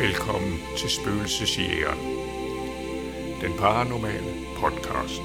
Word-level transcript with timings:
Velkommen 0.00 0.60
til 0.76 0.90
Spøgelsesjægeren. 0.90 1.98
Den 3.40 3.58
paranormale 3.58 4.34
podcast. 4.56 5.22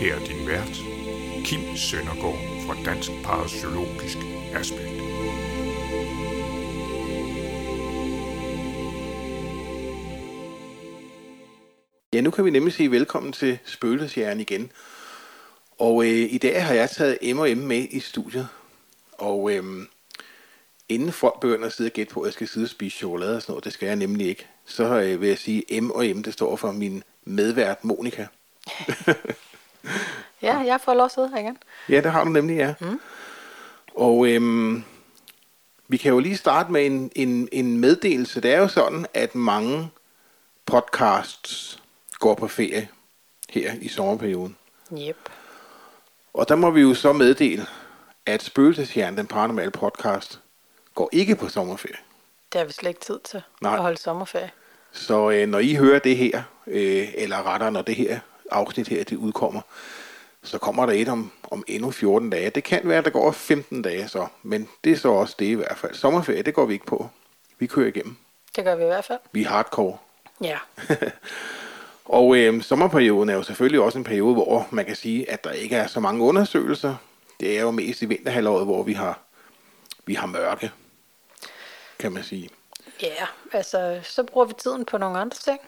Her 0.00 0.14
er 0.14 0.24
din 0.24 0.48
vært, 0.48 0.76
Kim 1.44 1.76
Søndergaard 1.76 2.38
fra 2.66 2.74
Dansk 2.84 3.10
Parapsykologisk 3.24 4.18
Aspekt. 4.54 5.02
Ja, 12.14 12.20
nu 12.20 12.30
kan 12.30 12.44
vi 12.44 12.50
nemlig 12.50 12.72
sige 12.72 12.90
velkommen 12.90 13.32
til 13.32 13.58
Spøgelsesjægeren 13.64 14.40
igen. 14.40 14.72
Og 15.78 16.04
øh, 16.04 16.32
i 16.32 16.38
dag 16.38 16.66
har 16.66 16.74
jeg 16.74 16.90
taget 16.90 17.36
M&M 17.36 17.58
med 17.58 17.86
i 17.90 18.00
studiet. 18.00 18.48
Og 19.12 19.52
øh, 19.52 19.64
inden 20.94 21.12
folk 21.12 21.40
begynder 21.40 21.66
at 21.66 21.72
sidde 21.72 21.88
og 21.88 21.92
gætte 21.92 22.14
på, 22.14 22.20
at 22.20 22.26
jeg 22.26 22.32
skal 22.32 22.48
sidde 22.48 22.64
og 22.64 22.70
spise 22.70 22.96
chokolade 22.96 23.36
og 23.36 23.42
sådan 23.42 23.52
noget, 23.52 23.64
det 23.64 23.72
skal 23.72 23.86
jeg 23.86 23.96
nemlig 23.96 24.26
ikke, 24.26 24.46
så 24.64 24.84
øh, 24.84 25.20
vil 25.20 25.28
jeg 25.28 25.38
sige, 25.38 25.80
M&M, 25.80 26.22
det 26.22 26.32
står 26.32 26.56
for 26.56 26.72
min 26.72 27.02
medvært 27.24 27.84
Monika. 27.84 28.26
Ja, 30.42 30.56
jeg 30.56 30.80
får 30.80 30.94
lov 30.94 31.04
at 31.04 31.12
sidde 31.12 31.28
her 31.28 31.38
igen. 31.38 31.58
Ja, 31.88 32.00
det 32.00 32.12
har 32.12 32.24
du 32.24 32.30
nemlig, 32.30 32.56
ja. 32.56 32.74
Mm. 32.80 33.00
Og 33.94 34.28
øhm, 34.28 34.84
vi 35.88 35.96
kan 35.96 36.12
jo 36.12 36.18
lige 36.18 36.36
starte 36.36 36.72
med 36.72 36.86
en, 36.86 37.10
en, 37.14 37.48
en 37.52 37.78
meddelelse. 37.78 38.40
Det 38.40 38.54
er 38.54 38.58
jo 38.58 38.68
sådan, 38.68 39.06
at 39.14 39.34
mange 39.34 39.90
podcasts 40.66 41.82
går 42.18 42.34
på 42.34 42.48
ferie 42.48 42.88
her 43.50 43.72
i 43.80 43.88
sommerperioden. 43.88 44.56
Yep. 44.92 45.16
Og 46.34 46.48
der 46.48 46.56
må 46.56 46.70
vi 46.70 46.80
jo 46.80 46.94
så 46.94 47.12
meddele, 47.12 47.66
at 48.26 48.42
Spøgelseshjernen, 48.42 49.18
den 49.18 49.26
paranormale 49.26 49.70
podcast, 49.70 50.40
går 50.94 51.08
ikke 51.12 51.36
på 51.36 51.48
sommerferie. 51.48 51.96
Det 52.52 52.58
har 52.58 52.66
vi 52.66 52.72
slet 52.72 52.88
ikke 52.88 53.00
tid 53.00 53.18
til 53.24 53.42
Nej. 53.60 53.74
at 53.74 53.82
holde 53.82 53.98
sommerferie. 53.98 54.50
Så 54.92 55.30
øh, 55.30 55.48
når 55.48 55.58
I 55.58 55.74
hører 55.74 55.98
det 55.98 56.16
her, 56.16 56.42
øh, 56.66 57.08
eller 57.14 57.46
rettere 57.46 57.72
når 57.72 57.82
det 57.82 57.94
her 57.94 58.18
afsnit 58.50 58.88
her, 58.88 59.04
det 59.04 59.16
udkommer, 59.16 59.60
så 60.42 60.58
kommer 60.58 60.86
der 60.86 60.92
et 60.92 61.08
om, 61.08 61.32
om 61.50 61.64
endnu 61.66 61.90
14 61.90 62.30
dage. 62.30 62.50
Det 62.50 62.64
kan 62.64 62.80
være, 62.84 62.98
at 62.98 63.04
der 63.04 63.10
går 63.10 63.30
15 63.30 63.82
dage 63.82 64.08
så, 64.08 64.26
men 64.42 64.68
det 64.84 64.92
er 64.92 64.96
så 64.96 65.08
også 65.08 65.36
det 65.38 65.46
i 65.46 65.52
hvert 65.52 65.78
fald. 65.78 65.94
Sommerferie, 65.94 66.42
det 66.42 66.54
går 66.54 66.66
vi 66.66 66.72
ikke 66.72 66.86
på. 66.86 67.08
Vi 67.58 67.66
kører 67.66 67.88
igennem. 67.88 68.16
Det 68.56 68.64
gør 68.64 68.76
vi 68.76 68.82
i 68.82 68.86
hvert 68.86 69.04
fald. 69.04 69.18
Vi 69.32 69.42
er 69.42 69.48
hardcore. 69.48 69.96
Ja. 70.40 70.58
Og 72.04 72.36
øh, 72.36 72.62
sommerperioden 72.62 73.28
er 73.28 73.34
jo 73.34 73.42
selvfølgelig 73.42 73.80
også 73.80 73.98
en 73.98 74.04
periode, 74.04 74.34
hvor 74.34 74.68
man 74.70 74.84
kan 74.84 74.96
sige, 74.96 75.30
at 75.30 75.44
der 75.44 75.50
ikke 75.50 75.76
er 75.76 75.86
så 75.86 76.00
mange 76.00 76.22
undersøgelser. 76.24 76.94
Det 77.40 77.58
er 77.58 77.62
jo 77.62 77.70
mest 77.70 78.02
i 78.02 78.06
vinterhalvåret, 78.06 78.64
hvor 78.64 78.82
vi 78.82 78.92
har, 78.92 79.20
vi 80.06 80.14
har 80.14 80.26
mørke, 80.26 80.70
kan 82.02 82.12
man 82.12 82.24
sige. 82.24 82.48
Ja, 83.02 83.26
altså, 83.52 84.00
så 84.02 84.22
bruger 84.22 84.46
vi 84.46 84.52
tiden 84.58 84.84
på 84.84 84.98
nogle 84.98 85.18
andre 85.18 85.36
ting. 85.36 85.60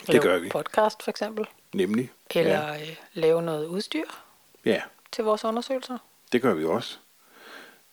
Det 0.00 0.08
Lave 0.08 0.22
gør 0.22 0.38
vi. 0.38 0.48
podcast 0.48 1.02
for 1.02 1.10
eksempel. 1.10 1.46
Nemlig. 1.72 2.10
Eller 2.34 2.72
Ja, 2.74 2.80
øh, 2.80 2.96
lave 3.12 3.42
noget 3.42 3.66
udstyr 3.66 4.04
ja, 4.64 4.82
til 5.12 5.24
vores 5.24 5.44
undersøgelser. 5.44 5.98
det 6.32 6.42
gør 6.42 6.54
vi 6.54 6.64
også. 6.64 6.98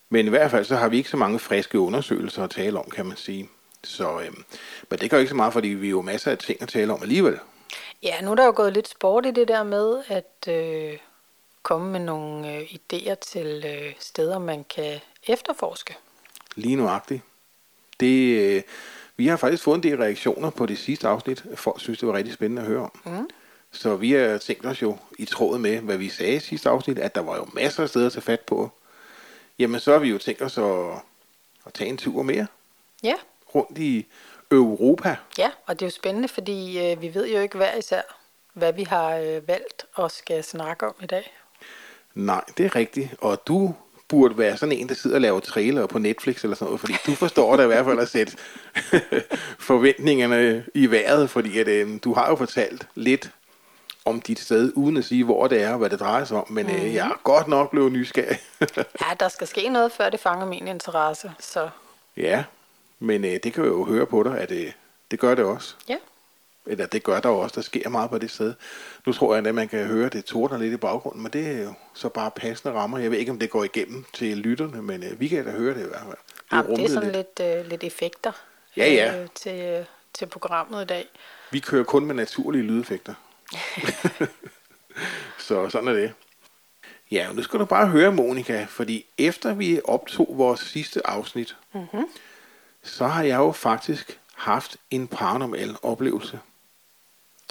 Men 0.10 0.26
i 0.26 0.30
hvert 0.30 0.52
fald 0.52 0.66
så 0.66 0.76
har 0.76 0.90
vi 0.90 0.98
ikke 0.98 1.10
så 1.10 1.18
mange 1.18 1.40
friske 1.40 1.80
undersøgelser 1.80 2.44
at 2.44 2.50
tale 2.50 2.80
om, 2.80 2.90
kan 2.90 3.06
man 3.06 3.18
sige. 3.18 3.50
Så, 3.84 4.20
øh, 4.20 4.34
men 4.90 5.00
det 5.00 5.10
gør 5.10 5.18
ikke 5.18 5.30
så 5.30 5.36
meget, 5.36 5.54
fordi 5.54 5.68
vi 5.68 5.90
jo 5.90 6.02
masser 6.02 6.32
af 6.32 6.38
ting 6.38 6.62
at 6.62 6.70
tale 6.70 6.94
om 6.94 7.02
alligevel. 7.02 7.40
Ja, 8.04 8.22
nu 8.22 8.32
er 8.32 8.36
der 8.36 8.46
jo 8.46 8.54
gået 8.56 8.74
lidt 8.74 8.88
sport 8.88 9.26
i 9.26 9.32
det 9.32 9.48
der 9.48 9.64
med 9.64 10.04
at 10.08 10.48
øh, 10.54 10.98
komme 11.64 11.92
med 11.92 12.00
nogle 12.00 12.54
øh, 12.56 12.62
idéer 12.62 13.16
til 13.16 13.64
øh, 13.68 13.94
steder, 14.00 14.40
man 14.40 14.64
kan 14.64 15.00
efterforske. 15.28 15.96
Lige 16.56 16.76
nuagtigt. 16.76 17.22
Det, 18.00 18.40
øh, 18.42 18.62
vi 19.18 19.28
har 19.28 19.38
faktisk 19.38 19.64
fået 19.64 19.76
en 19.76 19.84
del 19.84 19.98
reaktioner 19.98 20.50
på 20.50 20.66
det 20.66 20.78
sidste 20.78 21.08
afsnit. 21.08 21.44
Folk 21.56 21.80
synes, 21.80 22.00
det 22.00 22.08
var 22.08 22.14
rigtig 22.14 22.34
spændende 22.34 22.62
at 22.62 22.68
høre 22.68 22.80
om. 22.82 22.92
Mm. 23.06 23.30
Så 23.72 23.96
vi 23.96 24.12
har 24.12 24.38
tænkt 24.38 24.66
os 24.66 24.82
jo 24.82 24.98
i 25.20 25.26
tråd 25.26 25.58
med, 25.58 25.80
hvad 25.80 25.98
vi 25.98 26.10
sagde 26.10 26.36
i 26.36 26.40
sidste 26.40 26.70
afsnit, 26.70 27.00
at 27.00 27.16
der 27.16 27.22
var 27.22 27.36
jo 27.36 27.46
masser 27.54 27.84
af 27.84 27.90
steder 27.90 28.06
at 28.06 28.12
tage 28.12 28.22
fat 28.22 28.40
på. 28.40 28.72
Jamen, 29.60 29.80
så 29.80 29.92
har 29.92 30.00
vi 30.00 30.10
jo 30.10 30.18
tænkt 30.18 30.42
os 30.42 30.58
at, 30.58 30.90
at 31.66 31.74
tage 31.74 31.90
en 31.90 31.98
tur 31.98 32.22
mere 32.24 32.48
Ja, 33.04 33.14
rundt 33.56 33.78
i 33.78 34.06
Europa. 34.52 35.16
ja, 35.38 35.52
og 35.66 35.80
det 35.80 35.86
er 35.86 35.88
jo 35.88 35.92
spændende, 35.92 36.28
fordi 36.28 36.92
øh, 36.92 37.02
vi 37.02 37.14
ved 37.14 37.28
jo 37.30 37.40
ikke 37.40 37.58
hver 37.58 37.76
især, 37.78 38.02
hvad 38.54 38.74
vi 38.74 38.84
har 38.84 39.16
øh, 39.18 39.48
valgt 39.48 39.86
og 39.94 40.12
skal 40.12 40.44
snakke 40.44 40.88
om 40.88 40.96
i 41.04 41.06
dag. 41.06 41.34
Nej, 42.14 42.44
det 42.58 42.66
er 42.66 42.76
rigtigt. 42.76 43.10
Og 43.20 43.48
du 43.48 43.76
burde 44.16 44.38
være 44.38 44.58
sådan 44.58 44.78
en, 44.78 44.90
der 44.90 44.96
sidder 44.96 45.16
og 45.16 45.22
laver 45.22 45.40
trailer 45.40 45.88
på 45.88 46.00
Netflix 46.00 46.44
eller 46.44 46.56
sådan 46.56 46.66
noget, 46.66 46.80
fordi 46.80 46.94
du 47.06 47.12
forstår 47.16 47.56
da 47.56 47.64
i 47.64 47.68
hvert 47.68 47.86
fald 47.86 48.00
at 48.00 48.10
sætte 48.10 48.38
forventningerne 49.70 50.66
i 50.74 50.92
vejret, 50.92 51.30
fordi 51.30 51.60
at, 51.60 51.68
øh, 51.68 52.00
du 52.04 52.14
har 52.14 52.30
jo 52.30 52.36
fortalt 52.36 52.88
lidt 52.96 53.32
om 54.06 54.22
dit 54.22 54.40
sted, 54.40 54.72
uden 54.76 54.98
at 54.98 55.06
sige, 55.06 55.24
hvor 55.24 55.48
det 55.48 55.62
er 55.62 55.72
og 55.72 55.78
hvad 55.78 55.90
det 55.90 56.00
drejer 56.00 56.26
sig 56.26 56.38
om, 56.38 56.52
men 56.52 56.70
øh, 56.70 56.94
jeg 56.94 57.08
er 57.08 57.20
godt 57.24 57.48
nok 57.48 57.72
blevet 57.72 57.92
nysgerrig. 57.92 58.38
Ja, 59.02 59.14
der 59.20 59.28
skal 59.28 59.48
ske 59.48 59.70
noget, 59.70 59.92
før 59.92 60.10
det 60.10 60.20
fanger 60.20 60.46
min 60.46 60.68
interesse, 60.68 61.32
så 61.40 61.70
ja, 62.18 62.44
men 63.00 63.26
øh, 63.26 63.32
det 63.44 63.54
kan 63.54 63.64
jeg 63.64 63.72
jo 63.72 63.86
høre 63.86 64.06
på 64.06 64.24
dig, 64.24 64.38
at 64.40 64.52
øh, 64.52 64.72
det 65.12 65.20
gør 65.20 65.36
det 65.36 65.46
også. 65.46 65.76
ja. 65.90 65.98
Eller 66.68 66.86
det 66.86 67.04
gør 67.04 67.20
der 67.20 67.30
jo 67.30 67.40
også, 67.40 67.56
der 67.56 67.62
sker 67.62 67.90
meget 67.90 68.10
på 68.10 68.18
det 68.18 68.32
sted. 68.32 68.54
Nu 69.06 69.14
tror 69.14 69.36
jeg, 69.36 69.48
at 69.48 69.56
man 69.56 69.68
kan 69.68 69.86
høre, 69.86 70.06
at 70.06 70.14
det 70.14 70.26
tordner 70.26 70.58
lidt 70.58 70.74
i 70.74 70.78
baggrunden, 70.78 71.24
men 71.24 71.32
det 71.32 71.48
er 71.48 71.64
jo 71.64 71.74
så 71.94 72.10
bare 72.10 72.32
passende 72.32 72.74
rammer. 72.74 72.98
Jeg 72.98 73.12
ved 73.12 73.18
ikke, 73.18 73.32
om 73.32 73.40
det 73.40 73.50
går 73.50 73.64
igennem 73.64 74.06
til 74.14 74.38
lytterne, 74.38 74.82
men 74.82 75.04
øh, 75.04 75.20
vi 75.20 75.28
kan 75.28 75.46
da 75.46 75.52
høre 75.52 75.74
det 75.74 75.82
i 75.86 75.88
hvert 75.88 76.04
fald. 76.06 76.18
Jamen, 76.52 76.76
det 76.76 76.86
er 76.86 76.90
sådan 76.90 77.12
lidt, 77.12 77.40
øh, 77.42 77.66
lidt 77.70 77.84
effekter 77.84 78.32
Ja, 78.78 78.94
ja. 78.94 79.22
Øh, 79.22 79.28
til, 79.36 79.62
øh, 79.62 79.86
til 80.14 80.26
programmet 80.26 80.82
i 80.82 80.86
dag. 80.86 81.08
Vi 81.52 81.60
kører 81.60 81.84
kun 81.84 82.06
med 82.06 82.16
naturlige 82.16 82.64
lydeffekter. 82.64 83.14
så 85.48 85.70
sådan 85.70 85.88
er 85.88 85.94
det. 85.94 86.14
Ja, 87.12 87.34
nu 87.34 87.44
skal 87.44 87.60
du 87.60 87.66
bare 87.66 87.88
høre, 87.88 88.12
Monika, 88.12 88.66
fordi 88.70 89.06
efter 89.18 89.54
vi 89.54 89.82
optog 89.84 90.28
vores 90.30 90.60
sidste 90.60 91.08
afsnit, 91.08 91.56
mm-hmm. 91.74 92.06
så 92.84 93.08
har 93.08 93.24
jeg 93.24 93.38
jo 93.38 93.52
faktisk 93.52 94.20
haft 94.36 94.78
en 94.92 95.08
paranormal 95.08 95.76
oplevelse, 95.82 96.40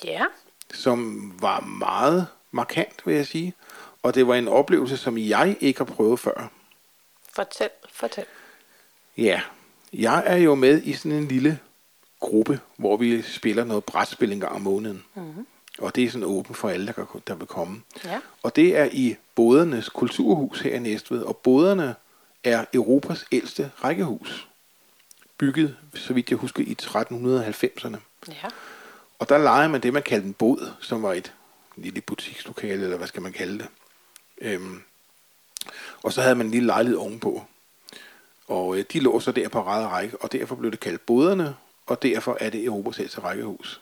Ja, 0.05 0.25
som 0.75 1.33
var 1.41 1.61
meget 1.61 2.27
markant, 2.51 3.07
vil 3.07 3.15
jeg 3.15 3.27
sige. 3.27 3.55
Og 4.03 4.15
det 4.15 4.27
var 4.27 4.35
en 4.35 4.49
oplevelse, 4.49 4.97
som 4.97 5.19
jeg 5.19 5.57
ikke 5.61 5.79
har 5.79 5.85
prøvet 5.85 6.21
før. 6.21 6.51
fortæl, 7.33 7.69
fortæl. 7.93 8.25
Ja, 9.17 9.41
jeg 9.93 10.23
er 10.27 10.37
jo 10.37 10.55
med 10.55 10.83
i 10.83 10.93
sådan 10.93 11.13
en 11.13 11.29
lille 11.29 11.59
gruppe, 12.21 12.61
hvor 12.77 12.97
vi 12.97 13.23
spiller 13.23 13.65
noget 13.65 13.85
brætspil 13.85 14.33
en 14.33 14.41
gang 14.41 14.53
om 14.53 14.61
måneden. 14.61 15.05
Mm-hmm. 15.15 15.47
Og 15.79 15.97
det 15.97 16.05
er 16.05 16.11
sådan 16.11 16.25
åbent 16.25 16.57
for 16.57 16.69
alle, 16.69 16.87
der, 16.87 16.93
kan, 16.93 17.07
der 17.27 17.35
vil 17.35 17.47
komme. 17.47 17.83
Ja. 18.05 18.21
Og 18.43 18.57
det 18.57 18.77
er 18.77 18.89
i 18.93 19.17
Bådernes 19.35 19.89
kulturhus 19.89 20.61
her 20.61 20.75
i 20.75 20.79
Næstved. 20.79 21.23
Og 21.23 21.37
Båderne 21.37 21.95
er 22.45 22.65
Europas 22.75 23.25
ældste 23.33 23.71
rækkehus. 23.85 24.49
Bygget, 25.39 25.77
så 25.95 26.13
vidt 26.13 26.31
jeg 26.31 26.39
husker, 26.39 26.63
i 26.63 26.77
1390'erne. 26.83 27.97
Ja, 28.29 28.49
Og 29.19 29.29
der 29.29 29.39
leger 29.39 29.69
man 29.69 29.81
det, 29.81 29.93
man 29.93 30.03
kaldte 30.03 30.27
en 30.27 30.35
båd, 30.35 30.73
som 30.81 31.03
var 31.03 31.13
et 31.13 31.33
lille 31.77 32.01
butikslokale, 32.01 32.83
eller 32.85 32.97
hvad 32.97 33.07
skal 33.07 33.23
man 33.23 33.33
kalde 33.33 33.59
det. 33.59 33.69
Øhm, 34.39 34.83
og 36.03 36.13
så 36.13 36.23
havde 36.23 36.35
man 36.35 36.47
en 36.47 36.53
lille 36.53 36.67
lejlighed 36.67 36.99
ovenpå. 36.99 37.43
Og 38.49 38.79
øh, 38.79 38.85
de 38.93 39.01
lå 39.01 39.21
så 39.21 39.33
der 39.33 39.49
på 39.49 39.63
ræd 39.63 39.85
og 39.85 39.91
række, 39.91 40.17
og 40.23 40.33
derfor 40.33 40.55
blev 40.55 40.71
det 40.71 40.81
kaldt 40.81 41.07
båderne, 41.07 41.57
og 41.87 42.03
derfor 42.03 42.37
er 42.41 42.51
det 42.51 42.65
Europas 42.65 42.99
ældste 42.99 43.21
rækkehus. 43.21 43.81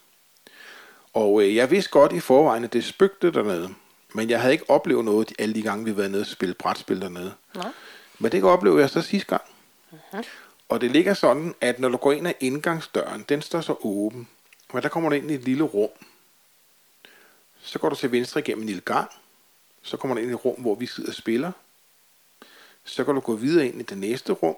Og 1.15 1.43
øh, 1.43 1.55
jeg 1.55 1.71
vidste 1.71 1.91
godt 1.91 2.13
i 2.13 2.21
forvejen, 2.21 2.65
at 2.65 2.73
det 2.73 2.85
spøgte 2.85 3.33
dernede, 3.33 3.75
men 4.15 4.31
jeg 4.31 4.41
havde 4.41 4.53
ikke 4.53 4.71
oplevet 4.71 5.05
noget 5.05 5.29
de- 5.29 5.35
alle 5.39 5.55
de 5.55 5.63
gange, 5.63 5.85
vi 5.85 5.97
været 5.97 6.11
nede 6.11 6.21
og 6.21 6.27
spille 6.27 6.55
brætspil 6.55 7.01
dernede. 7.01 7.35
Nå. 7.55 7.63
Men 8.19 8.33
det 8.33 8.45
oplevede 8.45 8.81
jeg 8.81 8.91
så 8.91 9.03
sidste 9.03 9.29
gang. 9.29 9.43
Uh-huh. 9.93 10.27
Og 10.69 10.81
det 10.81 10.91
ligger 10.91 11.15
sådan, 11.15 11.55
at 11.61 11.79
når 11.79 11.89
du 11.89 11.97
går 11.97 12.13
ind 12.13 12.29
ad 12.29 12.33
indgangsdøren, 12.41 13.25
den 13.29 13.43
står 13.43 13.61
så 13.61 13.75
åben, 13.81 14.29
men 14.73 14.83
der 14.83 14.89
kommer 14.89 15.09
du 15.09 15.17
ind 15.17 15.31
i 15.31 15.35
et 15.35 15.45
lille 15.45 15.65
rum. 15.65 15.91
Så 17.61 17.79
går 17.79 17.89
du 17.89 17.95
til 17.95 18.13
venstre 18.13 18.41
igennem 18.41 18.63
en 18.63 18.67
lille 18.67 18.83
gang. 18.83 19.11
Så 19.83 19.97
kommer 19.97 20.15
du 20.15 20.21
ind 20.21 20.31
i 20.31 20.35
et 20.35 20.45
rum, 20.45 20.61
hvor 20.61 20.75
vi 20.75 20.87
sidder 20.87 21.11
og 21.11 21.15
spiller. 21.15 21.53
Så 22.85 23.05
kan 23.05 23.15
du 23.15 23.21
gå 23.21 23.35
videre 23.37 23.67
ind 23.67 23.81
i 23.81 23.83
det 23.83 23.99
næste 23.99 24.33
rum. 24.33 24.57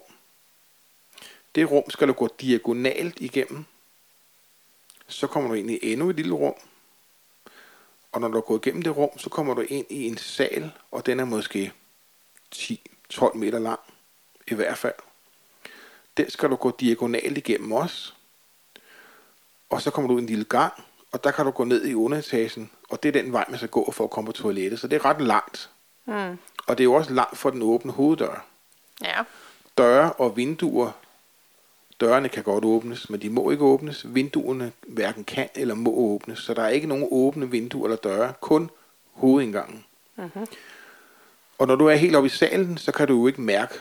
Det 1.55 1.71
rum 1.71 1.91
skal 1.91 2.09
du 2.09 2.13
gå 2.13 2.29
diagonalt 2.41 3.21
igennem. 3.21 3.65
Så 5.09 5.27
kommer 5.27 5.49
du 5.49 5.55
ind 5.55 5.71
i 5.71 5.93
endnu 5.93 6.11
et 6.11 6.17
lille 6.17 6.35
rum. 6.35 6.55
Og 8.13 8.21
når 8.21 8.29
du 8.29 8.41
går 8.41 8.57
igennem 8.57 8.83
det 8.83 8.97
rum, 8.97 9.19
så 9.19 9.31
kommer 9.31 9.55
du 9.55 9.61
ind 9.61 9.87
i 9.91 10.07
en 10.07 10.19
sal, 10.19 10.73
og 10.91 11.07
den 11.07 11.21
er 11.21 11.25
måske 11.25 11.73
10-12 12.55 13.37
meter 13.37 13.59
lang. 13.59 13.81
I 14.47 14.55
hvert 14.55 14.79
fald. 14.79 14.95
Den 16.17 16.31
skal 16.31 16.51
du 16.51 16.57
gå 16.57 16.77
diagonalt 16.81 17.39
igennem 17.39 17.73
også. 17.73 18.14
Og 19.75 19.83
så 19.83 19.91
kommer 19.91 20.09
du 20.09 20.17
i 20.17 20.21
en 20.21 20.27
lille 20.27 20.45
gang, 20.45 20.73
og 21.13 21.25
der 21.25 21.31
kan 21.31 21.45
du 21.45 21.51
gå 21.51 21.65
ned 21.65 21.85
i 21.85 21.95
underetagen, 21.95 22.71
og 22.91 23.03
det 23.03 23.17
er 23.17 23.23
den 23.23 23.33
vej, 23.33 23.45
man 23.49 23.59
skal 23.59 23.69
gå 23.69 23.91
for 23.91 24.05
at 24.05 24.11
komme 24.11 24.27
på 24.27 24.33
toilettet. 24.33 24.81
Så 24.81 24.89
det 24.89 24.97
er 24.97 25.05
ret 25.05 25.21
langt. 25.21 25.71
Mm. 26.07 26.39
Og 26.67 26.79
det 26.79 26.81
er 26.81 26.85
jo 26.85 26.95
også 26.95 27.13
langt 27.13 27.39
fra 27.39 27.51
den 27.51 27.63
åbne 27.63 27.93
hoveddør. 27.93 28.45
Ja. 29.05 29.23
Døre 29.79 30.13
og 30.13 30.37
vinduer, 30.37 30.91
Dørene 32.01 32.29
kan 32.29 32.43
godt 32.43 32.65
åbnes, 32.65 33.11
men 33.11 33.23
de 33.23 33.31
må 33.31 33.51
ikke 33.51 33.65
åbnes. 33.65 34.15
Vinduerne 34.15 34.73
hverken 34.87 35.25
kan 35.25 35.49
eller 35.55 35.75
må 35.75 35.91
åbnes, 35.91 36.39
så 36.39 36.55
der 36.55 36.63
er 36.63 36.69
ikke 36.69 36.87
nogen 36.87 37.09
åbne 37.11 37.51
vinduer 37.51 37.85
eller 37.85 37.97
døre, 37.97 38.33
kun 38.41 38.71
hovedindgangen. 39.13 39.85
Mm-hmm. 40.17 40.47
Og 41.59 41.67
når 41.67 41.77
du 41.77 41.87
er 41.87 41.95
helt 41.95 42.17
oppe 42.17 42.27
i 42.27 42.31
salen, 42.31 42.79
så 42.79 42.93
kan 42.93 43.09
du 43.09 43.15
jo 43.15 43.27
ikke 43.27 43.41
mærke 43.41 43.75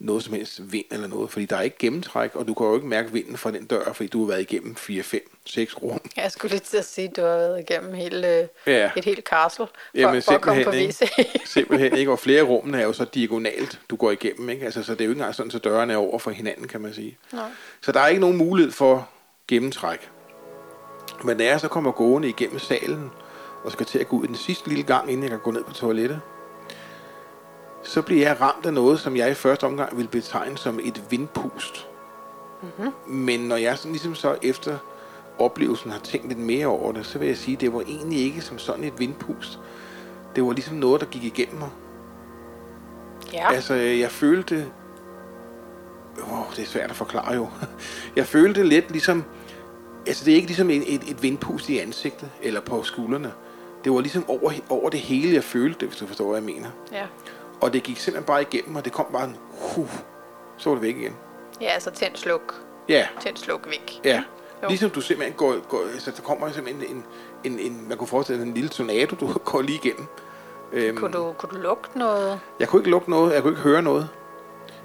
noget 0.00 0.24
som 0.24 0.34
helst 0.34 0.72
vind 0.72 0.84
eller 0.90 1.06
noget, 1.06 1.30
fordi 1.30 1.44
der 1.44 1.56
er 1.56 1.60
ikke 1.62 1.78
gennemtræk, 1.78 2.34
og 2.34 2.48
du 2.48 2.54
kan 2.54 2.66
jo 2.66 2.74
ikke 2.74 2.86
mærke 2.86 3.12
vinden 3.12 3.36
fra 3.36 3.50
den 3.50 3.66
dør, 3.66 3.92
fordi 3.92 4.08
du 4.08 4.20
har 4.20 4.26
været 4.28 4.40
igennem 4.40 4.76
4, 4.76 5.02
5, 5.02 5.20
6 5.44 5.82
rum. 5.82 6.00
Jeg 6.16 6.32
skulle 6.32 6.50
lige 6.50 6.60
til 6.60 6.76
at 6.76 6.84
sige, 6.84 7.08
at 7.08 7.16
du 7.16 7.20
har 7.20 7.28
været 7.28 7.60
igennem 7.70 7.94
hele, 7.94 8.48
Ja. 8.66 8.90
et 8.96 9.04
helt 9.04 9.24
castle 9.28 9.66
for, 9.66 9.70
Jamen 9.94 10.22
for 10.22 10.32
at 10.32 10.40
komme 10.40 10.64
på 10.64 10.70
ikke? 10.70 11.08
simpelthen 11.44 11.96
ikke, 11.96 12.10
og 12.12 12.18
flere 12.18 12.42
rummene 12.42 12.80
er 12.80 12.84
jo 12.86 12.92
så 12.92 13.04
diagonalt, 13.04 13.80
du 13.90 13.96
går 13.96 14.10
igennem, 14.10 14.48
ikke? 14.48 14.64
Altså, 14.64 14.82
så 14.82 14.92
det 14.92 15.00
er 15.00 15.04
jo 15.04 15.10
ikke 15.10 15.18
engang 15.20 15.34
sådan, 15.34 15.50
så 15.50 15.58
dørene 15.58 15.92
er 15.92 15.96
over 15.96 16.18
for 16.18 16.30
hinanden, 16.30 16.68
kan 16.68 16.80
man 16.80 16.94
sige. 16.94 17.18
Nej. 17.32 17.50
Så 17.80 17.92
der 17.92 18.00
er 18.00 18.08
ikke 18.08 18.20
nogen 18.20 18.36
mulighed 18.36 18.72
for 18.72 19.08
gennemtræk. 19.48 20.10
Men 21.24 21.36
når 21.36 21.44
jeg 21.44 21.60
så 21.60 21.68
kommer 21.68 21.90
gående 21.92 22.28
igennem 22.28 22.58
salen, 22.58 23.10
og 23.64 23.72
skal 23.72 23.86
til 23.86 23.98
at 23.98 24.08
gå 24.08 24.16
ud 24.16 24.24
i 24.24 24.26
den 24.26 24.36
sidste 24.36 24.68
lille 24.68 24.82
gang, 24.84 25.10
inden 25.10 25.22
jeg 25.22 25.30
kan 25.30 25.38
gå 25.38 25.50
ned 25.50 25.64
på 25.64 25.72
toilettet, 25.72 26.20
så 27.82 28.02
bliver 28.02 28.28
jeg 28.28 28.40
ramt 28.40 28.66
af 28.66 28.74
noget, 28.74 29.00
som 29.00 29.16
jeg 29.16 29.30
i 29.30 29.34
første 29.34 29.64
omgang 29.64 29.98
vil 29.98 30.08
betegne 30.08 30.58
som 30.58 30.80
et 30.82 31.02
vindpust. 31.10 31.88
Mm-hmm. 32.62 32.92
Men 33.06 33.40
når 33.40 33.56
jeg 33.56 33.78
sådan 33.78 33.92
ligesom 33.92 34.14
så 34.14 34.36
efter 34.42 34.78
oplevelsen 35.38 35.90
har 35.90 35.98
tænkt 35.98 36.28
lidt 36.28 36.38
mere 36.38 36.66
over 36.66 36.92
det, 36.92 37.06
så 37.06 37.18
vil 37.18 37.28
jeg 37.28 37.36
sige, 37.36 37.54
at 37.54 37.60
det 37.60 37.72
var 37.72 37.80
egentlig 37.80 38.18
ikke 38.18 38.40
som 38.40 38.58
sådan 38.58 38.84
et 38.84 38.98
vindpust. 38.98 39.58
Det 40.36 40.44
var 40.44 40.52
ligesom 40.52 40.76
noget, 40.76 41.00
der 41.00 41.06
gik 41.06 41.24
igennem 41.24 41.58
mig. 41.58 41.70
Ja, 43.32 43.52
Altså, 43.52 43.74
jeg 43.74 44.10
følte... 44.10 44.66
Åh, 46.22 46.56
det 46.56 46.62
er 46.62 46.66
svært 46.66 46.90
at 46.90 46.96
forklare 46.96 47.34
jo. 47.34 47.48
Jeg 48.16 48.26
følte 48.26 48.62
lidt 48.62 48.90
ligesom... 48.90 49.24
Altså, 50.06 50.24
det 50.24 50.32
er 50.32 50.34
ikke 50.36 50.48
ligesom 50.48 50.70
et, 50.70 50.94
et, 50.94 51.10
et 51.10 51.22
vindpust 51.22 51.68
i 51.68 51.78
ansigtet, 51.78 52.30
eller 52.42 52.60
på 52.60 52.82
skuldrene. 52.82 53.32
Det 53.84 53.92
var 53.92 54.00
ligesom 54.00 54.24
over, 54.28 54.52
over 54.68 54.90
det 54.90 55.00
hele, 55.00 55.34
jeg 55.34 55.44
følte 55.44 55.80
det, 55.80 55.88
hvis 55.88 55.98
du 55.98 56.06
forstår, 56.06 56.26
hvad 56.28 56.36
jeg 56.36 56.44
mener. 56.44 56.68
ja. 56.92 57.06
Og 57.60 57.72
det 57.72 57.82
gik 57.82 57.96
simpelthen 58.00 58.26
bare 58.26 58.42
igennem, 58.42 58.76
og 58.76 58.84
det 58.84 58.92
kom 58.92 59.06
bare 59.12 59.24
en... 59.24 59.36
Huh, 59.76 59.88
så 60.56 60.70
var 60.70 60.74
det 60.74 60.82
væk 60.82 60.96
igen. 60.96 61.16
ja 61.60 61.66
altså 61.66 61.90
tænd 61.90 62.16
sluk. 62.16 62.54
Ja, 62.88 63.06
Tænd 63.20 63.36
sluk 63.36 63.66
væk. 63.66 64.00
ja. 64.04 64.22
Jo. 64.62 64.68
Ligesom 64.68 64.90
du 64.90 65.00
simpelthen 65.00 65.36
går... 65.36 65.68
går 65.68 65.80
altså, 65.92 66.10
der 66.10 66.22
kommer 66.22 66.50
simpelthen 66.52 66.96
en, 66.96 67.04
en, 67.52 67.58
en... 67.58 67.88
Man 67.88 67.98
kunne 67.98 68.06
forestille 68.08 68.40
sig 68.40 68.46
en 68.48 68.54
lille 68.54 68.68
tornado, 68.68 69.16
du 69.20 69.32
går 69.52 69.62
lige 69.62 69.80
igennem. 69.84 70.06
Øhm, 70.72 70.96
Kunne 70.96 71.12
du, 71.12 71.32
kunne 71.38 71.50
du 71.58 71.62
lugte 71.62 71.98
noget? 71.98 72.40
Jeg 72.60 72.68
kunne 72.68 72.80
ikke 72.80 72.90
lugte 72.90 73.10
noget, 73.10 73.34
jeg 73.34 73.42
kunne 73.42 73.52
ikke 73.52 73.62
høre 73.62 73.82
noget. 73.82 74.08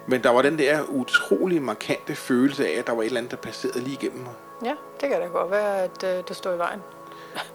Men 0.07 0.23
der 0.23 0.29
var 0.29 0.41
den 0.41 0.59
der 0.59 0.83
utrolig 0.89 1.61
markante 1.61 2.15
følelse 2.15 2.67
af, 2.67 2.79
at 2.79 2.87
der 2.87 2.93
var 2.93 3.01
et 3.01 3.05
eller 3.05 3.17
andet, 3.17 3.31
der 3.31 3.37
passerede 3.37 3.79
lige 3.79 3.93
igennem 4.01 4.21
mig. 4.23 4.33
Ja, 4.65 4.73
det 5.01 5.09
kan 5.09 5.21
da 5.21 5.25
godt 5.27 5.51
være, 5.51 5.83
at 5.83 6.03
øh, 6.03 6.23
det 6.27 6.35
står 6.35 6.53
i 6.53 6.57
vejen. 6.57 6.79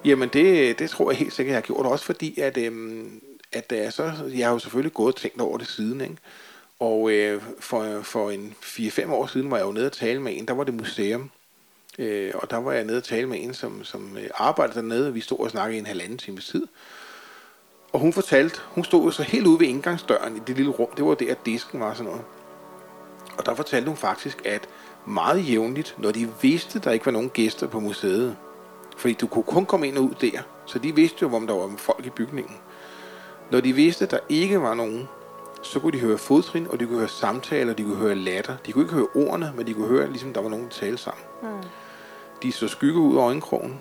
Jamen, 0.05 0.29
det, 0.29 0.79
det 0.79 0.91
tror 0.91 1.11
jeg 1.11 1.19
helt 1.19 1.33
sikkert, 1.33 1.51
jeg 1.53 1.57
har 1.57 1.63
gjort. 1.63 1.87
Også 1.87 2.05
fordi, 2.05 2.41
at, 2.41 2.57
øhm, 2.59 3.21
at 3.53 3.71
da 3.71 3.77
jeg, 3.77 3.93
så, 3.93 4.13
jeg 4.37 4.47
har 4.47 4.53
jo 4.53 4.59
selvfølgelig 4.59 4.93
gået 4.93 5.15
og 5.15 5.21
tænkt 5.21 5.41
over 5.41 5.59
det 5.59 5.67
siden. 5.67 6.01
Ikke? 6.01 6.17
Og 6.81 7.11
øh, 7.11 7.43
for, 7.61 8.03
for 8.03 8.31
en 8.31 8.55
4-5 8.63 9.11
år 9.11 9.27
siden 9.27 9.51
var 9.51 9.57
jeg 9.57 9.67
jo 9.67 9.73
nede 9.73 9.87
og 9.87 9.93
tale 9.93 10.23
med 10.23 10.39
en, 10.39 10.49
der 10.49 10.55
var 10.55 10.65
det 10.65 10.75
museum. 10.75 11.31
Øh, 11.99 12.33
og 12.35 12.51
der 12.51 12.57
var 12.57 12.73
jeg 12.73 12.85
nede 12.85 12.97
og 12.97 13.05
tale 13.05 13.27
med 13.27 13.43
en, 13.43 13.55
som, 13.55 13.85
som 13.85 14.17
øh, 14.17 14.31
arbejdede 14.35 14.75
dernede, 14.75 15.09
og 15.09 15.15
vi 15.15 15.21
stod 15.21 15.39
og 15.39 15.51
snakkede 15.51 15.77
i 15.77 15.81
en 15.81 15.87
halvanden 15.87 16.19
times 16.19 16.49
tid. 16.49 16.67
Og 17.93 18.01
hun 18.01 18.13
fortalte, 18.13 18.61
hun 18.65 18.85
stod 18.85 19.05
jo 19.05 19.11
så 19.11 19.23
helt 19.23 19.47
ude 19.47 19.61
ved 19.61 19.67
indgangsdøren 19.67 20.37
i 20.37 20.41
det 20.47 20.57
lille 20.57 20.71
rum. 20.71 20.89
Det 20.97 21.05
var 21.05 21.15
der, 21.15 21.31
at 21.31 21.47
disken 21.47 21.81
var 21.81 21.95
sådan 21.95 22.05
noget. 22.05 22.25
Og 23.39 23.47
der 23.47 23.55
fortalte 23.55 23.89
hun 23.89 23.97
faktisk, 23.97 24.47
at 24.47 24.69
meget 25.07 25.49
jævnligt, 25.49 25.95
når 25.99 26.11
de 26.11 26.29
vidste, 26.43 26.79
der 26.79 26.91
ikke 26.91 27.07
var 27.07 27.13
nogen 27.13 27.31
gæster 27.31 27.67
på 27.67 27.81
museet, 27.81 28.37
fordi 28.97 29.15
du 29.15 29.27
kunne 29.27 29.45
kun 29.45 29.67
komme 29.67 29.89
ind 29.89 29.99
og 29.99 30.05
ud 30.05 30.15
der, 30.21 30.43
så 30.67 30.79
de 30.79 30.95
vidste 30.95 31.19
jo, 31.23 31.37
om 31.37 31.47
der 31.47 31.55
var 31.55 31.77
folk 31.77 32.07
i 32.07 32.11
bygningen. 32.11 32.57
Når 33.51 33.61
de 33.61 33.73
vidste, 33.73 34.05
at 34.05 34.11
der 34.11 34.19
ikke 34.29 34.61
var 34.63 34.75
nogen, 34.75 35.09
så 35.63 35.81
kunne 35.81 35.93
de 35.93 35.99
høre 35.99 36.19
fodtrin, 36.19 36.67
og 36.71 36.81
de 36.81 36.87
kunne 36.87 36.99
høre 36.99 37.09
samtaler, 37.09 37.73
de 37.75 37.83
kunne 37.85 37.97
høre 37.97 38.15
latter. 38.15 38.57
De 38.67 38.73
kunne 38.73 38.85
ikke 38.85 38.95
høre 38.95 39.07
ordene, 39.15 39.53
men 39.57 39.67
de 39.67 39.75
kunne 39.75 39.89
høre, 39.89 40.11
ligesom 40.11 40.33
der 40.33 40.41
var 40.41 40.49
nogen, 40.49 40.65
der 40.65 40.71
talte 40.71 40.97
sammen. 40.99 41.25
Mm. 41.43 41.49
De 42.43 42.53
så 42.53 42.69
skygge 42.69 42.99
ud 43.01 43.17
af 43.17 43.21
øjenkrogen. 43.21 43.81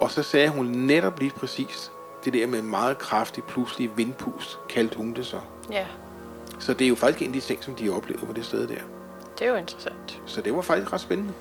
Og 0.00 0.10
så 0.10 0.22
sagde 0.22 0.48
hun 0.48 0.66
netop 0.66 1.18
lige 1.18 1.30
præcis 1.30 1.90
det 2.24 2.32
der 2.32 2.46
med 2.46 2.62
meget 2.62 2.98
kraftig, 2.98 3.44
pludselig 3.44 3.90
vindpust, 3.96 4.58
kaldte 4.68 4.96
hun 4.96 5.12
det 5.14 5.26
så. 5.26 5.40
Ja, 5.70 5.86
Så 6.58 6.74
det 6.74 6.84
er 6.84 6.88
jo 6.88 6.94
faktisk 6.94 7.22
en 7.22 7.28
af 7.28 7.32
de 7.32 7.40
ting, 7.40 7.64
som 7.64 7.74
de 7.74 7.90
oplevede 7.90 8.26
på 8.26 8.32
det 8.32 8.44
sted 8.44 8.66
der. 8.68 8.74
det 9.38 9.46
er 9.46 9.50
jo 9.50 9.56
interessant. 9.56 10.22
Så 10.26 10.40
det 10.40 10.54
var 10.56 10.62
faktisk 10.62 10.92
ret 10.92 11.00
spændende. 11.00 11.32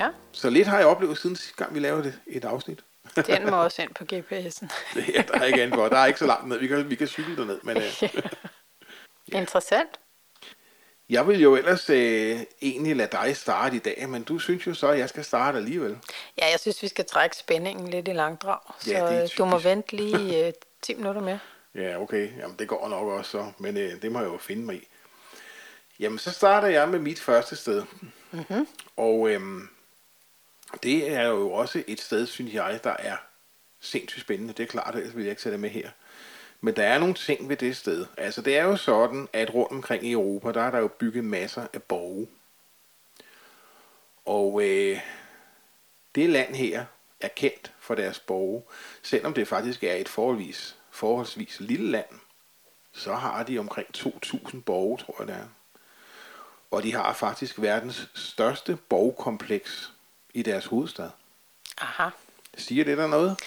Ja, 0.00 0.08
Så 0.32 0.50
lidt 0.50 0.68
har 0.68 0.78
jeg 0.78 0.86
oplevet 0.86 1.18
siden 1.18 1.36
sidste 1.36 1.56
gang, 1.56 1.74
vi 1.74 1.78
lavede 1.80 2.08
et, 2.08 2.20
et 2.26 2.44
afsnit. 2.44 2.80
Den 3.16 3.50
må 3.50 3.56
også 3.64 3.82
ind 3.82 3.94
på 3.94 4.04
GPS'en. 4.12 4.68
ja, 5.14 5.22
der 5.22 5.38
er 5.40 5.44
ikke 5.44 5.62
andet 5.62 5.74
for. 5.74 5.88
Der 5.88 5.96
er 5.98 6.06
ikke 6.06 6.18
så 6.18 6.26
langt 6.26 6.48
ned. 6.48 6.58
Vi 6.58 6.66
kan, 6.66 6.90
vi 6.90 6.94
kan 6.94 7.06
cykle 7.06 7.36
derned. 7.36 7.60
Men 7.62 7.76
øh, 7.76 8.02
Interessant. 9.40 9.88
jeg 11.08 11.28
vil 11.28 11.40
jo 11.40 11.56
ellers 11.56 11.90
øh, 11.90 12.40
egentlig 12.62 12.96
lade 12.96 13.08
dig 13.12 13.36
starte 13.36 13.76
i 13.76 13.78
dag, 13.78 14.08
men 14.08 14.22
du 14.22 14.38
synes 14.38 14.66
jo 14.66 14.74
så, 14.74 14.88
at 14.88 14.98
jeg 14.98 15.08
skal 15.08 15.24
starte 15.24 15.58
alligevel. 15.58 15.98
Ja, 16.38 16.50
jeg 16.50 16.60
synes, 16.60 16.82
vi 16.82 16.88
skal 16.88 17.04
trække 17.04 17.36
spændingen 17.36 17.88
lidt 17.88 18.08
i 18.08 18.12
langdrag. 18.12 18.58
Så 18.80 18.90
Ja, 18.90 18.98
er 18.98 19.22
øh, 19.22 19.28
du 19.38 19.44
må 19.44 19.58
vente 19.58 19.96
lige 19.96 20.46
øh, 20.46 20.52
10 20.82 20.94
minutter 20.94 21.20
mere. 21.22 21.38
Ja, 21.74 22.00
okay. 22.02 22.28
Jamen, 22.38 22.56
det 22.58 22.68
går 22.68 22.88
nok 22.88 23.08
også 23.08 23.30
så, 23.30 23.52
men 23.58 23.76
øh, 23.76 24.02
det 24.02 24.12
må 24.12 24.18
jeg 24.20 24.28
jo 24.28 24.38
finde 24.38 24.62
mig 24.62 24.74
i. 24.76 24.88
Jamen, 26.00 26.18
så 26.18 26.30
starter 26.30 26.68
jeg 26.68 26.88
med 26.88 26.98
mit 26.98 27.20
første 27.20 27.56
sted. 27.56 27.82
Mm-hmm. 28.30 28.66
Og 28.96 29.30
øhm, 29.30 29.68
det 30.82 31.12
er 31.12 31.22
jo 31.22 31.52
også 31.52 31.82
et 31.86 32.00
sted, 32.00 32.26
synes 32.26 32.54
jeg, 32.54 32.80
der 32.84 32.96
er 32.98 33.16
sindssygt 33.80 34.22
spændende. 34.22 34.52
Det 34.52 34.62
er 34.62 34.66
klart, 34.66 34.94
ellers 34.94 35.16
vil 35.16 35.24
jeg 35.24 35.30
ikke 35.30 35.42
sætte 35.42 35.52
det 35.52 35.60
med 35.60 35.70
her. 35.70 35.90
Men 36.60 36.76
der 36.76 36.84
er 36.84 36.98
nogle 36.98 37.14
ting 37.14 37.48
ved 37.48 37.56
det 37.56 37.76
sted. 37.76 38.06
Altså, 38.16 38.42
det 38.42 38.58
er 38.58 38.64
jo 38.64 38.76
sådan, 38.76 39.28
at 39.32 39.54
rundt 39.54 39.72
omkring 39.72 40.06
i 40.06 40.12
Europa, 40.12 40.52
der 40.52 40.62
er 40.62 40.70
der 40.70 40.78
jo 40.78 40.88
bygget 40.88 41.24
masser 41.24 41.66
af 41.72 41.82
borge. 41.82 42.28
Og 44.24 44.62
øh, 44.62 45.00
det 46.14 46.30
land 46.30 46.54
her 46.54 46.84
er 47.20 47.28
kendt 47.28 47.72
for 47.78 47.94
deres 47.94 48.18
borge. 48.18 48.62
Selvom 49.02 49.34
det 49.34 49.48
faktisk 49.48 49.84
er 49.84 49.94
et 49.94 50.08
forholdsvis, 50.08 50.76
forholdsvis 50.90 51.60
lille 51.60 51.90
land, 51.90 52.06
så 52.92 53.14
har 53.14 53.42
de 53.42 53.58
omkring 53.58 53.88
2.000 53.96 54.60
borge, 54.60 54.98
tror 54.98 55.14
jeg 55.18 55.26
det 55.26 55.36
er. 55.36 55.48
Og 56.70 56.82
de 56.82 56.94
har 56.94 57.12
faktisk 57.12 57.60
verdens 57.60 58.10
største 58.14 58.76
borgkompleks 58.76 59.92
i 60.34 60.42
deres 60.42 60.66
hovedstad. 60.66 61.10
Aha. 61.80 62.08
Siger 62.56 62.84
det 62.84 62.98
der 62.98 63.06
noget? 63.06 63.40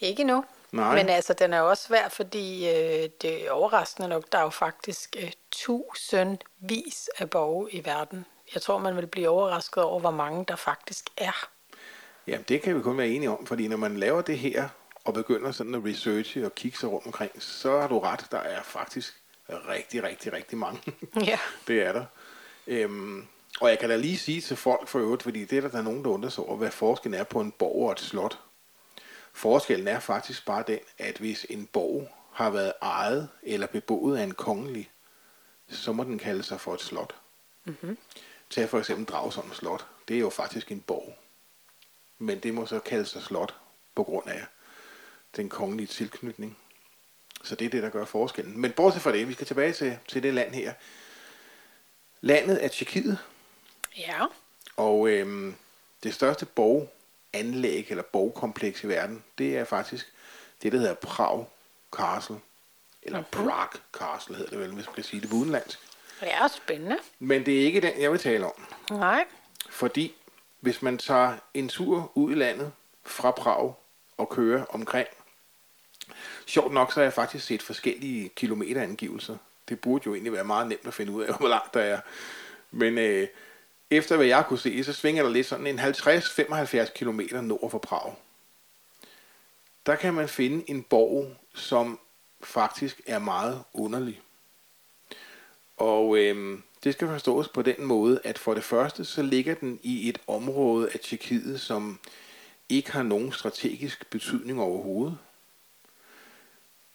Ikke 0.00 0.24
nu. 0.24 0.44
Nej. 0.72 0.94
Men 0.94 1.08
altså, 1.08 1.32
den 1.32 1.52
er 1.52 1.60
også 1.60 1.84
svær, 1.84 2.08
fordi 2.08 2.68
øh, 2.68 3.08
det 3.22 3.46
er 3.46 3.50
overraskende 3.50 4.08
nok, 4.08 4.32
der 4.32 4.38
er 4.38 4.42
jo 4.42 4.50
faktisk 4.50 5.16
øh, 5.18 5.32
tusindvis 5.50 7.10
af 7.18 7.30
borge 7.30 7.72
i 7.72 7.84
verden. 7.84 8.26
Jeg 8.54 8.62
tror, 8.62 8.78
man 8.78 8.96
vil 8.96 9.06
blive 9.06 9.28
overrasket 9.28 9.82
over, 9.82 10.00
hvor 10.00 10.10
mange 10.10 10.44
der 10.48 10.56
faktisk 10.56 11.04
er. 11.16 11.48
Jamen, 12.26 12.44
det 12.48 12.62
kan 12.62 12.76
vi 12.76 12.82
kun 12.82 12.98
være 12.98 13.08
enige 13.08 13.30
om, 13.30 13.46
fordi 13.46 13.68
når 13.68 13.76
man 13.76 13.96
laver 13.96 14.20
det 14.20 14.38
her, 14.38 14.68
og 15.04 15.14
begynder 15.14 15.52
sådan 15.52 15.74
at 15.74 15.84
researche 15.84 16.46
og 16.46 16.54
kigge 16.54 16.78
sig 16.78 16.88
rundt 16.88 17.06
omkring, 17.06 17.42
så 17.42 17.80
har 17.80 17.88
du 17.88 17.98
ret, 17.98 18.26
der 18.30 18.38
er 18.38 18.62
faktisk 18.62 19.14
rigtig, 19.48 20.02
rigtig, 20.02 20.32
rigtig 20.32 20.58
mange. 20.58 20.80
Ja. 21.26 21.38
det 21.68 21.82
er 21.82 21.92
der. 21.92 22.04
Øhm, 22.66 23.26
og 23.60 23.70
jeg 23.70 23.78
kan 23.78 23.88
da 23.88 23.96
lige 23.96 24.18
sige 24.18 24.40
til 24.40 24.56
folk 24.56 24.88
for 24.88 24.98
øvrigt, 24.98 25.22
fordi 25.22 25.44
det 25.44 25.58
er 25.58 25.60
der, 25.60 25.68
der 25.68 25.78
er 25.78 25.82
nogen, 25.82 26.04
der 26.04 26.10
undrer 26.10 26.30
sig 26.30 26.44
over, 26.44 26.56
hvad 26.56 26.70
forskellen 26.70 27.20
er 27.20 27.24
på 27.24 27.40
en 27.40 27.52
borg 27.52 27.86
og 27.86 27.92
et 27.92 28.00
slot. 28.00 28.38
Forskellen 29.32 29.88
er 29.88 30.00
faktisk 30.00 30.46
bare 30.46 30.64
den, 30.66 30.78
at 30.98 31.18
hvis 31.18 31.46
en 31.50 31.66
borg 31.66 32.08
har 32.32 32.50
været 32.50 32.72
ejet 32.82 33.28
eller 33.42 33.66
beboet 33.66 34.18
af 34.18 34.22
en 34.22 34.34
kongelig, 34.34 34.90
så 35.68 35.92
må 35.92 36.04
den 36.04 36.18
kalde 36.18 36.42
sig 36.42 36.60
for 36.60 36.74
et 36.74 36.80
slot. 36.80 37.14
Mm-hmm. 37.64 37.98
Tag 38.50 38.68
for 38.68 38.78
eksempel 38.78 39.04
Dragsholm 39.04 39.52
Slot. 39.52 39.86
Det 40.08 40.16
er 40.16 40.20
jo 40.20 40.30
faktisk 40.30 40.72
en 40.72 40.80
borg. 40.80 41.18
Men 42.18 42.38
det 42.38 42.54
må 42.54 42.66
så 42.66 42.78
kalde 42.78 43.06
sig 43.06 43.22
slot 43.22 43.54
på 43.94 44.02
grund 44.02 44.28
af 44.28 44.44
den 45.36 45.48
kongelige 45.48 45.86
tilknytning. 45.86 46.58
Så 47.44 47.54
det 47.54 47.64
er 47.64 47.70
det, 47.70 47.82
der 47.82 47.90
gør 47.90 48.04
forskellen. 48.04 48.60
Men 48.60 48.72
bortset 48.72 49.02
fra 49.02 49.12
det, 49.12 49.28
vi 49.28 49.32
skal 49.32 49.46
tilbage 49.46 49.72
til, 49.72 49.98
til 50.08 50.22
det 50.22 50.34
land 50.34 50.54
her. 50.54 50.72
Landet 52.20 52.64
er 52.64 52.68
Tjekkiet, 52.68 53.18
Ja. 53.96 54.24
og 54.76 55.08
øhm, 55.08 55.54
det 56.02 56.14
største 56.14 56.46
borganlæg 56.46 57.86
eller 57.90 58.02
borgkompleks 58.02 58.84
i 58.84 58.88
verden, 58.88 59.24
det 59.38 59.56
er 59.56 59.64
faktisk 59.64 60.12
det, 60.62 60.72
der 60.72 60.78
hedder 60.78 60.94
Prag 60.94 61.46
Castle. 61.92 62.36
Eller 63.02 63.22
Prague 63.22 63.80
Castle 63.92 64.36
hedder 64.36 64.50
det 64.50 64.60
vel, 64.60 64.72
hvis 64.72 64.86
man 64.86 64.94
kan 64.94 65.04
sige 65.04 65.20
det 65.20 65.30
på 65.30 65.36
udenlandsk. 65.36 65.78
Det 66.20 66.34
er 66.34 66.48
spændende. 66.48 66.98
Men 67.18 67.46
det 67.46 67.60
er 67.60 67.64
ikke 67.64 67.80
den, 67.80 68.00
jeg 68.00 68.12
vil 68.12 68.20
tale 68.20 68.46
om. 68.46 68.66
Nej. 68.90 69.24
Fordi 69.70 70.14
hvis 70.60 70.82
man 70.82 70.98
tager 70.98 71.36
en 71.54 71.68
tur 71.68 72.12
ud 72.14 72.32
i 72.32 72.34
landet 72.34 72.72
fra 73.04 73.30
Prag 73.30 73.74
og 74.16 74.28
kører 74.28 74.64
omkring, 74.64 75.08
sjovt 76.46 76.72
nok 76.72 76.92
så 76.92 77.00
har 77.00 77.02
jeg 77.04 77.12
faktisk 77.12 77.46
set 77.46 77.62
forskellige 77.62 78.28
kilometerangivelser. 78.28 79.36
Det 79.68 79.80
burde 79.80 80.02
jo 80.06 80.14
egentlig 80.14 80.32
være 80.32 80.44
meget 80.44 80.66
nemt 80.66 80.86
at 80.86 80.94
finde 80.94 81.12
ud 81.12 81.22
af, 81.22 81.36
hvor 81.38 81.48
langt 81.48 81.74
der 81.74 81.80
er. 81.80 82.00
Men 82.70 82.98
øh, 82.98 83.28
efter 83.90 84.16
hvad 84.16 84.26
jeg 84.26 84.44
kunne 84.48 84.58
se, 84.58 84.84
så 84.84 84.92
svinger 84.92 85.22
der 85.22 85.30
lidt 85.30 85.46
sådan 85.46 85.66
en 85.66 85.80
50-75 85.80 86.92
km 86.94 87.20
nord 87.42 87.70
for 87.70 87.78
Prag. 87.78 88.14
Der 89.86 89.96
kan 89.96 90.14
man 90.14 90.28
finde 90.28 90.70
en 90.70 90.82
borg, 90.82 91.36
som 91.54 91.98
faktisk 92.42 93.00
er 93.06 93.18
meget 93.18 93.62
underlig. 93.72 94.20
Og 95.76 96.18
øhm, 96.18 96.62
det 96.84 96.92
skal 96.92 97.08
forstås 97.08 97.48
på 97.48 97.62
den 97.62 97.84
måde, 97.84 98.20
at 98.24 98.38
for 98.38 98.54
det 98.54 98.64
første 98.64 99.04
så 99.04 99.22
ligger 99.22 99.54
den 99.54 99.80
i 99.82 100.08
et 100.08 100.18
område 100.26 100.90
af 100.94 101.00
Tjekkiet, 101.00 101.60
som 101.60 101.98
ikke 102.68 102.92
har 102.92 103.02
nogen 103.02 103.32
strategisk 103.32 104.10
betydning 104.10 104.60
overhovedet. 104.60 105.18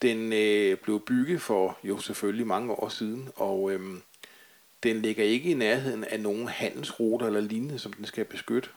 Den 0.02 0.34
øh, 0.34 0.78
blev 0.78 1.00
bygget 1.00 1.42
for 1.42 1.78
jo 1.84 2.00
selvfølgelig 2.00 2.48
mange 2.48 2.74
år 2.74 2.90
siden, 2.90 3.30
og 3.36 3.72
øhm, 3.72 4.02
den 4.84 5.02
ligger 5.02 5.24
ikke 5.24 5.52
i 5.52 5.54
nærheden 5.54 6.04
af 6.04 6.20
nogen 6.20 6.48
handelsruter 6.48 7.28
eller 7.28 7.40
lignende, 7.42 7.80
som 7.80 7.94
den 7.94 8.06
skal 8.06 8.26
beskytte. 8.26 8.70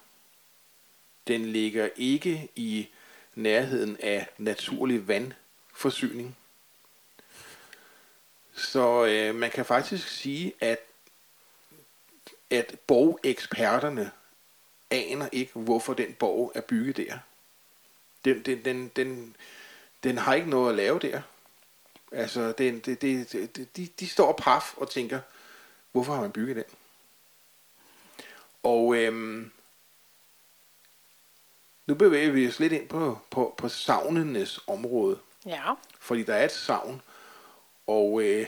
Den 1.26 1.46
ligger 1.46 1.88
ikke 1.96 2.48
i 2.56 2.88
nærheden 3.34 3.96
af 4.00 4.28
naturlig 4.38 5.08
vandforsyning. 5.08 6.36
Så 8.54 9.04
øh, 9.04 9.34
man 9.34 9.50
kan 9.50 9.64
faktisk 9.64 10.08
sige, 10.08 10.52
at, 10.60 10.78
at 12.50 12.74
borgeksperterne 12.86 14.10
aner 14.90 15.28
ikke, 15.32 15.52
hvorfor 15.58 15.94
den 15.94 16.12
borg 16.12 16.52
er 16.54 16.60
bygget 16.60 16.96
der. 16.96 17.18
Den, 18.24 18.42
den, 18.42 18.64
den, 18.64 18.88
den, 18.96 19.36
den 20.04 20.18
har 20.18 20.34
ikke 20.34 20.50
noget 20.50 20.70
at 20.70 20.76
lave 20.76 20.98
der. 20.98 21.22
Altså, 22.12 22.52
den, 22.52 22.78
det, 22.78 23.02
det, 23.02 23.32
det, 23.32 23.76
de, 23.76 23.88
de 24.00 24.08
står 24.08 24.32
paf 24.32 24.74
og 24.76 24.90
tænker, 24.90 25.20
hvorfor 25.94 26.14
har 26.14 26.20
man 26.20 26.32
bygget 26.32 26.56
den? 26.56 26.64
Og 28.62 28.96
øhm, 28.96 29.52
nu 31.86 31.94
bevæger 31.94 32.30
vi 32.30 32.48
os 32.48 32.60
lidt 32.60 32.72
ind 32.72 32.88
på, 32.88 33.18
på, 33.30 33.54
på 33.56 33.68
savnenes 33.68 34.60
område. 34.66 35.18
Ja. 35.46 35.74
Fordi 36.00 36.22
der 36.22 36.34
er 36.34 36.44
et 36.44 36.52
savn, 36.52 37.02
og 37.86 38.22
øh, 38.22 38.46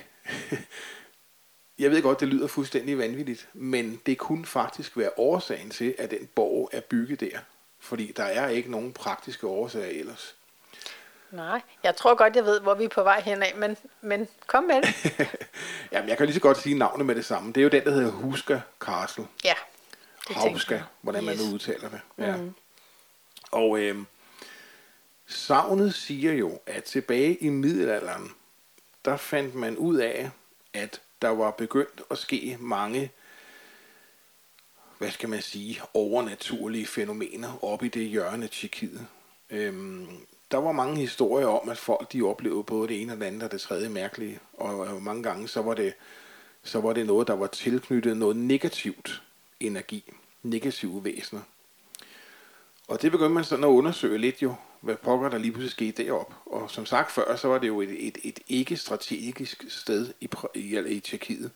jeg 1.78 1.90
ved 1.90 2.02
godt, 2.02 2.20
det 2.20 2.28
lyder 2.28 2.46
fuldstændig 2.46 2.98
vanvittigt, 2.98 3.48
men 3.52 4.00
det 4.06 4.18
kunne 4.18 4.46
faktisk 4.46 4.96
være 4.96 5.18
årsagen 5.18 5.70
til, 5.70 5.94
at 5.98 6.10
den 6.10 6.28
borg 6.34 6.70
er 6.72 6.80
bygget 6.80 7.20
der. 7.20 7.38
Fordi 7.78 8.12
der 8.16 8.24
er 8.24 8.48
ikke 8.48 8.70
nogen 8.70 8.92
praktiske 8.92 9.46
årsager 9.46 10.00
ellers. 10.00 10.36
Nej, 11.30 11.60
jeg 11.82 11.96
tror 11.96 12.14
godt, 12.14 12.36
jeg 12.36 12.44
ved, 12.44 12.60
hvor 12.60 12.74
vi 12.74 12.84
er 12.84 12.88
på 12.88 13.02
vej 13.02 13.20
henad, 13.20 13.54
men, 13.56 13.76
men 14.00 14.28
kom 14.46 14.64
med 14.64 14.82
det. 14.82 15.28
Jamen, 15.92 16.08
jeg 16.08 16.16
kan 16.16 16.26
lige 16.26 16.34
så 16.34 16.40
godt 16.40 16.58
sige 16.58 16.78
navnet 16.78 17.06
med 17.06 17.14
det 17.14 17.24
samme. 17.24 17.52
Det 17.52 17.60
er 17.60 17.62
jo 17.62 17.68
den, 17.68 17.84
der 17.84 17.90
hedder 17.90 18.10
Huska 18.10 18.60
Castle. 18.80 19.26
Ja, 19.44 19.54
det 20.28 20.36
jeg. 20.70 20.84
hvordan 21.00 21.24
man 21.24 21.34
Yes. 21.34 21.44
nu 21.44 21.54
udtaler 21.54 21.88
det. 21.88 22.00
Ja. 22.18 22.36
Mm. 22.36 22.54
Og 23.50 23.78
øh, 23.78 23.96
savnet 25.26 25.94
siger 25.94 26.32
jo, 26.32 26.60
at 26.66 26.84
tilbage 26.84 27.34
i 27.36 27.48
middelalderen, 27.48 28.32
der 29.04 29.16
fandt 29.16 29.54
man 29.54 29.76
ud 29.76 29.96
af, 29.96 30.30
at 30.74 31.00
der 31.22 31.28
var 31.28 31.50
begyndt 31.50 32.02
at 32.10 32.18
ske 32.18 32.56
mange, 32.60 33.12
hvad 34.98 35.10
skal 35.10 35.28
man 35.28 35.42
sige, 35.42 35.80
overnaturlige 35.94 36.86
fænomener 36.86 37.64
oppe 37.64 37.86
i 37.86 37.88
det 37.88 38.06
hjørne 38.06 38.44
af 38.44 38.50
Tjekkiet. 38.50 39.06
Øhm, 39.50 40.26
der 40.50 40.58
var 40.58 40.72
mange 40.72 40.96
historier 40.96 41.46
om, 41.46 41.68
at 41.68 41.78
folk 41.78 42.12
de 42.12 42.22
oplevede 42.22 42.64
både 42.64 42.88
det 42.88 43.02
ene 43.02 43.12
og 43.12 43.18
det 43.18 43.24
andet 43.24 43.42
og 43.42 43.52
det 43.52 43.60
tredje 43.60 43.88
mærkelige. 43.88 44.38
Og 44.56 44.86
øh, 44.86 45.02
mange 45.02 45.22
gange 45.22 45.48
så 45.48 45.62
var 45.62 45.74
det 45.74 45.94
så 46.62 46.80
var 46.80 46.92
det 46.92 47.06
noget, 47.06 47.28
der 47.28 47.34
var 47.34 47.46
tilknyttet 47.46 48.16
noget 48.16 48.36
negativt 48.36 49.22
energi, 49.60 50.12
negative 50.42 51.04
væsener. 51.04 51.40
Og 52.88 53.02
det 53.02 53.12
begyndte 53.12 53.34
man 53.34 53.44
sådan 53.44 53.64
at 53.64 53.68
undersøge 53.68 54.18
lidt 54.18 54.42
jo, 54.42 54.54
hvad 54.80 54.96
pokker 54.96 55.28
der 55.28 55.38
lige 55.38 55.52
pludselig 55.52 55.70
skete 55.70 56.04
derop. 56.04 56.34
Og 56.46 56.70
som 56.70 56.86
sagt 56.86 57.12
før, 57.12 57.36
så 57.36 57.48
var 57.48 57.58
det 57.58 57.68
jo 57.68 57.80
et, 57.80 58.08
et, 58.08 58.18
et 58.22 58.40
ikke-strategisk 58.48 59.64
sted 59.68 60.12
i, 60.20 60.28
i, 60.54 60.80
i 60.88 61.00
Tjekkiet. 61.00 61.50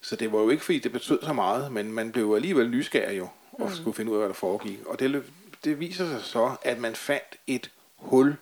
Så 0.00 0.16
det 0.16 0.32
var 0.32 0.38
jo 0.38 0.50
ikke, 0.50 0.64
fordi 0.64 0.78
det 0.78 0.92
betød 0.92 1.18
så 1.22 1.32
meget, 1.32 1.72
men 1.72 1.92
man 1.92 2.12
blev 2.12 2.32
alligevel 2.34 2.70
nysgerrig 2.70 3.18
jo, 3.18 3.28
og 3.52 3.68
mm. 3.68 3.74
skulle 3.74 3.94
finde 3.94 4.10
ud 4.10 4.16
af, 4.16 4.20
hvad 4.20 4.28
der 4.28 4.34
foregik. 4.34 4.78
Og 4.86 4.98
det, 4.98 5.24
det 5.64 5.80
viser 5.80 6.06
sig 6.06 6.20
så, 6.22 6.56
at 6.62 6.78
man 6.78 6.94
fandt 6.94 7.36
et 7.46 7.70
hul, 8.00 8.36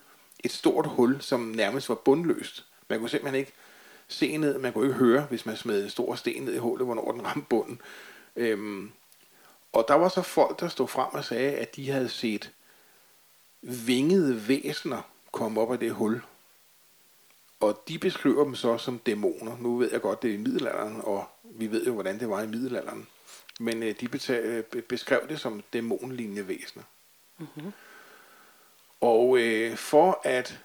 et 0.45 0.53
stort 0.53 0.87
hul, 0.87 1.21
som 1.21 1.41
nærmest 1.41 1.89
var 1.89 1.95
bundløst. 1.95 2.65
Man 2.89 2.99
kunne 2.99 3.11
simpelthen 3.11 3.39
ikke 3.39 3.53
se 4.09 4.37
ned, 4.37 4.59
man 4.59 4.73
kunne 4.73 4.87
ikke 4.87 4.99
høre, 4.99 5.23
hvis 5.23 5.47
man 5.47 5.57
smed 5.57 5.85
en 5.85 5.91
stor 5.91 6.15
sten 6.15 6.43
ned 6.43 6.55
i 6.55 6.59
hullet, 6.59 6.87
hvornår 6.87 7.13
den 7.13 7.27
ramte 7.27 7.47
bunden. 7.49 7.81
Øhm, 8.37 8.91
og 9.73 9.85
der 9.89 9.95
var 9.95 10.09
så 10.09 10.23
folk, 10.23 10.61
der 10.61 10.69
stod 10.69 10.89
frem 10.89 11.09
og 11.13 11.25
sagde, 11.25 11.53
at 11.53 11.77
de 11.77 11.91
havde 11.91 12.09
set 12.09 12.53
vingede 13.63 14.49
væsener 14.49 15.03
komme 15.33 15.61
op 15.61 15.73
af 15.73 15.79
det 15.79 15.93
hul. 15.93 16.23
Og 17.61 17.83
de 17.89 17.99
beskriver 17.99 18.45
dem 18.45 18.55
så 18.55 18.79
som 18.79 18.99
dæmoner. 18.99 19.57
Nu 19.61 19.77
ved 19.77 19.93
jeg 19.93 20.01
godt, 20.01 20.23
det 20.23 20.31
er 20.31 20.35
i 20.35 20.37
middelalderen, 20.37 21.01
og 21.05 21.25
vi 21.45 21.71
ved 21.71 21.87
jo, 21.87 21.93
hvordan 21.93 22.21
det 22.21 22.29
var 22.29 22.43
i 22.43 22.47
middelalderen. 22.47 23.07
Men 23.61 23.83
øh, 23.83 23.95
de 24.01 24.33
øh, 24.33 24.83
beskrev 24.83 25.29
det 25.29 25.41
som 25.41 25.63
dæmonlignende 25.73 26.49
væsener. 26.49 26.85
Mm-hmm. 27.39 27.73
Og 29.01 29.39
øh, 29.39 29.77
for 29.77 30.21
at 30.25 30.61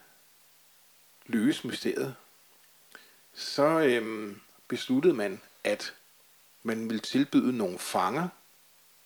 løse 1.25 1.67
mysteriet, 1.67 2.15
så 3.33 3.63
øh, 3.63 4.35
besluttede 4.67 5.13
man, 5.13 5.41
at 5.63 5.93
man 6.63 6.89
ville 6.89 6.99
tilbyde 6.99 7.57
nogle 7.57 7.79
fanger 7.79 8.27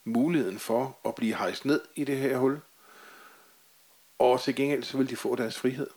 muligheden 0.03 0.59
for 0.59 0.97
at 1.05 1.15
blive 1.15 1.35
hejst 1.35 1.65
ned 1.65 1.81
i 1.95 2.03
det 2.03 2.17
her 2.17 2.37
hul. 2.37 2.59
Og 4.19 4.41
til 4.41 4.55
gengæld 4.55 4.83
så 4.83 4.97
ville 4.97 5.09
de 5.09 5.15
få 5.15 5.35
deres 5.35 5.57
frihed. 5.57 5.87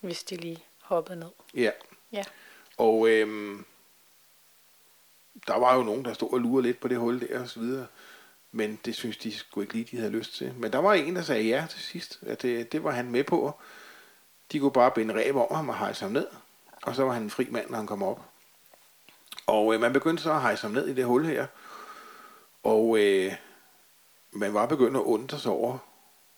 Hvis 0.00 0.24
de 0.24 0.36
lige 0.36 0.64
hoppede 0.80 1.20
ned. 1.20 1.30
Ja. 1.54 1.70
Ja. 2.12 2.24
Og 2.76 3.08
øhm, 3.08 3.64
der 5.46 5.58
var 5.58 5.76
jo 5.76 5.82
nogen, 5.82 6.04
der 6.04 6.12
stod 6.12 6.32
og 6.32 6.40
lurede 6.40 6.66
lidt 6.66 6.80
på 6.80 6.88
det 6.88 6.98
hul 6.98 7.20
der 7.20 7.40
og 7.40 7.48
så 7.48 7.60
videre. 7.60 7.86
Men 8.52 8.80
det 8.84 8.94
synes 8.94 9.16
de 9.16 9.34
skulle 9.34 9.64
ikke 9.64 9.74
lige, 9.74 9.88
de 9.90 9.96
havde 9.96 10.12
lyst 10.12 10.34
til. 10.34 10.54
Men 10.54 10.72
der 10.72 10.78
var 10.78 10.92
en, 10.92 11.16
der 11.16 11.22
sagde 11.22 11.42
ja 11.42 11.66
til 11.70 11.80
sidst. 11.80 12.18
At 12.26 12.42
det, 12.42 12.72
det 12.72 12.84
var 12.84 12.90
han 12.90 13.10
med 13.10 13.24
på. 13.24 13.54
De 14.52 14.58
kunne 14.58 14.72
bare 14.72 14.90
binde 14.90 15.14
ræb 15.14 15.36
over 15.36 15.54
ham 15.54 15.68
og 15.68 15.78
hejse 15.78 16.04
ham 16.04 16.12
ned. 16.12 16.26
Og 16.82 16.94
så 16.94 17.04
var 17.04 17.12
han 17.12 17.22
en 17.22 17.30
fri 17.30 17.46
mand, 17.50 17.70
når 17.70 17.76
han 17.76 17.86
kom 17.86 18.02
op. 18.02 18.20
Og 19.46 19.74
øh, 19.74 19.80
man 19.80 19.92
begyndte 19.92 20.22
så 20.22 20.32
at 20.32 20.40
hejse 20.40 20.62
ham 20.62 20.70
ned 20.70 20.88
i 20.88 20.94
det 20.94 21.04
hul 21.04 21.26
her. 21.26 21.46
Og 22.62 22.98
øh, 22.98 23.32
man 24.32 24.54
var 24.54 24.66
begyndt 24.66 24.96
at 24.96 25.02
undre 25.02 25.38
sig 25.38 25.52
over, 25.52 25.78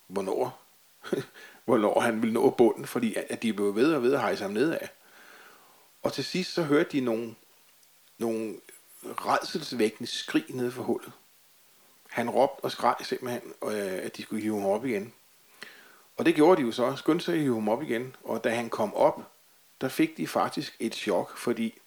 hvornår, 0.06 0.62
hvornår 1.64 2.00
han 2.00 2.23
ville 2.23 2.35
nå 2.35 2.50
bunden, 2.50 2.87
fordi 2.87 3.14
at 3.14 3.26
at 3.28 3.42
de 3.42 3.52
blev 3.52 3.75
ved 3.75 3.94
og 3.94 4.02
ved 4.02 4.14
at 4.14 4.21
hejse 4.21 4.42
ham 4.42 4.52
nedad. 4.52 4.88
Og 6.02 6.12
til 6.12 6.25
sidst 6.25 6.52
så 6.52 6.62
hørte 6.62 6.90
de 6.92 7.00
nogle, 7.00 7.35
nogle 8.18 8.56
redselsvækkende 9.04 10.11
skrig 10.11 10.44
nede 10.49 10.73
for 10.73 10.83
hullet. 10.83 11.12
Han 12.14 12.30
råbte 12.30 12.64
og 12.64 12.71
skreg 12.71 12.94
simpelthen, 13.02 13.42
øh, 13.64 13.92
at 14.02 14.16
de 14.16 14.23
skulle 14.23 14.42
hive 14.42 14.61
ham 14.61 14.71
op 14.71 14.85
igen. 14.85 15.12
Og 16.16 16.26
det 16.26 16.35
gjorde 16.35 16.62
de 16.62 16.66
jo 16.66 16.73
så, 16.73 16.97
skyndte 16.97 17.25
sig 17.25 17.35
at 17.35 17.40
hive 17.40 17.54
ham 17.54 17.68
op 17.68 17.83
igen. 17.83 18.16
Og 18.25 18.44
da 18.44 18.49
han 18.49 18.71
kom 18.71 18.94
op, 18.94 19.21
der 19.80 19.88
fik 19.88 20.16
de 20.16 20.26
faktisk 20.26 20.76
et 20.80 20.94
chok, 20.94 21.37
fordi 21.37 21.80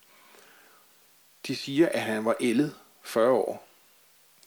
de 1.47 1.55
siger, 1.55 1.89
at 1.89 2.01
han 2.01 2.25
var 2.25 2.35
ældet 2.39 2.75
40 3.03 3.31
år. 3.31 3.67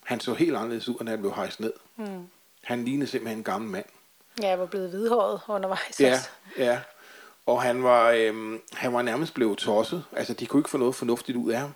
Han 0.05 0.21
så 0.21 0.35
helt 0.35 0.57
anderledes 0.57 0.89
ud, 0.89 0.95
end 1.01 1.09
han 1.09 1.19
blev 1.19 1.35
hejst 1.35 1.61
ned. 1.61 1.73
Mm. 1.97 2.29
Han 2.65 2.85
lignede 2.85 3.11
simpelthen 3.11 3.39
en 3.39 3.45
gammel 3.45 3.71
mand. 3.71 3.87
Ja, 4.43 4.49
jeg 4.49 4.59
var 4.59 4.67
blevet 4.67 4.91
hvidhåret 4.91 5.41
undervejs. 5.49 6.01
Ja, 6.01 6.13
også. 6.13 6.29
ja. 6.59 6.81
Og 7.47 7.63
han 7.63 7.83
var, 7.83 8.11
øhm, 8.11 8.61
han 8.73 8.93
var 8.93 9.03
nærmest 9.03 9.35
blevet 9.35 9.59
tosset. 9.59 10.05
Altså, 10.13 10.35
de 10.35 10.47
kunne 10.47 10.61
ikke 10.61 10.71
få 10.71 10.79
noget 10.79 10.95
fornuftigt 10.95 11.39
ud 11.39 11.53
af 11.53 11.59
ham. 11.61 11.75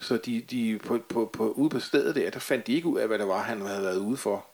Så 0.00 0.16
de, 0.16 0.40
de 0.40 0.78
på, 0.78 0.98
på, 1.08 1.30
på, 1.32 1.50
ude 1.52 1.70
på 1.70 1.80
stedet 1.80 2.14
der, 2.14 2.30
der 2.30 2.38
fandt 2.38 2.66
de 2.66 2.72
ikke 2.72 2.88
ud 2.88 2.98
af, 2.98 3.06
hvad 3.06 3.18
det 3.18 3.28
var, 3.28 3.42
han 3.42 3.60
havde 3.60 3.82
været 3.82 3.98
ude 3.98 4.16
for. 4.16 4.46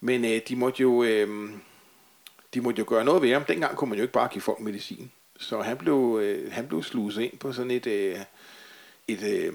Men 0.00 0.24
øh, 0.24 0.40
de 0.48 0.56
måtte 0.56 0.82
jo... 0.82 1.02
Øh, 1.02 1.50
de 2.54 2.60
måtte 2.60 2.78
jo 2.78 2.84
gøre 2.88 3.04
noget 3.04 3.22
ved 3.22 3.32
ham. 3.32 3.44
Dengang 3.44 3.76
kunne 3.76 3.90
man 3.90 3.98
jo 3.98 4.02
ikke 4.02 4.12
bare 4.12 4.28
give 4.28 4.42
folk 4.42 4.60
medicin. 4.60 5.12
Så 5.38 5.62
han 5.62 5.76
blev, 5.76 6.18
øh, 6.22 6.52
han 6.52 6.68
blev 6.68 6.82
sluset 6.82 7.22
ind 7.22 7.38
på 7.38 7.52
sådan 7.52 7.70
et, 7.70 7.86
øh, 7.86 8.18
et 9.08 9.22
øh, 9.22 9.54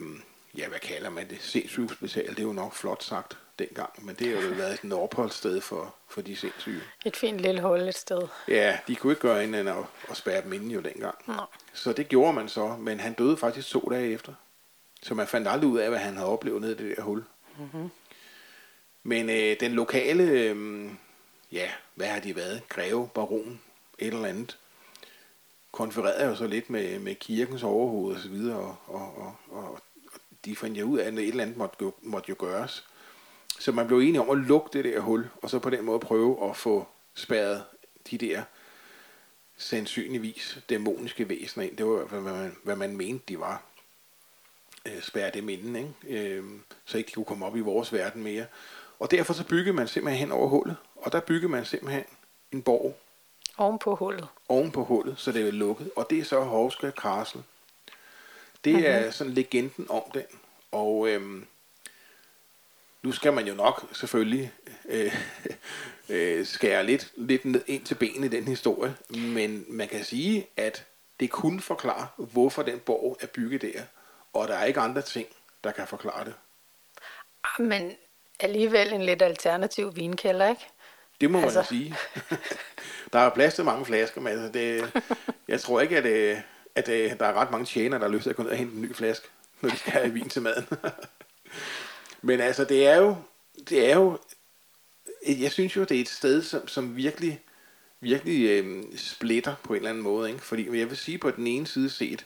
ja, 0.58 0.68
hvad 0.68 0.80
kalder 0.80 1.10
man 1.10 1.30
det, 1.30 1.38
sindssygehospital. 1.42 2.30
Det 2.30 2.40
er 2.40 2.44
jo 2.44 2.54
nok 2.54 2.74
flot 2.74 3.04
sagt 3.04 3.38
dengang, 3.60 4.06
men 4.06 4.16
det 4.16 4.36
har 4.36 4.48
jo 4.48 4.54
været 4.56 4.84
et 4.84 4.94
opholdssted 4.94 5.62
for, 5.62 5.96
for 6.10 6.22
de 6.22 6.36
sindssyge. 6.36 6.82
Et 7.06 7.16
fint 7.16 7.40
lille 7.40 7.62
hul 7.62 7.80
et 7.80 7.96
sted. 7.96 8.22
Ja, 8.48 8.78
de 8.88 8.96
kunne 8.96 9.12
ikke 9.12 9.22
gøre 9.22 9.44
andet 9.44 9.62
end 9.62 9.70
at, 9.70 9.76
at 10.10 10.18
spærre 10.18 10.42
dem 10.42 10.54
inde 10.54 10.74
jo 10.74 10.80
dengang. 10.80 11.16
Nå. 11.26 11.34
Så 11.74 11.94
det 11.94 12.10
gjorde 12.10 12.34
man 12.34 12.50
så, 12.50 12.68
men 12.68 13.00
han 13.00 13.14
døde 13.14 13.38
faktisk 13.38 13.70
to 13.70 13.80
dage 13.80 14.12
efter. 14.12 14.34
Så 15.02 15.14
man 15.14 15.28
fandt 15.28 15.48
aldrig 15.48 15.70
ud 15.70 15.80
af, 15.80 15.90
hvad 15.90 16.00
han 16.00 16.18
havde 16.18 16.30
oplevet 16.30 16.62
nede 16.62 16.72
i 16.72 16.76
det 16.76 16.98
der 16.98 17.04
hul. 17.04 17.24
Mm-hmm. 17.60 17.90
Men 19.04 19.30
øh, 19.30 19.60
den 19.60 19.72
lokale, 19.72 20.24
øh, 20.24 20.90
ja, 21.52 21.70
hvad 21.96 22.08
har 22.08 22.20
de 22.20 22.36
været? 22.36 22.62
Greve, 22.70 23.10
baron, 23.14 23.62
et 24.00 24.08
eller 24.08 24.26
andet. 24.26 24.58
Konfererede 25.72 26.26
jo 26.26 26.36
så 26.36 26.48
lidt 26.48 26.70
med, 26.70 27.00
med 27.00 27.16
kirkens 27.16 27.64
overhoved 27.64 28.16
og 28.16 28.22
så 28.22 28.30
videre, 28.30 28.58
og, 28.58 28.78
og, 28.88 29.16
og, 29.18 29.36
og 29.50 29.80
de 30.46 30.56
fandt 30.56 30.78
jo 30.78 30.86
ud 30.86 31.00
af, 31.00 31.08
at 31.08 31.14
et 31.14 31.28
eller 31.28 31.44
andet 31.44 31.58
måtte, 31.58 31.92
måtte 32.02 32.30
jo 32.30 32.36
gøres. 32.40 32.88
Så 33.60 33.72
man 33.72 33.88
blev 33.88 34.00
enige 34.00 34.22
om 34.22 34.30
at 34.30 34.38
lukke 34.38 34.70
det 34.74 34.86
der 34.86 35.00
hul, 35.00 35.30
og 35.42 35.50
så 35.50 35.60
på 35.60 35.70
den 35.70 35.86
måde 35.86 36.00
prøve 36.00 36.50
at 36.50 36.58
få 36.58 36.88
spærret 37.14 37.64
de 38.12 38.18
der 38.18 38.44
sandsynligvis 39.58 40.60
dæmoniske 40.70 41.30
væsener 41.30 41.66
ind. 41.66 41.78
Det 41.78 41.86
var 41.86 42.04
hvad 42.04 42.22
man, 42.22 42.56
hvad 42.64 42.76
man 42.76 42.98
mente, 42.98 43.26
de 43.28 43.40
var. 43.40 43.64
Øh, 44.86 45.02
spærre 45.02 45.32
dem 45.34 45.50
inden, 45.50 45.76
ikke? 45.76 46.28
Øh, 46.30 46.44
så 46.86 46.98
ikke 46.98 47.08
de 47.08 47.14
kunne 47.14 47.26
komme 47.26 47.46
op 47.46 47.56
i 47.56 47.60
vores 47.60 47.94
verden 47.94 48.24
mere. 48.24 48.46
Og 49.00 49.12
derfor 49.12 49.34
så 49.34 49.44
byggede 49.44 49.76
man 49.76 49.88
simpelthen 49.88 50.20
hen 50.20 50.32
over 50.32 50.48
hullet, 50.48 50.76
og 50.96 51.12
der 51.12 51.20
byggede 51.20 51.52
man 51.52 51.66
simpelthen 51.66 52.04
en 52.52 52.62
borg. 52.62 52.98
Oven 53.58 53.80
på 53.80 53.96
hullet. 53.96 54.28
Oven 54.50 54.72
på 54.72 54.84
hullet, 54.84 55.20
så 55.20 55.32
det 55.32 55.48
er 55.48 55.52
lukket. 55.52 55.92
Og 55.96 56.10
det 56.10 56.20
er 56.20 56.24
så 56.24 56.42
Hovske 56.42 56.92
Castle. 56.92 57.44
Det 58.64 58.74
mm-hmm. 58.74 58.88
er 58.90 59.12
sådan 59.12 59.34
legenden 59.34 59.86
om 59.90 60.04
den. 60.14 60.24
Og 60.72 61.10
øhm, 61.10 61.46
nu 63.08 63.14
skal 63.14 63.34
man 63.34 63.48
jo 63.48 63.54
nok 63.54 63.86
selvfølgelig 63.94 64.52
øh, 64.90 65.16
øh, 66.10 66.46
skære 66.46 66.86
lidt, 66.86 67.12
lidt 67.16 67.46
ned 67.46 67.62
ind 67.68 67.86
til 67.86 67.96
benet 67.96 68.34
i 68.34 68.38
den 68.38 68.48
historie, 68.48 68.96
men 69.10 69.66
man 69.68 69.88
kan 69.88 70.04
sige, 70.04 70.48
at 70.58 70.86
det 71.20 71.30
kun 71.30 71.60
forklarer, 71.60 72.08
hvorfor 72.18 72.64
den 72.64 72.80
borg 72.80 73.18
er 73.22 73.28
bygget 73.28 73.62
der, 73.62 73.82
og 74.34 74.48
der 74.48 74.56
er 74.56 74.66
ikke 74.66 74.80
andre 74.80 75.02
ting, 75.02 75.28
der 75.64 75.72
kan 75.72 75.88
forklare 75.88 76.26
det. 76.26 76.34
Ah, 77.44 77.66
men 77.66 77.92
alligevel 78.40 78.94
en 78.94 79.02
lidt 79.04 79.22
alternativ 79.22 79.96
vinkælder, 79.96 80.50
ikke? 80.50 80.66
Det 81.22 81.32
må 81.32 81.42
altså. 81.42 81.60
man 81.60 81.66
sige. 81.66 81.96
der 83.14 83.20
er 83.20 83.30
plads 83.30 83.54
til 83.54 83.66
mange 83.66 83.86
flasker, 83.86 84.22
men 84.22 84.34
altså 84.34 84.52
det, 84.52 84.94
jeg 85.48 85.62
tror 85.62 85.82
ikke, 85.82 85.98
at, 85.98 86.06
øh, 86.06 86.38
at, 86.76 86.90
at 86.90 87.12
øh, 87.12 87.20
der 87.20 87.26
er 87.26 87.34
ret 87.34 87.52
mange 87.52 87.66
tjenere, 87.66 88.00
der 88.00 88.06
har 88.08 88.14
lyst 88.14 88.24
til 88.24 88.30
at 88.30 88.36
gå 88.36 88.44
ned 88.44 88.52
og 88.52 88.58
hente 88.58 88.76
en 88.76 88.82
ny 88.82 88.96
flaske, 88.96 89.28
når 89.62 89.70
de 89.70 89.78
skal 89.78 89.92
have 89.92 90.14
vin 90.14 90.30
til 90.30 90.42
maden. 90.42 90.68
Men 92.22 92.40
altså, 92.40 92.64
det 92.64 92.88
er 92.88 92.98
jo, 92.98 93.16
det 93.70 93.92
er 93.92 93.96
jo, 93.96 94.18
jeg 95.28 95.52
synes 95.52 95.76
jo, 95.76 95.84
det 95.84 95.98
er 95.98 96.02
et 96.02 96.10
sted, 96.10 96.42
som, 96.42 96.68
som 96.68 96.96
virkelig, 96.96 97.42
virkelig 98.00 98.50
øh, 98.50 98.84
splitter 98.98 99.56
på 99.64 99.74
en 99.74 99.78
eller 99.78 99.90
anden 99.90 100.04
måde. 100.04 100.30
Ikke? 100.30 100.42
Fordi 100.42 100.80
jeg 100.80 100.90
vil 100.90 100.98
sige 100.98 101.18
på 101.18 101.32
den 101.32 101.48
ene 101.48 101.68
side 101.68 101.90
set, 101.90 102.26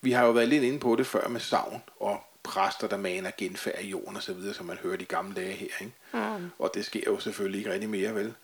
vi 0.00 0.12
har 0.12 0.24
jo 0.24 0.30
været 0.30 0.48
lidt 0.48 0.64
inde 0.64 0.78
på 0.78 0.96
det 0.96 1.06
før 1.06 1.28
med 1.28 1.40
savn 1.40 1.82
og 2.00 2.20
præster, 2.42 2.88
der 2.88 2.96
maner 2.96 3.30
genfærd 3.38 3.82
i 3.82 3.88
jorden 3.88 4.16
og 4.16 4.22
så 4.22 4.32
videre, 4.32 4.54
som 4.54 4.66
man 4.66 4.76
hørte 4.76 5.02
i 5.02 5.06
gamle 5.06 5.34
dage 5.34 5.52
her. 5.52 5.68
Ikke? 5.80 5.92
Mm. 6.12 6.50
Og 6.58 6.70
det 6.74 6.84
sker 6.84 7.02
jo 7.06 7.18
selvfølgelig 7.18 7.58
ikke 7.58 7.72
rigtig 7.72 7.90
mere, 7.90 8.14
vel? 8.14 8.34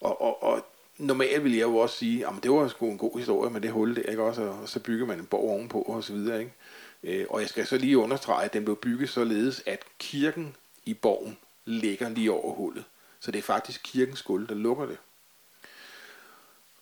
Og, 0.00 0.22
og, 0.22 0.42
og 0.42 0.66
normalt 0.98 1.44
vil 1.44 1.52
jeg 1.52 1.62
jo 1.62 1.76
også 1.76 1.96
sige, 1.96 2.26
at 2.26 2.32
det 2.42 2.50
var 2.50 2.68
sgu 2.68 2.90
en 2.90 2.98
god 2.98 3.18
historie 3.18 3.50
med 3.50 3.60
det 3.60 3.70
hul 3.70 3.96
der, 3.96 4.02
ikke 4.02 4.22
også? 4.22 4.42
Og 4.42 4.68
så 4.68 4.80
bygger 4.80 5.06
man 5.06 5.18
en 5.18 5.26
borg 5.26 5.50
ovenpå 5.50 5.82
og 5.82 6.04
så 6.04 6.12
videre, 6.12 6.40
ikke? 6.40 6.52
Øh, 7.02 7.26
og 7.30 7.40
jeg 7.40 7.48
skal 7.48 7.66
så 7.66 7.78
lige 7.78 7.98
understrege, 7.98 8.44
at 8.44 8.52
den 8.52 8.64
blev 8.64 8.76
bygget 8.76 9.10
således, 9.10 9.62
at 9.66 9.84
kirken 9.98 10.56
i 10.84 10.94
borgen 10.94 11.38
ligger 11.64 12.08
lige 12.08 12.32
over 12.32 12.54
hullet. 12.54 12.84
Så 13.20 13.30
det 13.30 13.38
er 13.38 13.42
faktisk 13.42 13.80
kirkens 13.84 14.22
gulv, 14.22 14.48
der 14.48 14.54
lukker 14.54 14.86
det. 14.86 14.98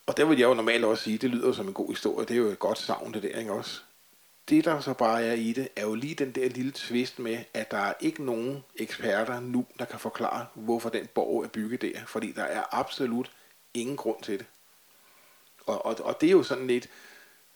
Og 0.06 0.16
der 0.16 0.24
vil 0.24 0.38
jeg 0.38 0.48
jo 0.48 0.54
normalt 0.54 0.84
også 0.84 1.04
sige, 1.04 1.18
det 1.18 1.30
lyder 1.30 1.52
som 1.52 1.68
en 1.68 1.74
god 1.74 1.88
historie. 1.88 2.26
Det 2.26 2.34
er 2.34 2.38
jo 2.38 2.46
et 2.46 2.58
godt 2.58 2.78
savn, 2.78 3.14
det 3.14 3.22
der, 3.22 3.38
ikke 3.38 3.52
også? 3.52 3.80
Det, 4.48 4.64
der 4.64 4.80
så 4.80 4.94
bare 4.94 5.24
er 5.24 5.32
i 5.32 5.52
det, 5.52 5.68
er 5.76 5.82
jo 5.82 5.94
lige 5.94 6.14
den 6.14 6.32
der 6.32 6.48
lille 6.48 6.72
twist 6.72 7.18
med, 7.18 7.38
at 7.54 7.70
der 7.70 7.78
er 7.78 7.94
ikke 8.00 8.24
nogen 8.24 8.64
eksperter 8.76 9.40
nu, 9.40 9.66
der 9.78 9.84
kan 9.84 9.98
forklare, 9.98 10.46
hvorfor 10.54 10.88
den 10.88 11.06
borg 11.06 11.44
er 11.44 11.48
bygget 11.48 11.82
der. 11.82 12.00
Fordi 12.06 12.32
der 12.32 12.42
er 12.42 12.74
absolut 12.74 13.30
ingen 13.74 13.96
grund 13.96 14.22
til 14.22 14.38
det. 14.38 14.46
Og, 15.66 15.86
og, 15.86 15.96
og 16.00 16.20
det 16.20 16.26
er 16.26 16.30
jo 16.30 16.42
sådan 16.42 16.66
lidt, 16.66 16.88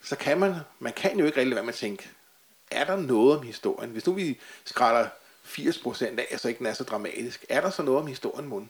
så 0.03 0.17
kan 0.17 0.41
man, 0.41 0.55
man 0.79 0.93
kan 0.93 1.19
jo 1.19 1.27
ikke 1.27 1.39
rigtig 1.39 1.55
være 1.55 1.65
med 1.65 1.73
at 1.73 1.79
tænke, 1.79 2.09
er 2.75 2.85
der 2.85 2.97
noget 2.97 3.39
om 3.39 3.47
historien? 3.47 3.91
Hvis 3.91 4.07
nu 4.07 4.13
vi 4.13 4.41
skræller 4.65 5.09
80% 5.45 6.21
af, 6.31 6.41
så 6.41 6.49
ikke 6.49 6.59
den 6.59 6.67
er 6.67 6.73
så 6.73 6.85
dramatisk, 6.85 7.45
er 7.49 7.61
der 7.61 7.71
så 7.71 7.83
noget 7.83 8.01
om 8.01 8.07
historien, 8.07 8.49
Mund? 8.49 8.69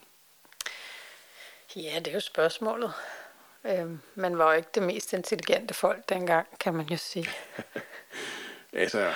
Ja, 1.76 1.98
det 1.98 2.08
er 2.08 2.12
jo 2.12 2.20
spørgsmålet. 2.20 2.92
Øhm, 3.64 4.00
man 4.14 4.38
var 4.38 4.50
jo 4.50 4.56
ikke 4.56 4.68
det 4.74 4.82
mest 4.82 5.12
intelligente 5.12 5.74
folk 5.74 6.08
dengang, 6.08 6.46
kan 6.60 6.74
man 6.74 6.86
jo 6.86 6.96
sige. 6.96 7.28
altså, 8.72 9.14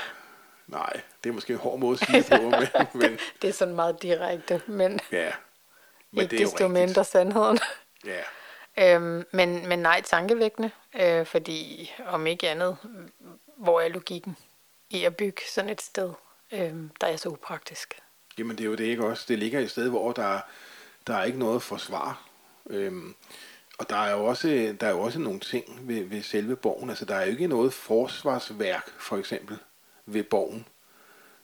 nej, 0.67 1.01
det 1.25 1.31
er 1.31 1.35
måske 1.35 1.53
en 1.53 1.59
hård 1.59 1.79
måde 1.79 1.99
at 2.03 2.09
sige 2.09 2.39
på, 2.39 2.43
men... 2.43 2.69
men 3.03 3.19
det 3.43 3.49
er 3.49 3.53
sådan 3.53 3.75
meget 3.75 4.03
direkte, 4.03 4.63
men... 4.67 5.01
Ja, 5.13 5.33
men 6.11 6.23
ikke 6.23 6.31
det 6.31 6.41
er 6.41 6.45
desto 6.45 6.65
jo 6.65 6.69
mindre 6.69 7.05
sandheden. 7.05 7.59
Ja. 8.05 8.23
Øhm, 8.79 9.25
men, 9.33 9.69
men 9.69 9.79
nej, 9.79 10.03
tankevækkende, 10.03 10.71
øh, 10.95 11.27
fordi 11.27 11.93
om 12.07 12.27
ikke 12.27 12.49
andet, 12.49 12.77
hvor 13.57 13.81
er 13.81 13.89
logikken? 13.89 14.37
I 14.91 15.05
at 15.05 15.17
bygge 15.17 15.43
sådan 15.55 15.71
et 15.71 15.83
sted, 15.83 16.13
øh, 16.53 16.75
der 17.01 17.07
er 17.07 17.17
så 17.17 17.29
upraktisk. 17.29 17.95
Jamen 18.39 18.59
det 18.59 18.65
er 18.65 18.69
jo 18.69 18.75
det 18.75 18.85
ikke 18.85 19.07
også. 19.07 19.25
Det 19.29 19.39
ligger 19.39 19.61
et 19.61 19.71
sted, 19.71 19.89
hvor 19.89 20.13
der, 20.13 20.41
der 21.07 21.15
er 21.15 21.25
ikke 21.25 21.39
noget 21.39 21.63
forsvar. 21.63 22.29
Øhm, 22.71 23.15
og 23.79 23.91
der 23.91 23.97
er 23.97 24.13
jo 24.13 24.25
også, 24.25 24.77
der 24.81 24.87
er 24.87 24.91
jo 24.91 25.01
også 25.01 25.19
nogle 25.19 25.41
ting 25.41 25.89
ved, 25.89 26.05
ved 26.05 26.23
selve 26.23 26.57
borgen. 26.57 26.91
Altså 26.91 27.05
der 27.05 27.15
er 27.15 27.25
jo 27.25 27.31
ikke 27.31 27.47
noget 27.47 27.73
forsvarsværk, 27.73 28.91
for 28.99 29.17
eksempel, 29.17 29.59
ved 30.07 30.23
borgen. 30.23 30.67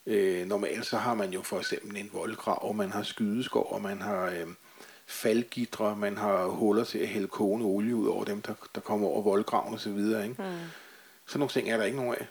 Øh, 0.06 0.46
normalt 0.46 0.86
så 0.86 0.96
har 0.96 1.14
man 1.14 1.32
jo 1.32 1.42
for 1.42 1.58
eksempel 1.58 1.96
en 1.96 2.10
voldgrav, 2.12 2.74
man 2.74 2.92
har 2.92 3.02
skydeskov, 3.02 3.72
og 3.72 3.82
man 3.82 4.00
har 4.00 4.26
øh, 4.26 4.46
faldgitre, 5.06 5.96
man 5.96 6.16
har 6.18 6.46
huller 6.46 6.84
til 6.84 6.98
at 6.98 7.08
hælde 7.08 7.28
kogende 7.28 7.66
olie 7.66 7.96
ud 7.96 8.08
over 8.08 8.24
dem, 8.24 8.42
der, 8.42 8.54
der 8.74 8.80
kommer 8.80 9.08
over 9.08 9.22
voldgraven 9.22 9.74
osv. 9.74 9.98
Ikke? 9.98 10.34
Mm. 10.38 10.58
Sådan 11.26 11.38
nogle 11.38 11.50
ting 11.50 11.70
er 11.70 11.76
der 11.76 11.84
ikke 11.84 11.96
nogen 11.96 12.14
af. 12.14 12.26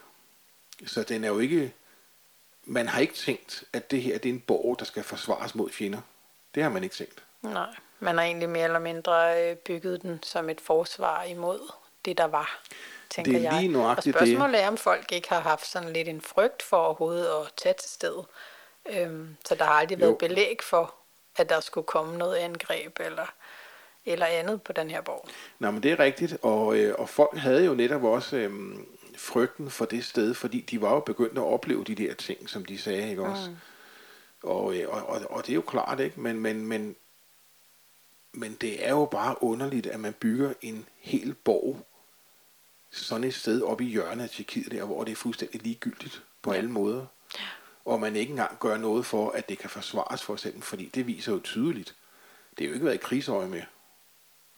Så 0.85 1.03
den 1.03 1.23
er 1.23 1.27
jo 1.27 1.39
ikke... 1.39 1.73
Man 2.65 2.87
har 2.87 2.99
ikke 2.99 3.13
tænkt, 3.13 3.63
at 3.73 3.91
det 3.91 4.01
her 4.01 4.17
det 4.17 4.29
er 4.29 4.33
en 4.33 4.39
borg, 4.39 4.79
der 4.79 4.85
skal 4.85 5.03
forsvares 5.03 5.55
mod 5.55 5.69
fjender. 5.69 6.01
Det 6.55 6.63
har 6.63 6.69
man 6.69 6.83
ikke 6.83 6.95
tænkt. 6.95 7.23
Nej, 7.41 7.75
man 7.99 8.17
har 8.17 8.23
egentlig 8.23 8.49
mere 8.49 8.63
eller 8.63 8.79
mindre 8.79 9.43
øh, 9.49 9.55
bygget 9.55 10.01
den 10.01 10.19
som 10.23 10.49
et 10.49 10.61
forsvar 10.61 11.23
imod 11.23 11.59
det, 12.05 12.17
der 12.17 12.25
var, 12.25 12.61
tænker 13.09 13.31
det 13.31 13.45
er 13.45 13.59
lige 13.59 13.79
jeg. 13.79 13.97
Og 13.97 14.03
spørgsmålet 14.03 14.63
er, 14.63 14.67
om 14.67 14.77
folk 14.77 15.11
ikke 15.11 15.29
har 15.29 15.39
haft 15.39 15.67
sådan 15.67 15.93
lidt 15.93 16.07
en 16.07 16.21
frygt 16.21 16.61
for 16.61 16.77
overhovedet 16.77 17.25
at 17.25 17.51
tage 17.57 17.75
til 17.79 17.89
stedet. 17.89 18.25
Øhm, 18.89 19.37
så 19.45 19.55
der 19.55 19.65
har 19.65 19.73
aldrig 19.73 20.01
jo. 20.01 20.05
været 20.05 20.17
belæg 20.17 20.57
for, 20.63 20.93
at 21.37 21.49
der 21.49 21.59
skulle 21.59 21.85
komme 21.85 22.17
noget 22.17 22.35
angreb 22.35 22.99
eller, 22.99 23.33
eller 24.05 24.25
andet 24.25 24.61
på 24.61 24.73
den 24.73 24.89
her 24.89 25.01
borg. 25.01 25.27
Nej, 25.59 25.71
men 25.71 25.83
det 25.83 25.91
er 25.91 25.99
rigtigt, 25.99 26.37
og, 26.41 26.77
øh, 26.77 26.95
og 26.97 27.09
folk 27.09 27.37
havde 27.37 27.65
jo 27.65 27.73
netop 27.73 28.03
også 28.03 28.35
øh, 28.35 28.51
frygten 29.17 29.69
for 29.69 29.85
det 29.85 30.05
sted, 30.05 30.33
fordi 30.33 30.61
de 30.61 30.81
var 30.81 30.93
jo 30.93 30.99
begyndt 30.99 31.37
at 31.37 31.43
opleve 31.43 31.83
de 31.83 31.95
der 31.95 32.13
ting, 32.13 32.49
som 32.49 32.65
de 32.65 32.77
sagde, 32.77 33.09
ikke 33.09 33.23
også? 33.23 33.49
Mm. 33.49 33.55
Og, 34.43 34.77
øh, 34.77 34.89
og, 34.89 35.05
og, 35.05 35.21
og 35.29 35.45
det 35.45 35.51
er 35.51 35.55
jo 35.55 35.61
klart, 35.61 35.99
ikke? 35.99 36.21
Men, 36.21 36.39
men, 36.39 36.65
men, 36.65 36.95
men 38.31 38.53
det 38.61 38.85
er 38.85 38.91
jo 38.91 39.05
bare 39.05 39.43
underligt, 39.43 39.87
at 39.87 39.99
man 39.99 40.13
bygger 40.13 40.53
en 40.61 40.85
hel 40.97 41.33
borg 41.33 41.85
sådan 42.91 43.23
et 43.23 43.33
sted 43.33 43.61
oppe 43.61 43.83
i 43.83 43.87
hjørnet 43.87 44.23
af 44.23 44.29
Tjekkiet 44.29 44.71
der, 44.71 44.85
hvor 44.85 45.03
det 45.03 45.11
er 45.11 45.15
fuldstændig 45.15 45.61
ligegyldigt 45.61 46.23
på 46.41 46.51
alle 46.51 46.71
måder. 46.71 47.05
Og 47.85 47.99
man 47.99 48.15
ikke 48.15 48.31
engang 48.31 48.59
gør 48.59 48.77
noget 48.77 49.05
for, 49.05 49.31
at 49.31 49.49
det 49.49 49.57
kan 49.57 49.69
forsvares 49.69 50.23
for 50.23 50.33
eksempel, 50.33 50.61
fordi 50.61 50.85
det 50.85 51.07
viser 51.07 51.31
jo 51.31 51.39
tydeligt. 51.39 51.95
Det 52.57 52.63
er 52.63 52.67
jo 52.67 52.73
ikke 52.73 52.85
været 52.85 52.95
i 52.95 53.03
krigsøje 53.03 53.47
med. 53.47 53.61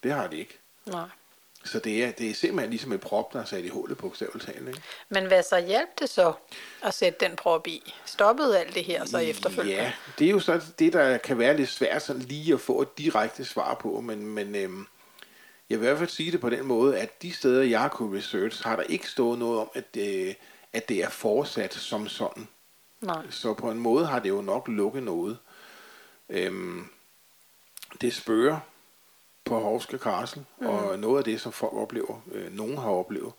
Det 0.04 0.12
har 0.12 0.28
det 0.28 0.38
ikke. 0.38 0.60
Nej. 0.86 1.10
Så 1.65 1.80
det 1.80 2.04
er, 2.04 2.12
det 2.12 2.30
er 2.30 2.34
simpelthen 2.34 2.69
ligesom 2.69 2.91
en 2.91 2.99
prop, 2.99 3.34
der 3.34 3.41
er 3.41 3.45
sat 3.45 3.65
i 3.65 3.67
hullet 3.67 3.97
på 3.97 4.13
talen. 4.45 4.67
Ikke? 4.67 4.82
Men 5.10 5.25
hvad 5.25 5.43
så 5.43 5.60
hjalp 5.60 5.99
det 5.99 6.10
så 6.10 6.34
at 6.84 6.93
sætte 6.93 7.25
den 7.25 7.36
prop 7.36 7.67
i? 7.67 7.93
Stoppede 8.06 8.60
alt 8.60 8.75
det 8.75 8.84
her 8.84 9.06
så 9.06 9.17
efterfølgende? 9.17 9.84
Ja, 9.84 9.93
det 10.19 10.28
er 10.28 10.32
jo 10.32 10.39
så 10.39 10.62
det, 10.80 10.93
der 10.93 11.17
kan 11.17 11.38
være 11.38 11.58
lidt 11.58 11.69
svært 11.69 12.01
sådan 12.01 12.21
lige 12.21 12.54
at 12.54 12.62
få 12.62 12.82
et 12.82 12.97
direkte 12.97 13.45
svar 13.45 13.73
på, 13.73 14.01
men, 14.01 14.28
men 14.28 14.56
øhm, 14.56 14.88
jeg 15.69 15.80
vil 15.80 15.86
i 15.86 15.88
hvert 15.88 15.97
fald 15.97 16.10
sige 16.10 16.32
det 16.32 16.41
på 16.41 16.49
den 16.49 16.65
måde, 16.65 16.99
at 16.99 17.21
de 17.21 17.34
steder, 17.34 17.63
jeg 17.63 17.89
kunne 17.91 18.17
research, 18.17 18.63
har 18.63 18.75
der 18.75 18.84
ikke 18.84 19.10
stået 19.10 19.39
noget 19.39 19.60
om, 19.60 19.69
at, 19.73 19.97
øh, 19.97 20.34
at 20.73 20.89
det 20.89 21.04
er 21.04 21.10
fortsat 21.10 21.73
som 21.73 22.08
sådan. 22.08 22.47
Nej. 23.01 23.25
Så 23.30 23.54
på 23.54 23.71
en 23.71 23.80
måde 23.80 24.06
har 24.06 24.19
det 24.19 24.30
jo 24.30 24.41
nok 24.41 24.67
lukket 24.67 25.04
noget. 25.04 25.38
Øhm, 26.30 26.88
det 28.01 28.13
spørger 28.13 28.60
på 29.46 29.60
Hovske 29.60 29.98
Castle, 29.98 30.46
mm. 30.60 30.68
og 30.68 31.00
noget 31.00 31.18
af 31.18 31.24
det, 31.24 31.42
som 31.42 31.52
folk 31.52 31.74
oplever, 31.74 32.22
øh, 32.32 32.54
nogen 32.54 32.78
har 32.78 32.90
oplevet, 32.90 33.34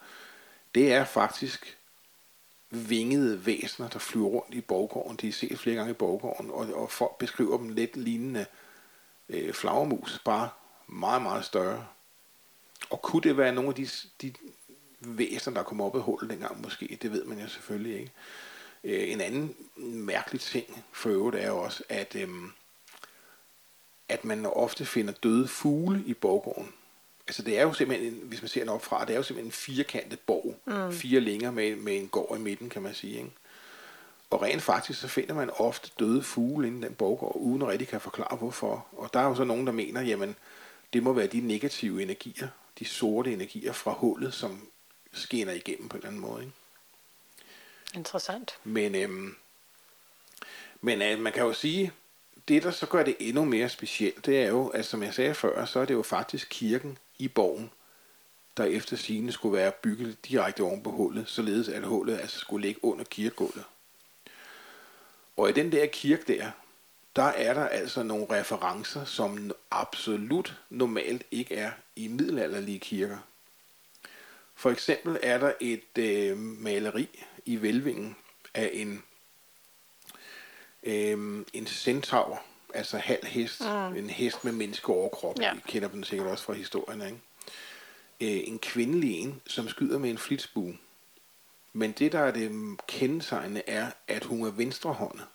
det 0.74 0.92
er 0.92 1.04
faktisk 1.04 1.78
vingede 2.70 3.46
væsener, 3.46 3.88
der 3.88 3.98
flyver 3.98 4.28
rundt 4.28 4.54
i 4.54 4.60
borggården. 4.60 5.16
De 5.16 5.28
er 5.28 5.32
set 5.32 5.58
flere 5.58 5.76
gange 5.76 5.90
i 5.90 5.94
borggården, 5.94 6.50
og, 6.50 6.74
og 6.74 6.90
folk 6.90 7.18
beskriver 7.18 7.58
dem 7.58 7.68
lidt 7.68 7.96
lignende 7.96 8.46
øh, 9.28 9.52
flagermus, 9.52 10.20
bare 10.24 10.48
meget, 10.86 11.22
meget 11.22 11.44
større. 11.44 11.86
Og 12.90 13.02
kunne 13.02 13.22
det 13.22 13.36
være 13.36 13.54
nogle 13.54 13.68
af 13.68 13.74
de, 13.74 13.88
de 14.22 14.34
væsener, 15.00 15.54
der 15.54 15.62
kom 15.62 15.80
op 15.80 15.96
af 15.96 16.02
hullet 16.02 16.30
dengang 16.30 16.62
måske? 16.62 16.98
Det 17.02 17.12
ved 17.12 17.24
man 17.24 17.38
jo 17.38 17.48
selvfølgelig 17.48 17.98
ikke. 17.98 18.12
Øh, 18.84 19.12
en 19.12 19.20
anden 19.20 19.54
mærkelig 19.76 20.40
ting 20.40 20.84
for 20.92 21.10
øvrigt 21.10 21.36
er 21.36 21.48
jo 21.48 21.58
også, 21.58 21.82
at 21.88 22.16
øh, 22.16 22.28
at 24.08 24.24
man 24.24 24.46
ofte 24.46 24.84
finder 24.84 25.12
døde 25.12 25.48
fugle 25.48 26.02
i 26.06 26.14
borggården. 26.14 26.72
Altså 27.26 27.42
det 27.42 27.58
er 27.58 27.62
jo 27.62 27.72
simpelthen, 27.72 28.20
hvis 28.22 28.42
man 28.42 28.48
ser 28.48 28.60
den 28.60 28.68
op 28.68 28.84
fra, 28.84 29.04
det 29.04 29.12
er 29.12 29.16
jo 29.16 29.22
simpelthen 29.22 29.48
en 29.48 29.52
firkantet 29.52 30.20
borg. 30.20 30.58
Mm. 30.64 30.92
Fire 30.92 31.20
længer 31.20 31.50
med, 31.50 31.76
med 31.76 31.96
en 31.96 32.08
gård 32.08 32.38
i 32.38 32.40
midten, 32.40 32.68
kan 32.68 32.82
man 32.82 32.94
sige. 32.94 33.16
Ikke? 33.16 33.30
Og 34.30 34.42
rent 34.42 34.62
faktisk, 34.62 35.00
så 35.00 35.08
finder 35.08 35.34
man 35.34 35.50
ofte 35.50 35.90
døde 35.98 36.22
fugle 36.22 36.66
inden 36.66 36.82
den 36.82 36.94
borgård, 36.94 37.36
uden 37.36 37.62
at 37.62 37.68
rigtig 37.68 37.88
kan 37.88 38.00
forklare 38.00 38.36
hvorfor. 38.36 38.86
Og 38.92 39.10
der 39.12 39.20
er 39.20 39.24
jo 39.24 39.34
så 39.34 39.44
nogen, 39.44 39.66
der 39.66 39.72
mener, 39.72 40.00
jamen, 40.00 40.36
det 40.92 41.02
må 41.02 41.12
være 41.12 41.26
de 41.26 41.40
negative 41.40 42.02
energier, 42.02 42.48
de 42.78 42.84
sorte 42.84 43.32
energier 43.32 43.72
fra 43.72 43.92
hullet, 43.92 44.34
som 44.34 44.68
skinner 45.12 45.52
igennem 45.52 45.88
på 45.88 45.96
en 45.96 45.98
eller 45.98 46.08
anden 46.08 46.20
måde. 46.20 46.42
Ikke? 46.42 46.54
Interessant. 47.94 48.58
Men, 48.64 48.94
øhm, 48.94 49.36
men 50.80 51.02
øh, 51.02 51.18
man 51.18 51.32
kan 51.32 51.42
jo 51.42 51.52
sige, 51.52 51.92
det 52.48 52.62
der 52.62 52.70
så 52.70 52.86
gør 52.86 53.02
det 53.02 53.16
endnu 53.18 53.44
mere 53.44 53.68
specielt, 53.68 54.26
det 54.26 54.42
er 54.42 54.48
jo, 54.48 54.68
at 54.68 54.84
som 54.84 55.02
jeg 55.02 55.14
sagde 55.14 55.34
før, 55.34 55.64
så 55.64 55.80
er 55.80 55.84
det 55.84 55.94
jo 55.94 56.02
faktisk 56.02 56.48
kirken 56.50 56.98
i 57.18 57.28
borgen, 57.28 57.70
der 58.56 58.64
efter 58.64 58.96
sigende 58.96 59.32
skulle 59.32 59.56
være 59.56 59.72
bygget 59.72 60.16
direkte 60.28 60.60
oven 60.60 60.82
på 60.82 60.90
hullet, 60.90 61.28
således 61.28 61.68
at 61.68 61.82
hullet 61.82 62.18
altså 62.18 62.38
skulle 62.38 62.66
ligge 62.66 62.84
under 62.84 63.04
kirkegulvet. 63.04 63.64
Og 65.36 65.48
i 65.48 65.52
den 65.52 65.72
der 65.72 65.86
kirke 65.86 66.22
der, 66.26 66.50
der 67.16 67.22
er 67.22 67.54
der 67.54 67.68
altså 67.68 68.02
nogle 68.02 68.26
referencer, 68.30 69.04
som 69.04 69.52
absolut 69.70 70.58
normalt 70.70 71.22
ikke 71.30 71.54
er 71.54 71.70
i 71.96 72.08
middelalderlige 72.08 72.78
kirker. 72.78 73.18
For 74.54 74.70
eksempel 74.70 75.18
er 75.22 75.38
der 75.38 75.52
et 75.60 75.98
øh, 75.98 76.38
maleri 76.38 77.08
i 77.44 77.62
Velvingen 77.62 78.16
af 78.54 78.70
en, 78.72 79.02
øh, 80.86 81.44
en 81.52 81.66
centaur, 81.66 82.42
altså 82.74 82.98
halv 82.98 83.26
hest, 83.26 83.60
mm. 83.60 83.96
en 83.96 84.10
hest 84.10 84.44
med 84.44 84.52
menneskeoverkrop. 84.52 85.40
Ja. 85.40 85.54
I 85.54 85.58
kender 85.66 85.88
den 85.88 86.04
sikkert 86.04 86.28
også 86.28 86.44
fra 86.44 86.52
historien, 86.52 87.02
ikke? 87.02 87.18
Øh, 88.20 88.48
en 88.48 88.58
kvindelig 88.58 89.20
en, 89.20 89.40
som 89.46 89.68
skyder 89.68 89.98
med 89.98 90.10
en 90.10 90.18
flitsbue. 90.18 90.78
Men 91.72 91.92
det, 91.92 92.12
der 92.12 92.20
er 92.20 92.30
det 92.30 92.76
kendetegnende, 92.88 93.62
er, 93.66 93.90
at 94.08 94.24
hun 94.24 94.46
er 94.46 94.50
venstrehåndet. 94.50 95.26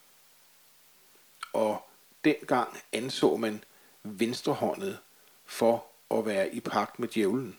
Og 1.53 1.81
dengang 2.23 2.77
anså 2.91 3.35
man 3.35 3.63
venstrehåndet 4.03 4.97
for 5.45 5.85
at 6.11 6.25
være 6.25 6.55
i 6.55 6.59
pagt 6.59 6.99
med 6.99 7.07
djævlen. 7.07 7.57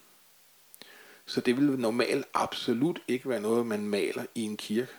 Så 1.26 1.40
det 1.40 1.56
ville 1.56 1.80
normalt 1.80 2.26
absolut 2.34 3.02
ikke 3.08 3.28
være 3.28 3.40
noget, 3.40 3.66
man 3.66 3.86
maler 3.86 4.24
i 4.34 4.42
en 4.42 4.56
kirke. 4.56 4.92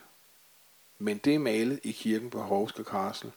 Men 1.04 1.18
det 1.18 1.36
er 1.36 1.40
malet 1.40 1.80
i 1.84 1.92
kirken 1.92 2.30
på 2.30 2.42
Hovske 2.42 2.84
Castle. 2.84 3.32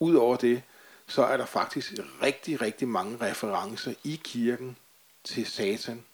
Udover 0.00 0.36
det, 0.36 0.62
så 1.06 1.24
er 1.24 1.36
der 1.36 1.46
faktisk 1.46 1.92
rigtig, 2.22 2.60
rigtig 2.60 2.88
mange 2.88 3.16
referencer 3.20 3.94
i 4.04 4.20
kirken 4.24 4.76
til 5.24 5.46
Satan. 5.46 6.04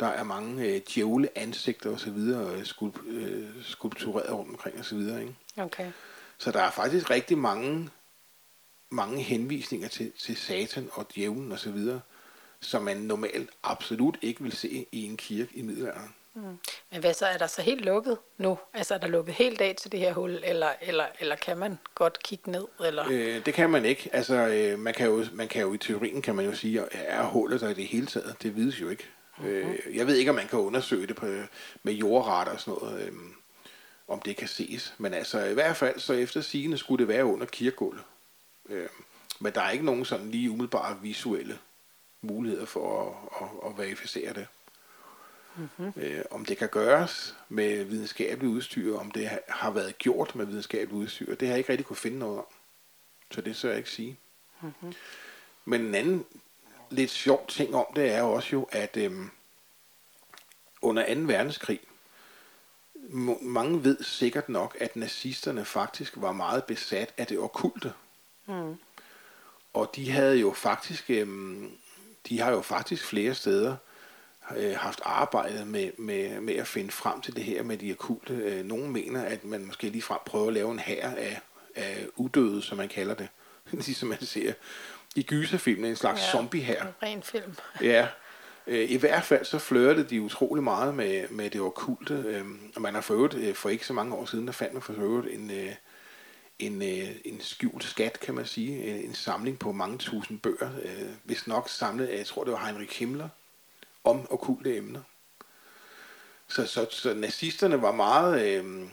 Der 0.00 0.06
er 0.06 0.22
mange 0.22 0.64
øh, 0.64 0.80
djævle 0.94 1.38
ansigter 1.38 1.90
og 1.90 2.00
så 2.00 2.10
videre, 2.10 2.54
øh, 2.54 2.66
skulp, 2.66 3.06
øh, 3.06 3.48
skulptureret 3.62 4.32
rundt 4.32 4.50
omkring 4.50 4.78
og 4.78 4.84
så 4.84 4.94
videre. 4.94 5.20
Ikke? 5.20 5.34
Okay. 5.56 5.92
Så 6.38 6.50
der 6.52 6.62
er 6.62 6.70
faktisk 6.70 7.10
rigtig 7.10 7.38
mange, 7.38 7.90
mange 8.90 9.22
henvisninger 9.22 9.88
til, 9.88 10.12
til 10.12 10.36
Satan 10.36 10.88
og 10.92 11.06
djævlen 11.14 11.52
og 11.52 11.58
så 11.58 11.70
videre, 11.70 12.00
som 12.60 12.82
man 12.82 12.96
normalt 12.96 13.50
absolut 13.62 14.18
ikke 14.22 14.42
vil 14.42 14.52
se 14.52 14.86
i 14.92 15.04
en 15.04 15.16
kirke 15.16 15.56
i 15.56 15.62
middelalderen. 15.62 16.14
Mm. 16.36 16.58
Men 16.90 17.00
hvad 17.00 17.14
så, 17.14 17.26
er 17.26 17.38
der 17.38 17.46
så 17.46 17.62
helt 17.62 17.84
lukket 17.84 18.18
nu? 18.38 18.58
Altså 18.74 18.94
er 18.94 18.98
der 18.98 19.06
lukket 19.06 19.34
helt 19.34 19.60
af 19.60 19.74
til 19.78 19.92
det 19.92 20.00
her 20.00 20.12
hul, 20.12 20.40
eller, 20.44 20.72
eller, 20.80 21.04
eller 21.20 21.36
kan 21.36 21.58
man 21.58 21.78
godt 21.94 22.22
kigge 22.22 22.50
ned? 22.50 22.66
Eller? 22.84 23.04
Øh, 23.10 23.46
det 23.46 23.54
kan 23.54 23.70
man 23.70 23.84
ikke. 23.84 24.10
Altså, 24.12 24.34
øh, 24.34 24.78
man, 24.78 24.94
kan 24.94 25.06
jo, 25.06 25.24
man 25.32 25.48
kan 25.48 25.62
jo 25.62 25.74
i 25.74 25.78
teorien, 25.78 26.22
kan 26.22 26.34
man 26.34 26.44
jo 26.44 26.54
sige, 26.54 26.80
er 26.92 27.22
hullet 27.22 27.60
der 27.60 27.68
i 27.68 27.74
det 27.74 27.86
hele 27.86 28.06
taget? 28.06 28.36
Det 28.42 28.56
vides 28.56 28.80
jo 28.80 28.88
ikke. 28.88 29.06
Mm-hmm. 29.38 29.70
Øh, 29.86 29.96
jeg 29.96 30.06
ved 30.06 30.16
ikke, 30.16 30.30
om 30.30 30.34
man 30.34 30.48
kan 30.48 30.58
undersøge 30.58 31.06
det 31.06 31.16
på, 31.16 31.26
med 31.82 31.92
jordretter 31.92 32.52
og 32.52 32.60
sådan 32.60 32.80
noget, 32.82 33.06
øh, 33.06 33.12
om 34.08 34.20
det 34.20 34.36
kan 34.36 34.48
ses. 34.48 34.94
Men 34.98 35.14
altså, 35.14 35.44
i 35.44 35.54
hvert 35.54 35.76
fald, 35.76 35.98
så 35.98 36.12
efter 36.12 36.40
sigende 36.40 36.78
skulle 36.78 37.06
det 37.06 37.08
være 37.08 37.24
under 37.24 37.46
kirkegulvet. 37.46 38.02
Øh, 38.68 38.88
men 39.40 39.52
der 39.52 39.60
er 39.60 39.70
ikke 39.70 39.84
nogen 39.84 40.04
sådan 40.04 40.30
lige 40.30 40.50
umiddelbare 40.50 40.98
visuelle 41.02 41.58
muligheder 42.20 42.66
for 42.66 43.10
at, 43.40 43.46
at, 43.46 43.70
at 43.70 43.78
verificere 43.78 44.32
det. 44.32 44.46
Mm-hmm. 45.56 45.92
Øh, 45.96 46.24
om 46.30 46.44
det 46.44 46.58
kan 46.58 46.68
gøres 46.68 47.36
med 47.48 47.84
videnskabeligt 47.84 48.52
udstyr, 48.52 48.96
om 48.98 49.10
det 49.10 49.30
har 49.48 49.70
været 49.70 49.98
gjort 49.98 50.34
med 50.34 50.46
videnskabeligt 50.46 51.02
udstyr, 51.02 51.34
det 51.34 51.48
har 51.48 51.52
jeg 51.52 51.58
ikke 51.58 51.70
rigtig 51.70 51.86
kunne 51.86 51.96
finde 51.96 52.18
noget 52.18 52.38
om. 52.38 52.46
Så 53.30 53.40
det 53.40 53.56
så 53.56 53.68
jeg 53.68 53.76
ikke 53.76 53.90
sige. 53.90 54.16
Mm-hmm. 54.60 54.92
Men 55.64 55.80
en 55.80 55.94
anden 55.94 56.24
lidt 56.90 57.10
sjov 57.10 57.46
ting 57.48 57.74
om 57.74 57.86
det 57.96 58.12
er 58.12 58.22
også 58.22 58.48
jo, 58.52 58.68
at 58.72 58.96
øhm, 58.96 59.30
under 60.82 61.14
2. 61.14 61.20
verdenskrig, 61.20 61.80
mange 63.40 63.84
ved 63.84 64.02
sikkert 64.02 64.48
nok, 64.48 64.76
at 64.80 64.96
nazisterne 64.96 65.64
faktisk 65.64 66.12
var 66.16 66.32
meget 66.32 66.64
besat 66.64 67.14
af 67.16 67.26
det 67.26 67.38
okulte. 67.38 67.92
Mm. 68.46 68.76
Og 69.72 69.92
de 69.96 70.10
havde 70.10 70.36
jo 70.36 70.52
faktisk, 70.52 71.10
øhm, 71.10 71.70
de 72.28 72.40
har 72.40 72.50
jo 72.50 72.60
faktisk 72.60 73.04
flere 73.04 73.34
steder 73.34 73.76
øh, 74.56 74.76
haft 74.76 75.00
arbejdet 75.04 75.66
med, 75.66 75.90
med, 75.98 76.40
med 76.40 76.54
at 76.54 76.66
finde 76.66 76.90
frem 76.90 77.20
til 77.20 77.36
det 77.36 77.44
her 77.44 77.62
med 77.62 77.78
de 77.78 77.92
okulte. 77.92 78.34
Øh, 78.34 78.64
nogle 78.64 78.90
mener, 78.90 79.22
at 79.22 79.44
man 79.44 79.64
måske 79.64 79.88
lige 79.88 80.02
frem 80.02 80.18
prøver 80.26 80.46
at 80.46 80.52
lave 80.52 80.72
en 80.72 80.78
hær 80.78 81.08
af, 81.08 81.40
af 81.74 82.06
udøde, 82.16 82.62
som 82.62 82.78
man 82.78 82.88
kalder 82.88 83.14
det. 83.14 83.28
ligesom 83.72 84.08
man 84.08 84.20
ser 84.20 84.52
i 85.16 85.22
gyserfilmen, 85.22 85.90
en 85.90 85.96
slags 85.96 86.20
ja, 86.20 86.30
zombie 86.30 86.60
her. 86.60 86.82
En 86.82 86.88
ren 87.02 87.22
film. 87.22 87.54
ja. 87.80 88.08
Øh, 88.66 88.90
I 88.90 88.96
hvert 88.96 89.24
fald 89.24 89.44
så 89.44 89.58
flørtede 89.58 90.08
de 90.08 90.22
utrolig 90.22 90.64
meget 90.64 90.94
med, 90.94 91.28
med 91.28 91.50
det 91.50 91.60
okulte. 91.60 92.14
Øh, 92.14 92.44
og 92.76 92.82
man 92.82 92.94
har 92.94 93.06
øvrigt, 93.10 93.34
øh, 93.34 93.54
for 93.54 93.68
ikke 93.68 93.86
så 93.86 93.92
mange 93.92 94.14
år 94.14 94.24
siden, 94.24 94.46
der 94.46 94.52
fandt 94.52 94.72
man 94.72 94.82
for 94.82 94.92
øvrigt 94.92 95.34
en, 95.34 95.50
en, 96.58 96.82
en 97.24 97.40
skjult 97.40 97.84
skat, 97.84 98.20
kan 98.20 98.34
man 98.34 98.46
sige. 98.46 99.04
En 99.04 99.14
samling 99.14 99.58
på 99.58 99.72
mange 99.72 99.98
tusind 99.98 100.40
bøger. 100.40 100.70
Hvis 101.24 101.46
nok 101.46 101.68
samlet 101.68 102.06
af, 102.06 102.18
jeg 102.18 102.26
tror 102.26 102.44
det 102.44 102.52
var 102.52 102.64
Heinrich 102.64 102.98
Himmler, 102.98 103.28
om 104.06 104.26
okulte 104.30 104.76
emner. 104.76 105.00
Så, 106.48 106.66
så, 106.66 106.86
så 106.90 107.14
nazisterne 107.14 107.82
var 107.82 107.92
meget 107.92 108.46
øh, 108.46 108.88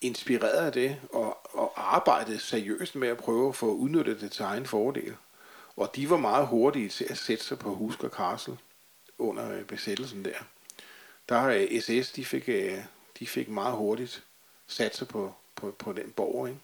inspireret 0.00 0.66
af 0.66 0.72
det, 0.72 1.00
og, 1.12 1.56
og 1.56 1.94
arbejdede 1.94 2.38
seriøst 2.38 2.94
med 2.94 3.08
at 3.08 3.16
prøve 3.16 3.48
at 3.48 3.54
få 3.54 3.74
udnyttet 3.74 4.20
det 4.20 4.32
til 4.32 4.42
egen 4.42 4.66
fordel. 4.66 5.16
Og 5.76 5.96
de 5.96 6.10
var 6.10 6.16
meget 6.16 6.46
hurtige 6.46 6.88
til 6.88 7.06
at 7.10 7.18
sætte 7.18 7.44
sig 7.44 7.58
på 7.58 7.74
Husker 7.74 8.08
Castle 8.08 8.58
under 9.18 9.52
øh, 9.52 9.64
besættelsen 9.64 10.24
der. 10.24 10.38
Der 11.28 11.44
øh, 11.44 11.68
har 11.70 11.80
SS, 11.80 12.12
de 12.12 12.24
fik, 12.24 12.48
øh, 12.48 12.78
de 13.18 13.26
fik 13.26 13.48
meget 13.48 13.76
hurtigt 13.76 14.24
sat 14.66 14.96
sig 14.96 15.08
på, 15.08 15.34
på, 15.54 15.74
på 15.78 15.92
den 15.92 16.10
borg, 16.10 16.48
ikke? 16.48 16.60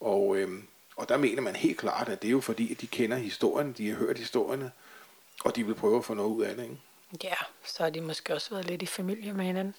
Og, 0.00 0.36
øh, 0.36 0.62
og 0.96 1.08
der 1.08 1.16
mener 1.16 1.42
man 1.42 1.56
helt 1.56 1.78
klart, 1.78 2.08
at 2.08 2.22
det 2.22 2.28
er 2.28 2.32
jo 2.32 2.40
fordi, 2.40 2.72
at 2.72 2.80
de 2.80 2.86
kender 2.86 3.16
historien, 3.16 3.72
de 3.72 3.88
har 3.88 3.96
hørt 3.96 4.18
historierne, 4.18 4.72
og 5.44 5.56
de 5.56 5.66
vil 5.66 5.74
prøve 5.74 5.98
at 5.98 6.04
få 6.04 6.14
noget 6.14 6.30
ud 6.30 6.42
af 6.42 6.56
det, 6.56 6.62
ikke? 6.62 6.80
Ja, 7.24 7.34
så 7.64 7.82
har 7.82 7.90
de 7.90 8.00
måske 8.00 8.34
også 8.34 8.50
været 8.50 8.66
lidt 8.66 8.82
i 8.82 8.86
familie 8.86 9.32
med 9.32 9.44
hinanden. 9.44 9.74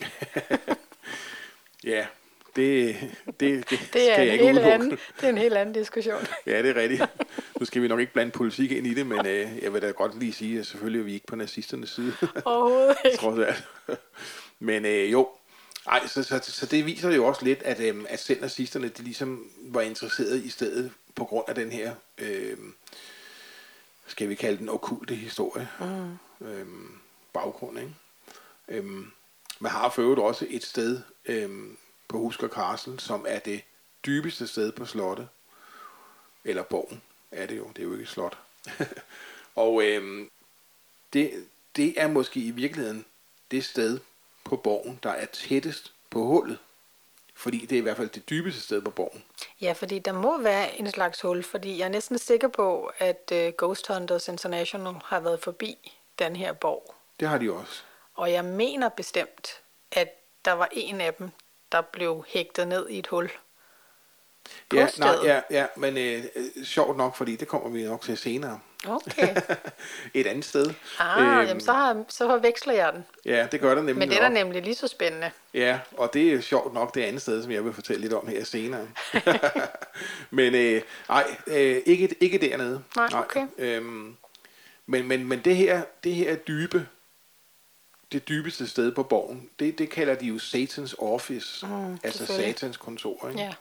ja, 1.84 2.06
det, 2.56 2.96
det, 3.40 3.40
det, 3.40 3.70
det 3.70 3.78
skal 3.90 4.08
er 4.08 4.22
jeg 4.22 4.32
ikke 4.32 4.46
helt 4.46 4.58
anden, 4.58 4.90
Det 4.90 5.24
er 5.24 5.28
en 5.28 5.38
helt 5.38 5.54
anden 5.54 5.74
diskussion. 5.74 6.26
ja, 6.46 6.62
det 6.62 6.70
er 6.70 6.74
rigtigt. 6.74 7.02
Nu 7.60 7.66
skal 7.66 7.82
vi 7.82 7.88
nok 7.88 8.00
ikke 8.00 8.12
blande 8.12 8.32
politik 8.32 8.72
ind 8.72 8.86
i 8.86 8.94
det, 8.94 9.06
men 9.06 9.26
øh, 9.26 9.62
jeg 9.62 9.72
vil 9.72 9.82
da 9.82 9.90
godt 9.90 10.18
lige 10.18 10.32
sige, 10.32 10.60
at 10.60 10.66
selvfølgelig 10.66 11.00
er 11.00 11.04
vi 11.04 11.14
ikke 11.14 11.26
på 11.26 11.36
nazisternes 11.36 11.90
side. 11.90 12.12
Overhovedet 12.44 12.96
ikke. 13.04 13.16
Trods 13.16 13.38
alt. 13.38 13.64
Men 14.58 14.84
øh, 14.84 15.12
jo, 15.12 15.28
ej, 15.86 16.06
så, 16.06 16.22
så, 16.22 16.40
så 16.42 16.66
det 16.66 16.86
viser 16.86 17.10
jo 17.10 17.26
også 17.26 17.44
lidt, 17.44 17.62
at, 17.62 17.80
øh, 17.80 18.04
at 18.08 18.20
selv 18.20 18.40
nazisterne 18.40 18.88
de 18.88 19.02
ligesom 19.02 19.50
var 19.62 19.80
interesserede 19.80 20.44
i 20.44 20.48
stedet 20.48 20.92
på 21.14 21.24
grund 21.24 21.44
af 21.48 21.54
den 21.54 21.72
her, 21.72 21.94
øh, 22.18 22.56
skal 24.06 24.28
vi 24.28 24.34
kalde 24.34 24.58
den 24.58 24.68
okulte 24.68 25.14
historie. 25.14 25.68
Mm 25.80 26.18
øhm, 26.40 26.98
baggrund. 27.32 27.78
Ikke? 27.78 27.94
Øhm, 28.68 29.10
man 29.58 29.72
har 29.72 29.90
for 29.90 30.02
øvrigt 30.02 30.20
også 30.20 30.46
et 30.48 30.64
sted 30.64 31.00
øhm, 31.26 31.76
på 32.08 32.18
Husker 32.18 32.48
Castle, 32.48 33.00
som 33.00 33.24
er 33.28 33.38
det 33.38 33.62
dybeste 34.06 34.46
sted 34.46 34.72
på 34.72 34.84
slottet. 34.84 35.28
Eller 36.44 36.62
borgen 36.62 37.02
er 37.30 37.46
det 37.46 37.56
jo, 37.56 37.68
det 37.68 37.78
er 37.78 37.82
jo 37.82 37.92
ikke 37.92 38.02
et 38.02 38.08
slot. 38.08 38.38
og 39.54 39.84
øhm, 39.84 40.30
det, 41.12 41.46
det 41.76 42.00
er 42.00 42.08
måske 42.08 42.40
i 42.40 42.50
virkeligheden 42.50 43.04
det 43.50 43.64
sted 43.64 44.00
på 44.44 44.56
borgen, 44.56 44.98
der 45.02 45.10
er 45.10 45.26
tættest 45.26 45.92
på 46.10 46.24
hullet. 46.24 46.58
Fordi 47.36 47.66
det 47.66 47.72
er 47.72 47.78
i 47.78 47.82
hvert 47.82 47.96
fald 47.96 48.08
det 48.08 48.30
dybeste 48.30 48.60
sted 48.60 48.82
på 48.82 48.90
borgen. 48.90 49.24
Ja, 49.60 49.72
fordi 49.72 49.98
der 49.98 50.12
må 50.12 50.38
være 50.38 50.80
en 50.80 50.90
slags 50.90 51.20
hul, 51.20 51.42
fordi 51.42 51.78
jeg 51.78 51.84
er 51.84 51.88
næsten 51.88 52.18
sikker 52.18 52.48
på, 52.48 52.90
at 52.98 53.32
uh, 53.32 53.52
Ghost 53.58 53.86
Hunters 53.88 54.28
International 54.28 54.94
har 55.04 55.20
været 55.20 55.40
forbi 55.40 55.92
den 56.18 56.36
her 56.36 56.52
borg. 56.52 56.94
Det 57.20 57.28
har 57.28 57.38
de 57.38 57.52
også. 57.52 57.82
Og 58.14 58.32
jeg 58.32 58.44
mener 58.44 58.88
bestemt, 58.88 59.60
at 59.92 60.08
der 60.44 60.52
var 60.52 60.68
en 60.72 61.00
af 61.00 61.14
dem, 61.14 61.30
der 61.72 61.80
blev 61.80 62.24
hægtet 62.28 62.68
ned 62.68 62.88
i 62.88 62.98
et 62.98 63.06
hul. 63.06 63.30
Ja, 64.72 64.88
nej, 64.98 65.14
ja, 65.24 65.40
ja, 65.50 65.66
men 65.76 65.98
øh, 65.98 66.24
sjovt 66.64 66.96
nok, 66.96 67.16
fordi 67.16 67.36
det 67.36 67.48
kommer 67.48 67.68
vi 67.68 67.82
nok 67.82 68.02
til 68.02 68.16
senere. 68.16 68.60
Okay. 68.86 69.36
et 70.14 70.26
andet 70.26 70.44
sted. 70.44 70.74
Ah, 70.98 71.22
øhm, 71.22 71.48
jamen 71.48 71.60
så, 71.60 71.72
har, 71.72 72.04
så 72.08 72.38
veksler 72.38 72.74
jeg 72.74 72.92
den. 72.92 73.04
Ja, 73.24 73.46
det 73.52 73.60
gør 73.60 73.68
der 73.68 73.82
nemlig 73.82 73.96
Men 73.96 74.08
det 74.08 74.16
er 74.16 74.22
da 74.22 74.28
nemlig 74.28 74.62
lige 74.62 74.74
så 74.74 74.88
spændende. 74.88 75.30
Ja, 75.54 75.78
og 75.96 76.14
det 76.14 76.32
er 76.32 76.40
sjovt 76.40 76.74
nok 76.74 76.94
det 76.94 77.02
andet 77.02 77.22
sted, 77.22 77.42
som 77.42 77.52
jeg 77.52 77.64
vil 77.64 77.72
fortælle 77.72 78.00
lidt 78.00 78.12
om 78.12 78.28
her 78.28 78.44
senere. 78.44 78.88
men 80.30 80.54
øh, 80.54 80.82
nej, 81.08 81.36
øh, 81.46 81.82
ikke, 81.86 82.16
ikke 82.20 82.38
dernede. 82.38 82.82
Nej, 82.96 83.08
okay. 83.14 83.46
Nej, 83.58 83.66
øhm, 83.66 84.16
men, 84.86 85.08
men, 85.08 85.28
men 85.28 85.40
det 85.44 85.56
her, 85.56 85.84
det 86.04 86.14
her 86.14 86.36
dybe, 86.36 86.88
det 88.12 88.28
dybeste 88.28 88.68
sted 88.68 88.92
på 88.92 89.02
borgen, 89.02 89.50
det, 89.58 89.78
det 89.78 89.90
kalder 89.90 90.14
de 90.14 90.26
jo 90.26 90.38
Satans 90.38 90.94
office, 90.98 91.66
mm, 91.66 91.98
altså 92.02 92.26
Satans 92.26 92.76
kontor. 92.76 93.28
Ikke? 93.28 93.40
Ja. 93.40 93.54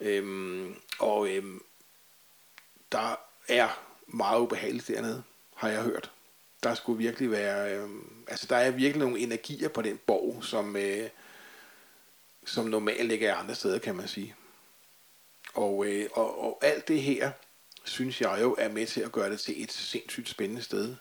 Øhm, 0.00 0.74
og 0.98 1.28
øhm, 1.28 1.62
der 2.92 3.20
er 3.48 3.68
meget 4.06 4.40
ubehageligt 4.40 4.88
dernede, 4.88 5.22
har 5.54 5.68
jeg 5.68 5.82
hørt. 5.82 6.10
Der 6.62 6.74
skulle 6.74 6.98
virkelig 6.98 7.30
være, 7.30 7.76
øh, 7.76 7.88
altså 8.28 8.46
der 8.50 8.56
er 8.56 8.70
virkelig 8.70 9.06
nogle 9.06 9.20
energier 9.20 9.68
på 9.68 9.82
den 9.82 9.98
borg, 10.06 10.44
som, 10.44 10.76
øh, 10.76 11.08
som 12.44 12.66
normalt 12.66 13.12
ikke 13.12 13.26
er 13.26 13.34
andre 13.34 13.54
steder, 13.54 13.78
kan 13.78 13.96
man 13.96 14.08
sige. 14.08 14.34
Og, 15.54 15.86
øh, 15.86 16.08
og, 16.12 16.44
og 16.44 16.58
alt 16.62 16.88
det 16.88 17.02
her, 17.02 17.30
synes 17.84 18.20
jeg 18.20 18.38
jo 18.40 18.56
er 18.58 18.68
med 18.68 18.86
til 18.86 19.00
at 19.00 19.12
gøre 19.12 19.30
det 19.30 19.40
til 19.40 19.62
et 19.62 19.72
sindssygt 19.72 20.28
spændende 20.28 20.62
sted. 20.62 20.96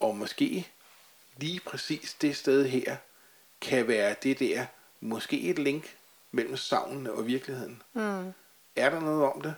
Og 0.00 0.16
måske 0.16 0.68
lige 1.36 1.60
præcis 1.60 2.14
det 2.14 2.36
sted 2.36 2.68
her, 2.68 2.96
kan 3.60 3.88
være 3.88 4.16
det 4.22 4.38
der, 4.38 4.66
måske 5.00 5.40
et 5.40 5.58
link 5.58 5.96
mellem 6.30 6.56
savnene 6.56 7.12
og 7.12 7.26
virkeligheden. 7.26 7.82
Mm. 7.92 8.32
Er 8.76 8.90
der 8.90 9.00
noget 9.00 9.24
om 9.24 9.40
det? 9.40 9.54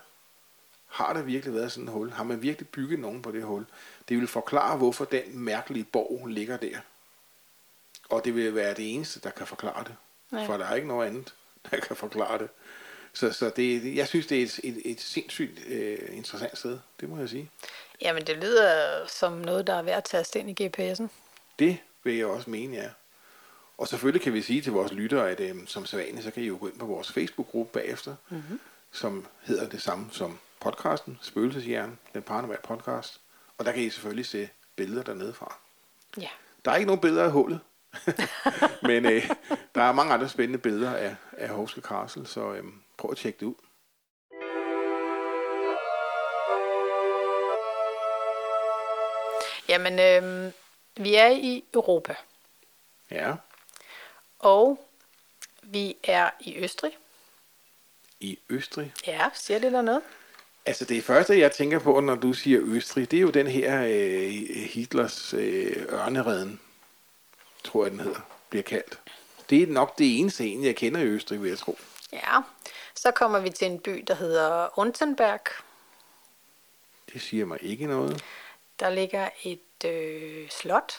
Har 0.86 1.12
der 1.12 1.22
virkelig 1.22 1.54
været 1.54 1.72
sådan 1.72 1.88
et 1.88 1.92
hul? 1.94 2.10
Har 2.10 2.24
man 2.24 2.42
virkelig 2.42 2.68
bygget 2.68 2.98
nogen 2.98 3.22
på 3.22 3.32
det 3.32 3.42
hul? 3.42 3.66
Det 4.08 4.16
vil 4.16 4.26
forklare, 4.26 4.76
hvorfor 4.76 5.04
den 5.04 5.38
mærkelige 5.38 5.84
borg 5.84 6.26
ligger 6.26 6.56
der. 6.56 6.78
Og 8.08 8.24
det 8.24 8.34
vil 8.34 8.54
være 8.54 8.74
det 8.74 8.94
eneste, 8.94 9.20
der 9.20 9.30
kan 9.30 9.46
forklare 9.46 9.84
det. 9.84 9.96
Nej. 10.30 10.46
For 10.46 10.56
der 10.56 10.66
er 10.66 10.74
ikke 10.74 10.88
noget 10.88 11.06
andet, 11.06 11.34
der 11.70 11.80
kan 11.80 11.96
forklare 11.96 12.38
det. 12.38 12.48
Så, 13.18 13.32
så 13.32 13.50
det, 13.50 13.96
jeg 13.96 14.08
synes, 14.08 14.26
det 14.26 14.38
er 14.38 14.42
et, 14.42 14.60
et, 14.64 14.82
et 14.84 15.00
sindssygt 15.00 15.66
øh, 15.66 15.98
interessant 16.12 16.58
sted. 16.58 16.78
Det 17.00 17.08
må 17.08 17.18
jeg 17.18 17.28
sige. 17.28 17.50
Jamen, 18.00 18.26
det 18.26 18.36
lyder 18.36 19.06
som 19.06 19.32
noget, 19.32 19.66
der 19.66 19.74
er 19.74 19.82
værd 19.82 19.96
at 19.96 20.04
taste 20.04 20.38
ind 20.38 20.60
i 20.60 20.66
GPS'en. 20.66 21.06
Det 21.58 21.78
vil 22.04 22.16
jeg 22.16 22.26
også 22.26 22.50
mene, 22.50 22.76
ja. 22.76 22.88
Og 23.78 23.88
selvfølgelig 23.88 24.22
kan 24.22 24.32
vi 24.32 24.42
sige 24.42 24.62
til 24.62 24.72
vores 24.72 24.92
lyttere, 24.92 25.30
at 25.30 25.40
øh, 25.40 25.56
som 25.66 25.86
sædvanligt, 25.86 26.24
så 26.24 26.30
kan 26.30 26.42
I 26.42 26.46
jo 26.46 26.56
gå 26.60 26.68
ind 26.68 26.78
på 26.78 26.86
vores 26.86 27.12
Facebook-gruppe 27.12 27.72
bagefter, 27.72 28.14
mm-hmm. 28.28 28.60
som 28.92 29.26
hedder 29.40 29.68
det 29.68 29.82
samme 29.82 30.08
som 30.12 30.38
podcasten, 30.60 31.18
Spøgelseshjernen, 31.22 31.98
den 32.14 32.22
paranormal 32.22 32.58
podcast. 32.64 33.20
Og 33.58 33.64
der 33.64 33.72
kan 33.72 33.82
I 33.82 33.90
selvfølgelig 33.90 34.26
se 34.26 34.48
billeder 34.76 35.02
dernede 35.02 35.34
fra. 35.34 35.56
Ja. 36.20 36.28
Der 36.64 36.70
er 36.70 36.76
ikke 36.76 36.86
nogen 36.86 37.00
billeder 37.00 37.24
af 37.24 37.30
hullet, 37.30 37.60
men 38.90 39.04
øh, 39.06 39.30
der 39.74 39.82
er 39.82 39.92
mange 39.92 40.12
andre 40.12 40.28
spændende 40.28 40.58
billeder 40.58 40.94
af, 40.94 41.16
af 41.32 41.48
Hovske 41.48 41.80
Castle, 41.80 42.26
så 42.26 42.52
øh, 42.52 42.64
prøv 42.98 43.10
at 43.10 43.16
tjekke 43.16 43.40
det 43.40 43.46
ud. 43.46 43.54
Jamen, 49.68 49.98
øh, 49.98 50.52
vi 50.96 51.14
er 51.14 51.28
i 51.28 51.64
Europa. 51.74 52.14
Ja. 53.10 53.34
Og 54.38 54.88
vi 55.62 55.96
er 56.02 56.30
i 56.40 56.56
Østrig. 56.56 56.96
I 58.20 58.38
Østrig? 58.48 58.94
Ja, 59.06 59.28
siger 59.34 59.58
det 59.58 59.72
der 59.72 59.82
noget? 59.82 60.02
Altså 60.66 60.84
det 60.84 61.04
første, 61.04 61.38
jeg 61.38 61.52
tænker 61.52 61.78
på, 61.78 62.00
når 62.00 62.14
du 62.14 62.32
siger 62.32 62.60
Østrig, 62.62 63.10
det 63.10 63.16
er 63.16 63.20
jo 63.20 63.30
den 63.30 63.46
her 63.46 63.82
øh, 63.82 64.30
Hitlers 64.70 65.34
øh, 65.34 65.86
ørnereden, 65.88 66.60
tror 67.64 67.84
jeg 67.84 67.90
den 67.90 68.00
hedder, 68.00 68.20
bliver 68.48 68.62
kaldt. 68.62 69.00
Det 69.50 69.62
er 69.62 69.66
nok 69.66 69.98
det 69.98 70.18
eneste 70.20 70.46
en, 70.46 70.64
jeg 70.64 70.76
kender 70.76 71.00
i 71.00 71.04
Østrig, 71.04 71.42
vil 71.42 71.48
jeg 71.48 71.58
tro. 71.58 71.78
Ja, 72.12 72.40
så 72.98 73.10
kommer 73.10 73.38
vi 73.38 73.50
til 73.50 73.66
en 73.66 73.80
by, 73.80 74.04
der 74.06 74.14
hedder 74.14 74.78
Untenberg. 74.78 75.40
Det 77.12 77.22
siger 77.22 77.44
mig 77.44 77.58
ikke 77.62 77.86
noget. 77.86 78.24
Der 78.80 78.90
ligger 78.90 79.28
et 79.44 79.84
øh, 79.84 80.50
slot, 80.50 80.92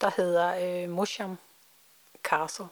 der 0.00 0.10
hedder 0.16 0.82
øh, 0.84 0.90
Musham 0.90 1.38
Castle. 2.22 2.66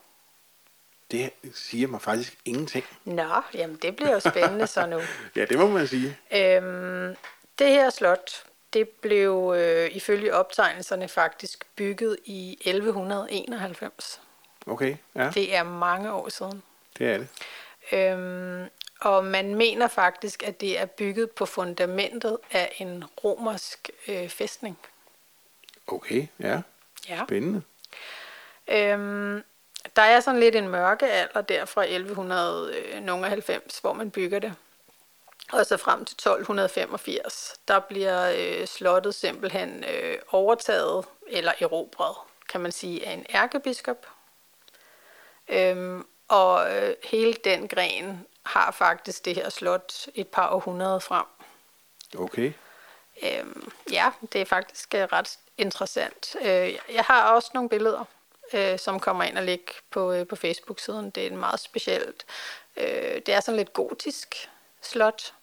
Det 1.11 1.31
siger 1.55 1.89
mig 1.89 2.03
faktisk 2.03 2.39
ingenting. 2.45 2.85
Nå, 3.05 3.43
jamen 3.55 3.77
det 3.83 3.97
bliver 3.97 4.13
jo 4.13 4.21
spændende 4.21 4.67
så 4.67 4.87
nu. 4.87 5.01
ja, 5.37 5.45
det 5.45 5.59
må 5.59 5.69
man 5.69 5.89
sige. 5.89 6.19
Øhm, 6.33 7.17
det 7.59 7.69
her 7.69 7.91
slot, 7.91 8.45
det 8.73 8.89
blev 8.89 9.55
øh, 9.57 9.97
ifølge 9.97 10.35
optegnelserne 10.35 11.09
faktisk 11.09 11.67
bygget 11.77 12.17
i 12.25 12.59
1191. 12.61 14.21
Okay, 14.67 14.97
ja. 15.15 15.31
Det 15.35 15.57
er 15.57 15.63
mange 15.63 16.13
år 16.13 16.29
siden. 16.29 16.63
Det 16.99 17.07
er 17.07 17.19
det. 17.19 17.29
Øhm, 17.93 18.69
og 19.01 19.25
man 19.25 19.55
mener 19.55 19.89
faktisk, 19.89 20.43
at 20.43 20.61
det 20.61 20.79
er 20.79 20.87
bygget 20.87 21.31
på 21.31 21.47
fundamentet 21.47 22.39
af 22.53 22.77
en 22.79 23.05
romersk 23.25 23.91
øh, 24.09 24.29
fæstning. 24.29 24.79
Okay, 25.87 26.27
ja. 26.41 26.61
Ja. 27.09 27.25
Spændende. 27.25 27.63
Øhm, 28.69 29.43
der 29.97 30.03
er 30.03 30.21
sådan 30.21 30.41
lidt 30.41 30.57
en 30.57 30.69
mørke 30.69 31.07
alder 31.07 31.41
der 31.41 31.65
fra 31.65 31.85
1190, 31.85 33.79
hvor 33.79 33.93
man 33.93 34.11
bygger 34.11 34.39
det. 34.39 34.55
Og 35.53 35.67
så 35.67 35.77
frem 35.77 36.05
til 36.05 36.15
1285, 36.15 37.55
der 37.69 37.79
bliver 37.79 38.33
øh, 38.37 38.67
slottet 38.67 39.15
simpelthen 39.15 39.85
øh, 39.85 40.19
overtaget 40.29 41.05
eller 41.27 41.53
erobret, 41.61 42.17
kan 42.49 42.61
man 42.61 42.73
sige, 42.73 43.07
af 43.07 43.13
en 43.13 43.27
ærkebiskop. 43.35 44.07
Øhm, 45.49 46.07
og 46.29 46.77
øh, 46.77 46.95
hele 47.05 47.33
den 47.33 47.69
gren 47.69 48.27
har 48.47 48.71
faktisk 48.71 49.25
det 49.25 49.35
her 49.35 49.49
slot 49.49 50.07
et 50.15 50.29
par 50.29 50.51
århundreder 50.55 50.99
frem. 50.99 51.27
Okay. 52.19 52.53
Øhm, 53.23 53.73
ja, 53.93 54.11
det 54.33 54.41
er 54.41 54.45
faktisk 54.45 54.95
øh, 54.95 55.03
ret 55.03 55.39
interessant. 55.59 56.37
Øh, 56.41 56.79
jeg 56.95 57.05
har 57.05 57.33
også 57.33 57.51
nogle 57.55 57.69
billeder 57.69 58.05
øh, 58.53 58.79
som 58.79 59.01
kommer 59.01 59.25
ind 59.25 59.39
og 59.39 59.45
ligger 59.45 59.73
på, 59.91 60.13
øh, 60.13 60.27
på 60.27 60.37
Facebook-siden. 60.37 61.11
Det 61.11 61.23
er 61.23 61.31
en 61.31 61.37
meget 61.37 61.61
specielt. 61.61 62.25
Øh, 62.77 63.21
det 63.27 63.29
er 63.29 63.41
sådan 63.41 63.57
lidt 63.57 63.73
gotisk 63.73 64.51
slot, 64.83 65.35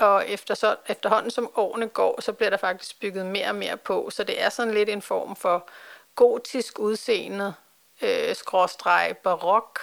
og 0.00 0.28
efter 0.28 0.54
så, 0.54 0.76
efterhånden 0.88 1.30
som 1.30 1.50
årene 1.56 1.88
går, 1.88 2.20
så 2.20 2.32
bliver 2.32 2.50
der 2.50 2.56
faktisk 2.56 3.00
bygget 3.00 3.26
mere 3.26 3.48
og 3.48 3.54
mere 3.54 3.76
på. 3.76 4.10
Så 4.10 4.24
det 4.24 4.42
er 4.42 4.48
sådan 4.48 4.74
lidt 4.74 4.88
en 4.88 5.02
form 5.02 5.36
for 5.36 5.68
gotisk 6.14 6.78
udseende, 6.78 7.54
øh, 8.02 8.36
skråstreg, 8.36 9.16
barok 9.22 9.80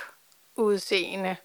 udseende, 0.55 1.35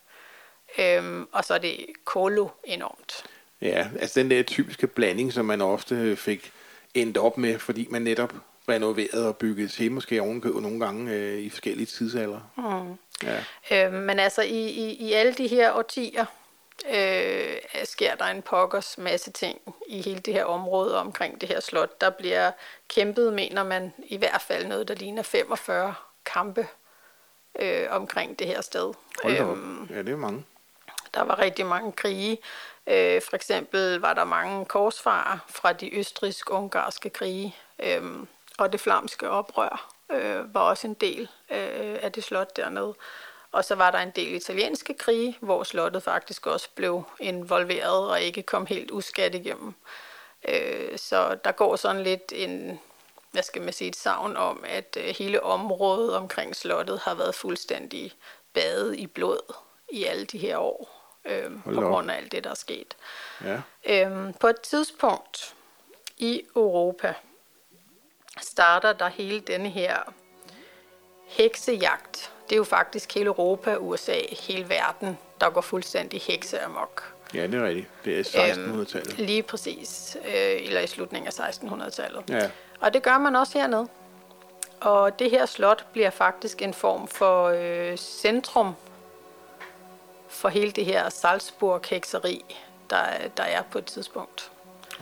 øh, 0.79 1.27
og 1.33 1.45
så 1.45 1.55
er 1.55 1.59
det 1.59 1.87
kolo 2.05 2.49
enormt. 2.65 3.25
Ja, 3.61 3.89
altså 4.01 4.21
den 4.21 4.31
der 4.31 4.43
typiske 4.43 4.87
blanding, 4.87 5.33
som 5.33 5.45
man 5.45 5.61
ofte 5.61 6.17
fik 6.17 6.53
endt 6.95 7.17
op 7.17 7.39
med, 7.39 7.59
fordi 7.59 7.87
man 7.91 8.03
netop 8.03 8.35
renoveret 8.69 9.27
og 9.27 9.37
bygget 9.37 9.71
til, 9.71 9.93
måske 9.93 10.23
ovenkøbet 10.23 10.63
nogle 10.63 10.81
gange 10.81 11.13
øh, 11.13 11.39
i 11.39 11.51
forskellige 11.51 11.87
tidsalder. 11.87 12.41
Mm. 12.57 12.97
Ja. 13.23 13.87
Øh, 13.87 13.93
men 13.93 14.19
altså 14.19 14.43
i, 14.43 14.69
i, 14.69 14.93
i 14.93 15.13
alle 15.13 15.33
de 15.33 15.47
her 15.47 15.73
årtier 15.73 16.25
øh, 16.91 17.85
sker 17.85 18.15
der 18.15 18.25
en 18.25 18.43
pokkers 18.43 18.99
masse 18.99 19.31
ting 19.31 19.59
i 19.89 20.03
hele 20.03 20.21
det 20.21 20.35
her 20.35 20.45
område 20.45 21.01
omkring 21.01 21.41
det 21.41 21.49
her 21.49 21.61
slot. 21.61 22.01
Der 22.01 22.11
bliver 22.11 22.51
kæmpet, 22.89 23.33
mener 23.33 23.65
man, 23.65 23.93
i 24.07 24.17
hvert 24.17 24.41
fald 24.41 24.67
noget, 24.67 24.89
der 24.89 24.95
ligner 24.95 25.23
45 25.23 25.95
kampe 26.27 26.67
øh, 27.59 27.87
omkring 27.91 28.39
det 28.39 28.47
her 28.47 28.61
sted. 28.61 28.95
Øhm, 29.25 29.89
ja, 29.91 29.99
det 29.99 30.09
er 30.09 30.17
mange. 30.17 30.45
Der 31.15 31.23
var 31.23 31.39
rigtig 31.39 31.67
mange 31.67 31.93
krige. 31.93 32.39
Øh, 32.87 33.23
for 33.23 33.37
eksempel 33.37 34.01
var 34.01 34.15
der 34.15 34.25
mange 34.25 34.65
korsfarer 34.65 35.39
fra 35.49 35.73
de 35.73 35.99
østrisk-ungarske 35.99 37.11
krige. 37.11 37.57
Øhm, 37.79 38.29
og 38.59 38.73
det 38.73 38.81
flamske 38.81 39.31
oprør 39.31 39.91
øh, 40.13 40.55
var 40.55 40.61
også 40.61 40.87
en 40.87 40.95
del 40.95 41.23
øh, 41.51 41.99
af 42.03 42.13
det 42.13 42.25
slot 42.25 42.57
dernede. 42.57 42.95
Og 43.53 43.65
så 43.65 43.75
var 43.75 43.91
der 43.91 43.99
en 43.99 44.11
del 44.11 44.35
italienske 44.35 44.95
krige, 44.95 45.39
hvor 45.41 45.63
slottet 45.65 46.03
faktisk 46.03 46.47
også 46.47 46.69
blev 46.75 47.05
involveret 47.21 48.11
og 48.11 48.21
ikke 48.21 48.43
kom 48.43 48.67
helt 48.67 48.91
uskat 48.91 49.35
igennem. 49.35 49.75
Øh, 50.49 50.99
så 50.99 51.39
der 51.45 51.53
går 51.53 51.77
sådan 51.77 52.03
lidt 52.03 52.33
en, 52.35 52.81
hvad 53.33 53.43
skal 53.43 53.63
man 53.63 53.73
sige, 53.73 53.89
et 53.89 53.97
savn 53.97 54.37
om, 54.37 54.65
at 54.67 54.97
øh, 55.01 55.05
hele 55.05 55.43
området 55.43 56.17
omkring 56.17 56.57
slottet 56.57 56.99
har 56.99 57.15
været 57.15 57.35
fuldstændig 57.35 58.13
badet 58.53 58.97
i 58.97 59.07
blod 59.07 59.55
i 59.93 60.05
alle 60.05 60.25
de 60.25 60.39
her 60.39 60.59
år, 60.59 61.11
øh, 61.25 61.51
på 61.65 61.81
grund 61.81 62.11
af 62.11 62.17
alt 62.17 62.33
det, 62.33 62.45
der 62.45 62.51
er 62.51 62.55
sket. 62.55 62.97
Ja. 63.45 63.61
Øh, 63.85 64.35
på 64.41 64.47
et 64.47 64.61
tidspunkt 64.61 65.55
i 66.19 66.43
Europa, 66.57 67.15
starter 68.41 68.93
der 68.93 69.09
hele 69.09 69.41
denne 69.41 69.71
her 69.71 70.13
heksejagt. 71.27 72.33
Det 72.49 72.53
er 72.53 72.57
jo 72.57 72.65
faktisk 72.65 73.15
hele 73.15 73.27
Europa, 73.27 73.77
USA, 73.77 74.19
hele 74.31 74.69
verden, 74.69 75.19
der 75.41 75.51
går 75.51 75.61
fuldstændig 75.61 76.21
hekseamok. 76.21 77.15
Ja, 77.35 77.47
det 77.47 77.55
er 77.55 77.65
rigtigt. 77.65 77.89
Det 78.05 78.19
er 78.19 78.25
1600-tallet. 78.25 79.19
Øhm, 79.19 79.27
lige 79.27 79.43
præcis. 79.43 80.17
Øh, 80.25 80.67
eller 80.67 80.81
i 80.81 80.87
slutningen 80.87 81.33
af 81.39 81.51
1600-tallet. 81.51 82.25
Ja. 82.29 82.51
Og 82.81 82.95
det 82.95 83.03
gør 83.03 83.19
man 83.19 83.37
også 83.37 83.59
hernede. 83.59 83.89
Og 84.81 85.19
det 85.19 85.31
her 85.31 85.47
slot 85.47 85.87
bliver 85.93 86.11
faktisk 86.11 86.63
en 86.63 86.75
form 86.75 87.09
for 87.09 87.45
øh, 87.49 87.97
centrum 87.97 88.75
for 90.29 90.49
hele 90.49 90.71
det 90.71 90.85
her 90.85 91.09
Salzburg-hekseri, 91.09 92.57
der, 92.91 93.05
der 93.37 93.43
er 93.43 93.63
på 93.63 93.79
et 93.79 93.85
tidspunkt. 93.85 94.51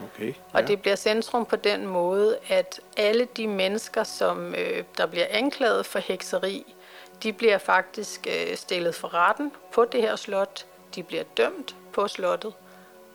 Okay. 0.03 0.33
Og 0.53 0.61
ja. 0.61 0.67
det 0.67 0.81
bliver 0.81 0.95
centrum 0.95 1.45
på 1.45 1.55
den 1.55 1.87
måde, 1.87 2.37
at 2.49 2.79
alle 2.97 3.27
de 3.37 3.47
mennesker, 3.47 4.03
som 4.03 4.55
øh, 4.55 4.83
der 4.97 5.05
bliver 5.05 5.25
anklaget 5.29 5.85
for 5.85 5.99
hekseri, 5.99 6.75
de 7.23 7.33
bliver 7.33 7.57
faktisk 7.57 8.27
øh, 8.27 8.57
stillet 8.57 8.95
for 8.95 9.13
retten 9.13 9.51
på 9.71 9.85
det 9.85 10.01
her 10.01 10.15
slot. 10.15 10.65
De 10.95 11.03
bliver 11.03 11.23
dømt 11.23 11.75
på 11.93 12.07
slottet, 12.07 12.53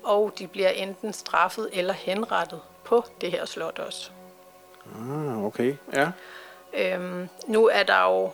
og 0.02 0.32
de 0.38 0.46
bliver 0.46 0.70
enten 0.70 1.12
straffet 1.12 1.68
eller 1.72 1.94
henrettet 1.94 2.60
på 2.84 3.04
det 3.20 3.30
her 3.30 3.44
slot 3.44 3.78
også. 3.78 4.10
Ah, 4.94 5.44
okay. 5.44 5.76
Ja. 5.92 6.10
Øhm, 6.74 7.28
nu 7.46 7.66
er 7.68 7.82
der 7.82 8.02
jo 8.02 8.30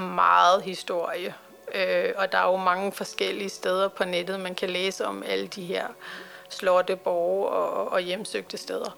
meget 0.00 0.62
historie, 0.62 1.34
øh, 1.74 2.12
og 2.16 2.32
der 2.32 2.38
er 2.38 2.50
jo 2.50 2.56
mange 2.56 2.92
forskellige 2.92 3.48
steder 3.48 3.88
på 3.88 4.04
nettet, 4.04 4.40
man 4.40 4.54
kan 4.54 4.70
læse 4.70 5.06
om 5.06 5.22
alle 5.26 5.46
de 5.46 5.64
her 5.64 5.86
slotte, 6.48 6.96
borge 6.96 7.48
og, 7.48 7.92
og 7.92 8.00
hjemsøgte 8.00 8.56
steder. 8.56 8.96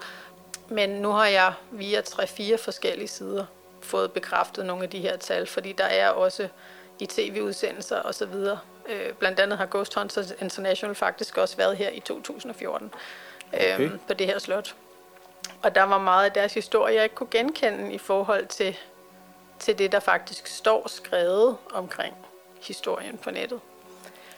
Men 0.68 0.90
nu 0.90 1.10
har 1.10 1.26
jeg 1.26 1.52
via 1.70 2.00
3-4 2.00 2.56
forskellige 2.56 3.08
sider 3.08 3.44
fået 3.82 4.12
bekræftet 4.12 4.66
nogle 4.66 4.82
af 4.82 4.90
de 4.90 5.00
her 5.00 5.16
tal, 5.16 5.46
fordi 5.46 5.72
der 5.72 5.84
er 5.84 6.08
også 6.08 6.48
i 6.98 7.06
tv-udsendelser 7.06 8.02
osv. 8.02 8.34
Øh, 8.88 9.12
blandt 9.18 9.40
andet 9.40 9.58
har 9.58 9.66
Ghost 9.70 9.94
Hunters 9.94 10.32
International 10.40 10.94
faktisk 10.94 11.38
også 11.38 11.56
været 11.56 11.76
her 11.76 11.90
i 11.90 12.00
2014 12.00 12.90
Okay. 13.52 13.80
øh, 13.80 13.90
på 14.08 14.14
det 14.14 14.26
her 14.26 14.38
slot. 14.38 14.74
Og 15.62 15.74
der 15.74 15.82
var 15.82 15.98
meget 15.98 16.24
af 16.24 16.32
deres 16.32 16.54
historie, 16.54 16.94
jeg 16.94 17.02
ikke 17.02 17.14
kunne 17.14 17.30
genkende 17.30 17.92
i 17.92 17.98
forhold 17.98 18.46
til, 18.46 18.76
til 19.58 19.78
det, 19.78 19.92
der 19.92 20.00
faktisk 20.00 20.46
står 20.46 20.88
skrevet 20.88 21.56
omkring 21.74 22.14
historien 22.62 23.18
på 23.18 23.30
nettet. 23.30 23.60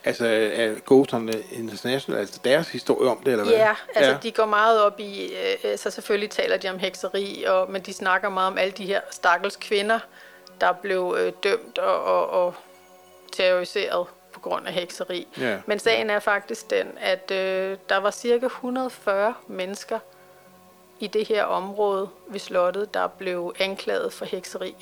Altså, 0.04 0.26
er 0.26 0.74
Ghost 0.86 1.10
Hunter 1.10 1.38
International, 1.52 2.20
altså 2.20 2.40
deres 2.44 2.68
historie 2.68 3.10
om 3.10 3.18
det, 3.24 3.32
eller 3.32 3.44
hvad? 3.44 3.54
Ja, 3.54 3.74
altså 3.94 4.10
ja. 4.10 4.18
de 4.22 4.32
går 4.32 4.46
meget 4.46 4.82
op 4.82 5.00
i, 5.00 5.32
øh, 5.64 5.78
så 5.78 5.90
selvfølgelig 5.90 6.30
taler 6.30 6.56
de 6.56 6.68
om 6.68 6.78
hekseri, 6.78 7.44
og, 7.44 7.70
men 7.70 7.82
de 7.82 7.92
snakker 7.92 8.28
meget 8.28 8.46
om 8.46 8.58
alle 8.58 8.72
de 8.72 8.86
her 8.86 9.00
stakkels 9.10 9.56
kvinder, 9.56 9.98
der 10.60 10.72
blev 10.72 11.16
øh, 11.18 11.32
dømt 11.42 11.78
og, 11.78 12.04
og, 12.04 12.30
og 12.30 12.54
terroriseret 13.32 14.06
på 14.32 14.40
grund 14.40 14.66
af 14.66 14.72
hekseri. 14.72 15.26
Ja. 15.40 15.58
Men 15.66 15.78
sagen 15.78 16.10
er 16.10 16.18
faktisk 16.18 16.70
den, 16.70 16.86
at 17.00 17.30
øh, 17.30 17.76
der 17.88 17.96
var 17.96 18.10
cirka 18.10 18.46
140 18.46 19.34
mennesker 19.46 19.98
i 21.00 21.06
det 21.06 21.28
her 21.28 21.44
område 21.44 22.08
ved 22.28 22.40
slottet, 22.40 22.94
der 22.94 23.06
blev 23.06 23.54
anklaget 23.58 24.12
for 24.12 24.24
hekseri. 24.24 24.74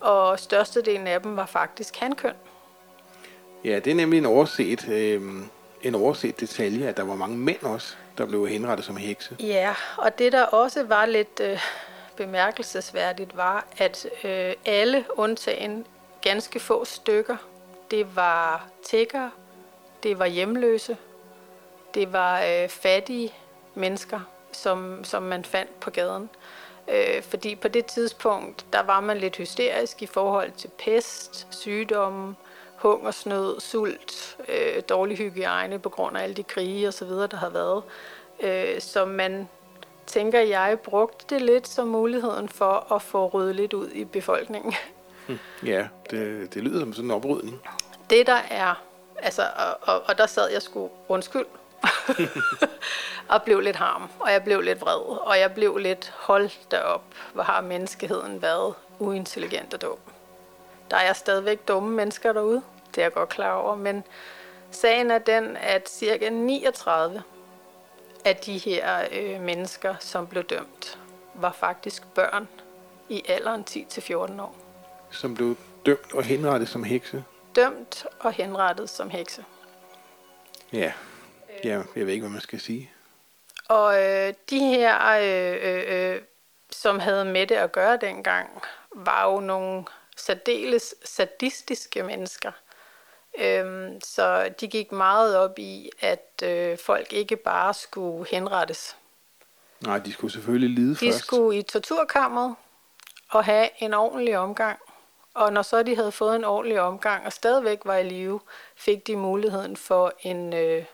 Og 0.00 0.40
størstedelen 0.40 1.06
af 1.06 1.22
dem 1.22 1.36
var 1.36 1.46
faktisk 1.46 1.96
hankøn. 1.96 2.34
Ja, 3.64 3.78
det 3.78 3.90
er 3.90 3.94
nemlig 3.94 4.18
en 4.18 4.26
overset, 4.26 4.88
øh, 4.88 5.22
en 5.82 5.94
overset 5.94 6.40
detalje, 6.40 6.88
at 6.88 6.96
der 6.96 7.02
var 7.02 7.14
mange 7.14 7.38
mænd 7.38 7.62
også, 7.62 7.96
der 8.18 8.26
blev 8.26 8.48
henrettet 8.48 8.86
som 8.86 8.96
hekse. 8.96 9.36
Ja, 9.40 9.74
og 9.96 10.18
det 10.18 10.32
der 10.32 10.42
også 10.42 10.84
var 10.84 11.06
lidt 11.06 11.40
øh, 11.40 11.60
bemærkelsesværdigt 12.16 13.36
var, 13.36 13.66
at 13.78 14.06
øh, 14.24 14.52
alle 14.64 15.04
undtagen 15.16 15.86
ganske 16.22 16.60
få 16.60 16.84
stykker, 16.84 17.36
det 17.90 18.16
var 18.16 18.68
tækkere, 18.84 19.30
det 20.02 20.18
var 20.18 20.26
hjemløse, 20.26 20.96
det 21.94 22.12
var 22.12 22.42
øh, 22.42 22.68
fattige 22.68 23.32
mennesker, 23.74 24.20
som, 24.56 25.04
som 25.04 25.22
man 25.22 25.44
fandt 25.44 25.80
på 25.80 25.90
gaden. 25.90 26.30
Øh, 26.88 27.22
fordi 27.22 27.54
på 27.54 27.68
det 27.68 27.86
tidspunkt, 27.86 28.66
der 28.72 28.82
var 28.82 29.00
man 29.00 29.18
lidt 29.18 29.36
hysterisk 29.36 30.02
i 30.02 30.06
forhold 30.06 30.52
til 30.52 30.70
pest, 30.78 31.46
sygdomme, 31.50 32.34
hungersnød, 32.76 33.60
sult, 33.60 34.36
øh, 34.48 34.82
dårlig 34.88 35.18
hygiejne 35.18 35.78
på 35.78 35.88
grund 35.88 36.16
af 36.16 36.22
alle 36.22 36.34
de 36.34 36.42
krige 36.42 36.88
og 36.88 36.94
så 36.94 37.04
videre, 37.04 37.26
der 37.26 37.36
har 37.36 37.48
været. 37.50 37.82
Øh, 38.40 38.80
så 38.80 39.04
man 39.04 39.48
tænker 40.06 40.40
jeg 40.40 40.78
brugte 40.84 41.34
det 41.34 41.42
lidt 41.42 41.68
som 41.68 41.88
muligheden 41.88 42.48
for 42.48 42.92
at 42.92 43.02
få 43.02 43.26
ryddet 43.26 43.56
lidt 43.56 43.72
ud 43.72 43.88
i 43.88 44.04
befolkningen. 44.04 44.74
Ja, 45.64 45.88
det, 46.10 46.54
det 46.54 46.62
lyder 46.62 46.80
som 46.80 46.92
sådan 46.92 47.10
en 47.10 47.16
oprydning. 47.16 47.60
Det 48.10 48.26
der 48.26 48.40
er, 48.50 48.82
altså, 49.18 49.42
og, 49.42 49.94
og, 49.94 50.02
og 50.06 50.18
der 50.18 50.26
sad 50.26 50.50
jeg 50.50 50.62
sgu 50.62 50.90
undskyld, 51.08 51.44
og 53.28 53.42
blev 53.42 53.60
lidt 53.60 53.76
harm, 53.76 54.10
og 54.20 54.32
jeg 54.32 54.44
blev 54.44 54.60
lidt 54.60 54.80
vred, 54.80 55.18
og 55.20 55.38
jeg 55.38 55.54
blev 55.54 55.76
lidt 55.76 56.14
hold 56.16 56.50
derop, 56.70 57.02
hvor 57.32 57.42
har 57.42 57.60
menneskeheden 57.60 58.42
været 58.42 58.74
uintelligent 58.98 59.74
og 59.74 59.82
dum. 59.82 59.98
Der 60.90 60.96
er 60.96 61.12
stadigvæk 61.12 61.68
dumme 61.68 61.90
mennesker 61.90 62.32
derude, 62.32 62.62
det 62.94 62.98
er 62.98 63.04
jeg 63.04 63.12
godt 63.12 63.28
klar 63.28 63.52
over, 63.52 63.74
men 63.74 64.04
sagen 64.70 65.10
er 65.10 65.18
den, 65.18 65.56
at 65.56 65.88
cirka 65.88 66.30
39 66.30 67.22
af 68.24 68.36
de 68.36 68.58
her 68.58 69.04
øh, 69.12 69.40
mennesker, 69.40 69.94
som 70.00 70.26
blev 70.26 70.44
dømt, 70.44 70.98
var 71.34 71.52
faktisk 71.52 72.06
børn 72.14 72.48
i 73.08 73.22
alderen 73.28 73.64
10-14 73.70 74.14
år. 74.14 74.56
Som 75.10 75.34
blev 75.34 75.56
dømt 75.86 76.14
og 76.14 76.22
henrettet 76.22 76.68
som 76.68 76.84
hekse. 76.84 77.24
Dømt 77.56 78.06
og 78.20 78.32
henrettet 78.32 78.90
som 78.90 79.10
hekse. 79.10 79.44
Ja. 80.72 80.92
Ja, 81.64 81.82
jeg 81.96 82.06
ved 82.06 82.12
ikke, 82.12 82.22
hvad 82.22 82.32
man 82.32 82.40
skal 82.40 82.60
sige. 82.60 82.90
Og 83.68 84.02
øh, 84.02 84.34
de 84.50 84.58
her, 84.58 85.10
øh, 85.22 85.58
øh, 85.62 86.14
øh, 86.14 86.20
som 86.70 86.98
havde 86.98 87.24
med 87.24 87.46
det 87.46 87.54
at 87.54 87.72
gøre 87.72 87.96
dengang, 87.96 88.62
var 88.94 89.30
jo 89.32 89.40
nogle 89.40 89.84
særdeles 90.16 90.94
sadistiske 91.04 92.02
mennesker. 92.02 92.52
Øhm, 93.38 94.00
så 94.00 94.48
de 94.60 94.68
gik 94.68 94.92
meget 94.92 95.36
op 95.36 95.58
i, 95.58 95.90
at 96.00 96.42
øh, 96.44 96.78
folk 96.78 97.12
ikke 97.12 97.36
bare 97.36 97.74
skulle 97.74 98.26
henrettes. 98.30 98.96
Nej, 99.80 99.98
de 99.98 100.12
skulle 100.12 100.32
selvfølgelig 100.32 100.70
lide 100.70 100.90
De 100.90 100.96
først. 100.96 101.18
skulle 101.24 101.58
i 101.58 101.62
torturkammeret 101.62 102.54
og 103.30 103.44
have 103.44 103.68
en 103.78 103.94
ordentlig 103.94 104.38
omgang. 104.38 104.78
Og 105.34 105.52
når 105.52 105.62
så 105.62 105.82
de 105.82 105.96
havde 105.96 106.12
fået 106.12 106.36
en 106.36 106.44
ordentlig 106.44 106.80
omgang 106.80 107.26
og 107.26 107.32
stadigvæk 107.32 107.78
var 107.84 107.96
i 107.96 108.08
live, 108.08 108.40
fik 108.76 109.06
de 109.06 109.16
muligheden 109.16 109.76
for 109.76 110.12
en 110.20 110.52
øh, 110.54 110.84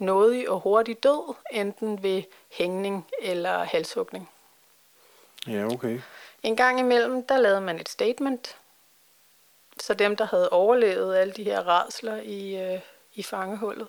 nådig 0.00 0.50
og 0.50 0.60
hurtig 0.60 1.02
død, 1.02 1.34
enten 1.50 2.02
ved 2.02 2.22
hængning 2.50 3.06
eller 3.22 3.64
halshugning. 3.64 4.30
Ja, 5.46 5.64
okay. 5.64 6.00
En 6.42 6.56
gang 6.56 6.80
imellem, 6.80 7.26
der 7.26 7.38
lavede 7.38 7.60
man 7.60 7.80
et 7.80 7.88
statement, 7.88 8.56
så 9.80 9.94
dem, 9.94 10.16
der 10.16 10.24
havde 10.24 10.48
overlevet 10.48 11.16
alle 11.16 11.32
de 11.32 11.44
her 11.44 11.62
radsler 11.62 12.16
i, 12.16 12.56
øh, 12.56 12.80
i 13.14 13.22
fangehullet, 13.22 13.88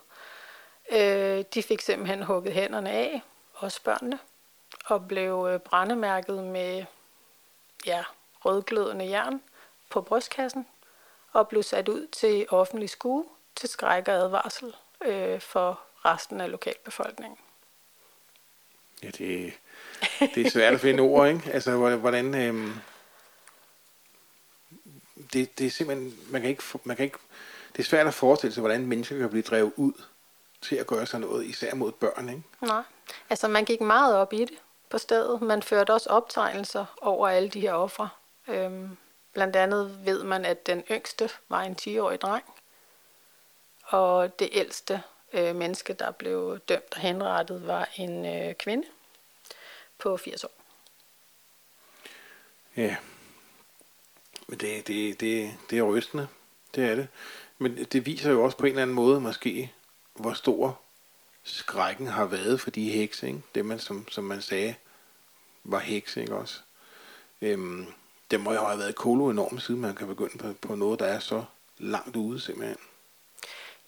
øh, 0.92 1.46
de 1.54 1.64
fik 1.64 1.82
simpelthen 1.82 2.24
hugget 2.24 2.54
hænderne 2.54 2.90
af, 2.90 3.22
også 3.54 3.82
børnene, 3.84 4.20
og 4.86 5.08
blev 5.08 5.48
øh, 5.52 5.60
brændemærket 5.60 6.44
med 6.44 6.86
ja, 7.86 8.04
rødglødende 8.46 9.10
jern 9.10 9.42
på 9.90 10.02
brystkassen, 10.02 10.68
og 11.34 11.48
blev 11.48 11.64
sat 11.64 11.90
ud 11.90 12.08
til 12.08 12.46
offentlig 12.50 12.90
skue 12.90 13.26
til 13.56 13.70
skræk 13.70 14.08
og 14.08 14.14
advarsel 14.14 14.76
øh, 15.06 15.42
for 15.42 15.80
resten 16.06 16.42
af 16.42 16.52
lokalbefolkningen. 16.52 17.38
Ja, 19.04 19.08
det, 19.08 19.54
det 20.36 20.46
er 20.46 20.50
svært 20.50 20.74
at 20.74 20.80
finde 20.80 21.02
ord, 21.04 21.28
ikke? 21.30 21.52
Altså, 21.52 21.96
hvordan... 21.96 22.36
øhm, 22.36 22.74
det, 25.34 25.58
det 25.58 25.66
er 25.66 25.72
simpelthen... 25.72 26.18
Man 26.30 26.42
kan 26.42 26.50
ikke, 26.50 26.64
man 26.84 26.96
kan 26.96 27.06
ikke, 27.06 27.18
det 27.76 27.80
er 27.80 27.84
svært 27.84 28.08
at 28.08 28.14
forestille 28.14 28.54
sig, 28.54 28.62
hvordan 28.62 28.86
mennesker 28.86 29.18
kan 29.18 29.30
blive 29.30 29.44
drevet 29.44 29.74
ud 29.76 29.94
til 30.62 30.76
at 30.76 30.88
gøre 30.88 31.06
sådan 31.06 31.28
noget, 31.28 31.46
især 31.46 31.76
mod 31.76 31.92
børn, 31.92 32.30
ikke? 32.30 32.44
Nej, 32.62 32.84
altså 33.30 33.48
man 33.48 33.66
gik 33.66 33.82
meget 33.82 34.16
op 34.16 34.34
i 34.34 34.40
det 34.40 34.58
på 34.90 34.98
stedet. 34.98 35.42
Man 35.42 35.64
førte 35.64 35.94
også 35.94 36.10
optegnelser 36.10 36.86
over 37.02 37.28
alle 37.28 37.50
de 37.50 37.62
her 37.62 37.74
ofre. 37.74 38.10
Øhm, 38.48 38.98
blandt 39.34 39.56
andet 39.56 40.06
ved 40.06 40.24
man, 40.24 40.46
at 40.46 40.68
den 40.68 40.84
yngste 40.92 41.30
var 41.50 41.62
en 41.62 41.78
10-årig 41.82 42.22
dreng, 42.22 42.44
og 43.84 44.40
det 44.40 44.50
ældste 44.52 45.04
øh, 45.34 45.56
menneske, 45.56 45.94
der 45.94 46.12
blev 46.12 46.60
dømt 46.70 46.94
og 46.96 47.02
henrettet, 47.02 47.68
var 47.68 47.90
en 47.96 48.26
øh, 48.26 48.56
kvinde 48.56 48.88
på 49.98 50.18
80 50.18 50.44
år. 50.44 50.52
Ja. 52.78 52.96
Men 54.48 54.60
det, 54.60 54.88
det, 54.88 55.20
det, 55.20 55.58
det 55.70 55.78
er 55.78 55.84
rystende. 55.84 56.28
Det 56.76 56.84
er 56.84 56.96
det. 56.96 57.08
Men 57.58 57.84
det 57.84 58.06
viser 58.06 58.32
jo 58.32 58.44
også 58.44 58.58
på 58.58 58.66
en 58.66 58.70
eller 58.70 58.82
anden 58.82 58.96
måde 58.96 59.20
måske, 59.20 59.74
hvor 60.14 60.34
stor 60.34 60.82
skrækken 61.44 62.08
har 62.08 62.26
været 62.26 62.62
for 62.62 62.72
de 62.72 62.90
hekse, 62.90 63.28
ikke? 63.28 63.42
Det 63.56 63.66
man, 63.66 63.80
som, 63.80 64.08
som 64.08 64.24
man 64.24 64.42
sagde, 64.42 64.76
var 65.64 65.80
hekse, 65.80 66.22
ikke 66.22 66.36
også? 66.36 66.60
Øhm, 67.42 67.86
det 68.32 68.40
må 68.40 68.54
jo 68.54 68.66
have 68.66 68.80
været 68.80 68.96
kolo 68.96 69.30
enormt, 69.30 69.62
siden 69.62 69.82
man 69.82 69.96
kan 69.96 70.08
begynde 70.08 70.38
på, 70.38 70.54
på 70.68 70.76
noget, 70.76 71.00
der 71.00 71.06
er 71.06 71.20
så 71.20 71.44
langt 71.78 72.16
ude, 72.16 72.40
simpelthen. 72.40 72.78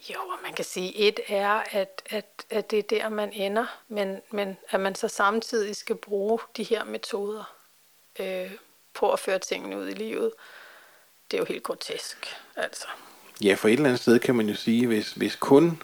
Jo, 0.10 0.20
og 0.20 0.38
man 0.44 0.54
kan 0.54 0.66
sige, 0.66 0.96
et 0.96 1.20
er, 1.28 1.64
at, 1.72 2.02
at, 2.10 2.26
at 2.50 2.72
det 2.72 2.80
er 2.80 2.84
der, 2.84 3.10
man 3.10 3.34
ender, 3.34 3.66
men, 3.88 4.22
men 4.32 4.58
at 4.70 4.80
man 4.80 4.96
så 4.96 5.08
samtidig 5.08 5.76
skal 5.76 5.96
bruge 5.96 6.40
de 6.58 6.64
her 6.64 6.84
metoder 6.84 7.54
øh, 8.20 8.52
på 8.94 9.12
at 9.12 9.20
føre 9.20 9.40
tingene 9.40 9.78
ud 9.78 9.88
i 9.88 9.94
livet, 9.94 10.32
det 11.32 11.38
er 11.38 11.42
jo 11.42 11.46
helt 11.46 11.64
grotesk, 11.64 12.36
altså. 12.56 12.88
Ja, 13.42 13.54
for 13.54 13.68
et 13.68 13.74
eller 13.74 13.86
andet 13.86 14.02
sted 14.02 14.20
kan 14.20 14.36
man 14.36 14.50
jo 14.50 14.56
sige, 14.56 14.88
hvis, 14.88 15.12
hvis 15.12 15.36
kun 15.36 15.82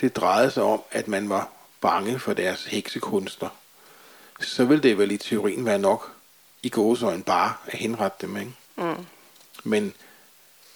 det 0.00 0.16
drejede 0.16 0.50
sig 0.50 0.62
om, 0.62 0.82
at 0.90 1.08
man 1.08 1.28
var 1.28 1.50
bange 1.80 2.18
for 2.18 2.32
deres 2.32 2.64
heksekunster, 2.64 3.48
så 4.40 4.64
vil 4.64 4.82
det 4.82 4.98
vel 4.98 5.10
i 5.10 5.16
teorien 5.16 5.64
være 5.64 5.78
nok 5.78 6.12
i 6.62 6.68
gåsøjne 6.68 7.22
bare 7.22 7.54
at 7.66 7.78
henrette 7.78 8.26
dem, 8.26 8.36
ikke? 8.36 8.52
Mm. 8.76 9.06
Men 9.64 9.94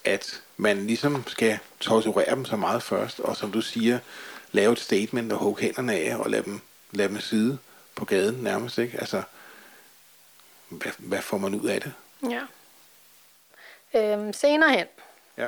at 0.04 0.42
man 0.56 0.86
ligesom 0.86 1.24
skal 1.26 1.58
torturere 1.80 2.34
dem 2.34 2.44
så 2.44 2.56
meget 2.56 2.82
først, 2.82 3.20
og 3.20 3.36
som 3.36 3.52
du 3.52 3.60
siger, 3.60 3.98
lave 4.52 4.72
et 4.72 4.80
statement 4.80 5.32
og 5.32 5.38
hugge 5.38 5.62
hænderne 5.62 5.94
af 5.94 6.16
og 6.16 6.30
lade 6.30 6.42
dem, 6.42 6.60
lade 6.90 7.08
dem 7.08 7.20
sidde 7.20 7.58
på 7.94 8.04
gaden 8.04 8.34
nærmest, 8.34 8.78
ikke? 8.78 8.98
Altså, 9.00 9.22
hvad, 10.68 10.92
hvad 10.98 11.22
får 11.22 11.38
man 11.38 11.54
ud 11.54 11.68
af 11.68 11.80
det? 11.80 11.92
Ja. 12.30 12.42
Øhm, 13.94 14.32
senere 14.32 14.70
hen, 14.72 14.86
Ja. 15.38 15.46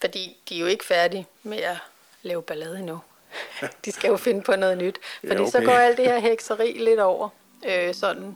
fordi 0.00 0.36
de 0.48 0.56
er 0.56 0.60
jo 0.60 0.66
ikke 0.66 0.84
færdige 0.84 1.26
med 1.42 1.58
at 1.58 1.76
lave 2.22 2.42
ballade 2.42 2.78
endnu. 2.78 3.00
de 3.84 3.92
skal 3.92 4.08
jo 4.08 4.16
finde 4.16 4.42
på 4.42 4.56
noget 4.56 4.78
nyt. 4.78 4.98
Ja, 5.24 5.28
Fordi 5.28 5.50
så 5.50 5.58
okay. 5.58 5.66
går 5.66 5.72
alt 5.72 5.96
det 5.96 6.04
her 6.06 6.18
hekseri 6.18 6.72
lidt 6.78 7.00
over, 7.00 7.28
øh, 7.66 7.94
sådan 7.94 8.34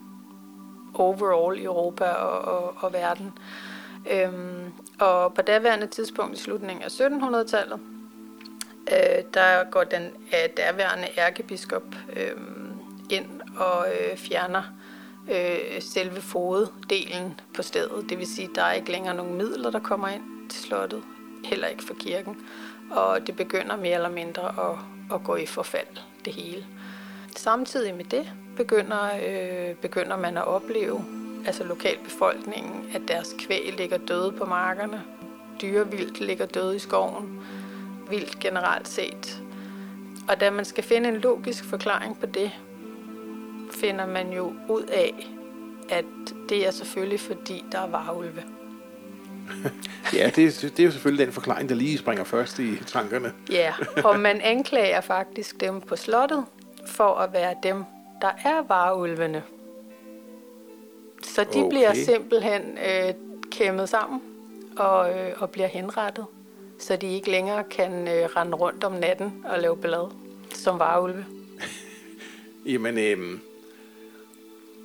overall 0.95 1.59
i 1.61 1.65
Europa 1.65 2.05
og, 2.05 2.39
og, 2.59 2.75
og 2.81 2.93
verden. 2.93 3.39
Øhm, 4.11 4.73
og 5.01 5.35
på 5.35 5.43
daværende 5.43 5.87
tidspunkt 5.87 6.39
i 6.39 6.43
slutningen 6.43 6.83
af 6.83 6.89
1700-tallet, 6.89 7.81
øh, 8.93 9.25
der 9.35 9.71
går 9.71 9.85
den 9.85 10.03
øh, 10.05 10.51
daværende 10.57 11.09
ærkebiskop 11.19 11.85
øh, 12.17 12.37
ind 13.11 13.41
og 13.57 13.87
øh, 13.89 14.17
fjerner 14.17 14.63
øh, 15.31 15.83
selve 15.83 16.21
foddelen 16.21 17.41
på 17.55 17.63
stedet. 17.63 18.11
Det 18.11 18.19
vil 18.19 18.27
sige, 18.27 18.49
at 18.49 18.57
der 18.57 18.63
er 18.63 18.73
ikke 18.73 18.93
længere 18.93 19.15
nogen 19.15 19.35
midler, 19.35 19.71
der 19.71 19.79
kommer 19.81 20.09
ind 20.09 20.51
til 20.51 20.63
slottet, 20.63 21.03
heller 21.45 21.69
ikke 21.69 21.85
for 21.85 21.95
kirken. 21.95 22.37
Og 22.91 23.27
det 23.27 23.37
begynder 23.37 23.77
mere 23.77 23.95
eller 23.95 24.11
mindre 24.11 24.71
at, 24.71 24.79
at 25.15 25.25
gå 25.25 25.37
i 25.37 25.47
forfald, 25.47 25.97
det 26.25 26.33
hele. 26.33 26.67
Samtidig 27.37 27.95
med 27.95 28.05
det 28.05 28.33
begynder, 28.57 29.11
øh, 29.27 29.75
begynder 29.77 30.17
man 30.17 30.37
at 30.37 30.45
opleve, 30.47 31.05
altså 31.47 31.65
lokalbefolkningen, 31.65 32.85
at 32.95 33.01
deres 33.09 33.35
kvæg 33.39 33.75
ligger 33.79 33.99
døde 33.99 34.33
på 34.33 34.45
markerne. 34.45 35.03
Dyrevildt 35.63 36.21
ligger 36.21 36.47
døde 36.47 36.77
i 36.77 36.79
skoven. 36.79 37.41
Vildt 38.11 38.39
generelt 38.41 38.89
set. 38.89 39.43
Og 40.29 40.41
da 40.41 40.51
man 40.51 40.65
skal 40.65 40.85
finde 40.85 41.09
en 41.09 41.17
logisk 41.17 41.65
forklaring 41.65 42.21
på 42.21 42.27
det, 42.27 42.51
finder 43.71 44.07
man 44.07 44.33
jo 44.33 44.53
ud 44.69 44.83
af, 44.83 45.31
at 45.91 46.05
det 46.49 46.67
er 46.67 46.71
selvfølgelig 46.71 47.21
fordi, 47.21 47.65
der 47.73 47.79
er 47.81 47.87
varulve. 47.87 48.43
Ja, 50.15 50.31
det, 50.37 50.45
er- 50.65 50.69
det 50.69 50.81
er 50.81 50.85
jo 50.85 50.91
selvfølgelig 50.91 51.27
den 51.27 51.33
forklaring, 51.33 51.69
der 51.69 51.75
lige 51.75 51.99
springer 51.99 52.25
først 52.25 52.59
i 52.59 52.77
tankerne. 52.87 53.33
Ja, 53.51 53.75
og 54.05 54.21
man 54.21 54.41
anklager 54.41 55.01
faktisk 55.01 55.61
dem 55.61 55.81
på 55.81 55.97
slottet 55.97 56.45
for 56.87 57.15
at 57.15 57.33
være 57.33 57.55
dem, 57.63 57.85
der 58.21 58.31
er 58.45 58.63
varulvene. 58.69 59.43
Så 61.25 61.45
de 61.45 61.59
Okay. 61.59 61.69
bliver 61.69 61.95
simpelthen 61.95 62.63
øh, 62.63 63.15
kæmmet 63.51 63.89
sammen 63.89 64.21
og, 64.77 65.11
øh, 65.11 65.33
og 65.39 65.51
bliver 65.51 65.67
henrettet, 65.69 66.25
så 66.79 66.97
de 66.97 67.07
ikke 67.15 67.31
længere 67.31 67.65
kan 67.65 68.09
øh, 68.09 68.25
rende 68.37 68.57
rundt 68.57 68.85
om 68.85 68.93
natten 68.93 69.33
og 69.45 69.59
lave 69.59 69.77
ballade 69.77 70.11
som 70.55 70.79
varulve. 70.79 71.25
Jamen, 72.73 72.99
øhm, 72.99 73.41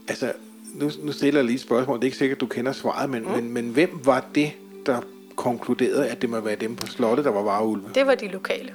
altså, 0.08 0.34
nu, 0.74 0.90
nu 1.00 1.12
stiller 1.12 1.40
jeg 1.40 1.46
lige 1.46 1.56
et 1.56 1.62
spørgsmål. 1.62 1.98
Det 1.98 2.04
er 2.04 2.06
ikke 2.08 2.18
sikkert, 2.18 2.40
du 2.40 2.46
kender 2.46 2.72
svaret, 2.72 3.10
men, 3.10 3.24
mm. 3.24 3.30
men, 3.32 3.52
men 3.54 3.70
hvem 3.70 4.00
var 4.06 4.26
det, 4.36 4.52
der 4.86 5.02
konkluderede, 5.36 6.08
at 6.10 6.22
det 6.22 6.30
må 6.30 6.40
være 6.40 6.56
dem 6.56 6.76
på 6.76 6.88
slottet, 6.88 7.26
der 7.26 7.32
var 7.32 7.42
vareulve? 7.42 7.90
Det 7.96 8.08
var 8.08 8.16
de 8.16 8.28
lokale. 8.28 8.74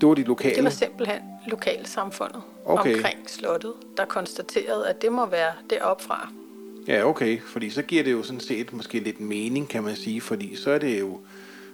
Det 0.00 0.08
var 0.08 0.14
de 0.14 0.22
lokale? 0.22 0.54
Det 0.54 0.64
var 0.64 0.70
simpelthen 0.70 1.20
lokalsamfundet 1.46 2.42
Okay. 2.64 2.94
omkring 2.94 3.30
slottet, 3.30 3.72
der 3.96 4.04
konstaterede, 4.04 4.88
at 4.88 5.02
det 5.02 5.12
må 5.12 5.26
være 5.26 5.52
deroppe 5.70 6.04
fra. 6.04 6.28
Ja, 6.88 7.04
okay, 7.08 7.40
fordi 7.40 7.70
så 7.70 7.82
giver 7.82 8.02
det 8.04 8.12
jo 8.12 8.22
sådan 8.22 8.40
set 8.40 8.72
måske 8.72 8.98
lidt 9.00 9.20
mening, 9.20 9.68
kan 9.68 9.82
man 9.82 9.96
sige, 9.96 10.20
fordi 10.20 10.56
så 10.56 10.70
er 10.70 10.78
det 10.78 11.00
jo, 11.00 11.20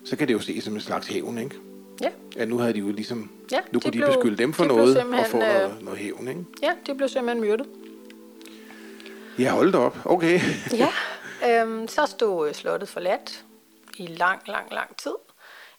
så 0.05 0.17
kan 0.17 0.29
det 0.29 0.35
jo 0.35 0.41
ses 0.41 0.65
som 0.65 0.75
en 0.75 0.81
slags 0.81 1.07
hævn, 1.07 1.39
ikke? 1.39 1.57
Ja, 2.01 2.11
At 2.37 2.49
nu 2.49 2.59
havde 2.59 2.73
de 2.75 2.79
jo 2.79 2.89
ligesom, 2.93 3.31
Ja, 3.53 3.57
nu 3.73 3.79
de 3.79 3.81
kunne 3.81 3.93
de, 3.93 3.99
blev- 3.99 4.07
beskylde 4.07 4.37
dem 4.37 4.53
for 4.53 4.65
de 4.65 4.69
noget 4.69 4.97
og 4.99 5.27
få 5.27 5.37
noget, 5.39 5.71
øh, 5.77 5.83
noget 5.83 5.99
hævn, 5.99 6.29
ikke? 6.29 6.45
ja 6.63 6.71
de 6.87 6.95
blev 6.95 7.09
simpelthen 7.09 7.41
myrdet. 7.45 7.67
Ja, 9.39 9.51
hold 9.51 9.73
da 9.73 9.79
op. 9.79 9.99
Okay. 10.05 10.41
Ja, 10.73 10.89
øhm, 11.63 11.89
så 11.89 12.07
stod 12.07 12.49
øh, 12.49 12.55
slottet 12.55 12.89
forladt 12.89 13.45
i 13.97 14.07
lang, 14.07 14.43
lang, 14.49 14.73
lang 14.73 14.97
tid, 14.97 15.15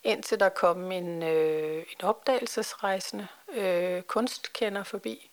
indtil 0.04 0.40
der 0.40 0.50
kom 0.50 0.92
en, 0.92 1.24
øh, 1.24 1.76
en 1.78 2.04
opdagelsesrejsende 2.04 3.28
øh, 3.58 4.02
kunstkender 4.02 4.84
forbi 4.84 5.32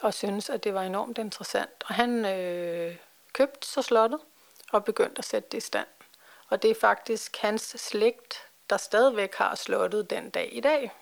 og 0.00 0.14
syntes, 0.14 0.50
at 0.50 0.64
det 0.64 0.74
var 0.74 0.82
enormt 0.82 1.18
interessant. 1.18 1.70
Og 1.88 1.94
han 1.94 2.24
øh, 2.24 2.94
købte 3.36 3.66
så 3.66 3.82
slottet 3.82 4.20
og 4.72 4.84
begyndte 4.84 5.18
at 5.18 5.24
sætte 5.24 5.48
det 5.52 5.58
i 5.58 5.60
stand. 5.60 5.86
Og 6.48 6.62
det 6.62 6.70
er 6.70 6.74
faktisk 6.80 7.36
hans 7.40 7.62
slægt, 7.78 8.34
der 8.70 8.76
stadigvæk 8.76 9.34
har 9.34 9.54
slottet 9.54 10.10
den 10.10 10.30
dag 10.30 10.48
i 10.52 10.60
dag. 10.60 10.92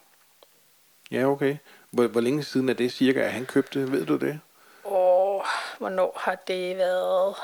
Ja, 1.10 1.24
okay. 1.24 1.56
Hvor, 1.90 2.06
hvor 2.06 2.20
længe 2.20 2.44
siden 2.44 2.68
er 2.68 2.72
det 2.74 2.92
cirka, 2.92 3.20
at 3.20 3.32
han 3.32 3.46
købte, 3.46 3.92
ved 3.92 4.06
du 4.06 4.16
det? 4.16 4.40
Og 4.84 5.44
hvornår 5.78 6.18
har 6.20 6.34
det 6.34 6.76
været? 6.76 7.34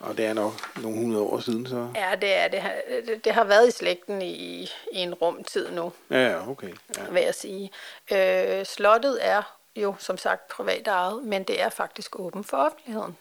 Og 0.00 0.16
det 0.16 0.26
er 0.26 0.32
nok 0.32 0.52
nogle 0.82 0.98
hundrede 0.98 1.22
år 1.22 1.40
siden, 1.40 1.66
så... 1.66 1.88
Ja, 1.94 2.14
det 2.20 2.34
er 2.36 2.48
det. 2.48 2.60
har- 2.60 2.80
Det, 3.24 3.32
har 3.32 3.44
været 3.44 3.68
i 3.68 3.70
slægten 3.70 4.22
i, 4.22 4.62
i 4.92 4.98
en 4.98 5.14
rumtid 5.14 5.70
nu. 5.70 5.92
Ja, 6.10 6.28
ja, 6.30 6.48
okay. 6.50 6.74
Ja. 6.96 7.02
vil 7.10 7.22
jeg 7.22 7.34
sige. 7.34 7.70
Øh, 8.12 8.64
slottet 8.66 9.18
er 9.26 9.42
jo 9.76 9.94
som 9.98 10.18
sagt 10.18 10.48
privat 10.48 10.86
ejet, 10.88 11.22
men 11.22 11.44
det 11.44 11.60
er 11.62 11.68
faktisk 11.68 12.18
åbent 12.18 12.46
for 12.46 12.56
offentligheden. 12.56 13.16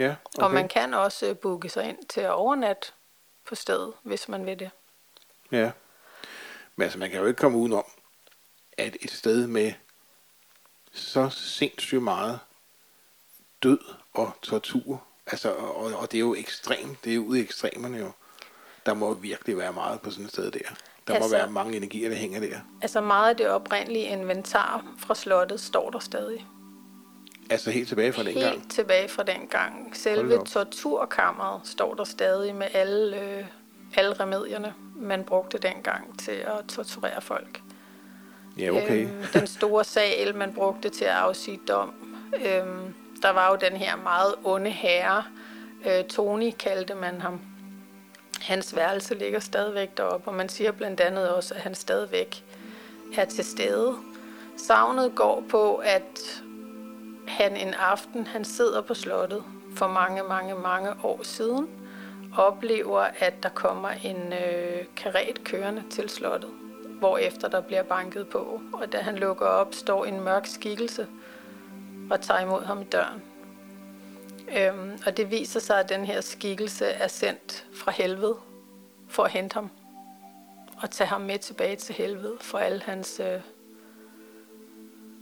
Ja, 0.00 0.14
Okay. 0.38 0.44
Og 0.44 0.50
man 0.50 0.68
kan 0.68 0.94
også 0.94 1.26
øh, 1.26 1.36
booke 1.36 1.68
sig 1.68 1.84
ind 1.88 1.98
til 2.08 2.20
at 2.20 2.30
overnatte 2.30 2.92
på 3.48 3.54
stedet, 3.54 3.92
hvis 4.02 4.28
man 4.28 4.46
vil 4.46 4.58
det. 4.58 4.70
Ja. 5.52 5.70
Men 6.76 6.82
altså, 6.82 6.98
man 6.98 7.10
kan 7.10 7.20
jo 7.20 7.26
ikke 7.26 7.38
komme 7.38 7.58
udenom, 7.58 7.84
at 8.78 8.96
et 9.00 9.10
sted 9.10 9.46
med 9.46 9.72
så 10.92 11.28
sindssygt 11.30 12.02
meget 12.02 12.38
død 13.62 13.78
og 14.14 14.32
tortur, 14.42 15.02
altså, 15.26 15.50
og, 15.54 15.92
og 15.94 16.12
det 16.12 16.18
er 16.18 16.20
jo 16.20 16.34
ekstremt, 16.34 17.04
det 17.04 17.10
er 17.10 17.14
jo 17.14 17.22
ude 17.24 17.40
i 17.40 17.42
ekstremerne 17.42 17.98
jo. 17.98 18.10
Der 18.86 18.94
må 18.94 19.14
virkelig 19.14 19.56
være 19.58 19.72
meget 19.72 20.00
på 20.00 20.10
sådan 20.10 20.24
et 20.24 20.30
sted 20.32 20.50
der. 20.50 20.58
Der 21.06 21.14
Altså- 21.14 21.28
må 21.30 21.36
være 21.36 21.50
mange 21.50 21.76
energier, 21.76 22.08
der 22.08 22.16
hænger 22.16 22.40
der. 22.40 22.60
Altså 22.82 23.00
meget 23.00 23.30
af 23.30 23.36
det 23.36 23.48
oprindelige 23.48 24.04
inventar 24.04 24.84
fra 24.98 25.14
slottet 25.14 25.60
står 25.60 25.90
der 25.90 25.98
stadig. 25.98 26.46
Altså 27.50 27.70
helt 27.70 27.88
tilbage 27.88 28.12
fra 28.12 28.22
den 28.22 28.32
Helt 28.32 28.44
gang. 28.46 28.70
tilbage 28.70 29.08
fra 29.08 29.22
den 29.22 29.46
gang. 29.50 29.96
Selve 29.96 30.44
torturkammeret 30.44 31.60
står 31.64 31.94
der 31.94 32.04
stadig 32.04 32.54
med 32.54 32.66
alle, 32.74 33.20
øh, 33.20 33.44
alle 33.96 34.12
remedierne, 34.12 34.74
man 34.96 35.24
brugte 35.24 35.58
dengang 35.58 36.18
til 36.18 36.32
at 36.32 36.64
torturere 36.68 37.20
folk. 37.20 37.60
Ja, 38.58 38.70
okay. 38.70 39.02
Øhm, 39.02 39.24
den 39.32 39.46
store 39.46 39.84
sal, 39.84 40.36
man 40.36 40.54
brugte 40.54 40.88
til 40.88 41.04
at 41.04 41.10
afsige 41.10 41.60
dom. 41.68 41.94
Øhm, 42.34 42.94
der 43.22 43.30
var 43.30 43.50
jo 43.50 43.58
den 43.70 43.76
her 43.76 43.96
meget 43.96 44.34
onde 44.44 44.70
herre, 44.70 45.24
øh, 45.86 46.04
Tony 46.04 46.50
kaldte 46.58 46.94
man 46.94 47.20
ham. 47.20 47.40
Hans 48.40 48.76
værelse 48.76 49.14
ligger 49.14 49.40
stadigvæk 49.40 49.96
deroppe, 49.96 50.28
og 50.28 50.34
man 50.34 50.48
siger 50.48 50.72
blandt 50.72 51.00
andet 51.00 51.28
også, 51.28 51.54
at 51.54 51.60
han 51.60 51.74
stadigvæk 51.74 52.44
er 53.16 53.24
til 53.24 53.44
stede. 53.44 53.96
Savnet 54.56 55.14
går 55.14 55.44
på, 55.50 55.74
at 55.74 56.42
han 57.30 57.56
en 57.56 57.74
aften, 57.74 58.26
han 58.26 58.44
sidder 58.44 58.80
på 58.82 58.94
slottet 58.94 59.44
for 59.76 59.88
mange, 59.88 60.22
mange, 60.22 60.54
mange 60.54 60.90
år 61.02 61.20
siden, 61.22 61.68
oplever, 62.38 63.00
at 63.00 63.42
der 63.42 63.48
kommer 63.48 63.88
en 63.88 64.32
øh, 64.32 64.84
karet 64.96 65.44
kørende 65.44 65.82
til 65.90 66.08
slottet, 66.08 66.50
hvorefter 66.98 67.48
der 67.48 67.60
bliver 67.60 67.82
banket 67.82 68.28
på. 68.28 68.60
Og 68.72 68.92
da 68.92 68.98
han 68.98 69.16
lukker 69.16 69.46
op, 69.46 69.74
står 69.74 70.04
en 70.04 70.20
mørk 70.20 70.46
skikkelse 70.46 71.06
og 72.10 72.20
tager 72.20 72.40
imod 72.40 72.64
ham 72.64 72.80
i 72.80 72.84
døren. 72.84 73.22
Øhm, 74.56 74.98
og 75.06 75.16
det 75.16 75.30
viser 75.30 75.60
sig, 75.60 75.80
at 75.80 75.88
den 75.88 76.04
her 76.04 76.20
skikkelse 76.20 76.86
er 76.86 77.08
sendt 77.08 77.66
fra 77.74 77.92
helvede 77.92 78.36
for 79.08 79.22
at 79.22 79.30
hente 79.30 79.54
ham 79.54 79.70
og 80.82 80.90
tage 80.90 81.08
ham 81.08 81.20
med 81.20 81.38
tilbage 81.38 81.76
til 81.76 81.94
helvede 81.94 82.36
for 82.40 82.58
alle 82.58 82.80
hans, 82.82 83.20
øh, 83.20 83.40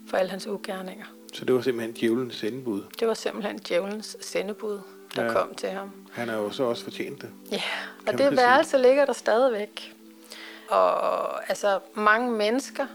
for 0.06 0.16
alle 0.16 0.30
hans 0.30 0.46
ugerninger. 0.46 1.06
Så 1.32 1.44
det 1.44 1.54
var 1.54 1.60
simpelthen 1.60 1.92
djævelens 2.00 2.34
sendebud. 2.34 2.82
Det 3.00 3.08
var 3.08 3.14
simpelthen 3.14 3.58
djævelens 3.58 4.16
sendebud, 4.20 4.80
der 5.16 5.24
Ja. 5.24 5.32
kom 5.32 5.54
til 5.54 5.68
ham. 5.68 5.90
Han 6.12 6.28
har 6.28 6.36
jo 6.36 6.50
så 6.50 6.62
også 6.64 6.84
fortjent 6.84 7.22
det. 7.22 7.30
Ja, 7.52 7.56
Kan 8.04 8.14
og 8.14 8.18
det 8.18 8.20
man 8.20 8.36
sige. 8.36 8.36
værelse 8.36 8.78
ligger 8.78 9.04
der 9.04 9.12
stadigvæk. 9.12 9.94
Og 10.68 11.50
altså 11.50 11.80
mange 11.94 12.32
mennesker, 12.32 12.86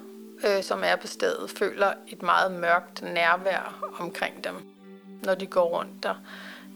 øh, 0.47 0.63
som 0.63 0.81
er 0.85 0.95
på 0.95 1.07
stedet, 1.07 1.49
føler 1.49 1.93
et 2.07 2.21
meget 2.21 2.51
mørkt 2.51 3.01
nærvær 3.01 3.91
omkring 3.99 4.43
dem, 4.43 4.55
når 5.23 5.35
de 5.35 5.45
går 5.47 5.65
rundt 5.77 6.03
der. 6.03 6.15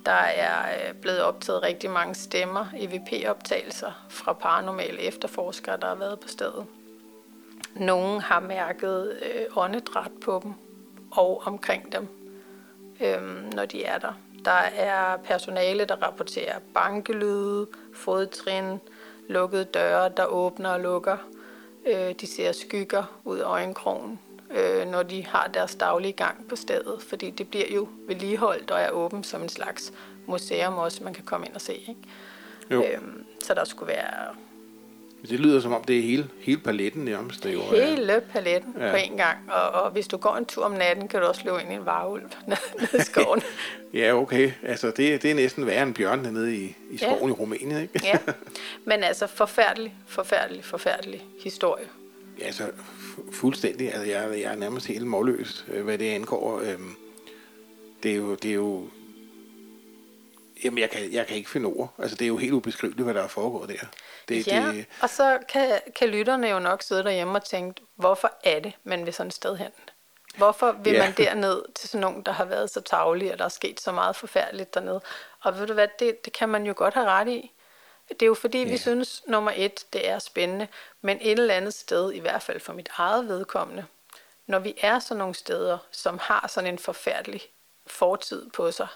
Der 0.06 0.12
er 0.12 0.88
øh, 0.90 0.94
blevet 0.96 1.22
optaget 1.22 1.64
rigtig 1.64 1.90
mange 1.90 2.16
stemmer, 2.16 2.66
EVP-optagelser 2.78 4.06
fra 4.10 4.34
paranormale 4.34 5.00
efterforskere, 5.02 5.78
der 5.82 5.88
har 5.88 5.96
været 5.96 6.20
på 6.20 6.28
stedet. 6.28 6.66
Nogle 7.76 8.22
har 8.22 8.40
mærket 8.40 9.18
øh, 9.22 9.58
åndedræt 9.58 10.12
på 10.22 10.40
dem 10.44 10.54
og 11.18 11.42
omkring 11.46 11.92
dem, 11.92 12.08
øh, 13.02 13.54
når 13.54 13.66
de 13.66 13.84
er 13.84 13.98
der. 13.98 14.14
Der 14.46 14.62
er 14.76 15.18
personale, 15.18 15.86
der 15.86 15.96
rapporterer 15.96 16.60
bankelyde, 16.74 17.68
fodtrin, 17.94 18.80
lukkede 19.28 19.64
døre, 19.64 20.10
der 20.18 20.26
åbner 20.26 20.70
og 20.70 20.80
lukker. 20.80 21.18
Øh, 21.86 22.16
de 22.22 22.28
ser 22.28 22.52
skygger 22.52 23.20
ud 23.24 23.38
af 23.40 23.50
øjenkrogen, 23.50 24.20
øh, 24.52 24.88
når 24.88 25.04
de 25.04 25.26
har 25.26 25.50
deres 25.54 25.76
daglige 25.76 26.14
gang 26.14 26.48
på 26.48 26.56
stedet, 26.56 27.02
fordi 27.02 27.30
det 27.30 27.50
bliver 27.50 27.76
jo 27.76 27.88
vedligeholdt 28.08 28.72
og 28.72 28.80
er 28.80 28.90
åbent 28.90 29.28
som 29.28 29.42
en 29.42 29.50
slags 29.50 29.94
museum 30.26 30.74
også, 30.78 31.04
man 31.04 31.14
kan 31.14 31.24
komme 31.24 31.46
ind 31.46 31.56
og 31.56 31.62
se. 31.62 31.74
Ikke? 31.74 32.02
Jo. 32.72 32.84
Øhm, 32.84 33.26
så 33.44 33.54
der 33.54 33.64
skulle 33.64 33.94
være 33.94 34.36
Det 35.30 35.40
lyder 35.40 35.60
som 35.62 35.74
om, 35.74 35.84
det 35.84 35.98
er 35.98 36.02
hele, 36.02 36.30
hele 36.40 36.60
paletten 36.60 37.06
nærmest. 37.06 37.44
Det 37.44 37.54
er. 37.54 37.86
hele 37.88 38.22
paletten 38.32 38.74
Ja. 38.78 38.86
ja. 38.86 38.92
på 38.92 38.98
en 38.98 39.18
gang. 39.18 39.38
Og, 39.52 39.82
og 39.84 39.92
hvis 39.92 40.08
du 40.08 40.18
går 40.18 40.36
en 40.36 40.46
tur 40.46 40.64
om 40.66 40.72
natten, 40.72 41.08
kan 41.08 41.20
du 41.22 41.26
også 41.28 41.42
løbe 41.46 41.62
ind 41.62 41.72
i 41.72 41.76
en 41.76 41.86
varulv 41.86 42.24
nede 42.48 42.60
nede 42.80 42.98
i 42.98 43.02
skoven. 43.02 43.42
Ja, 43.94 44.14
okay. 44.16 44.52
Altså, 44.64 44.88
det, 44.88 45.22
det 45.22 45.32
er 45.32 45.36
næsten 45.36 45.66
værre 45.66 45.84
end 45.84 45.94
bjørn 45.96 46.24
dernede 46.24 46.56
i, 46.58 46.76
i 46.92 46.98
skoven 46.98 47.22
ja. 47.24 47.28
i 47.28 47.32
Rumænien, 47.32 47.82
ikke? 47.82 48.02
ja. 48.04 48.18
Men 48.90 49.04
altså 49.04 49.28
forfærdelig, 49.28 49.96
forfærdelig, 50.08 50.66
forfærdelig 50.66 51.26
historie. 51.44 51.86
Ja, 52.40 52.46
altså, 52.46 52.64
fu- 53.00 53.32
fuldstændig. 53.34 53.88
Altså, 53.94 54.12
jeg, 54.12 54.30
jeg 54.42 54.52
er 54.52 54.56
nærmest 54.56 54.88
helt 54.88 55.08
målløs, 55.08 55.66
øh, 55.74 55.84
hvad 55.84 55.98
det 55.98 56.10
angår. 56.10 56.60
Øhm, 56.62 56.96
det 58.04 58.12
er 58.12 58.16
jo... 58.16 58.36
Det 58.36 58.50
er 58.52 58.56
jo 58.56 58.88
Jamen, 60.64 60.80
jeg 60.80 60.90
kan, 60.90 61.02
jeg 61.12 61.28
kan 61.28 61.38
ikke 61.38 61.50
finde 61.50 61.66
ord. 61.68 61.94
Altså, 62.00 62.16
det 62.16 62.26
er 62.26 62.30
jo 62.30 62.38
helt 62.38 62.54
ubeskriveligt, 62.54 63.04
hvad 63.04 63.14
der 63.14 63.24
er 63.24 63.28
foregået 63.28 63.70
der. 63.70 63.86
Det, 64.28 64.48
ja, 64.48 64.66
det, 64.74 64.86
og 65.02 65.10
så 65.10 65.40
kan, 65.50 65.82
kan 65.96 66.10
lytterne 66.10 66.48
jo 66.48 66.60
nok 66.60 66.82
sidde 66.82 67.04
derhjemme 67.04 67.36
og 67.38 67.44
tænke, 67.46 67.82
hvorfor 67.96 68.32
er 68.44 68.60
det, 68.60 68.74
man 68.84 69.06
vil 69.06 69.14
sådan 69.14 69.28
et 69.28 69.34
sted 69.34 69.56
hen? 69.58 69.72
Hvorfor 70.38 70.72
vil 70.72 70.94
Ja. 70.94 71.00
man 71.04 71.14
derned 71.14 71.64
til 71.76 71.90
sådan 71.90 72.02
nogen, 72.02 72.24
der 72.24 72.32
har 72.32 72.46
været 72.46 72.70
så 72.70 72.82
tavlige, 72.82 73.32
og 73.34 73.40
der 73.40 73.46
er 73.46 73.50
sket 73.50 73.80
så 73.82 73.92
meget 73.92 74.16
forfærdeligt 74.16 74.74
dernede? 74.74 75.02
Og 75.42 75.60
ved 75.60 75.68
du 75.68 75.74
hvad, 75.74 75.88
det, 76.00 76.26
det 76.26 76.34
kan 76.34 76.50
man 76.50 76.66
jo 76.66 76.74
godt 76.78 76.94
have 76.94 77.06
ret 77.08 77.28
i. 77.28 77.52
Det 78.10 78.22
er 78.22 78.26
jo 78.26 78.34
fordi, 78.34 78.58
vi 78.58 78.70
Ja. 78.72 78.78
synes, 78.78 79.24
nummer 79.28 79.52
et, 79.56 79.86
det 79.94 80.10
er 80.10 80.20
spændende, 80.20 80.68
men 81.02 81.18
et 81.22 81.40
eller 81.40 81.54
andet 81.54 81.74
sted, 81.74 82.12
i 82.12 82.20
hvert 82.20 82.42
fald 82.42 82.60
for 82.60 82.74
mit 82.74 82.90
eget 82.98 83.28
vedkommende, 83.28 83.86
når 84.46 84.60
vi 84.60 84.74
er 84.82 85.00
sådan 85.00 85.18
nogle 85.20 85.36
steder, 85.36 85.78
som 85.92 86.20
har 86.22 86.48
sådan 86.48 86.70
en 86.74 86.80
forfærdelig 86.80 87.42
fortid 87.88 88.50
på 88.50 88.72
sig, 88.72 88.88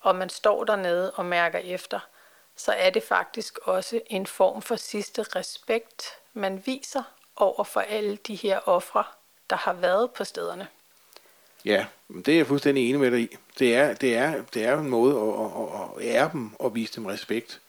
og 0.00 0.16
man 0.16 0.28
står 0.28 0.64
dernede 0.64 1.10
og 1.10 1.24
mærker 1.24 1.58
efter, 1.58 2.00
så 2.56 2.72
er 2.72 2.90
det 2.90 3.02
faktisk 3.02 3.58
også 3.62 4.00
en 4.06 4.26
form 4.26 4.62
for 4.62 4.76
sidste 4.76 5.22
respekt, 5.22 6.06
man 6.32 6.62
viser 6.66 7.02
over 7.36 7.64
for 7.64 7.80
alle 7.80 8.16
de 8.16 8.34
her 8.34 8.68
ofre, 8.68 9.04
der 9.50 9.56
har 9.56 9.72
været 9.72 10.10
på 10.10 10.24
stederne. 10.24 10.68
ja, 11.64 11.86
det 12.08 12.28
er 12.28 12.36
jeg 12.36 12.46
fuldstændig 12.46 12.88
enig 12.88 13.00
med 13.00 13.10
dig 13.10 13.20
i. 13.20 13.36
Det 13.58 13.76
er, 13.76 13.94
det 13.94 14.16
er, 14.16 14.42
det 14.54 14.64
er 14.64 14.78
en 14.78 14.88
måde 14.90 15.16
at, 15.16 15.46
at, 15.46 16.08
at 16.10 16.14
ære 16.14 16.30
dem 16.32 16.54
og 16.58 16.74
vise 16.74 16.94
dem 16.94 17.06
respekt. 17.06 17.60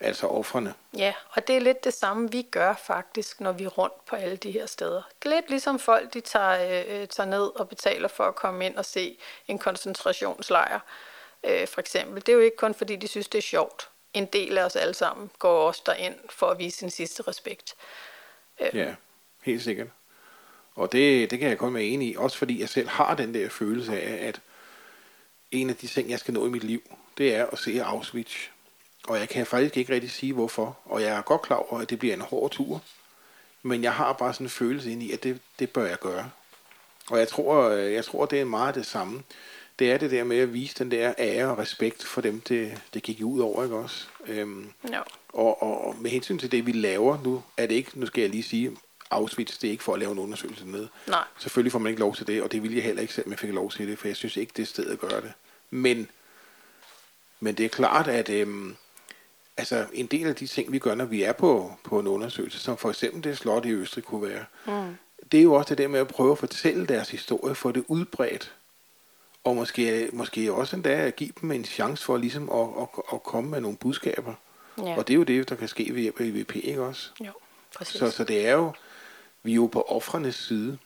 Altså 0.00 0.26
offrene. 0.26 0.74
Ja, 0.96 1.14
og 1.30 1.48
det 1.48 1.56
er 1.56 1.60
lidt 1.60 1.84
det 1.84 1.94
samme, 1.94 2.30
vi 2.30 2.42
gør 2.42 2.74
faktisk, 2.74 3.40
når 3.40 3.52
vi 3.52 3.64
er 3.64 3.68
rundt 3.68 4.04
på 4.04 4.16
alle 4.16 4.36
de 4.36 4.50
her 4.50 4.66
steder. 4.66 5.02
Det 5.22 5.32
er 5.32 5.34
lidt 5.34 5.50
ligesom 5.50 5.78
folk, 5.78 6.14
de 6.14 6.20
tager, 6.20 6.82
øh, 6.88 7.08
tager 7.08 7.28
ned 7.28 7.60
og 7.60 7.68
betaler 7.68 8.08
for 8.08 8.24
at 8.24 8.34
komme 8.34 8.66
ind 8.66 8.76
og 8.76 8.84
se 8.84 9.18
en 9.48 9.58
koncentrationslejr, 9.58 10.80
øh, 11.44 11.68
for 11.68 11.80
eksempel. 11.80 12.26
Det 12.26 12.28
er 12.28 12.32
jo 12.36 12.40
ikke 12.40 12.56
kun 12.56 12.74
fordi, 12.74 12.96
de 12.96 13.08
synes, 13.08 13.28
det 13.28 13.38
er 13.38 13.42
sjovt. 13.42 13.88
En 14.14 14.26
del 14.26 14.58
af 14.58 14.64
os 14.64 14.76
alle 14.76 14.94
sammen 14.94 15.30
går 15.38 15.66
også 15.66 15.82
derind 15.86 16.14
for 16.30 16.46
at 16.46 16.58
vise 16.58 16.78
sin 16.78 16.90
sidste 16.90 17.22
respekt. 17.22 17.74
Øhm. 18.60 18.76
Ja, 18.76 18.94
helt 19.42 19.62
sikkert. 19.62 19.88
Og 20.74 20.92
det, 20.92 21.30
det 21.30 21.38
kan 21.38 21.48
jeg 21.48 21.58
kun 21.58 21.74
være 21.74 21.84
enig 21.84 22.08
i. 22.08 22.16
Også 22.16 22.38
fordi 22.38 22.60
jeg 22.60 22.68
selv 22.68 22.88
har 22.88 23.14
den 23.14 23.34
der 23.34 23.48
følelse 23.48 24.00
af, 24.00 24.26
at 24.28 24.40
en 25.50 25.70
af 25.70 25.76
de 25.76 25.86
ting, 25.86 26.10
jeg 26.10 26.18
skal 26.18 26.34
nå 26.34 26.46
i 26.46 26.50
mit 26.50 26.64
liv, 26.64 26.82
det 27.18 27.34
er 27.34 27.46
at 27.46 27.58
se 27.58 27.82
Auschwitz. 27.84 28.34
Og 29.06 29.18
jeg 29.18 29.28
kan 29.28 29.46
faktisk 29.46 29.76
ikke 29.76 29.94
rigtig 29.94 30.10
sige, 30.10 30.32
hvorfor. 30.32 30.78
Og 30.84 31.02
jeg 31.02 31.16
er 31.16 31.22
godt 31.22 31.42
klar 31.42 31.56
over, 31.56 31.80
at 31.80 31.90
det 31.90 31.98
bliver 31.98 32.14
en 32.14 32.20
hård 32.20 32.50
tur. 32.50 32.82
Men 33.62 33.82
jeg 33.82 33.92
har 33.92 34.12
bare 34.12 34.34
sådan 34.34 34.46
en 34.46 34.50
følelse 34.50 34.92
ind 34.92 35.02
i, 35.02 35.12
at 35.12 35.22
det, 35.22 35.40
det 35.58 35.70
bør 35.70 35.86
jeg 35.86 35.98
gøre. 35.98 36.30
Og 37.10 37.18
jeg 37.18 37.28
tror, 37.28 37.68
øh, 37.68 37.92
jeg 37.92 38.04
tror, 38.04 38.26
det 38.26 38.40
er 38.40 38.44
meget 38.44 38.74
det 38.74 38.86
samme. 38.86 39.22
Det 39.82 39.92
er 39.92 39.98
det 39.98 40.10
der 40.10 40.24
med 40.24 40.38
at 40.38 40.52
vise 40.52 40.74
den 40.78 40.90
der 40.90 41.14
ære 41.18 41.50
og 41.50 41.58
respekt 41.58 42.04
for 42.04 42.20
dem, 42.20 42.40
det, 42.40 42.82
det 42.94 43.02
gik 43.02 43.20
ud 43.24 43.40
over, 43.40 43.64
ikke 43.64 43.76
også? 43.76 44.06
Øhm, 44.26 44.72
og, 45.28 45.62
og, 45.62 45.86
og 45.86 45.96
med 46.00 46.10
hensyn 46.10 46.38
til 46.38 46.52
det, 46.52 46.66
vi 46.66 46.72
laver 46.72 47.18
nu, 47.24 47.42
er 47.56 47.66
det 47.66 47.74
ikke, 47.74 47.90
nu 47.94 48.06
skal 48.06 48.20
jeg 48.20 48.30
lige 48.30 48.42
sige, 48.42 48.76
Auschwitz, 49.10 49.58
det 49.58 49.68
er 49.68 49.70
ikke 49.70 49.82
for 49.82 49.92
at 49.92 49.98
lave 49.98 50.12
en 50.12 50.18
undersøgelse 50.18 50.66
med. 50.66 50.88
Nej. 51.08 51.24
Selvfølgelig 51.38 51.72
får 51.72 51.78
man 51.78 51.90
ikke 51.90 52.00
lov 52.00 52.14
til 52.14 52.26
det, 52.26 52.42
og 52.42 52.52
det 52.52 52.62
ville 52.62 52.76
jeg 52.76 52.84
heller 52.84 53.02
ikke 53.02 53.14
selv, 53.14 53.26
om 53.26 53.30
jeg 53.30 53.38
fik 53.38 53.50
lov 53.50 53.70
til 53.70 53.88
det, 53.88 53.98
for 53.98 54.08
jeg 54.08 54.16
synes 54.16 54.36
ikke, 54.36 54.52
det 54.56 54.62
er 54.62 54.66
stedet 54.66 54.92
at 54.92 54.98
gøre 54.98 55.20
det. 55.20 55.32
Men, 55.70 56.10
men 57.40 57.54
det 57.54 57.64
er 57.64 57.70
klart, 57.70 58.08
at 58.08 58.30
øhm, 58.30 58.76
altså, 59.56 59.86
en 59.92 60.06
del 60.06 60.26
af 60.26 60.34
de 60.36 60.46
ting, 60.46 60.72
vi 60.72 60.78
gør, 60.78 60.94
når 60.94 61.04
vi 61.04 61.22
er 61.22 61.32
på, 61.32 61.72
på 61.84 61.98
en 61.98 62.06
undersøgelse, 62.06 62.58
som 62.58 62.76
for 62.76 62.88
eksempel 62.88 63.24
det 63.24 63.38
slot 63.38 63.66
i 63.66 63.70
Østrig 63.70 64.04
kunne 64.04 64.28
være, 64.28 64.44
mm. 64.66 64.96
det 65.32 65.38
er 65.38 65.44
jo 65.44 65.54
også 65.54 65.68
det 65.68 65.78
der 65.78 65.88
med 65.88 66.00
at 66.00 66.08
prøve 66.08 66.32
at 66.32 66.38
fortælle 66.38 66.86
deres 66.86 67.10
historie, 67.10 67.54
få 67.54 67.72
det 67.72 67.84
udbredt, 67.88 68.52
og 69.44 69.56
måske, 69.56 70.08
måske 70.12 70.52
også 70.52 70.76
endda 70.76 70.90
at 70.92 71.16
give 71.16 71.30
dem 71.40 71.52
en 71.52 71.64
chance 71.64 72.04
for 72.04 72.16
ligesom 72.16 72.50
at, 72.50 72.68
at, 72.82 72.88
at 73.12 73.22
komme 73.22 73.50
med 73.50 73.60
nogle 73.60 73.76
budskaber. 73.76 74.34
Ja. 74.84 74.96
Og 74.98 75.08
det 75.08 75.14
er 75.14 75.18
jo 75.18 75.22
det, 75.22 75.48
der 75.48 75.54
kan 75.54 75.68
ske 75.68 75.94
ved 75.94 76.00
hjælp 76.02 76.20
af 76.20 76.24
EVP, 76.24 76.56
ikke 76.56 76.82
også? 76.82 77.10
Jo, 77.20 77.32
præcis. 77.76 77.98
Så, 77.98 78.10
så 78.10 78.24
det 78.24 78.46
er 78.48 78.52
jo, 78.52 78.72
vi 79.42 79.50
er 79.50 79.54
jo 79.56 79.66
på 79.66 79.82
offrenes 79.82 80.34
side. 80.34 80.78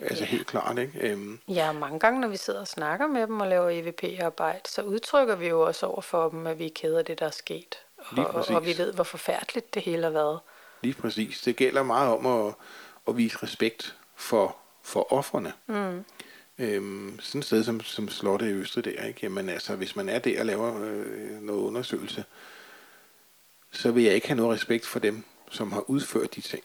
Altså 0.00 0.24
Ja. 0.24 0.30
helt 0.30 0.46
klart, 0.46 0.78
ikke? 0.78 0.92
Øhm, 1.00 1.38
Ja, 1.48 1.72
mange 1.72 1.98
gange, 1.98 2.20
når 2.20 2.28
vi 2.28 2.36
sidder 2.36 2.60
og 2.60 2.68
snakker 2.68 3.06
med 3.06 3.22
dem 3.26 3.40
og 3.40 3.46
laver 3.46 3.70
EVP-arbejde, 3.70 4.60
så 4.68 4.82
udtrykker 4.82 5.34
vi 5.36 5.48
jo 5.48 5.60
også 5.60 5.86
over 5.86 6.00
for 6.00 6.28
dem, 6.28 6.46
at 6.46 6.58
vi 6.58 6.66
er 6.66 6.70
kede 6.74 6.98
af 6.98 7.04
det, 7.04 7.18
der 7.18 7.26
er 7.26 7.30
sket. 7.30 7.74
Og, 8.16 8.44
og 8.48 8.66
vi 8.66 8.78
ved, 8.78 8.92
hvor 8.92 9.04
forfærdeligt 9.04 9.74
det 9.74 9.82
hele 9.82 10.02
har 10.02 10.10
været. 10.10 10.40
lige 10.82 10.94
præcis. 10.94 11.40
Det 11.40 11.56
gælder 11.56 11.82
meget 11.82 12.12
om 12.18 12.26
at, 12.46 12.54
at 13.08 13.16
vise 13.16 13.38
respekt 13.42 13.96
for, 14.16 14.56
for 14.82 15.12
offrene. 15.12 15.52
Mm. 15.66 16.04
Øhm, 16.62 17.18
sådan 17.20 17.38
et 17.38 17.44
sted 17.44 17.64
som, 17.64 17.80
som 17.80 18.08
slottet 18.08 18.48
i 18.48 18.52
Østrig 18.52 18.84
der, 18.84 19.04
ikke? 19.06 19.20
Jamen 19.22 19.48
altså, 19.48 19.76
hvis 19.76 19.96
man 19.96 20.08
er 20.08 20.18
der 20.18 20.40
og 20.40 20.46
laver 20.46 20.82
øh, 20.84 21.42
noget 21.42 21.60
undersøgelse, 21.60 22.24
så 23.72 23.90
vil 23.90 24.04
jeg 24.04 24.14
ikke 24.14 24.26
have 24.26 24.36
noget 24.36 24.54
respekt 24.54 24.86
for 24.86 24.98
dem, 24.98 25.24
som 25.50 25.72
har 25.72 25.90
udført 25.90 26.34
de 26.34 26.40
ting 26.40 26.62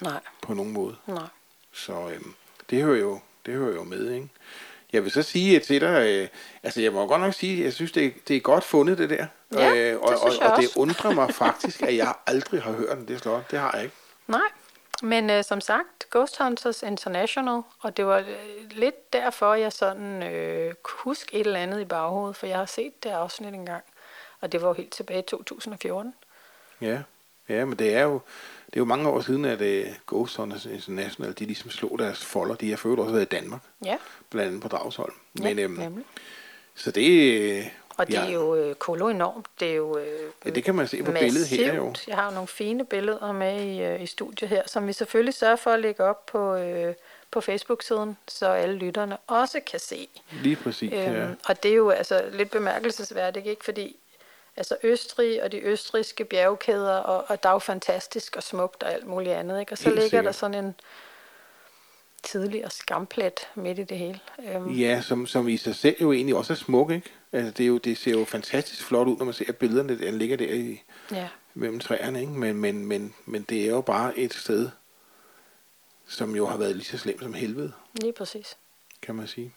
Nej, 0.00 0.20
på 0.42 0.54
nogen 0.54 0.72
måde. 0.72 0.96
nej. 1.06 1.26
Så 1.72 1.92
øhm, 2.14 2.34
det 2.70 2.82
hører 2.82 2.98
jo 2.98 3.20
det 3.46 3.54
hører 3.54 3.74
jo 3.74 3.84
med, 3.84 4.10
ikke? 4.12 4.28
Jeg 4.92 5.04
vil 5.04 5.10
så 5.12 5.22
sige 5.22 5.60
til 5.60 5.80
dig, 5.80 6.06
øh, 6.08 6.28
altså 6.62 6.80
jeg 6.80 6.92
må 6.92 7.06
godt 7.06 7.20
nok 7.20 7.34
sige, 7.34 7.64
jeg 7.64 7.72
synes, 7.72 7.92
det, 7.92 8.06
er- 8.06 8.10
det 8.28 8.36
er 8.36 8.40
godt 8.40 8.64
fundet, 8.64 8.98
det 8.98 9.10
der. 9.10 9.26
Ja, 9.52 9.96
og, 9.96 10.12
det 10.12 10.20
og, 10.20 10.32
jeg 10.40 10.50
og 10.50 10.62
det 10.62 10.76
undrer 10.76 11.14
mig 11.14 11.34
faktisk, 11.44 11.82
at 11.82 11.96
jeg 11.96 12.14
aldrig 12.26 12.62
har 12.62 12.72
hørt 12.72 12.98
om 12.98 13.06
det 13.06 13.18
slot. 13.20 13.50
Det 13.50 13.58
har 13.58 13.72
jeg 13.74 13.82
ikke. 13.84 13.96
Nej, 14.26 14.40
men 15.02 15.30
øh, 15.30 15.44
som 15.44 15.60
sagt, 15.60 16.06
Ghost 16.10 16.38
Hunters 16.38 16.82
International, 16.82 17.62
og 17.80 17.96
det 17.96 18.06
var 18.06 18.18
øh, 18.18 18.26
lidt 18.70 19.12
derfor, 19.12 19.54
jeg 19.54 19.72
sådan 19.72 20.22
øh, 20.22 20.74
kunne 20.82 21.00
huske 21.02 21.34
et 21.36 21.46
eller 21.46 21.60
andet 21.60 21.80
i 21.80 21.84
baghovedet, 21.84 22.36
for 22.36 22.46
jeg 22.46 22.58
har 22.58 22.66
set 22.66 23.02
det 23.04 23.10
afsnit 23.10 23.54
engang, 23.54 23.84
og 24.40 24.52
det 24.52 24.62
var 24.62 24.68
jo 24.68 24.74
helt 24.74 24.92
tilbage 24.92 25.18
i 25.18 25.22
2014. 25.22 26.14
Ja, 26.80 27.02
ja 27.48 27.64
men 27.64 27.78
det 27.78 27.94
er 27.94 28.02
jo, 28.02 28.20
det 28.66 28.76
er 28.76 28.80
jo 28.80 28.84
mange 28.84 29.08
år 29.08 29.20
siden, 29.20 29.44
at 29.44 29.60
uh, 29.60 29.92
Ghost 30.06 30.36
Hunters 30.36 30.64
International, 30.66 31.34
de 31.38 31.44
ligesom 31.44 31.70
slog 31.70 31.98
deres 31.98 32.24
folder. 32.24 32.54
De 32.54 32.70
har 32.70 32.76
før 32.76 32.90
også 32.96 33.12
været 33.12 33.22
i 33.22 33.28
Danmark, 33.28 33.60
Ja, 33.84 33.96
blandt 34.30 34.48
andet 34.48 34.62
på 34.62 34.68
Dragsholm. 34.68 35.14
ja 35.38 35.42
Men, 35.44 35.58
øhm, 35.58 35.72
nemlig. 35.72 36.04
så 36.74 36.90
det, 36.90 37.40
øh, 37.58 37.66
Og 37.96 38.06
det 38.06 38.14
ja, 38.14 38.26
er 38.26 38.30
jo 38.30 38.54
øh, 38.54 38.74
kolo 38.74 39.08
enormt. 39.08 39.46
Det 39.60 39.70
er 39.70 39.74
jo 39.74 39.98
øh, 39.98 40.06
Ja, 40.44 40.50
det 40.50 40.64
kan 40.64 40.74
man 40.74 40.88
se 40.88 41.02
på 41.02 41.12
billedet 41.12 41.48
her 41.48 41.74
jo. 41.74 41.88
massivt. 41.88 42.08
Jeg 42.08 42.16
har 42.16 42.24
jo 42.28 42.30
nogle 42.34 42.48
fine 42.48 42.84
billeder 42.86 43.32
med 43.32 43.62
i, 43.64 43.82
øh, 43.82 44.02
i 44.02 44.06
studiet 44.06 44.48
her, 44.50 44.62
som 44.66 44.86
vi 44.86 44.92
selvfølgelig 44.92 45.34
sørger 45.34 45.56
for 45.56 45.70
at 45.70 45.80
lægge 45.80 46.04
op 46.04 46.26
på, 46.26 46.54
øh, 46.54 46.94
på 47.30 47.40
Facebook-siden, 47.40 48.16
så 48.28 48.46
alle 48.46 48.74
lytterne 48.76 49.16
også 49.26 49.60
kan 49.70 49.80
se. 49.80 50.08
Lige 50.42 50.56
præcis, 50.56 50.92
ja. 50.92 51.12
Øhm, 51.12 51.36
og 51.48 51.62
det 51.62 51.70
er 51.70 51.74
jo 51.74 51.90
altså 51.90 52.24
lidt 52.32 52.50
bemærkelsesværdigt, 52.50 53.46
ikke? 53.46 53.64
Fordi 53.64 53.96
altså 54.56 54.76
Østrig 54.82 55.42
og 55.42 55.52
de 55.52 55.60
østrigske 55.60 56.24
bjergkæder, 56.24 56.96
og, 56.96 57.24
og 57.28 57.42
der 57.42 57.48
er 57.48 57.52
jo 57.52 57.58
fantastisk 57.58 58.36
og 58.36 58.42
smukt 58.42 58.82
og 58.82 58.92
alt 58.92 59.06
muligt 59.06 59.34
andet, 59.34 59.60
ikke? 59.60 59.72
Og 59.72 59.78
så 59.78 59.84
Helt 59.84 59.94
ligger 60.00 60.10
der 60.22 60.32
sikkert. 60.32 60.34
sådan 60.34 60.64
en 60.64 60.74
tidligere 62.22 62.70
skamplet 62.70 63.48
midt 63.54 63.78
i 63.78 63.82
det 63.82 63.98
hele. 63.98 64.20
Øhm, 64.54 64.70
Ja, 64.70 65.00
som, 65.02 65.26
som 65.26 65.48
i 65.48 65.56
sig 65.56 65.74
selv 65.74 65.96
jo 66.00 66.12
egentlig 66.12 66.34
også 66.36 66.52
er 66.52 66.56
smuk, 66.56 66.90
ikke? 66.90 67.10
Altså, 67.32 67.50
det, 67.50 67.64
er 67.64 67.68
jo, 67.68 67.78
det 67.78 67.98
ser 67.98 68.10
jo 68.10 68.24
fantastisk 68.24 68.84
flot 68.84 69.08
ud, 69.08 69.16
når 69.16 69.24
man 69.24 69.34
ser 69.34 69.52
billederne, 69.52 69.98
der 69.98 70.10
ligger 70.10 70.36
der 70.36 70.52
i, 70.54 70.82
ja. 71.12 71.28
mellem 71.54 71.80
træerne, 71.80 72.20
ikke? 72.20 72.32
Men, 72.32 72.56
men, 72.56 72.86
men, 72.86 73.14
men 73.24 73.42
det 73.42 73.64
er 73.64 73.68
jo 73.70 73.80
bare 73.80 74.18
et 74.18 74.34
sted, 74.34 74.70
som 76.06 76.36
jo 76.36 76.46
har 76.46 76.56
været 76.56 76.76
lige 76.76 76.86
så 76.86 76.98
slemt 76.98 77.20
som 77.20 77.34
helvede, 77.34 77.72
Lige 78.00 78.12
præcis. 78.12 78.56
kan 79.02 79.14
man 79.14 79.26
sige. 79.26 79.54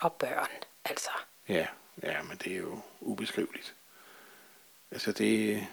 Og 0.00 0.12
børn, 0.12 0.48
altså. 0.84 1.10
Ja, 1.48 1.66
ja, 2.02 2.22
men 2.22 2.38
det 2.44 2.52
er 2.52 2.56
jo 2.56 2.80
ubeskriveligt. 3.00 3.74
Altså 4.90 5.12
det... 5.12 5.66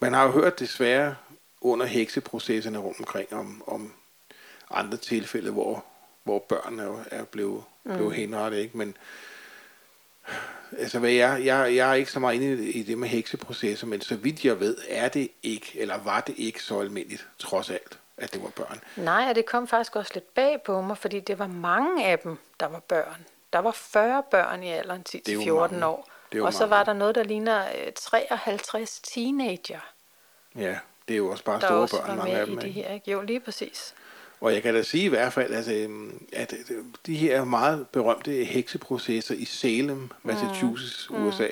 Man 0.00 0.12
har 0.12 0.24
jo 0.24 0.30
hørt 0.30 0.58
desværre 0.58 1.16
under 1.60 1.86
hekseprocesserne 1.86 2.78
rundt 2.78 2.98
omkring 2.98 3.32
om, 3.32 3.62
om 3.66 3.92
andre 4.70 4.96
tilfælde, 4.96 5.50
hvor, 5.50 5.84
hvor 6.22 6.38
børn 6.38 6.78
er, 6.78 7.04
er 7.10 7.24
blevet, 7.24 7.64
mm. 7.84 7.94
blevet 7.94 8.14
henrettet, 8.14 8.58
ikke? 8.58 8.78
Men 8.78 8.96
altså, 10.78 10.98
hvad 10.98 11.10
jeg, 11.10 11.44
jeg, 11.44 11.74
jeg 11.76 11.90
er 11.90 11.94
ikke 11.94 12.12
så 12.12 12.20
meget 12.20 12.34
inde 12.34 12.64
i 12.70 12.82
det 12.82 12.98
med 12.98 13.08
hekseprocesser, 13.08 13.86
men 13.86 14.00
så 14.00 14.16
vidt 14.16 14.44
jeg 14.44 14.60
ved, 14.60 14.76
er 14.88 15.08
det 15.08 15.28
ikke, 15.42 15.72
eller 15.74 15.98
var 16.04 16.20
det 16.20 16.34
ikke 16.38 16.62
så 16.62 16.80
almindeligt, 16.80 17.28
trods 17.38 17.70
alt, 17.70 17.98
at 18.16 18.32
det 18.32 18.42
var 18.42 18.48
børn. 18.48 18.80
Nej, 18.96 19.26
og 19.28 19.34
det 19.34 19.46
kom 19.46 19.68
faktisk 19.68 19.96
også 19.96 20.10
lidt 20.14 20.34
bag 20.34 20.62
på 20.62 20.80
mig, 20.80 20.98
fordi 20.98 21.20
det 21.20 21.38
var 21.38 21.46
mange 21.46 22.04
af 22.06 22.18
dem, 22.18 22.38
der 22.60 22.66
var 22.66 22.80
børn. 22.80 23.24
Der 23.52 23.58
var 23.58 23.72
40 23.72 24.22
børn 24.30 24.62
i 24.62 24.68
alderen 24.70 25.02
Det 25.12 25.28
er 25.28 25.32
jo 25.32 25.66
10-14 25.66 25.70
mange. 25.70 25.86
år. 25.86 26.08
Det 26.32 26.42
Og 26.42 26.52
så 26.52 26.58
mange. 26.60 26.70
var 26.70 26.84
der 26.84 26.92
noget, 26.92 27.14
der 27.14 27.22
ligner 27.22 27.64
øh, 27.86 27.92
53 27.96 29.00
teenager, 29.00 29.80
Ja, 30.56 30.78
det 31.08 31.14
er 31.14 31.18
jo 31.18 31.28
også 31.30 31.44
bare 31.44 31.60
store 31.60 31.88
børn, 31.88 32.16
mange 32.18 32.32
af 32.32 32.46
dem. 32.46 32.58
i 32.58 32.62
det 32.62 32.72
her. 32.72 32.92
Ikke? 32.94 33.10
Jo, 33.10 33.20
lige 33.22 33.40
præcis. 33.40 33.94
Og 34.40 34.54
jeg 34.54 34.62
kan 34.62 34.74
da 34.74 34.82
sige 34.82 35.04
i 35.04 35.08
hvert 35.08 35.32
fald, 35.32 35.54
altså, 35.54 35.72
øhm, 35.72 36.26
at 36.32 36.54
øh, 36.70 36.84
de 37.06 37.16
her 37.16 37.44
meget 37.44 37.88
berømte 37.88 38.44
hekseprocesser 38.44 39.34
i 39.34 39.44
Salem, 39.44 40.10
Massachusetts, 40.22 41.10
mm. 41.10 41.26
USA, 41.26 41.48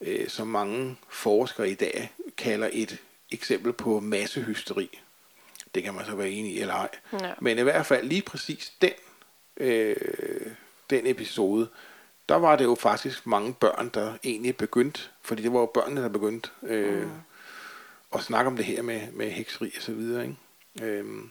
øh, 0.00 0.28
som 0.28 0.46
mange 0.46 0.96
forskere 1.08 1.70
i 1.70 1.74
dag 1.74 2.12
kalder 2.36 2.68
et 2.72 2.98
eksempel 3.30 3.72
på 3.72 4.00
massehysteri. 4.00 5.00
Det 5.74 5.82
kan 5.82 5.94
man 5.94 6.04
så 6.04 6.14
være 6.14 6.30
enig 6.30 6.52
i 6.52 6.60
eller 6.60 6.74
ej. 6.74 6.88
Ja. 7.12 7.32
Men 7.40 7.58
i 7.58 7.62
hvert 7.62 7.86
fald 7.86 8.08
lige 8.08 8.22
præcis 8.22 8.72
den, 8.82 8.92
øh, 9.56 9.96
den 10.90 11.06
episode, 11.06 11.68
der 12.28 12.34
var 12.34 12.56
det 12.56 12.64
jo 12.64 12.74
faktisk 12.74 13.26
mange 13.26 13.54
børn, 13.54 13.90
der 13.94 14.14
egentlig 14.24 14.56
begyndte, 14.56 15.00
fordi 15.22 15.42
det 15.42 15.52
var 15.52 15.60
jo 15.60 15.66
børnene, 15.66 16.02
der 16.02 16.08
begyndte 16.08 16.50
øh, 16.62 17.06
at 18.14 18.20
snakke 18.20 18.48
om 18.48 18.56
det 18.56 18.64
her 18.64 18.82
med, 18.82 19.00
med 19.12 19.30
hekseri 19.30 19.72
og 19.76 19.82
så 19.82 19.92
videre. 19.92 20.22
Ikke? 20.22 20.36
Øhm, 20.82 21.30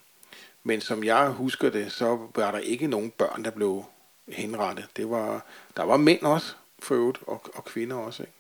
men 0.64 0.82
som 0.82 1.04
jeg 1.04 1.30
husker 1.30 1.70
det, 1.70 1.92
så 1.92 2.28
var 2.36 2.52
der 2.52 2.60
ikke 2.60 2.88
nogen 2.88 3.12
børn, 3.12 3.44
der 3.44 3.52
blev 3.52 3.86
henrettet. 4.28 4.88
Det 4.98 5.10
var, 5.10 5.46
der 5.78 5.84
var 5.84 5.98
mænd 5.98 6.22
også, 6.22 6.54
for 6.80 6.96
øvrigt, 6.96 7.20
og, 7.28 7.42
og 7.54 7.66
kvinder 7.66 7.96
også. 7.96 8.24
Ikke? 8.24 8.34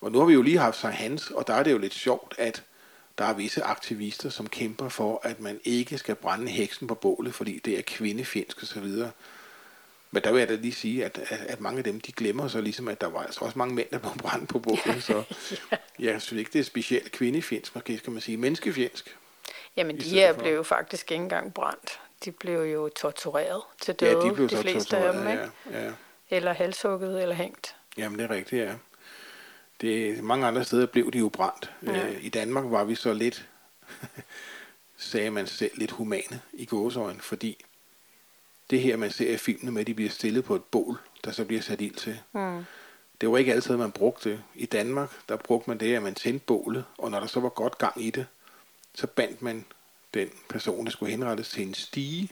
Og 0.00 0.12
nu 0.12 0.18
har 0.18 0.26
vi 0.26 0.32
jo 0.32 0.42
lige 0.42 0.58
haft 0.58 0.78
Sankt 0.78 0.96
Hans, 0.96 1.30
og 1.30 1.46
der 1.46 1.54
er 1.54 1.62
det 1.62 1.72
jo 1.72 1.78
lidt 1.78 1.94
sjovt, 1.94 2.34
at 2.38 2.64
der 3.18 3.24
er 3.24 3.34
visse 3.34 3.62
aktivister, 3.62 4.30
som 4.30 4.48
kæmper 4.48 4.88
for, 4.88 5.20
at 5.22 5.40
man 5.40 5.60
ikke 5.64 5.98
skal 5.98 6.14
brænde 6.14 6.48
heksen 6.48 6.86
på 6.86 6.94
bålet, 6.94 7.34
fordi 7.34 7.58
det 7.58 7.78
er 7.78 7.82
kvindefjendsk 7.82 8.62
og 8.62 8.66
så 8.66 8.80
videre. 8.80 9.10
Men 10.10 10.22
der 10.22 10.32
vil 10.32 10.38
jeg 10.38 10.48
da 10.48 10.54
lige 10.54 10.74
sige, 10.74 11.04
at, 11.04 11.18
at, 11.28 11.40
at 11.40 11.60
mange 11.60 11.78
af 11.78 11.84
dem, 11.84 12.00
de 12.00 12.12
glemmer 12.12 12.48
så 12.48 12.60
ligesom, 12.60 12.88
at 12.88 13.00
der 13.00 13.06
var 13.06 13.22
altså 13.22 13.40
også 13.44 13.58
mange 13.58 13.74
mænd, 13.74 13.88
der 13.90 13.98
blev 13.98 14.12
brændt 14.18 14.48
på 14.48 14.58
bålet. 14.58 15.02
Så 15.08 15.22
jeg 15.98 16.22
synes 16.22 16.38
ikke, 16.38 16.50
det 16.52 16.58
er 16.58 16.64
specielt 16.64 17.12
kvindefjendsk, 17.12 17.74
måske 17.74 17.98
skal 17.98 18.12
man 18.12 18.22
sige 18.22 18.36
menneskefjendsk. 18.36 19.16
Jamen, 19.76 19.98
de 20.00 20.08
her 20.08 20.32
blev 20.32 20.54
jo 20.54 20.62
faktisk 20.62 21.12
ikke 21.12 21.22
engang 21.22 21.54
brændt. 21.54 22.00
De 22.24 22.32
blev 22.32 22.60
jo 22.60 22.88
tortureret 22.88 23.62
til 23.80 23.94
døde, 23.94 24.10
Ja, 24.10 24.28
de 24.28 24.34
blev 24.34 24.48
de 24.48 24.56
fleste 24.56 24.96
af 24.96 25.12
dem, 25.12 25.28
ikke? 25.28 25.48
ja, 25.70 25.84
ja. 25.84 25.92
Eller 26.30 26.52
halshugget 26.52 27.22
eller 27.22 27.34
hængt. 27.34 27.76
Jamen, 27.96 28.18
det 28.18 28.24
er 28.24 28.30
rigtigt, 28.30 28.62
ja. 28.62 28.74
Det, 29.80 30.24
mange 30.24 30.46
andre 30.46 30.64
steder 30.64 30.86
blev 30.86 31.12
de 31.12 31.18
jo 31.18 31.28
brændt. 31.28 31.72
Ja. 31.86 32.06
Øh, 32.06 32.24
I 32.24 32.28
Danmark 32.28 32.64
var 32.68 32.84
vi 32.84 32.94
så 32.94 33.12
lidt, 33.12 33.48
sagde 34.96 35.30
man 35.30 35.46
selv, 35.46 35.70
lidt 35.78 35.90
humane 35.90 36.40
i 36.52 36.64
gåsøjne, 36.66 37.20
fordi 37.20 37.64
det 38.70 38.80
her, 38.80 38.96
man 38.96 39.10
ser 39.10 39.34
i 39.34 39.36
filmene 39.36 39.70
med, 39.72 39.80
at 39.80 39.86
de 39.86 39.94
bliver 39.94 40.10
stillet 40.10 40.44
på 40.44 40.54
et 40.54 40.64
bål, 40.64 40.98
der 41.24 41.30
så 41.32 41.44
bliver 41.44 41.62
sat 41.62 41.80
ild 41.80 41.94
til. 41.94 42.20
Mm. 42.32 42.64
Det 43.20 43.30
var 43.30 43.38
ikke 43.38 43.52
altid, 43.52 43.76
man 43.76 43.92
brugte 43.92 44.30
det. 44.30 44.42
I 44.54 44.66
Danmark, 44.66 45.10
der 45.28 45.36
brugte 45.36 45.70
man 45.70 45.80
det, 45.80 45.96
at 45.96 46.02
man 46.02 46.14
tændte 46.14 46.46
bålet, 46.46 46.84
og 46.98 47.10
når 47.10 47.20
der 47.20 47.26
så 47.26 47.40
var 47.40 47.48
godt 47.48 47.78
gang 47.78 48.02
i 48.02 48.10
det, 48.10 48.26
så 48.94 49.06
bandt 49.06 49.42
man 49.42 49.64
den 50.14 50.30
person, 50.48 50.84
der 50.84 50.90
skulle 50.90 51.10
henrettes 51.10 51.48
til 51.48 51.66
en 51.66 51.74
stige, 51.74 52.28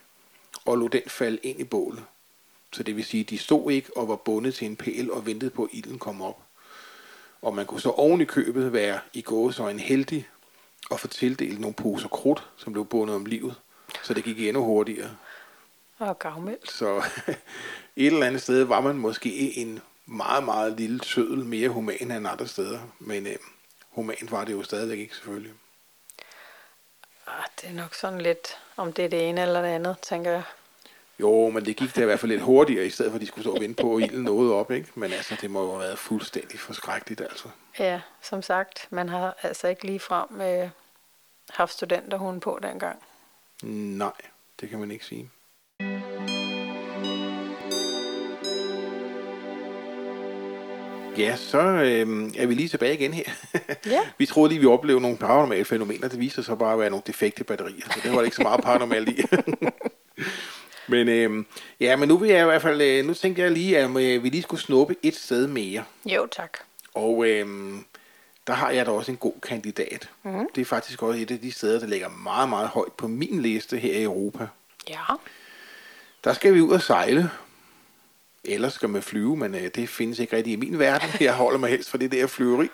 og 0.64 0.78
lod 0.78 0.88
den 0.88 1.02
falde 1.06 1.38
ind 1.42 1.60
i 1.60 1.64
bålet. 1.64 2.04
Så 2.72 2.82
det 2.82 2.96
vil 2.96 3.04
sige, 3.04 3.20
at 3.20 3.30
de 3.30 3.38
stod 3.38 3.70
ikke 3.70 3.96
og 3.96 4.08
var 4.08 4.16
bundet 4.16 4.54
til 4.54 4.66
en 4.66 4.76
pæl 4.76 5.10
og 5.10 5.26
ventede 5.26 5.50
på, 5.50 5.64
at 5.64 5.70
ilden 5.72 5.98
kom 5.98 6.22
op. 6.22 6.38
Og 7.42 7.54
man 7.54 7.66
kunne 7.66 7.80
så 7.80 7.90
oven 7.90 8.20
i 8.20 8.24
købet 8.24 8.72
være 8.72 9.00
i 9.12 9.22
gåsøjne 9.22 9.80
heldig 9.80 10.28
og 10.90 11.00
få 11.00 11.08
tildelt 11.08 11.60
nogle 11.60 11.74
poser 11.74 12.08
krudt, 12.08 12.48
som 12.56 12.72
blev 12.72 12.86
bundet 12.86 13.16
om 13.16 13.26
livet, 13.26 13.54
så 14.02 14.14
det 14.14 14.24
gik 14.24 14.40
endnu 14.40 14.64
hurtigere. 14.64 15.16
Og 15.98 16.18
gavmildt. 16.18 16.70
Så 16.70 16.96
et 17.96 18.06
eller 18.06 18.26
andet 18.26 18.42
sted 18.42 18.62
var 18.62 18.80
man 18.80 18.98
måske 18.98 19.58
en 19.58 19.80
meget, 20.06 20.44
meget 20.44 20.76
lille 20.80 21.04
sødel 21.04 21.44
mere 21.44 21.68
human 21.68 22.12
end 22.12 22.28
andre 22.28 22.48
steder. 22.48 22.80
Men 22.98 23.26
øh, 23.26 23.36
humant 23.90 24.30
var 24.30 24.44
det 24.44 24.52
jo 24.52 24.62
stadigvæk 24.62 24.98
ikke 24.98 25.16
selvfølgelig. 25.16 25.52
Ah, 27.38 27.44
det 27.60 27.70
er 27.70 27.74
nok 27.74 27.94
sådan 27.94 28.20
lidt, 28.20 28.58
om 28.76 28.92
det 28.92 29.04
er 29.04 29.08
det 29.08 29.28
ene 29.28 29.42
eller 29.42 29.62
det 29.62 29.68
andet, 29.68 29.96
tænker 30.02 30.30
jeg. 30.30 30.42
Jo, 31.20 31.50
men 31.50 31.64
det 31.64 31.76
gik 31.76 31.96
da 31.96 32.02
i 32.02 32.04
hvert 32.04 32.20
fald 32.20 32.32
lidt 32.32 32.42
hurtigere, 32.42 32.86
i 32.86 32.90
stedet 32.90 33.10
for 33.10 33.14
at 33.16 33.20
de 33.20 33.26
skulle 33.26 33.44
stå 33.44 33.54
og 33.54 33.60
vente 33.60 33.82
på, 33.82 33.96
at 33.96 34.02
ilden 34.02 34.22
nåede 34.24 34.54
op. 34.54 34.70
Ikke? 34.70 34.88
Men 34.94 35.12
altså, 35.12 35.36
det 35.40 35.50
må 35.50 35.62
jo 35.62 35.70
have 35.70 35.80
været 35.80 35.98
fuldstændig 35.98 36.60
forskrækkeligt. 36.60 37.20
Altså. 37.20 37.48
Ja, 37.78 38.00
som 38.22 38.42
sagt, 38.42 38.86
man 38.90 39.08
har 39.08 39.36
altså 39.42 39.68
ikke 39.68 39.84
lige 39.84 40.00
frem 40.00 40.40
øh, 40.40 40.70
haft 41.50 41.72
studenterhuen 41.72 42.40
på 42.40 42.58
dengang. 42.62 43.02
Nej, 43.62 44.12
det 44.60 44.68
kan 44.68 44.78
man 44.78 44.90
ikke 44.90 45.04
sige. 45.04 45.30
Ja, 51.18 51.36
så 51.36 51.58
øh, 51.58 52.30
er 52.38 52.46
vi 52.46 52.54
lige 52.54 52.68
tilbage 52.68 52.94
igen 52.94 53.14
her. 53.14 53.24
Ja. 53.86 54.00
vi 54.18 54.26
troede 54.26 54.48
lige, 54.48 54.60
vi 54.60 54.66
oplevede 54.66 55.02
nogle 55.02 55.16
paranormale 55.16 55.64
fænomener. 55.64 56.08
Det 56.08 56.20
viste 56.20 56.34
sig 56.34 56.44
så 56.44 56.54
bare 56.54 56.72
at 56.72 56.78
være 56.78 56.90
nogle 56.90 57.02
defekte 57.06 57.44
batterier. 57.44 57.84
Så 57.90 58.00
det 58.02 58.12
var 58.12 58.22
ikke 58.22 58.36
så 58.36 58.42
meget 58.42 58.60
paranormalt 58.60 59.08
i. 59.08 59.22
men 60.92 61.08
øh, 61.08 61.44
ja, 61.80 61.96
men 61.96 62.08
nu 62.08 62.16
vil 62.16 62.30
jeg 62.30 62.40
i 62.40 62.44
hvert 62.44 62.62
fald, 62.62 62.80
øh, 62.82 63.04
nu 63.04 63.14
tænkte 63.14 63.42
jeg 63.42 63.50
lige, 63.50 63.78
at 63.78 63.90
øh, 63.90 64.24
vi 64.24 64.28
lige 64.28 64.42
skulle 64.42 64.60
snuppe 64.60 64.96
et 65.02 65.16
sted 65.16 65.46
mere. 65.46 65.84
Jo, 66.06 66.26
tak. 66.26 66.58
Og 66.94 67.26
øh, 67.26 67.46
der 68.46 68.52
har 68.52 68.70
jeg 68.70 68.86
da 68.86 68.90
også 68.90 69.10
en 69.12 69.16
god 69.16 69.40
kandidat. 69.42 70.08
Mm. 70.22 70.46
Det 70.54 70.60
er 70.60 70.64
faktisk 70.64 71.02
også 71.02 71.20
et 71.20 71.30
af 71.30 71.38
de 71.38 71.52
steder, 71.52 71.80
der 71.80 71.86
ligger 71.86 72.08
meget, 72.08 72.48
meget 72.48 72.68
højt 72.68 72.92
på 72.92 73.08
min 73.08 73.42
liste 73.42 73.78
her 73.78 73.92
i 73.98 74.02
Europa. 74.02 74.46
Ja, 74.88 75.02
Der 76.24 76.32
skal 76.32 76.54
vi 76.54 76.60
ud 76.60 76.72
og 76.72 76.82
sejle. 76.82 77.30
Ellers 78.44 78.72
skal 78.74 78.88
man 78.88 79.02
flyve, 79.02 79.36
men 79.36 79.54
øh, 79.54 79.70
det 79.74 79.88
findes 79.88 80.18
ikke 80.18 80.36
rigtig 80.36 80.52
i 80.52 80.56
min 80.56 80.78
verden. 80.78 81.08
Jeg 81.20 81.34
holder 81.34 81.58
mig 81.58 81.70
helst 81.70 81.90
for 81.90 81.98
det 81.98 82.12
der 82.12 82.26
flyveri. 82.26 82.68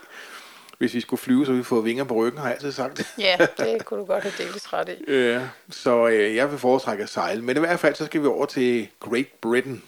Hvis 0.78 0.94
vi 0.94 1.00
skulle 1.00 1.20
flyve, 1.20 1.46
så 1.46 1.52
ville 1.52 1.58
vi 1.62 1.64
få 1.64 1.80
vinger 1.80 2.04
på 2.04 2.14
ryggen, 2.14 2.38
har 2.40 2.46
jeg 2.46 2.54
altid 2.54 2.72
sagt. 2.72 3.00
ja 3.18 3.36
det 3.58 3.84
kunne 3.84 4.00
du 4.00 4.06
godt 4.06 4.22
have 4.22 4.32
delvis 4.38 4.72
ret 4.72 4.88
i. 4.88 5.12
Ja, 5.12 5.48
så 5.70 6.08
øh, 6.08 6.34
jeg 6.36 6.50
vil 6.50 6.58
foretrække 6.58 7.02
at 7.04 7.08
sejle. 7.10 7.42
Men 7.42 7.56
i 7.56 7.60
hvert 7.60 7.80
fald, 7.80 7.94
så 7.94 8.06
skal 8.06 8.22
vi 8.22 8.26
over 8.26 8.46
til 8.46 8.88
Great 9.00 9.26
Britain, 9.40 9.82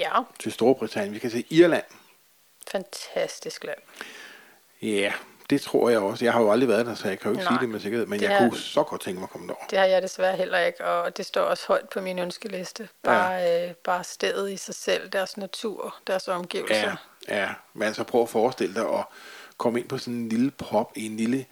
Ja, 0.00 0.10
til 0.38 0.52
Storbritannien. 0.52 1.14
Vi 1.14 1.18
kan 1.18 1.30
til 1.30 1.44
Irland. 1.50 1.84
fantastisk 2.70 3.64
land. 3.64 3.78
Ja, 4.82 5.12
det 5.50 5.60
tror 5.60 5.90
jeg 5.90 5.98
også. 5.98 6.24
Jeg 6.24 6.32
har 6.32 6.40
jo 6.40 6.52
aldrig 6.52 6.68
været 6.68 6.86
der, 6.86 6.94
så 6.94 7.08
jeg 7.08 7.18
kan 7.18 7.30
jo 7.30 7.38
ikke 7.38 7.44
Nej, 7.44 7.52
sige 7.52 7.60
det 7.60 7.68
med 7.68 7.80
sikkerhed. 7.80 8.06
Men 8.06 8.20
det 8.20 8.26
jeg 8.26 8.34
er- 8.34 8.48
kunne 8.48 8.58
så 8.58 8.82
godt 8.82 9.00
tænke 9.00 9.20
mig 9.20 9.26
at 9.26 9.30
komme 9.30 9.46
derover. 9.46 9.66
Det 9.70 9.78
har 9.78 9.86
jeg 9.86 10.02
desværre 10.02 10.36
heller 10.36 10.58
ikke, 10.58 10.84
og 10.84 11.16
det 11.16 11.26
står 11.26 11.42
også 11.42 11.64
højt 11.68 11.88
på 11.88 12.00
min 12.00 12.18
ønskeliste. 12.18 12.88
Bare, 13.02 13.30
ja. 13.32 13.68
øh, 13.68 13.74
bare 13.74 14.04
stedet 14.04 14.50
i 14.50 14.56
sig 14.56 14.74
selv, 14.74 15.08
deres 15.08 15.36
natur, 15.36 15.96
deres 16.06 16.28
omgivelser. 16.28 16.96
Ja, 17.28 17.40
ja. 17.42 17.48
Men 17.74 17.94
så 17.94 18.04
prøv 18.04 18.22
at 18.22 18.28
forestille 18.28 18.74
dig 18.74 18.88
at 18.88 19.04
komme 19.58 19.80
ind 19.80 19.88
på 19.88 19.98
sådan 19.98 20.14
en 20.14 20.28
lille 20.28 20.50
pop 20.50 20.92
i 20.96 21.06
en 21.06 21.16
lille, 21.16 21.46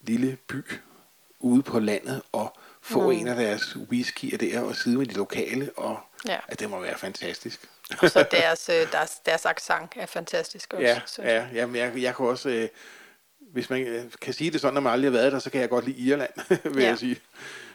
lille 0.00 0.36
by 0.48 0.64
ude 1.40 1.62
på 1.62 1.78
landet 1.78 2.22
og 2.32 2.56
få 2.80 3.00
mm. 3.00 3.10
en 3.18 3.28
af 3.28 3.36
deres 3.36 3.76
whiskyer 3.76 4.38
der 4.38 4.60
og 4.60 4.76
sidde 4.76 4.98
med 4.98 5.06
de 5.06 5.14
lokale, 5.14 5.70
og 5.76 5.98
Ja. 6.28 6.38
at 6.48 6.60
det 6.60 6.70
må 6.70 6.80
være 6.80 6.98
fantastisk. 6.98 7.68
Og 8.02 8.10
så 8.10 8.24
deres, 8.30 8.68
øh, 8.68 8.92
deres, 8.92 9.10
deres 9.26 9.46
accent 9.46 9.92
er 9.96 10.06
fantastisk 10.06 10.72
også. 10.72 10.86
Ja, 10.86 11.00
jeg. 11.18 11.24
ja, 11.24 11.46
jamen 11.60 11.76
jeg, 11.76 11.92
jeg 12.02 12.16
kan 12.16 12.26
også, 12.26 12.48
øh, 12.48 12.68
hvis 13.52 13.70
man 13.70 13.82
øh, 13.82 14.04
kan 14.20 14.34
sige 14.34 14.50
det 14.50 14.60
sådan, 14.60 14.74
når 14.74 14.80
man 14.80 14.92
aldrig 14.92 15.10
har 15.10 15.18
været 15.18 15.32
der, 15.32 15.38
så 15.38 15.50
kan 15.50 15.60
jeg 15.60 15.68
godt 15.68 15.84
lide 15.84 15.98
Irland, 15.98 16.30
vil 16.74 16.82
Ja. 16.82 16.88
jeg 16.88 16.98
sige. 16.98 17.20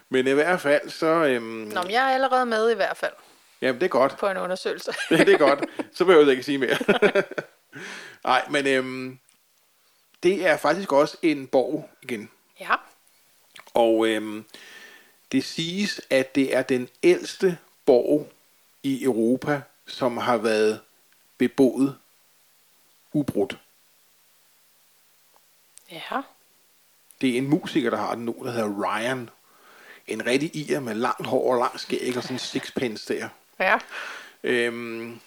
Men 0.08 0.26
i 0.26 0.30
hvert 0.30 0.60
fald, 0.60 0.90
så, 0.90 1.06
øhm, 1.06 1.42
Nå, 1.44 1.82
men 1.82 1.90
jeg 1.90 2.10
er 2.10 2.14
allerede 2.14 2.46
med 2.46 2.70
i 2.70 2.74
hvert 2.74 2.96
fald 2.96 3.12
jamen 3.60 3.80
det 3.80 3.84
er 3.86 3.90
godt. 3.90 4.16
på 4.18 4.28
en 4.28 4.36
undersøgelse. 4.36 4.92
det 5.10 5.28
er 5.28 5.38
godt. 5.38 5.64
Så 5.92 6.04
behøver 6.04 6.24
jeg 6.24 6.30
ikke 6.30 6.42
sige 6.42 6.58
mere. 6.58 6.76
Nej, 8.24 8.44
men 8.50 8.66
øhm, 8.66 9.18
det 10.22 10.46
er 10.46 10.56
faktisk 10.56 10.92
også 10.92 11.16
en 11.22 11.46
borg 11.46 11.90
igen. 12.02 12.30
ja, 12.60 12.74
Og 13.74 14.08
øhm, 14.08 14.44
det 15.32 15.44
siges, 15.44 16.00
at 16.10 16.34
det 16.34 16.56
er 16.56 16.62
den 16.62 16.88
ældste 17.02 17.58
borg 17.86 18.32
i 18.82 19.04
Europa, 19.04 19.60
som 19.86 20.16
har 20.16 20.36
været 20.36 20.80
beboet 21.38 21.96
ubrudt. 23.12 23.58
Ja, 25.90 26.20
Det 27.20 27.30
er 27.30 27.38
en 27.38 27.48
musiker, 27.48 27.90
der 27.90 27.96
har 27.96 28.14
den 28.14 28.24
nu, 28.24 28.36
der 28.44 28.50
hedder 28.50 28.84
Ryan. 28.84 29.30
En 30.06 30.26
rigtig 30.26 30.56
ir 30.56 30.80
med 30.80 30.94
langt 30.94 31.26
hår 31.26 31.52
og 31.52 31.58
lang 31.58 31.80
skæg 31.80 32.16
og 32.16 32.22
sådan 32.22 32.34
en 32.34 32.38
sixpence 32.38 33.14
der. 33.14 33.28
Ja. 33.60 33.78
Øhm, 34.44 35.20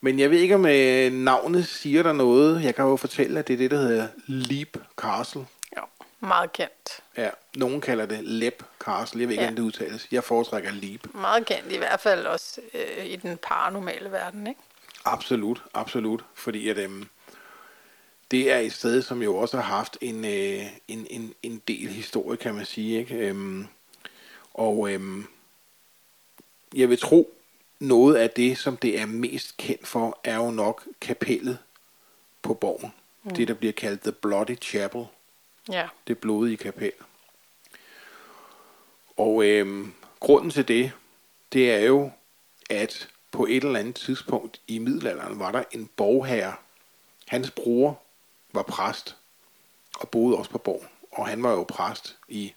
men 0.00 0.18
jeg 0.18 0.30
ved 0.30 0.38
ikke, 0.38 0.54
om 0.54 0.66
øh, 0.66 1.12
navnet 1.12 1.66
siger 1.66 2.02
der 2.02 2.12
noget. 2.12 2.64
Jeg 2.64 2.74
kan 2.74 2.84
jo 2.84 2.96
fortælle, 2.96 3.38
at 3.38 3.48
det 3.48 3.54
er 3.54 3.58
det, 3.58 3.70
der 3.70 3.76
hedder 3.78 4.08
Leap 4.26 4.68
Castle. 4.96 5.46
Jo, 5.76 5.82
meget 6.20 6.52
kendt. 6.52 7.00
Ja, 7.16 7.30
nogen 7.56 7.80
kalder 7.80 8.06
det 8.06 8.24
Lep 8.24 8.62
Castle. 8.78 9.20
Jeg 9.20 9.28
ved 9.28 9.32
ikke, 9.32 9.42
Ja. 9.42 9.46
ja. 9.46 9.50
om 9.50 9.56
det 9.56 9.62
udtales. 9.62 10.06
Jeg 10.12 10.24
foretrækker 10.24 10.70
Leap. 10.72 11.00
Meget 11.14 11.46
kendt 11.46 11.72
i 11.72 11.76
hvert 11.76 12.00
fald 12.00 12.26
også 12.26 12.60
øh, 12.74 13.06
i 13.06 13.16
den 13.16 13.38
paranormale 13.42 14.10
verden, 14.12 14.46
ikke? 14.46 14.60
Absolut, 15.04 15.62
absolut. 15.74 16.24
Fordi 16.34 16.68
at, 16.68 16.78
øhm, 16.78 17.08
det 18.30 18.52
er 18.52 18.58
et 18.58 18.72
sted, 18.72 19.02
som 19.02 19.22
jo 19.22 19.36
også 19.36 19.56
har 19.56 19.76
haft 19.76 19.98
en, 20.00 20.24
øh, 20.24 20.66
en, 20.88 21.06
en, 21.10 21.34
en 21.42 21.62
del 21.68 21.88
historie, 21.88 22.36
kan 22.36 22.54
man 22.54 22.66
sige. 22.66 22.98
Ikke? 22.98 23.14
Øhm, 23.14 23.66
og 24.54 24.92
øhm, 24.92 25.26
jeg 26.74 26.88
vil 26.88 26.98
tro, 26.98 27.32
noget 27.80 28.14
af 28.14 28.30
det, 28.30 28.58
som 28.58 28.76
det 28.76 29.00
er 29.00 29.06
mest 29.06 29.56
kendt 29.56 29.86
for, 29.86 30.20
er 30.24 30.36
jo 30.36 30.50
nok 30.50 30.84
kapellet 31.00 31.58
på 32.42 32.54
borgen. 32.54 32.92
Mm. 33.22 33.34
Det, 33.34 33.48
der 33.48 33.54
bliver 33.54 33.72
kaldt 33.72 34.02
The 34.02 34.12
Bloody 34.12 34.58
Chapel. 34.60 35.06
Ja. 35.68 35.88
Det 36.06 36.18
blodige 36.18 36.56
kapel. 36.56 36.92
Og 39.16 39.44
øhm, 39.44 39.92
grunden 40.20 40.50
til 40.50 40.68
det, 40.68 40.92
det 41.52 41.72
er 41.72 41.78
jo, 41.78 42.10
at 42.70 43.08
på 43.30 43.46
et 43.46 43.64
eller 43.64 43.78
andet 43.78 43.94
tidspunkt 43.94 44.60
i 44.68 44.78
middelalderen 44.78 45.38
var 45.38 45.52
der 45.52 45.62
en 45.72 45.90
borgherre. 45.96 46.54
Hans 47.26 47.50
bror 47.50 48.02
var 48.56 48.62
præst 48.62 49.16
og 50.00 50.08
boede 50.08 50.36
også 50.36 50.50
på 50.50 50.58
Borg. 50.58 50.84
Og 51.12 51.26
han 51.26 51.42
var 51.42 51.50
jo 51.50 51.62
præst 51.62 52.16
i, 52.28 52.54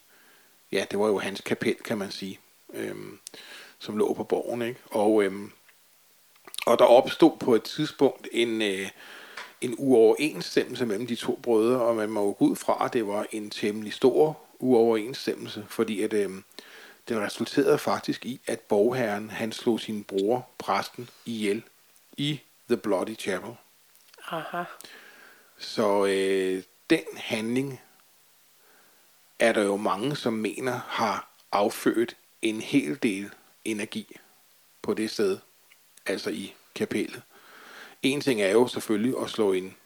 ja, 0.72 0.84
det 0.90 0.98
var 0.98 1.06
jo 1.06 1.18
hans 1.18 1.40
kapel, 1.40 1.74
kan 1.74 1.98
man 1.98 2.10
sige, 2.10 2.40
øhm, 2.72 3.18
som 3.78 3.96
lå 3.96 4.14
på 4.14 4.24
borgen. 4.24 4.62
Ikke? 4.62 4.80
Og, 4.90 5.22
øhm, 5.22 5.52
og 6.66 6.78
der 6.78 6.84
opstod 6.84 7.36
på 7.40 7.54
et 7.54 7.62
tidspunkt 7.62 8.28
en, 8.32 8.62
øh, 8.62 8.90
en 9.60 9.74
uoverensstemmelse 9.78 10.86
mellem 10.86 11.06
de 11.06 11.16
to 11.16 11.40
brødre, 11.42 11.80
og 11.80 11.96
man 11.96 12.10
må 12.10 12.20
jo 12.20 12.34
gå 12.38 12.44
ud 12.44 12.56
fra, 12.56 12.84
at 12.84 12.92
det 12.92 13.06
var 13.06 13.26
en 13.30 13.50
temmelig 13.50 13.92
stor 13.92 14.38
uoverensstemmelse, 14.58 15.66
fordi 15.68 16.02
at, 16.02 16.12
øh, 16.12 16.30
den 17.08 17.20
resulterede 17.20 17.78
faktisk 17.78 18.26
i, 18.26 18.40
at 18.46 18.60
borgherren 18.60 19.30
han 19.30 19.52
slog 19.52 19.80
sin 19.80 20.04
bror, 20.04 20.48
præsten, 20.58 21.08
ihjel 21.26 21.62
i 22.16 22.40
The 22.68 22.76
Bloody 22.76 23.18
Chapel. 23.18 23.56
Aha. 24.30 24.62
Så 25.60 26.06
øh, 26.06 26.62
den 26.90 27.04
handling 27.16 27.80
er 29.38 29.52
der 29.52 29.62
jo 29.62 29.76
mange, 29.76 30.16
som 30.16 30.32
mener 30.32 30.80
har 30.86 31.30
affødt 31.52 32.16
en 32.42 32.60
hel 32.60 33.02
del 33.02 33.30
energi 33.64 34.16
på 34.82 34.94
det 34.94 35.10
sted, 35.10 35.38
altså 36.06 36.30
i 36.30 36.54
kapellet. 36.74 37.22
En 38.02 38.20
ting 38.20 38.42
er 38.42 38.50
jo 38.50 38.66
selvfølgelig 38.66 39.14
at 39.22 39.30
slå 39.30 39.52
en 39.52 39.76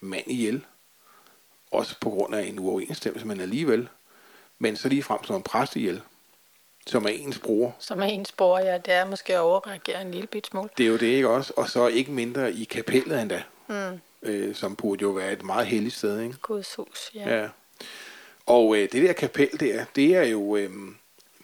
mand 0.00 0.30
ihjel, 0.30 0.64
også 1.70 1.96
på 2.00 2.10
grund 2.10 2.34
af 2.34 2.42
en 2.42 2.58
uoverensstemmelse, 2.58 3.26
men 3.26 3.40
alligevel. 3.40 3.88
Men 4.58 4.76
så 4.76 4.88
lige 4.88 5.02
frem 5.02 5.24
som 5.24 5.36
en 5.36 5.42
præst 5.42 5.76
ihjel, 5.76 6.02
som 6.86 7.04
er 7.04 7.08
ens 7.08 7.38
bror. 7.38 7.76
Som 7.78 8.00
er 8.00 8.06
ens 8.06 8.32
bror, 8.32 8.58
ja, 8.58 8.78
det 8.78 8.94
er 8.94 9.04
måske 9.04 9.34
at 9.34 9.40
overreagere 9.40 10.02
en 10.02 10.10
lille 10.10 10.26
bit 10.26 10.46
smule. 10.46 10.68
Det 10.78 10.86
er 10.86 10.90
jo 10.90 10.96
det, 10.96 11.06
ikke 11.06 11.28
også? 11.28 11.52
Og 11.56 11.68
så 11.68 11.86
ikke 11.86 12.10
mindre 12.10 12.52
i 12.52 12.64
kapellet 12.64 13.20
endda, 13.20 13.42
mm. 13.68 14.00
Øh, 14.22 14.54
som 14.54 14.76
burde 14.76 15.02
jo 15.02 15.08
være 15.10 15.32
et 15.32 15.42
meget 15.42 15.66
helligt 15.66 15.94
sted, 15.94 16.20
ikke? 16.20 16.36
Guds 16.42 16.74
hus, 16.74 17.10
ja. 17.14 17.40
Ja. 17.40 17.48
Og 18.46 18.76
øh, 18.76 18.82
det 18.92 19.02
der 19.02 19.12
kapel 19.12 19.60
der, 19.60 19.84
det 19.96 20.16
er 20.16 20.22
jo, 20.22 20.56
øh, 20.56 20.70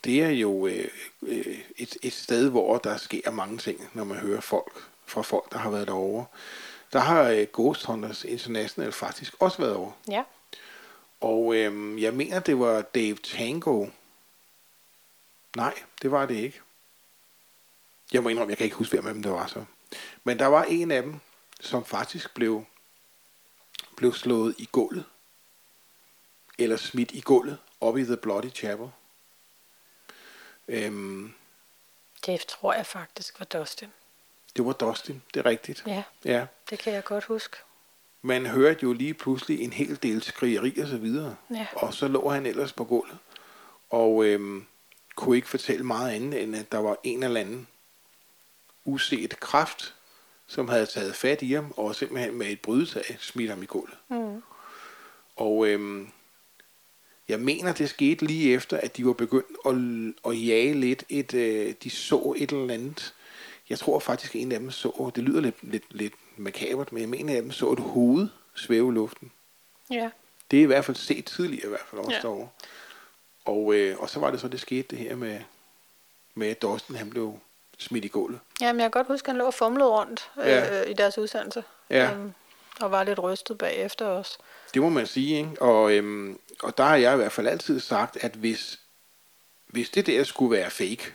det 0.04 0.22
er 0.22 0.28
jo 0.28 0.66
øh, 0.66 0.88
øh, 1.22 1.58
et, 1.76 1.96
et 2.02 2.12
sted, 2.12 2.50
hvor 2.50 2.78
der 2.78 2.96
sker 2.96 3.30
mange 3.30 3.58
ting, 3.58 3.88
når 3.92 4.04
man 4.04 4.18
hører 4.18 4.40
folk 4.40 4.72
fra 5.06 5.22
folk, 5.22 5.52
der 5.52 5.58
har 5.58 5.70
været 5.70 5.86
derovre. 5.86 6.24
Der 6.92 6.98
har 6.98 7.22
øh, 7.30 7.46
Ghost 7.52 7.84
Hunters 7.84 8.24
International 8.24 8.92
faktisk 8.92 9.34
også 9.38 9.58
været 9.58 9.74
over. 9.74 9.92
Ja. 10.08 10.22
Og 11.20 11.54
øh, 11.56 12.02
jeg 12.02 12.14
mener, 12.14 12.40
det 12.40 12.58
var 12.58 12.82
Dave 12.82 13.16
Tango. 13.16 13.86
Nej, 15.56 15.74
det 16.02 16.10
var 16.10 16.26
det 16.26 16.34
ikke. 16.34 16.60
Jeg 18.12 18.22
må 18.22 18.28
indrømme, 18.28 18.50
jeg 18.50 18.58
kan 18.58 18.64
ikke 18.64 18.76
huske, 18.76 18.94
hvem 18.94 19.06
af 19.06 19.14
dem 19.14 19.22
det 19.22 19.32
var 19.32 19.46
så. 19.46 19.64
Men 20.24 20.38
der 20.38 20.46
var 20.46 20.64
en 20.64 20.90
af 20.90 21.02
dem, 21.02 21.14
som 21.64 21.84
faktisk 21.84 22.34
blev, 22.34 22.64
blev 23.96 24.14
slået 24.14 24.54
i 24.58 24.68
gulvet. 24.72 25.04
Eller 26.58 26.76
smidt 26.76 27.10
i 27.12 27.20
gulvet 27.20 27.58
oppe 27.80 28.00
i 28.00 28.04
The 28.04 28.16
Bloody 28.16 28.50
Chapel. 28.54 28.88
Øhm, 30.68 31.34
Det 32.26 32.40
tror 32.48 32.72
jeg 32.74 32.86
faktisk 32.86 33.38
var 33.40 33.44
Dustin. 33.46 33.88
det 34.56 34.64
var 34.66 34.72
Dustin, 34.72 35.22
det 35.34 35.40
er 35.40 35.46
rigtigt. 35.46 35.82
Ja, 35.86 36.02
ja. 36.24 36.46
det 36.70 36.78
kan 36.78 36.92
jeg 36.92 37.04
godt 37.04 37.24
huske. 37.24 37.56
Man 38.22 38.46
hørte 38.46 38.80
jo 38.82 38.92
lige 38.92 39.14
pludselig 39.14 39.60
en 39.60 39.72
hel 39.72 40.02
del 40.02 40.22
skrigeri 40.22 40.78
og 40.80 40.88
så 40.88 40.96
videre. 40.96 41.36
Ja. 41.50 41.66
Og 41.72 41.94
så 41.94 42.08
lå 42.08 42.28
han 42.28 42.46
ellers 42.46 42.72
på 42.72 42.84
gulvet. 42.84 43.18
Og 43.90 44.24
øhm, 44.24 44.66
kunne 45.16 45.36
ikke 45.36 45.48
fortælle 45.48 45.84
meget 45.86 46.12
andet, 46.14 46.42
end 46.42 46.56
at 46.56 46.72
der 46.72 46.78
var 46.78 46.96
en 47.02 47.22
eller 47.22 47.40
anden 47.40 47.68
uset 48.84 49.40
kraft, 49.40 49.94
som 50.54 50.68
havde 50.68 50.86
taget 50.86 51.14
fat 51.14 51.42
i 51.42 51.52
ham, 51.52 51.72
og 51.76 51.94
simpelthen 51.94 52.34
med 52.34 52.46
et 52.46 52.60
brydetag 52.60 53.16
smidt 53.20 53.50
ham 53.50 53.62
i 53.62 53.66
gulvet. 53.66 53.96
Mm. 54.08 54.42
Og 55.36 55.68
øhm, 55.68 56.08
jeg 57.28 57.40
mener, 57.40 57.72
det 57.72 57.90
skete 57.90 58.24
lige 58.26 58.54
efter, 58.54 58.76
at 58.76 58.96
de 58.96 59.06
var 59.06 59.12
begyndt 59.12 59.56
at, 59.66 60.30
at 60.32 60.46
jage 60.46 60.74
lidt. 60.74 61.04
Et, 61.08 61.34
øh, 61.34 61.74
de 61.82 61.90
så 61.90 62.34
et 62.36 62.50
eller 62.52 62.74
andet. 62.74 63.14
Jeg 63.68 63.78
tror 63.78 63.98
faktisk, 63.98 64.34
at 64.34 64.40
en 64.40 64.52
af 64.52 64.60
dem 64.60 64.70
så, 64.70 65.10
det 65.14 65.24
lyder 65.24 65.40
lidt, 65.40 65.56
lidt, 65.62 65.84
lidt 65.90 66.14
makabert, 66.36 66.92
men 66.92 67.00
jeg 67.00 67.08
mener, 67.08 67.24
at 67.24 67.30
en 67.30 67.36
af 67.36 67.42
dem 67.42 67.50
så 67.52 67.72
et 67.72 67.78
hoved 67.78 68.28
svæve 68.54 68.88
i 68.92 68.94
luften. 68.94 69.32
Ja. 69.90 70.10
Det 70.50 70.58
er 70.58 70.62
i 70.62 70.66
hvert 70.66 70.84
fald 70.84 70.96
set 70.96 71.24
tidligere, 71.24 71.66
i 71.66 71.68
hvert 71.68 71.86
fald 71.90 72.00
også 72.00 72.12
Ja. 72.12 72.20
derovre. 72.20 72.48
Og, 73.44 73.74
øh, 73.74 73.98
og 73.98 74.10
så 74.10 74.20
var 74.20 74.30
det 74.30 74.40
så, 74.40 74.48
det 74.48 74.60
skete 74.60 74.88
det 74.90 74.98
her 74.98 75.16
med, 75.16 75.40
med 76.34 76.48
at 76.48 76.62
Dawson, 76.62 76.96
han 76.96 77.10
blev 77.10 77.38
smidt 77.78 78.04
i 78.04 78.08
gulvet. 78.08 78.40
Jamen, 78.60 78.80
jeg 78.80 78.84
kan 78.84 78.90
godt 78.90 79.06
huske, 79.06 79.26
at 79.26 79.30
han 79.32 79.36
lå 79.38 79.44
og 79.46 79.54
fumlede 79.54 79.88
rundt 79.90 80.30
øh, 80.40 80.46
Ja. 80.46 80.82
i 80.82 80.92
deres 80.92 81.18
udsendelse. 81.18 81.64
Ja. 81.90 82.12
Øhm, 82.12 82.32
og 82.80 82.90
var 82.90 83.04
lidt 83.04 83.18
rystet 83.22 83.58
bagefter 83.58 84.06
os. 84.06 84.38
Det 84.74 84.82
må 84.82 84.88
man 84.88 85.06
sige, 85.06 85.36
ikke? 85.38 85.62
Og, 85.62 85.92
øhm, 85.92 86.38
og 86.62 86.78
der 86.78 86.84
har 86.84 86.96
jeg 86.96 87.12
i 87.12 87.16
hvert 87.16 87.32
fald 87.32 87.46
altid 87.46 87.80
sagt, 87.80 88.16
at 88.20 88.32
hvis, 88.32 88.80
hvis 89.66 89.90
det 89.90 90.06
der 90.06 90.24
skulle 90.24 90.56
være 90.56 90.70
fake, 90.70 91.12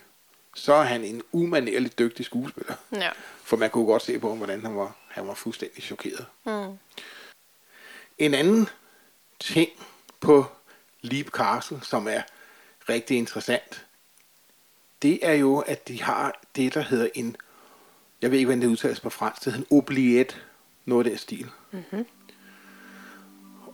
så 0.54 0.72
er 0.74 0.82
han 0.82 1.04
en 1.04 1.22
umanerligt 1.32 1.98
dygtig 1.98 2.24
skuespiller. 2.24 2.74
Ja. 2.92 3.10
For 3.44 3.56
man 3.56 3.70
kunne 3.70 3.86
godt 3.86 4.02
se 4.02 4.18
på 4.18 4.28
ham, 4.28 4.36
hvordan 4.38 4.64
han 4.64 4.76
var, 4.76 4.96
han 5.08 5.28
var 5.28 5.34
fuldstændig 5.34 5.82
chokeret. 5.82 6.26
Mm. 6.44 6.78
En 8.18 8.34
anden 8.34 8.68
ting 9.40 9.70
på 10.20 10.44
Leap 11.00 11.26
Castle, 11.26 11.80
som 11.82 12.08
er 12.08 12.22
rigtig 12.88 13.16
interessant, 13.18 13.86
det 15.02 15.18
er 15.22 15.32
jo, 15.32 15.58
at 15.58 15.88
de 15.88 16.02
har 16.02 16.40
det, 16.56 16.74
der 16.74 16.80
hedder 16.80 17.08
en, 17.14 17.36
jeg 18.22 18.30
ved 18.30 18.38
ikke, 18.38 18.46
hvordan 18.46 18.62
det 18.62 18.68
udtales 18.68 19.00
på 19.00 19.10
fransk, 19.10 19.44
det 19.44 19.52
hedder 19.52 19.66
en 19.70 19.76
oubliette, 19.76 20.34
noget 20.84 21.06
af 21.06 21.10
den 21.10 21.18
stil. 21.18 21.46
Mm-hmm. 21.72 22.06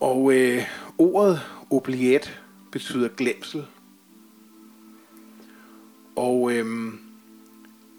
Og 0.01 0.33
øh, 0.33 0.63
ordet 0.99 1.41
oubliette 1.71 2.31
betyder 2.73 3.09
glemsel. 3.09 3.67
Og 6.17 6.53
øh, 6.53 6.93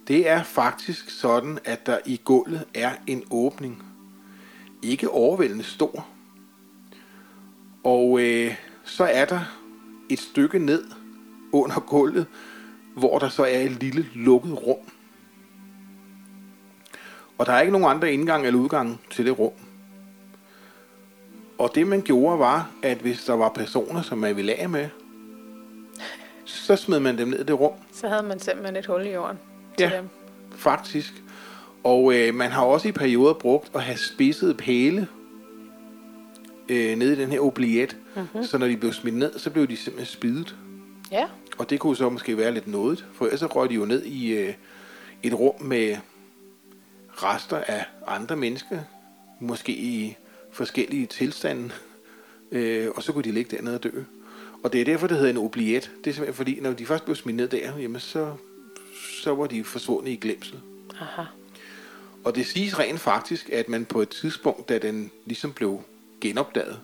det 0.07 0.29
er 0.29 0.43
faktisk 0.43 1.09
sådan, 1.09 1.59
at 1.65 1.85
der 1.85 1.99
i 2.05 2.21
gulvet 2.23 2.65
er 2.73 2.95
en 3.07 3.23
åbning. 3.31 3.83
Ikke 4.81 5.09
overvældende 5.09 5.63
stor. 5.63 6.07
Og 7.83 8.19
øh, 8.21 8.55
så 8.83 9.03
er 9.03 9.25
der 9.25 9.41
et 10.09 10.19
stykke 10.19 10.59
ned 10.59 10.85
under 11.51 11.79
gulvet, 11.79 12.27
hvor 12.97 13.19
der 13.19 13.29
så 13.29 13.43
er 13.43 13.59
et 13.59 13.71
lille 13.71 14.05
lukket 14.15 14.67
rum. 14.67 14.77
Og 17.37 17.45
der 17.45 17.51
er 17.53 17.59
ikke 17.61 17.71
nogen 17.71 17.95
andre 17.95 18.13
indgang 18.13 18.45
eller 18.47 18.59
udgang 18.59 18.99
til 19.11 19.25
det 19.25 19.39
rum. 19.39 19.51
Og 21.57 21.71
det 21.75 21.87
man 21.87 22.01
gjorde 22.01 22.39
var, 22.39 22.69
at 22.83 22.97
hvis 22.97 23.23
der 23.23 23.33
var 23.33 23.49
personer, 23.49 24.01
som 24.01 24.17
man 24.17 24.35
ville 24.35 24.53
af 24.53 24.69
med, 24.69 24.89
så 26.45 26.75
smed 26.75 26.99
man 26.99 27.17
dem 27.17 27.27
ned 27.27 27.39
i 27.39 27.43
det 27.43 27.59
rum. 27.59 27.73
Så 27.93 28.07
havde 28.07 28.23
man 28.23 28.39
simpelthen 28.39 28.75
et 28.75 28.85
hul 28.85 29.05
i 29.05 29.09
jorden 29.09 29.37
til 29.77 29.89
Ja. 29.91 29.97
dem. 29.97 30.09
Faktisk. 30.55 31.13
Og 31.83 32.13
øh, 32.15 32.35
man 32.35 32.51
har 32.51 32.61
også 32.63 32.87
i 32.87 32.91
perioder 32.91 33.33
brugt 33.33 33.71
at 33.75 33.81
have 33.83 33.97
spidsede 33.97 34.53
pæle 34.53 35.07
øh, 36.69 36.97
nede 36.97 37.13
i 37.13 37.15
den 37.15 37.31
her 37.31 37.39
oubliette. 37.39 37.95
Mm-hmm. 38.15 38.43
Så 38.43 38.57
når 38.57 38.67
de 38.67 38.77
blev 38.77 38.93
smidt 38.93 39.15
ned, 39.15 39.39
så 39.39 39.49
blev 39.49 39.67
de 39.67 39.77
simpelthen 39.77 40.13
spidet. 40.13 40.55
Ja. 41.11 41.27
Og 41.57 41.69
det 41.69 41.79
kunne 41.79 41.95
så 41.95 42.09
måske 42.09 42.37
være 42.37 42.53
lidt 42.53 42.67
nådigt, 42.67 43.05
for 43.13 43.25
ellers 43.25 43.39
så 43.39 43.47
røg 43.47 43.69
de 43.69 43.75
jo 43.75 43.85
ned 43.85 44.03
i 44.05 44.33
øh, 44.33 44.53
et 45.23 45.33
rum 45.33 45.61
med 45.61 45.97
rester 47.09 47.57
af 47.57 47.85
andre 48.07 48.35
mennesker, 48.35 48.79
måske 49.39 49.71
i 49.71 50.15
forskellige 50.51 51.05
tilstande, 51.05 51.71
øh, 52.51 52.89
og 52.95 53.03
så 53.03 53.11
kunne 53.13 53.23
de 53.23 53.31
ligge 53.31 53.55
dernede 53.57 53.75
og 53.75 53.83
dø. 53.83 54.01
Og 54.63 54.73
det 54.73 54.81
er 54.81 54.85
derfor, 54.85 55.07
det 55.07 55.17
hedder 55.17 55.31
en 55.31 55.37
obliet. 55.37 55.91
Det 56.03 56.09
er 56.09 56.13
simpelthen 56.13 56.33
fordi, 56.33 56.59
når 56.59 56.73
de 56.73 56.85
først 56.85 57.03
blev 57.03 57.15
smidt 57.15 57.35
ned 57.35 57.47
der, 57.47 57.77
jamen 57.77 57.99
så, 57.99 58.35
så 59.23 59.35
var 59.35 59.47
de 59.47 59.63
forsvundet 59.63 60.11
i 60.11 60.15
glemsel. 60.15 60.59
Aha. 61.01 61.23
Og 62.23 62.35
det 62.35 62.45
siges 62.45 62.79
rent 62.79 62.99
faktisk, 62.99 63.49
at 63.49 63.69
man 63.69 63.85
på 63.85 64.01
et 64.01 64.09
tidspunkt, 64.09 64.69
da 64.69 64.77
den 64.77 65.11
ligesom 65.25 65.53
blev 65.53 65.81
genopdaget, 66.21 66.79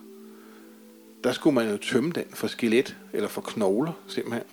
der 1.23 1.31
skulle 1.31 1.53
man 1.53 1.71
jo 1.71 1.77
tømme 1.77 2.11
den 2.11 2.25
for 2.33 2.47
skelet, 2.47 2.97
eller 3.13 3.27
for 3.27 3.41
knogler 3.41 3.91
simpelthen. 4.07 4.43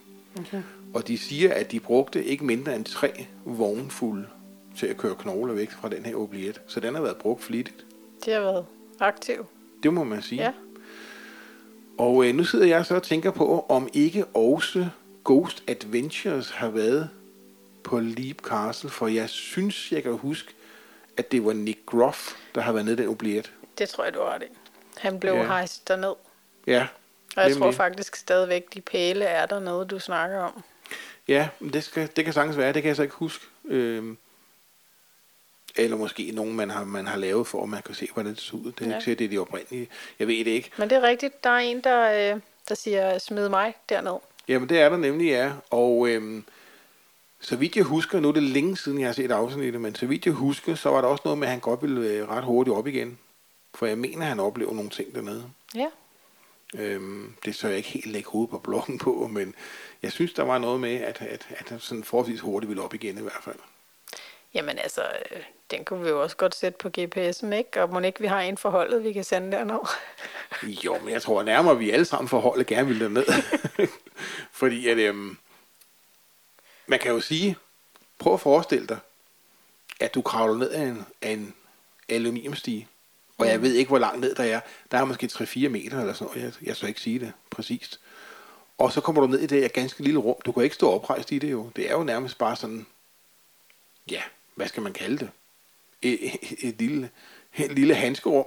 Okay. 0.40 0.62
Og 0.94 1.08
de 1.08 1.18
siger, 1.18 1.54
at 1.54 1.72
de 1.72 1.80
brugte 1.80 2.24
ikke 2.24 2.44
mindre 2.44 2.76
end 2.76 2.84
tre 2.84 3.26
vognfulde 3.44 4.26
til 4.76 4.86
at 4.86 4.96
køre 4.96 5.14
knogler 5.14 5.54
væk 5.54 5.70
fra 5.70 5.88
den 5.88 6.06
her 6.06 6.14
obliet. 6.16 6.60
Så 6.66 6.80
den 6.80 6.94
har 6.94 7.02
været 7.02 7.16
brugt 7.16 7.42
flittigt. 7.42 7.84
Det 8.24 8.34
har 8.34 8.40
været 8.40 8.66
aktiv. 9.00 9.46
Det 9.82 9.92
må 9.92 10.04
man 10.04 10.22
sige. 10.22 10.42
Ja. 10.42 10.52
Og 11.98 12.26
øh, 12.26 12.34
nu 12.34 12.44
sidder 12.44 12.66
jeg 12.66 12.86
så 12.86 12.94
og 12.94 13.02
tænker 13.02 13.30
på, 13.30 13.66
om 13.68 13.88
ikke 13.92 14.24
også 14.24 14.88
Ghost 15.24 15.64
Adventures 15.66 16.50
har 16.50 16.68
været 16.68 17.08
på 17.84 18.00
Leap 18.00 18.36
Castle, 18.36 18.90
for 18.90 19.06
jeg 19.06 19.28
synes, 19.28 19.92
jeg 19.92 20.02
kan 20.02 20.12
huske, 20.12 20.54
at 21.16 21.32
det 21.32 21.44
var 21.44 21.52
Nick 21.52 21.86
Groff, 21.86 22.32
der 22.54 22.60
har 22.60 22.72
været 22.72 22.84
nede 22.84 22.96
i 22.96 23.00
den 23.00 23.08
obliet. 23.08 23.52
Det 23.78 23.88
tror 23.88 24.04
jeg, 24.04 24.14
du 24.14 24.20
har 24.20 24.38
det. 24.38 24.48
Han 24.96 25.20
blev 25.20 25.32
ja. 25.32 25.46
hejst 25.46 25.88
derned. 25.88 26.14
Ja, 26.66 26.86
Og 27.36 27.42
jeg 27.42 27.48
nemlig. 27.48 27.62
tror 27.62 27.70
faktisk 27.72 28.16
stadigvæk, 28.16 28.74
de 28.74 28.80
pæle 28.80 29.24
er 29.24 29.46
dernede, 29.46 29.86
du 29.90 29.98
snakker 29.98 30.38
om. 30.38 30.62
Ja, 31.28 31.48
men 31.60 31.72
det, 31.72 31.84
skal, 31.84 32.08
det 32.16 32.24
kan 32.24 32.34
sagtens 32.34 32.56
være, 32.56 32.72
det 32.72 32.82
kan 32.82 32.88
jeg 32.88 32.96
så 32.96 33.02
ikke 33.02 33.14
huske. 33.14 33.44
Øhm, 33.64 34.18
eller 35.76 35.96
måske 35.96 36.30
nogen, 36.34 36.56
man 36.56 36.70
har, 36.70 36.84
man 36.84 37.06
har 37.06 37.16
lavet 37.16 37.46
for, 37.46 37.62
at 37.62 37.68
man 37.68 37.82
kan 37.82 37.94
se, 37.94 38.08
hvordan 38.14 38.32
det 38.32 38.40
ser 38.40 38.54
ud. 38.54 38.72
Det 38.72 38.86
er 38.86 38.90
ja. 38.90 39.00
Sikkert, 39.00 39.18
det 39.18 39.24
er 39.24 39.28
de 39.28 39.38
oprindelige. 39.38 39.88
Jeg 40.18 40.26
ved 40.28 40.38
det 40.44 40.46
ikke. 40.50 40.70
Men 40.76 40.90
det 40.90 40.96
er 40.98 41.02
rigtigt, 41.02 41.44
der 41.44 41.50
er 41.50 41.58
en, 41.58 41.80
der, 41.80 42.34
øh, 42.34 42.40
der 42.68 42.74
siger, 42.74 43.18
smid 43.18 43.48
mig 43.48 43.74
derned. 43.88 44.16
Jamen, 44.48 44.68
det 44.68 44.80
er 44.80 44.88
der 44.88 44.96
nemlig, 44.96 45.26
ja. 45.26 45.52
Og 45.70 46.08
øhm, 46.08 46.44
så 47.40 47.56
vidt 47.56 47.76
jeg 47.76 47.84
husker, 47.84 48.20
nu 48.20 48.28
er 48.28 48.32
det 48.32 48.42
længe 48.42 48.76
siden, 48.76 49.00
jeg 49.00 49.08
har 49.08 49.12
set 49.12 49.30
afsnittet, 49.30 49.80
men 49.80 49.94
så 49.94 50.06
vidt 50.06 50.26
jeg 50.26 50.34
husker, 50.34 50.74
så 50.74 50.90
var 50.90 51.00
der 51.00 51.08
også 51.08 51.22
noget 51.24 51.38
med, 51.38 51.46
at 51.46 51.50
han 51.50 51.60
godt 51.60 51.82
ville 51.82 52.08
øh, 52.08 52.28
ret 52.28 52.44
hurtigt 52.44 52.76
op 52.76 52.86
igen. 52.86 53.18
For 53.74 53.86
jeg 53.86 53.98
mener, 53.98 54.22
at 54.22 54.28
han 54.28 54.40
oplever 54.40 54.74
nogle 54.74 54.90
ting 54.90 55.14
dernede. 55.14 55.44
Ja. 55.74 55.86
Øhm, 56.74 57.34
det 57.44 57.54
så 57.54 57.68
jeg 57.68 57.76
ikke 57.76 57.88
helt 57.88 58.06
lægge 58.06 58.30
hovedet 58.30 58.50
på 58.50 58.58
bloggen 58.58 58.98
på, 58.98 59.28
men 59.32 59.54
jeg 60.02 60.12
synes, 60.12 60.32
der 60.32 60.42
var 60.42 60.58
noget 60.58 60.80
med, 60.80 60.94
at, 60.94 61.22
at, 61.22 61.48
at 61.50 61.68
han 61.68 61.80
sådan 61.80 62.04
forholdsvis 62.04 62.40
hurtigt 62.40 62.68
ville 62.68 62.82
op 62.82 62.94
igen 62.94 63.18
i 63.18 63.22
hvert 63.22 63.42
fald. 63.44 63.56
Jamen 64.54 64.78
altså, 64.78 65.02
øh, 65.30 65.42
den 65.70 65.84
kunne 65.84 66.02
vi 66.02 66.08
jo 66.08 66.22
også 66.22 66.36
godt 66.36 66.54
sætte 66.54 66.78
på 66.78 66.88
GPS'en, 66.98 67.52
ikke? 67.54 67.82
Og 67.82 67.90
må 67.90 68.00
ikke 68.00 68.20
vi 68.20 68.26
har 68.26 68.40
en 68.40 68.56
forholdet, 68.56 69.04
vi 69.04 69.12
kan 69.12 69.24
sende 69.24 69.52
derned? 69.52 69.78
Jo, 70.84 70.98
men 70.98 71.12
jeg 71.12 71.22
tror 71.22 71.42
nærmere, 71.42 71.78
vi 71.78 71.90
alle 71.90 72.04
sammen 72.04 72.28
for 72.28 72.38
holdet 72.40 72.66
gerne 72.66 72.88
vil 72.88 73.00
derned. 73.00 73.26
Fordi 74.60 74.88
at, 74.88 74.98
øhm, 74.98 75.38
man 76.86 76.98
kan 76.98 77.12
jo 77.12 77.20
sige, 77.20 77.56
prøv 78.18 78.34
at 78.34 78.40
forestille 78.40 78.86
dig, 78.86 78.98
at 80.00 80.14
du 80.14 80.22
kravler 80.22 80.56
ned 80.56 80.70
af 80.70 80.82
en, 80.82 81.06
af 81.22 81.30
en 81.30 81.54
aluminiumstige, 82.08 82.88
og 83.40 83.46
jeg 83.48 83.62
ved 83.62 83.74
ikke, 83.74 83.88
hvor 83.88 83.98
langt 83.98 84.20
ned 84.20 84.34
der 84.34 84.44
er. 84.44 84.60
Der 84.90 84.98
er 84.98 85.04
måske 85.04 85.26
3-4 85.32 85.68
meter 85.68 86.00
eller 86.00 86.12
sådan 86.12 86.34
noget. 86.36 86.42
Jeg, 86.60 86.66
jeg 86.68 86.76
skal 86.76 86.88
ikke 86.88 87.00
sige 87.00 87.18
det 87.18 87.32
præcist. 87.50 88.00
Og 88.78 88.92
så 88.92 89.00
kommer 89.00 89.20
du 89.22 89.26
ned 89.28 89.38
i 89.40 89.46
det 89.46 89.60
her 89.60 89.68
ganske 89.68 90.02
lille 90.02 90.20
rum. 90.20 90.34
Du 90.46 90.52
kan 90.52 90.62
ikke 90.62 90.74
stå 90.74 90.90
oprejst 90.92 91.32
i 91.32 91.38
det 91.38 91.50
jo. 91.50 91.70
Det 91.76 91.90
er 91.90 91.92
jo 91.92 92.02
nærmest 92.02 92.38
bare 92.38 92.56
sådan, 92.56 92.86
ja, 94.10 94.22
hvad 94.54 94.68
skal 94.68 94.82
man 94.82 94.92
kalde 94.92 95.18
det? 95.18 95.30
Et, 96.02 96.18
et, 96.24 96.68
et 96.68 96.74
lille, 96.78 97.10
et 97.56 97.72
lille 97.72 97.94
handskerum, 97.94 98.44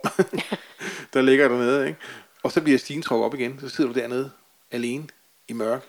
der 1.14 1.22
ligger 1.22 1.48
dernede, 1.48 1.88
ikke? 1.88 2.00
Og 2.44 2.52
så 2.52 2.62
bliver 2.62 2.80
stigen 2.80 3.02
trukket 3.02 3.26
op 3.26 3.34
igen. 3.34 3.60
Så 3.60 3.70
sidder 3.70 3.94
du 3.94 4.00
dernede 4.00 4.32
alene 4.72 5.08
i 5.48 5.54
mørk, 5.54 5.84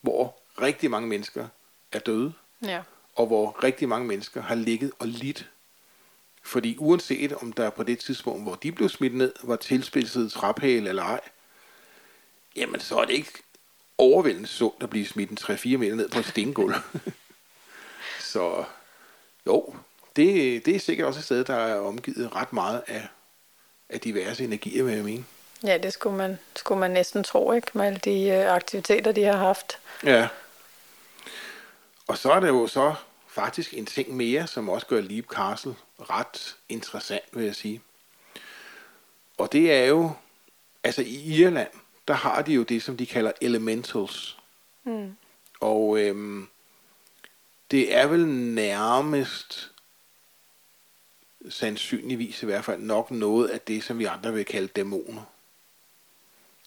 hvor 0.00 0.36
rigtig 0.62 0.90
mange 0.90 1.08
mennesker 1.08 1.48
er 1.92 1.98
døde, 1.98 2.32
Ja. 2.64 2.82
og 3.16 3.26
hvor 3.26 3.64
rigtig 3.64 3.88
mange 3.88 4.06
mennesker 4.06 4.42
har 4.42 4.54
ligget 4.54 4.92
og 4.98 5.06
lidt. 5.06 5.48
Fordi 6.42 6.76
uanset 6.78 7.32
om 7.32 7.52
der 7.52 7.70
på 7.70 7.82
det 7.82 7.98
tidspunkt, 7.98 8.42
hvor 8.42 8.54
de 8.54 8.72
blev 8.72 8.88
smidt 8.88 9.14
ned, 9.14 9.32
var 9.42 9.56
tilspidset 9.56 10.32
træpæl 10.32 10.86
eller 10.86 11.02
ej, 11.02 11.20
jamen 12.56 12.80
så 12.80 12.96
er 12.96 13.04
det 13.04 13.12
ikke 13.12 13.32
overvældende 13.98 14.48
sundt 14.48 14.82
at 14.82 14.90
blive 14.90 15.06
smidt 15.06 15.30
en 15.30 15.38
3-4 15.40 15.76
meter 15.76 15.94
ned 15.94 16.08
på 16.08 16.18
et 16.18 16.26
stengulv. 16.26 16.74
så 18.32 18.64
jo, 19.46 19.74
det, 20.16 20.66
det 20.66 20.76
er 20.76 20.80
sikkert 20.80 21.06
også 21.06 21.20
et 21.20 21.24
sted, 21.24 21.44
der 21.44 21.54
er 21.54 21.80
omgivet 21.80 22.36
ret 22.36 22.52
meget 22.52 22.82
af, 22.86 23.08
af 23.88 24.00
diverse 24.00 24.44
energier, 24.44 24.84
vil 24.84 24.94
jeg 24.94 25.04
mene. 25.04 25.24
Ja, 25.64 25.78
det 25.78 25.92
skulle 25.92 26.16
man, 26.16 26.38
skulle 26.56 26.78
man 26.78 26.90
næsten 26.90 27.24
tro, 27.24 27.52
ikke? 27.52 27.70
Med 27.74 27.86
alle 27.86 27.98
de 27.98 28.28
øh, 28.28 28.54
aktiviteter, 28.54 29.12
de 29.12 29.22
har 29.22 29.36
haft. 29.36 29.78
Ja. 30.04 30.28
Og 32.06 32.18
så 32.18 32.32
er 32.32 32.40
der 32.40 32.48
jo 32.48 32.66
så 32.66 32.94
faktisk 33.28 33.74
en 33.74 33.86
ting 33.86 34.16
mere, 34.16 34.46
som 34.46 34.68
også 34.68 34.86
gør 34.86 35.00
Leap 35.00 35.24
Castle 35.24 35.74
ret 36.00 36.56
interessant, 36.68 37.24
vil 37.32 37.44
jeg 37.44 37.54
sige. 37.54 37.80
Og 39.38 39.52
det 39.52 39.72
er 39.72 39.84
jo, 39.84 40.10
altså 40.84 41.02
i 41.02 41.40
Irland, 41.40 41.70
der 42.08 42.14
har 42.14 42.42
de 42.42 42.52
jo 42.52 42.62
det, 42.62 42.82
som 42.82 42.96
de 42.96 43.06
kalder 43.06 43.32
elementals. 43.40 44.38
Mm. 44.84 45.16
Og 45.60 45.98
øhm, 45.98 46.48
det 47.70 47.94
er 47.96 48.06
vel 48.06 48.26
nærmest 48.28 49.72
sandsynligvis 51.48 52.42
i 52.42 52.46
hvert 52.46 52.64
fald 52.64 52.80
nok 52.80 53.10
noget 53.10 53.48
af 53.48 53.60
det, 53.60 53.84
som 53.84 53.98
vi 53.98 54.04
andre 54.04 54.32
vil 54.32 54.44
kalde 54.44 54.68
dæmoner. 54.68 55.22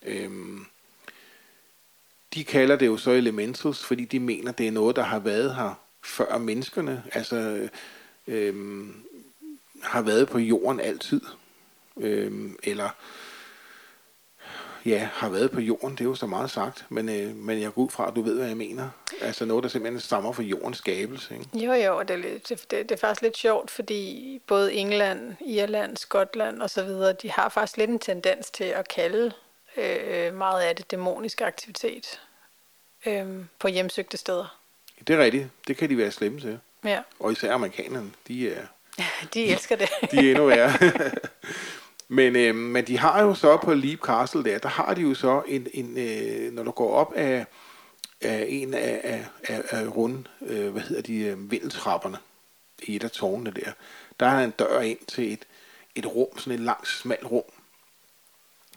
Øhm, 0.03 0.65
de 2.33 2.43
kalder 2.43 2.75
det 2.75 2.85
jo 2.85 2.97
så 2.97 3.11
elementals, 3.11 3.85
fordi 3.85 4.05
de 4.05 4.19
mener, 4.19 4.51
det 4.51 4.67
er 4.67 4.71
noget, 4.71 4.95
der 4.95 5.03
har 5.03 5.19
været 5.19 5.55
her 5.55 5.73
før 6.03 6.37
menneskerne, 6.37 7.03
altså 7.11 7.69
øhm, 8.27 9.05
har 9.83 10.01
været 10.01 10.29
på 10.29 10.39
jorden 10.39 10.79
altid. 10.79 11.21
Øhm, 11.97 12.57
eller 12.63 12.89
ja, 14.85 15.09
har 15.13 15.29
været 15.29 15.51
på 15.51 15.59
jorden, 15.59 15.91
det 15.91 16.01
er 16.01 16.05
jo 16.05 16.15
så 16.15 16.27
meget 16.27 16.51
sagt, 16.51 16.85
men, 16.89 17.09
øh, 17.09 17.35
men 17.35 17.61
jeg 17.61 17.73
går 17.73 17.81
ud 17.81 17.89
fra, 17.89 18.07
at 18.07 18.15
du 18.15 18.21
ved, 18.21 18.35
hvad 18.35 18.47
jeg 18.47 18.57
mener. 18.57 18.89
Altså 19.21 19.45
noget, 19.45 19.63
der 19.63 19.69
simpelthen 19.69 19.99
stammer 19.99 20.31
fra 20.31 20.43
jordens 20.43 20.77
skabelse. 20.77 21.33
Ikke? 21.33 21.65
Jo, 21.65 21.73
jo, 21.73 21.97
og 21.97 22.07
det 22.07 22.13
er, 22.13 22.17
lidt, 22.17 22.49
det, 22.49 22.71
det, 22.71 22.91
er 22.91 22.97
faktisk 22.97 23.21
lidt 23.21 23.37
sjovt, 23.37 23.71
fordi 23.71 24.41
både 24.47 24.73
England, 24.73 25.35
Irland, 25.45 25.97
Skotland 25.97 26.61
og 26.61 26.69
så 26.69 26.83
videre, 26.83 27.13
de 27.13 27.31
har 27.31 27.49
faktisk 27.49 27.77
lidt 27.77 27.89
en 27.89 27.99
tendens 27.99 28.49
til 28.49 28.63
at 28.63 28.87
kalde 28.87 29.31
øh, 29.77 30.33
meget 30.33 30.61
af 30.61 30.75
det 30.75 30.91
dæmonisk 30.91 31.41
aktivitet 31.41 32.21
øh, 33.05 33.25
på 33.59 33.67
hjemsøgte 33.67 34.17
steder. 34.17 34.59
Det 35.07 35.15
er 35.15 35.19
rigtigt, 35.23 35.47
det 35.67 35.77
kan 35.77 35.89
de 35.89 35.97
være 35.97 36.11
slemme 36.11 36.39
til. 36.39 36.59
Ja, 36.83 37.01
Og 37.19 37.31
især 37.31 37.53
amerikanerne, 37.53 38.11
de 38.27 38.53
er, 38.53 38.65
de 39.33 39.45
elsker 39.45 39.75
det. 39.75 39.89
de 40.11 40.17
er 40.17 40.29
endnu 40.29 40.45
værre. 40.45 40.91
men, 42.07 42.35
øh, 42.35 42.55
men 42.55 42.87
de 42.87 42.97
har 42.97 43.23
jo 43.23 43.33
så 43.33 43.57
på 43.57 43.73
Leap 43.73 43.99
Castle 43.99 44.43
der, 44.43 44.57
der 44.57 44.69
har 44.69 44.93
de 44.93 45.01
jo 45.01 45.13
så 45.13 45.43
en, 45.47 45.67
en 45.73 45.97
øh, 45.97 46.53
når 46.53 46.63
du 46.63 46.71
går 46.71 46.93
op 46.93 47.13
af, 47.15 47.45
af 48.21 48.45
en 48.49 48.73
af, 48.73 49.01
af, 49.03 49.25
af, 49.43 49.63
af 49.69 49.95
rund, 49.95 50.25
øh, 50.41 50.71
hvad 50.71 50.81
hedder 50.81 51.01
de, 51.01 51.15
øh, 51.15 51.51
vindeltrapperne 51.51 52.17
i 52.83 52.95
et 52.95 53.03
af 53.03 53.11
tårnene 53.11 53.51
der, 53.51 53.71
der 54.19 54.25
er 54.25 54.43
en 54.43 54.51
dør 54.51 54.79
ind 54.79 54.99
til 55.07 55.33
et, 55.33 55.45
et 55.95 56.05
rum, 56.05 56.37
sådan 56.37 56.53
et 56.53 56.59
langt, 56.59 56.87
smalt 56.87 57.25
rum. 57.25 57.43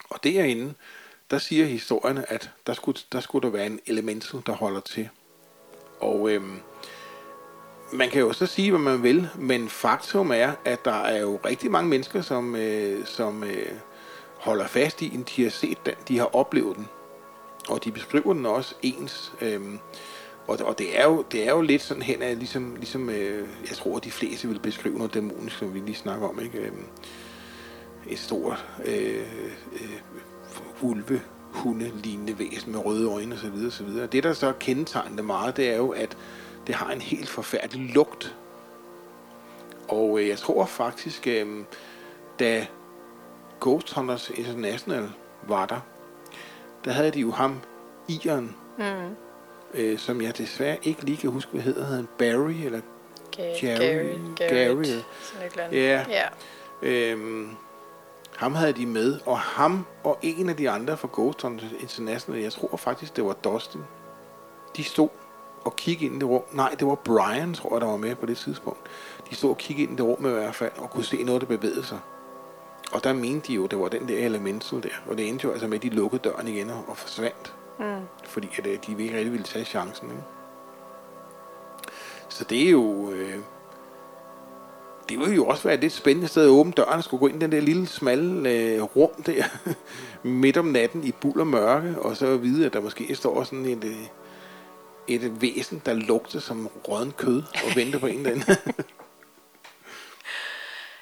Og 0.09 0.23
derinde, 0.23 0.73
der 1.31 1.37
siger 1.37 1.65
historierne, 1.65 2.31
at 2.31 2.51
der 2.67 2.73
skulle, 2.73 2.99
der 3.11 3.19
skulle 3.19 3.47
der 3.47 3.51
være 3.51 3.65
en 3.65 3.79
elemental, 3.85 4.41
der 4.45 4.53
holder 4.53 4.79
til. 4.79 5.09
Og 5.99 6.29
øhm, 6.29 6.59
man 7.91 8.09
kan 8.09 8.21
jo 8.21 8.33
så 8.33 8.45
sige, 8.45 8.71
hvad 8.71 8.79
man 8.79 9.03
vil, 9.03 9.29
men 9.35 9.69
faktum 9.69 10.31
er, 10.31 10.51
at 10.65 10.85
der 10.85 11.01
er 11.03 11.21
jo 11.21 11.39
rigtig 11.45 11.71
mange 11.71 11.89
mennesker, 11.89 12.21
som, 12.21 12.55
øh, 12.55 13.05
som 13.05 13.43
øh, 13.43 13.71
holder 14.37 14.67
fast 14.67 15.01
i, 15.01 15.09
den. 15.09 15.25
de 15.35 15.43
har 15.43 15.49
set 15.49 15.77
den, 15.85 15.93
de 16.07 16.17
har 16.17 16.35
oplevet 16.35 16.77
den. 16.77 16.87
Og 17.69 17.83
de 17.83 17.91
beskriver 17.91 18.33
den 18.33 18.45
også 18.45 18.75
ens. 18.81 19.33
Øh, 19.41 19.61
og, 20.47 20.59
og 20.65 20.79
det, 20.79 20.99
er 20.99 21.03
jo, 21.03 21.25
det 21.31 21.47
er 21.47 21.51
jo 21.51 21.61
lidt 21.61 21.81
sådan 21.81 22.03
hen 22.03 22.21
af, 22.21 22.37
ligesom, 22.37 22.75
ligesom 22.75 23.09
øh, 23.09 23.47
jeg 23.69 23.77
tror, 23.77 23.97
at 23.97 24.03
de 24.03 24.11
fleste 24.11 24.47
vil 24.47 24.59
beskrive 24.59 24.97
noget 24.97 25.13
dæmonisk, 25.13 25.57
som 25.57 25.73
vi 25.73 25.79
lige 25.79 25.95
snakker 25.95 26.27
om, 26.27 26.39
ikke? 26.41 26.57
Øh, 26.57 26.71
et 28.09 28.19
stort 28.19 28.65
øh, 28.85 29.25
øh, 29.73 29.99
ulve 30.81 31.21
hunde 31.51 31.91
lignende 32.03 32.39
væsen 32.39 32.71
med 32.71 32.85
røde 32.85 33.09
øjne 33.09 33.35
osv. 33.35 33.65
Og 33.65 33.71
så 33.71 33.83
videre. 33.83 34.07
Det, 34.07 34.23
der 34.23 34.33
så 34.33 34.53
kendetegner 34.59 35.15
det 35.15 35.25
meget, 35.25 35.57
det 35.57 35.69
er 35.69 35.77
jo, 35.77 35.89
at 35.89 36.17
det 36.67 36.75
har 36.75 36.91
en 36.91 37.01
helt 37.01 37.29
forfærdelig 37.29 37.93
lugt. 37.93 38.35
Og 39.87 40.19
øh, 40.19 40.27
jeg 40.27 40.37
tror 40.37 40.65
faktisk, 40.65 41.27
øh, 41.27 41.63
da 42.39 42.67
Ghost 43.61 43.93
Hunters 43.93 44.29
International 44.29 45.09
var 45.47 45.65
der, 45.65 45.79
der 46.85 46.91
havde 46.91 47.11
de 47.11 47.19
jo 47.19 47.31
ham, 47.31 47.61
Ian, 48.07 48.55
Mm. 48.77 49.15
øh, 49.73 49.99
som 49.99 50.21
jeg 50.21 50.37
desværre 50.37 50.77
ikke 50.83 51.03
lige 51.05 51.17
kan 51.17 51.29
huske, 51.29 51.51
hvad 51.51 51.61
hedder 51.61 51.85
han, 51.85 52.07
Barry, 52.17 52.51
eller 52.65 52.79
Ga- 53.37 53.41
Gary- 53.41 53.65
Gary, 53.65 54.17
Gary. 54.35 54.49
Garrett, 54.53 55.05
sådan 55.21 55.73
et. 55.73 55.77
Ja. 55.77 56.05
ja. 56.09 56.23
Øhm, 56.81 57.49
Ham 58.35 58.55
havde 58.55 58.73
de 58.73 58.85
med, 58.85 59.19
og 59.25 59.39
ham 59.39 59.85
og 60.03 60.19
en 60.21 60.49
af 60.49 60.55
de 60.57 60.69
andre 60.69 60.97
fra 60.97 61.07
Ghost 61.13 61.41
Hunters 61.41 61.71
International, 61.79 62.41
jeg 62.41 62.51
tror 62.51 62.77
faktisk, 62.77 63.15
det 63.15 63.25
var 63.25 63.33
Dustin, 63.33 63.81
de 64.77 64.83
stod 64.83 65.09
og 65.67 65.75
kiggede 65.75 66.05
ind 66.05 66.15
i 66.15 66.19
det 66.19 66.27
rum. 66.29 66.41
Nej, 66.51 66.75
det 66.79 66.87
var 66.87 66.95
Brian, 66.95 67.53
tror 67.53 67.75
jeg, 67.75 67.81
der 67.81 67.87
var 67.87 67.97
med 67.97 68.15
på 68.15 68.25
det 68.25 68.37
tidspunkt. 68.37 68.79
De 69.29 69.35
stod 69.35 69.49
og 69.49 69.57
kiggede 69.57 69.83
ind 69.83 69.93
i 69.93 69.95
det 69.95 70.05
rum 70.05 70.25
i 70.25 70.29
hvert 70.29 70.55
fald, 70.55 70.71
og 70.77 70.89
kunne 70.89 71.03
se 71.03 71.23
noget, 71.23 71.41
der 71.41 71.47
bevægede 71.47 71.83
sig. 71.83 71.99
Og 72.91 73.03
der 73.03 73.13
mente 73.13 73.47
de 73.47 73.53
jo, 73.53 73.67
det 73.67 73.79
var 73.79 73.87
den 73.87 74.07
der 74.07 74.25
elemental 74.25 74.83
der. 74.83 74.89
Og 75.07 75.17
det 75.17 75.27
endte 75.27 75.43
jo 75.45 75.51
altså 75.51 75.67
med, 75.67 75.77
at 75.77 75.83
de 75.83 75.89
lukkede 75.89 76.21
døren 76.21 76.47
igen 76.47 76.69
og, 76.69 76.85
og 76.87 76.97
forsvandt. 76.97 77.55
Mm. 77.79 77.85
Fordi 78.23 78.49
at, 78.57 78.67
øh, 78.67 78.77
de 78.87 79.03
ikke 79.03 79.17
rigtig 79.17 79.31
ville 79.31 79.45
tage 79.45 79.65
chancen. 79.65 80.09
Ikke? 80.09 80.23
Så 82.29 82.43
det 82.43 82.67
er 82.67 82.69
jo... 82.69 83.11
Øh, 83.11 83.35
det 85.09 85.19
ville 85.19 85.35
jo 85.35 85.45
også 85.45 85.63
være 85.63 85.73
et 85.73 85.81
lidt 85.81 85.93
spændende 85.93 86.27
sted 86.27 86.43
at 86.43 86.49
åbne 86.49 86.71
døren 86.71 86.97
og 86.97 87.03
skulle 87.03 87.19
gå 87.19 87.27
ind 87.27 87.35
i 87.35 87.39
den 87.39 87.51
der 87.51 87.59
lille, 87.59 87.87
smalle 87.87 88.49
øh, 88.51 88.81
rum 88.81 89.23
der 89.25 89.43
midt 90.23 90.57
om 90.57 90.65
natten 90.65 91.03
i 91.03 91.11
buld 91.11 91.39
og 91.39 91.47
mørke, 91.47 91.95
og 91.99 92.17
så 92.17 92.37
vide, 92.37 92.65
at 92.65 92.73
der 92.73 92.81
måske 92.81 93.15
står 93.15 93.43
sådan 93.43 93.65
et, 93.65 93.83
øh, 93.83 94.07
et 95.07 95.41
væsen, 95.41 95.81
der 95.85 95.93
lugter 95.93 96.39
som 96.39 96.67
rådden 96.87 97.11
kød 97.11 97.43
og 97.53 97.75
venter 97.75 97.99
på 97.99 98.07
en 98.07 98.25
eller 98.25 98.31
anden. 98.31 98.55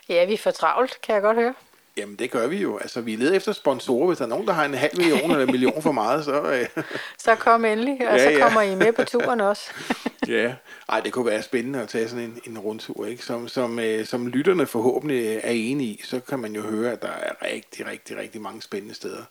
ja, 0.09 0.25
vi 0.25 0.33
er 0.33 0.37
for 0.37 0.51
travlt, 0.51 1.01
kan 1.01 1.15
jeg 1.15 1.21
godt 1.21 1.37
høre. 1.37 1.53
Jamen, 1.97 2.15
det 2.15 2.31
gør 2.31 2.47
vi 2.47 2.57
jo. 2.57 2.77
Altså, 2.77 3.01
vi 3.01 3.15
leder 3.15 3.35
efter 3.35 3.51
sponsorer. 3.51 4.07
Hvis 4.07 4.17
der 4.17 4.25
er 4.25 4.29
nogen, 4.29 4.47
der 4.47 4.53
har 4.53 4.65
en 4.65 4.73
halv 4.73 4.97
million 4.97 5.31
eller 5.31 5.45
en 5.45 5.51
million 5.51 5.81
for 5.81 5.91
meget, 5.91 6.25
så... 6.25 6.41
Øh... 6.41 6.83
så 7.25 7.35
kom 7.35 7.65
endelig, 7.65 8.09
og 8.09 8.17
ja, 8.17 8.33
så 8.33 8.41
kommer 8.41 8.61
ja. 8.61 8.71
I 8.71 8.75
med 8.75 8.93
på 8.93 9.03
turen 9.03 9.41
også. 9.41 9.71
ja, 10.27 10.55
Ej, 10.89 10.99
det 10.99 11.13
kunne 11.13 11.25
være 11.25 11.41
spændende 11.41 11.81
at 11.81 11.89
tage 11.89 12.09
sådan 12.09 12.23
en, 12.23 12.41
en 12.47 12.59
rundtur, 12.59 13.05
ikke? 13.05 13.25
Som, 13.25 13.47
som, 13.47 13.79
øh, 13.79 14.05
som 14.05 14.27
lytterne 14.27 14.65
forhåbentlig 14.65 15.35
er 15.43 15.51
enige 15.51 15.89
i, 15.89 16.01
så 16.03 16.19
kan 16.19 16.39
man 16.39 16.55
jo 16.55 16.61
høre, 16.61 16.91
at 16.91 17.01
der 17.01 17.11
er 17.11 17.31
rigtig, 17.41 17.87
rigtig, 17.87 18.17
rigtig 18.17 18.41
mange 18.41 18.61
spændende 18.61 18.95
steder. 18.95 19.23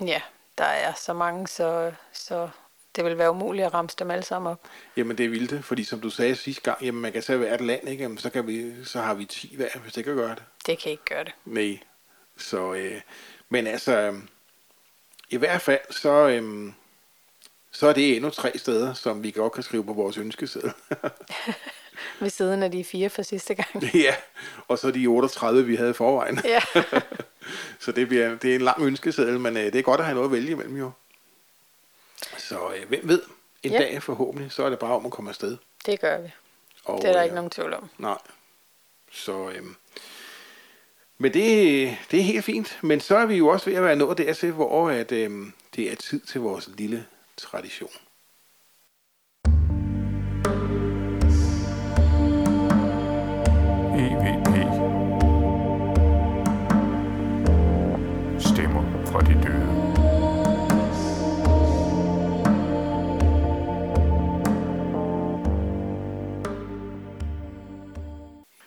Ja, 0.00 0.20
der 0.58 0.64
er 0.64 0.92
så 0.92 1.12
mange, 1.12 1.48
så, 1.48 1.92
så 2.12 2.48
det 2.96 3.04
vil 3.04 3.18
være 3.18 3.30
umuligt 3.30 3.66
at 3.66 3.74
ramse 3.74 3.96
dem 3.98 4.10
alle 4.10 4.24
sammen 4.24 4.52
op. 4.52 4.60
Jamen 4.96 5.18
det 5.18 5.30
vil 5.30 5.50
det, 5.50 5.64
fordi 5.64 5.84
som 5.84 6.00
du 6.00 6.10
sagde 6.10 6.36
sidste 6.36 6.62
gang, 6.62 6.82
jamen 6.82 7.02
man 7.02 7.12
kan 7.12 7.22
tage 7.22 7.38
hvert 7.38 7.60
land, 7.60 7.88
ikke? 7.88 8.02
Jamen, 8.02 8.18
så, 8.18 8.30
kan 8.30 8.46
vi, 8.46 8.84
så 8.84 9.00
har 9.00 9.14
vi 9.14 9.24
10 9.24 9.56
hver, 9.56 9.68
hvis 9.82 9.92
det 9.92 10.04
kan 10.04 10.16
gøre 10.16 10.34
det. 10.34 10.42
Det 10.66 10.78
kan 10.78 10.92
ikke 10.92 11.04
gøre 11.04 11.24
det. 11.24 11.32
Nej, 11.44 11.78
så, 12.36 12.72
øh, 12.72 13.00
men 13.48 13.66
altså, 13.66 14.20
i 15.30 15.36
hvert 15.36 15.60
fald, 15.60 15.80
så, 15.90 16.28
øh, 16.28 16.72
så 17.70 17.86
er 17.86 17.92
det 17.92 18.16
endnu 18.16 18.30
tre 18.30 18.58
steder, 18.58 18.94
som 18.94 19.22
vi 19.22 19.30
godt 19.30 19.52
kan 19.52 19.62
skrive 19.62 19.84
på 19.84 19.92
vores 19.92 20.18
ønskeseddel. 20.18 20.72
Ved 22.20 22.30
siden 22.30 22.62
af 22.62 22.70
de 22.70 22.84
fire 22.84 23.10
fra 23.10 23.22
sidste 23.22 23.54
gang. 23.54 23.84
ja, 23.94 24.14
og 24.68 24.78
så 24.78 24.90
de 24.90 25.06
38, 25.06 25.66
vi 25.66 25.76
havde 25.76 25.90
i 25.90 25.92
forvejen. 25.92 26.40
Ja. 26.44 26.60
så 27.80 27.92
det, 27.92 28.08
bliver, 28.08 28.38
det 28.38 28.50
er 28.50 28.54
en 28.54 28.60
lang 28.60 28.82
ønskeseddel, 28.82 29.40
men 29.40 29.56
øh, 29.56 29.64
det 29.64 29.74
er 29.74 29.82
godt 29.82 30.00
at 30.00 30.06
have 30.06 30.14
noget 30.14 30.28
at 30.28 30.32
vælge 30.32 30.50
imellem 30.50 30.76
jo. 30.76 30.90
Så 32.38 32.72
øh, 32.74 32.88
hvem 32.88 33.08
ved, 33.08 33.22
en 33.62 33.72
ja. 33.72 33.78
dag 33.78 34.02
forhåbentlig, 34.02 34.52
så 34.52 34.64
er 34.64 34.70
det 34.70 34.78
bare 34.78 34.94
om 34.94 35.06
at 35.06 35.12
komme 35.12 35.30
afsted. 35.30 35.56
Det 35.86 36.00
gør 36.00 36.20
vi. 36.20 36.30
Og, 36.84 36.98
det 37.02 37.08
er 37.08 37.12
der 37.12 37.20
øh, 37.20 37.24
ikke 37.24 37.34
nogen 37.34 37.50
tvivl 37.50 37.74
om. 37.74 37.90
Nej. 37.98 38.18
Så, 39.12 39.50
øh, 39.50 39.62
men 41.18 41.34
det, 41.34 41.98
det 42.10 42.18
er 42.18 42.24
helt 42.24 42.44
fint. 42.44 42.78
Men 42.82 43.00
så 43.00 43.16
er 43.16 43.26
vi 43.26 43.36
jo 43.36 43.48
også 43.48 43.70
ved 43.70 43.76
at 43.76 43.84
være 43.84 43.96
nået 43.96 44.18
dertil, 44.18 44.52
hvor 44.52 44.90
at, 44.90 45.12
øh, 45.12 45.46
det 45.76 45.92
er 45.92 45.96
tid 45.96 46.20
til 46.20 46.40
vores 46.40 46.68
lille 46.76 47.06
tradition. 47.36 47.92
EVP 49.44 50.81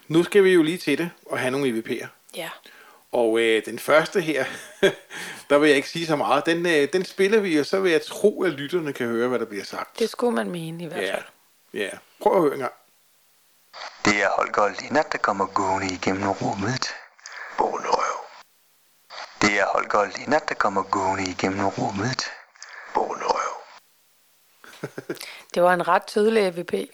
Nu 0.08 0.24
skal 0.24 0.44
vi 0.44 0.54
jo 0.54 0.64
lige 0.64 0.78
til 0.78 0.98
det 0.98 1.10
og 1.26 1.40
have 1.40 1.52
nogle 1.52 1.70
EVP'er. 1.70 2.08
Ja. 2.36 2.50
Og 3.12 3.40
øh, 3.40 3.66
den 3.66 3.80
første 3.80 4.22
her, 4.22 4.46
der 5.50 5.58
vil 5.58 5.68
jeg 5.68 5.76
ikke 5.76 5.90
sige 5.90 6.06
så 6.06 6.16
meget. 6.16 6.46
Den, 6.46 6.66
øh, 6.66 6.88
den 6.94 7.06
spiller 7.06 7.40
vi, 7.40 7.60
og 7.60 7.66
så 7.66 7.80
vil 7.80 7.92
jeg 7.92 8.02
tro, 8.02 8.44
at 8.44 8.52
lytterne 8.52 8.94
kan 8.94 9.08
høre, 9.08 9.28
hvad 9.28 9.40
der 9.40 9.46
bliver 9.46 9.64
sagt. 9.64 10.00
Det 10.00 10.10
skulle 10.10 10.36
man 10.36 10.50
mene 10.50 10.84
i 10.84 10.88
hvert 10.88 11.10
fald. 11.10 11.24
Ja, 11.74 11.80
ja. 11.80 11.90
prøv 12.22 12.36
at 12.36 12.42
høre 12.42 12.54
en 12.54 12.60
gang. 12.60 12.74
Det 14.06 14.24
er 14.24 14.30
Holger 14.38 14.62
og 14.62 14.72
Lennart, 14.82 15.12
der 15.12 15.18
kommer 15.18 15.46
gående 15.46 15.94
igennem 15.94 16.30
rummet. 16.30 16.96
Bonrøv. 17.58 18.18
Det 19.42 19.60
er 19.60 19.66
Holger 19.74 20.00
og 20.00 20.08
Lennart, 20.18 20.50
der 20.50 20.56
kommer 20.56 20.84
gående 20.84 21.24
igennem 21.24 21.68
rummet. 21.68 22.32
Bonrøv. 22.94 23.56
det 25.54 25.64
var 25.64 25.74
en 25.74 25.88
ret 25.88 26.04
tydelig 26.08 26.48
EVP. 26.48 26.74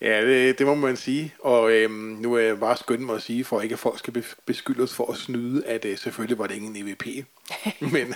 Ja, 0.00 0.26
det, 0.26 0.58
det 0.58 0.66
må 0.66 0.74
man 0.74 0.96
sige. 0.96 1.34
Og 1.40 1.72
øhm, 1.72 1.92
nu 1.92 2.34
er 2.34 2.40
jeg 2.40 2.60
bare 2.60 2.76
skyndt 2.76 3.06
mig 3.06 3.16
at 3.16 3.22
sige, 3.22 3.44
for 3.44 3.60
ikke 3.60 3.72
at 3.72 3.78
folk 3.78 3.98
skal 3.98 4.24
beskylde 4.46 4.82
os 4.82 4.94
for 4.94 5.12
at 5.12 5.16
snyde, 5.16 5.66
at 5.66 5.84
øh, 5.84 5.98
selvfølgelig 5.98 6.38
var 6.38 6.46
det 6.46 6.54
ingen 6.54 6.76
EVP. 6.76 7.06
Men 7.92 8.14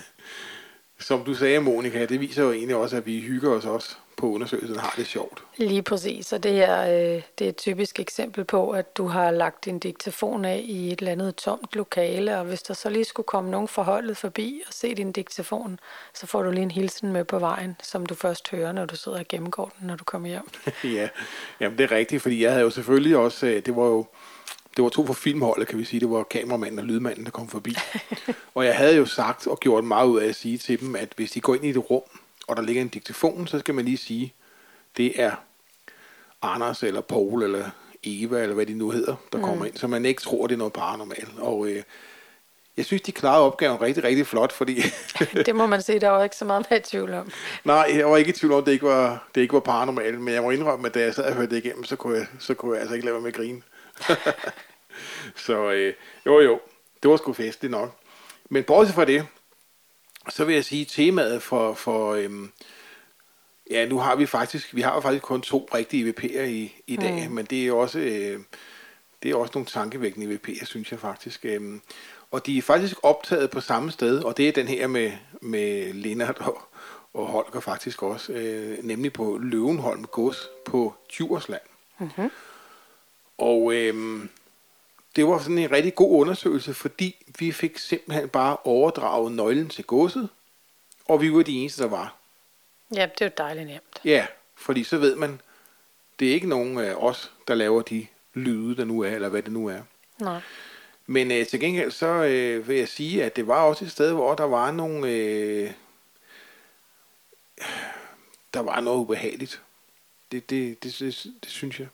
som 0.98 1.24
du 1.24 1.34
sagde, 1.34 1.60
Monika, 1.60 2.06
det 2.06 2.20
viser 2.20 2.42
jo 2.42 2.52
egentlig 2.52 2.76
også, 2.76 2.96
at 2.96 3.06
vi 3.06 3.20
hygger 3.20 3.50
os 3.50 3.64
også 3.64 3.96
på 4.16 4.26
undersøgelsen 4.26 4.78
har 4.78 4.94
det 4.96 5.06
sjovt. 5.06 5.44
Lige 5.56 5.82
præcis, 5.82 6.32
og 6.32 6.42
det 6.42 6.52
her 6.52 6.82
øh, 6.82 7.22
det 7.38 7.44
er 7.44 7.48
et 7.48 7.56
typisk 7.56 8.00
eksempel 8.00 8.44
på, 8.44 8.70
at 8.70 8.96
du 8.96 9.06
har 9.06 9.30
lagt 9.30 9.64
din 9.64 9.78
diktafon 9.78 10.44
af 10.44 10.62
i 10.64 10.92
et 10.92 10.98
eller 10.98 11.12
andet 11.12 11.36
tomt 11.36 11.68
lokale, 11.72 12.38
og 12.38 12.44
hvis 12.44 12.62
der 12.62 12.74
så 12.74 12.90
lige 12.90 13.04
skulle 13.04 13.26
komme 13.26 13.50
nogen 13.50 13.68
forholdet 13.68 14.16
forbi 14.16 14.62
og 14.66 14.72
se 14.72 14.94
din 14.94 15.12
diktafon, 15.12 15.80
så 16.14 16.26
får 16.26 16.42
du 16.42 16.50
lige 16.50 16.62
en 16.62 16.70
hilsen 16.70 17.12
med 17.12 17.24
på 17.24 17.38
vejen, 17.38 17.76
som 17.82 18.06
du 18.06 18.14
først 18.14 18.50
hører, 18.50 18.72
når 18.72 18.84
du 18.84 18.96
sidder 18.96 19.18
og 19.18 19.28
gennemgår 19.28 19.72
den, 19.78 19.86
når 19.86 19.96
du 19.96 20.04
kommer 20.04 20.28
hjem. 20.28 20.48
ja, 20.98 21.08
jamen 21.60 21.78
det 21.78 21.84
er 21.84 21.92
rigtigt, 21.92 22.22
fordi 22.22 22.42
jeg 22.42 22.50
havde 22.50 22.64
jo 22.64 22.70
selvfølgelig 22.70 23.16
også, 23.16 23.46
øh, 23.46 23.66
det 23.66 23.76
var 23.76 23.86
jo 23.86 24.06
det 24.76 24.84
var 24.84 24.90
to 24.90 25.06
fra 25.06 25.14
filmholdet, 25.14 25.68
kan 25.68 25.78
vi 25.78 25.84
sige. 25.84 26.00
Det 26.00 26.10
var 26.10 26.22
kameramanden 26.22 26.78
og 26.78 26.84
lydmanden, 26.84 27.24
der 27.24 27.30
kom 27.30 27.48
forbi. 27.48 27.76
og 28.54 28.64
jeg 28.64 28.76
havde 28.76 28.96
jo 28.96 29.06
sagt 29.06 29.46
og 29.46 29.60
gjort 29.60 29.84
meget 29.84 30.06
ud 30.06 30.20
af 30.20 30.28
at 30.28 30.36
sige 30.36 30.58
til 30.58 30.80
dem, 30.80 30.96
at 30.96 31.08
hvis 31.16 31.30
de 31.30 31.40
går 31.40 31.54
ind 31.54 31.64
i 31.64 31.70
et 31.70 31.90
rum, 31.90 32.02
og 32.46 32.56
der 32.56 32.62
ligger 32.62 32.82
en 32.82 32.88
diktafon, 32.88 33.46
så 33.46 33.58
skal 33.58 33.74
man 33.74 33.84
lige 33.84 33.96
sige, 33.96 34.34
det 34.96 35.22
er 35.22 35.32
Anders 36.42 36.82
eller 36.82 37.00
Paul 37.00 37.42
eller 37.42 37.70
Eva, 38.02 38.42
eller 38.42 38.54
hvad 38.54 38.66
de 38.66 38.74
nu 38.74 38.90
hedder, 38.90 39.16
der 39.32 39.38
mm. 39.38 39.44
kommer 39.44 39.64
ind, 39.64 39.76
så 39.76 39.86
man 39.86 40.04
ikke 40.04 40.22
tror, 40.22 40.46
det 40.46 40.54
er 40.54 40.58
noget 40.58 40.72
paranormalt. 40.72 41.38
Og 41.38 41.66
øh, 41.66 41.82
jeg 42.76 42.84
synes, 42.84 43.02
de 43.02 43.12
klarede 43.12 43.44
opgaven 43.44 43.80
rigtig, 43.80 44.04
rigtig 44.04 44.26
flot, 44.26 44.52
fordi... 44.52 44.82
det 45.46 45.56
må 45.56 45.66
man 45.66 45.82
sige, 45.82 46.00
der 46.00 46.08
var 46.08 46.24
ikke 46.24 46.36
så 46.36 46.44
meget 46.44 46.66
med 46.70 46.78
i 46.78 46.82
tvivl 46.82 47.14
om. 47.14 47.30
Nej, 47.64 47.92
jeg 47.96 48.10
var 48.10 48.16
ikke 48.16 48.30
i 48.30 48.32
tvivl 48.32 48.52
om, 48.52 48.58
at 48.58 48.66
det 48.66 48.72
ikke 48.72 48.86
var, 48.86 49.28
det 49.34 49.40
ikke 49.40 49.54
var 49.54 49.60
paranormalt, 49.60 50.20
men 50.20 50.34
jeg 50.34 50.42
må 50.42 50.50
indrømme, 50.50 50.88
at 50.88 50.94
da 50.94 51.00
jeg 51.00 51.14
sad 51.14 51.24
og 51.24 51.34
hørte 51.34 51.54
det 51.54 51.64
igennem, 51.64 51.84
så 51.84 51.96
kunne 51.96 52.18
jeg, 52.18 52.26
så 52.38 52.54
kunne 52.54 52.72
jeg 52.72 52.80
altså 52.80 52.94
ikke 52.94 53.04
lade 53.06 53.14
mig 53.14 53.22
med 53.22 53.30
at 53.30 53.36
grine. 53.36 53.62
så 55.46 55.70
øh, 55.70 55.94
jo 56.26 56.40
jo, 56.40 56.60
det 57.02 57.10
var 57.10 57.16
sgu 57.16 57.32
festligt 57.32 57.70
nok. 57.70 57.96
Men 58.50 58.64
bortset 58.64 58.94
fra 58.94 59.04
det, 59.04 59.26
så 60.28 60.44
vil 60.44 60.54
jeg 60.54 60.64
sige, 60.64 60.84
temaet 60.84 61.42
for, 61.42 61.74
for 61.74 62.14
øhm, 62.14 62.50
ja, 63.70 63.86
nu 63.86 63.98
har 63.98 64.16
vi 64.16 64.26
faktisk, 64.26 64.74
vi 64.74 64.80
har 64.80 65.00
faktisk 65.00 65.24
kun 65.24 65.42
to 65.42 65.68
rigtige 65.74 66.10
EVP'er 66.10 66.42
i, 66.42 66.74
i 66.86 66.96
dag, 66.96 67.28
mm. 67.28 67.34
men 67.34 67.44
det 67.44 67.66
er 67.66 67.72
også, 67.72 67.98
øh, 67.98 68.40
det 69.22 69.30
er 69.30 69.36
også 69.36 69.52
nogle 69.54 69.66
tankevækkende 69.66 70.34
EVP'er, 70.34 70.64
synes 70.64 70.90
jeg 70.90 71.00
faktisk. 71.00 71.44
Øhm, 71.44 71.80
og 72.30 72.46
de 72.46 72.58
er 72.58 72.62
faktisk 72.62 72.96
optaget 73.02 73.50
på 73.50 73.60
samme 73.60 73.90
sted, 73.90 74.22
og 74.22 74.36
det 74.36 74.48
er 74.48 74.52
den 74.52 74.68
her 74.68 74.86
med, 74.86 75.12
med 75.40 75.92
Lennart 75.92 76.38
og, 76.38 76.62
og 77.14 77.26
Holger 77.26 77.60
faktisk 77.60 78.02
også, 78.02 78.32
øh, 78.32 78.84
nemlig 78.84 79.12
på 79.12 79.38
Løvenholm 79.42 80.04
Gods 80.04 80.48
på 80.64 80.94
Djursland. 81.12 81.60
Mm-hmm. 81.98 82.30
Og 83.38 83.74
øhm, 83.74 84.28
det 85.16 85.26
var 85.26 85.38
sådan 85.38 85.58
en 85.58 85.70
rigtig 85.70 85.94
god 85.94 86.20
undersøgelse, 86.20 86.74
fordi 86.74 87.26
vi 87.38 87.52
fik 87.52 87.78
simpelthen 87.78 88.28
bare 88.28 88.56
overdraget 88.64 89.32
nøglen 89.32 89.68
til 89.68 89.84
godset, 89.84 90.28
og 91.04 91.20
vi 91.20 91.32
var 91.32 91.42
de 91.42 91.52
eneste, 91.52 91.82
der 91.82 91.88
var. 91.88 92.16
Ja, 92.94 93.06
det 93.18 93.20
er 93.20 93.26
jo 93.26 93.32
dejligt 93.38 93.66
nemt. 93.66 94.00
Ja, 94.04 94.26
fordi 94.54 94.84
så 94.84 94.98
ved 94.98 95.16
man, 95.16 95.40
det 96.18 96.28
er 96.28 96.32
ikke 96.32 96.48
nogen 96.48 96.78
af 96.78 96.94
os, 96.94 97.32
der 97.48 97.54
laver 97.54 97.82
de 97.82 98.06
lyde, 98.34 98.76
der 98.76 98.84
nu 98.84 99.00
er, 99.00 99.10
eller 99.10 99.28
hvad 99.28 99.42
det 99.42 99.52
nu 99.52 99.66
er. 99.66 99.80
Nej. 100.18 100.40
Men 101.06 101.30
øh, 101.30 101.46
til 101.46 101.60
gengæld 101.60 101.90
så 101.90 102.06
øh, 102.06 102.68
vil 102.68 102.76
jeg 102.76 102.88
sige, 102.88 103.24
at 103.24 103.36
det 103.36 103.46
var 103.46 103.62
også 103.62 103.84
et 103.84 103.90
sted, 103.90 104.12
hvor 104.12 104.34
der 104.34 104.44
var 104.44 104.70
nogle... 104.70 105.10
Øh, 105.10 105.70
der 108.54 108.60
var 108.60 108.80
noget 108.80 108.98
ubehageligt. 108.98 109.62
Det, 110.32 110.50
det, 110.50 110.82
det, 110.82 110.98
det, 110.98 111.26
det 111.42 111.50
synes 111.50 111.80
jeg. 111.80 111.88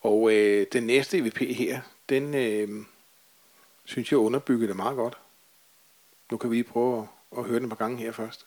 Og 0.00 0.32
øh, 0.32 0.66
den 0.72 0.82
næste 0.82 1.18
EVP 1.18 1.38
her, 1.38 1.80
den 2.10 2.34
øh, 2.34 2.84
synes 3.84 4.12
jeg 4.12 4.18
underbyggede 4.18 4.68
det 4.68 4.76
meget 4.76 4.96
godt. 4.96 5.18
Nu 6.30 6.36
kan 6.36 6.50
vi 6.50 6.56
lige 6.56 6.64
prøve 6.64 6.98
at, 7.02 7.38
at 7.38 7.44
høre 7.44 7.56
den 7.56 7.64
et 7.64 7.70
par 7.70 7.76
gange 7.76 7.98
her 7.98 8.12
først. 8.12 8.46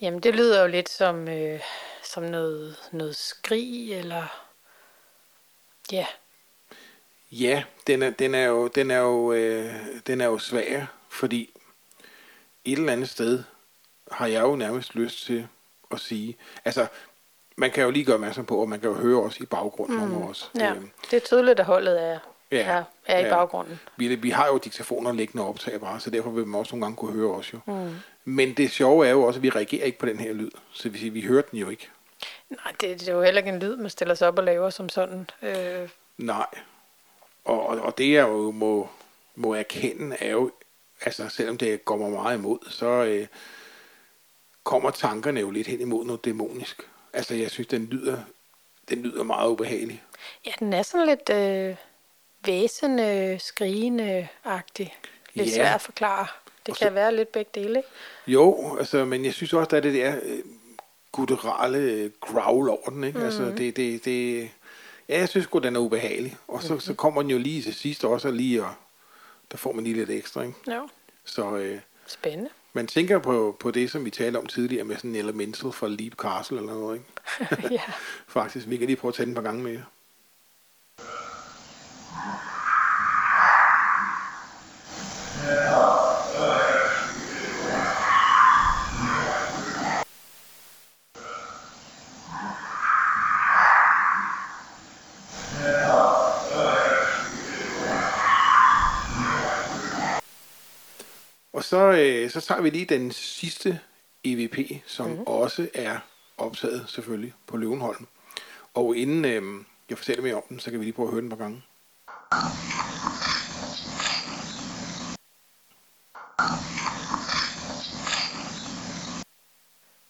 Jamen, 0.00 0.22
det 0.22 0.34
lyder 0.34 0.62
jo 0.62 0.68
lidt 0.68 0.88
som 0.88 1.28
øh, 1.28 1.60
som 2.06 2.22
noget, 2.22 2.76
noget 2.92 3.16
skrig, 3.16 3.92
eller... 3.92 4.42
Ja, 5.92 6.06
Ja, 7.32 7.62
den 7.86 8.02
er, 8.02 8.10
den 8.10 8.34
er 8.34 8.46
jo, 8.46 8.66
den 8.68 8.90
er 8.90 8.98
jo, 8.98 9.32
øh, 9.32 9.74
den 10.06 10.20
er 10.20 10.26
jo 10.26 10.38
svær, 10.38 10.86
fordi 11.08 11.50
et 12.64 12.78
eller 12.78 12.92
andet 12.92 13.08
sted 13.08 13.42
har 14.12 14.26
jeg 14.26 14.42
jo 14.42 14.56
nærmest 14.56 14.94
lyst 14.94 15.24
til 15.24 15.48
at 15.90 16.00
sige, 16.00 16.36
altså, 16.64 16.86
man 17.56 17.70
kan 17.70 17.84
jo 17.84 17.90
lige 17.90 18.04
gøre 18.04 18.14
opmærksom 18.14 18.46
på, 18.46 18.56
og 18.56 18.68
man 18.68 18.80
kan 18.80 18.90
jo 18.90 18.96
høre 18.96 19.22
os 19.22 19.40
i 19.40 19.46
baggrunden 19.46 20.08
mm. 20.08 20.22
os. 20.22 20.50
ja. 20.58 20.74
Øhm, 20.74 20.90
det 21.10 21.16
er 21.16 21.20
tydeligt, 21.20 21.60
at 21.60 21.66
holdet 21.66 22.02
er, 22.02 22.18
Ja, 22.50 22.62
er, 22.62 22.84
er 23.06 23.18
i 23.18 23.22
ja. 23.22 23.30
baggrunden. 23.30 23.80
vi, 23.96 24.14
vi 24.14 24.30
har 24.30 24.46
jo 24.46 24.58
diktafoner 24.58 25.12
liggende 25.12 25.42
og 25.44 25.48
optager 25.48 25.78
bare, 25.78 26.00
så 26.00 26.10
derfor 26.10 26.30
vil 26.30 26.46
man 26.46 26.60
også 26.60 26.76
nogle 26.76 26.84
gange 26.84 26.96
kunne 26.96 27.12
høre 27.12 27.30
os 27.34 27.52
jo. 27.52 27.58
Mm. 27.66 27.94
Men 28.24 28.54
det 28.54 28.70
sjove 28.70 29.06
er 29.06 29.10
jo 29.10 29.22
også, 29.22 29.38
at 29.38 29.42
vi 29.42 29.50
reagerer 29.50 29.84
ikke 29.84 29.98
på 29.98 30.06
den 30.06 30.18
her 30.18 30.32
lyd, 30.32 30.50
så 30.72 30.82
sige, 30.94 31.10
vi 31.10 31.20
hører 31.20 31.42
den 31.42 31.58
jo 31.58 31.68
ikke. 31.68 31.90
Nej, 32.50 32.72
det, 32.80 33.00
det 33.00 33.08
er 33.08 33.12
jo 33.12 33.22
heller 33.22 33.38
ikke 33.38 33.50
en 33.50 33.58
lyd, 33.58 33.76
man 33.76 33.90
stiller 33.90 34.14
sig 34.14 34.28
op 34.28 34.38
og 34.38 34.44
laver 34.44 34.70
som 34.70 34.88
sådan. 34.88 35.30
Øh, 35.42 35.88
Nej. 36.18 36.46
Og, 37.44 37.66
og, 37.66 37.80
og 37.80 37.98
det 37.98 38.12
jeg 38.12 38.28
jo 38.28 38.50
må, 38.50 38.88
må 39.34 39.54
erkende 39.54 40.16
er 40.20 40.30
jo, 40.30 40.50
altså 41.04 41.28
selvom 41.28 41.58
det 41.58 41.84
går 41.84 41.96
mig 41.96 42.10
meget 42.10 42.38
imod, 42.38 42.58
så 42.70 42.86
øh, 42.86 43.26
kommer 44.64 44.90
tankerne 44.90 45.40
jo 45.40 45.50
lidt 45.50 45.66
hen 45.66 45.80
imod 45.80 46.04
noget 46.04 46.24
dæmonisk. 46.24 46.88
Altså 47.12 47.34
jeg 47.34 47.50
synes, 47.50 47.66
den 47.68 47.84
lyder, 47.86 48.18
den 48.88 49.02
lyder 49.02 49.22
meget 49.22 49.48
ubehagelig. 49.50 50.02
ja, 50.46 50.52
den 50.58 50.72
er 50.72 50.82
sådan 50.82 51.06
lidt 51.06 51.30
øh, 51.30 51.76
væsende, 52.44 53.38
skrigende-agtig. 53.40 54.96
Lidt 55.34 55.48
Ja. 55.48 55.54
svært 55.54 55.74
at 55.74 55.80
forklare. 55.80 56.26
Det 56.66 56.72
Og 56.72 56.76
kan 56.78 56.86
så- 56.88 56.92
være 56.94 57.14
lidt 57.14 57.32
begge 57.32 57.50
dele, 57.54 57.78
ikke? 57.78 57.88
Jo, 58.26 58.76
altså, 58.78 59.04
men 59.04 59.24
jeg 59.24 59.34
synes 59.34 59.52
også, 59.52 59.76
er 59.76 59.80
det 59.80 59.94
der 59.94 60.16
øh, 60.22 60.38
gutturale 61.16 61.78
øh, 61.78 62.10
growl 62.20 62.68
over 62.68 62.90
den, 62.90 63.04
ikke? 63.04 63.18
Mm. 63.18 63.24
Altså, 63.24 63.42
det, 63.44 63.76
det, 63.76 64.04
det, 64.04 64.50
ja, 65.08 65.18
jeg 65.18 65.28
synes 65.28 65.46
godt 65.46 65.64
den 65.64 65.76
er 65.76 65.80
ubehagelig. 65.80 66.36
Og 66.48 66.62
så, 66.62 66.74
mm. 66.74 66.80
så 66.80 66.94
kommer 66.94 67.22
den 67.22 67.30
jo 67.30 67.38
lige 67.38 67.62
til 67.62 67.74
sidst 67.74 68.04
også, 68.04 68.28
og 68.28 68.34
lige, 68.34 68.64
og 68.64 68.70
der 69.50 69.56
får 69.56 69.72
man 69.72 69.84
lige 69.84 69.96
lidt 69.96 70.10
ekstra, 70.10 70.42
ikke? 70.42 70.54
Ja, 70.66 70.80
Så 71.24 71.56
øh, 71.56 71.78
spændende. 72.06 72.50
man 72.72 72.86
tænker 72.86 73.18
på, 73.18 73.56
på 73.60 73.70
det, 73.70 73.90
som 73.90 74.04
vi 74.04 74.10
talte 74.10 74.36
om 74.38 74.46
tidligere, 74.46 74.84
med 74.84 74.96
sådan 74.96 75.10
en 75.10 75.16
elemental 75.16 75.72
fra 75.72 75.88
Leap 75.88 76.12
Castle 76.12 76.58
eller 76.58 76.72
noget, 76.72 76.96
ikke? 76.98 77.06
ja. 77.74 77.82
Faktisk, 78.38 78.68
vi 78.68 78.76
kan 78.76 78.86
lige 78.86 78.96
prøve 78.96 79.10
at 79.10 79.14
tage 79.14 79.26
den 79.26 79.32
et 79.32 79.36
par 79.36 79.42
gange 79.42 79.62
mere. 79.62 79.82
Og 101.56 101.64
så, 101.64 101.92
øh, 101.92 102.30
så 102.30 102.40
tager 102.40 102.60
vi 102.60 102.70
lige 102.70 102.84
den 102.84 103.10
sidste 103.10 103.80
EVP, 104.24 104.58
som 104.86 105.10
mm. 105.10 105.22
også 105.26 105.68
er 105.74 105.98
optaget 106.38 106.84
selvfølgelig 106.88 107.34
på 107.46 107.56
Løvenholm. 107.56 108.06
Og 108.74 108.96
inden 108.96 109.24
øh, 109.24 109.64
jeg 109.90 109.98
fortæller 109.98 110.22
mere 110.22 110.34
om 110.34 110.42
den, 110.48 110.60
så 110.60 110.70
kan 110.70 110.80
vi 110.80 110.84
lige 110.84 110.94
prøve 110.94 111.08
at 111.08 111.12
høre 111.12 111.22
den 111.22 111.32
et 111.32 111.38
par 111.38 111.44
gange. 111.44 111.62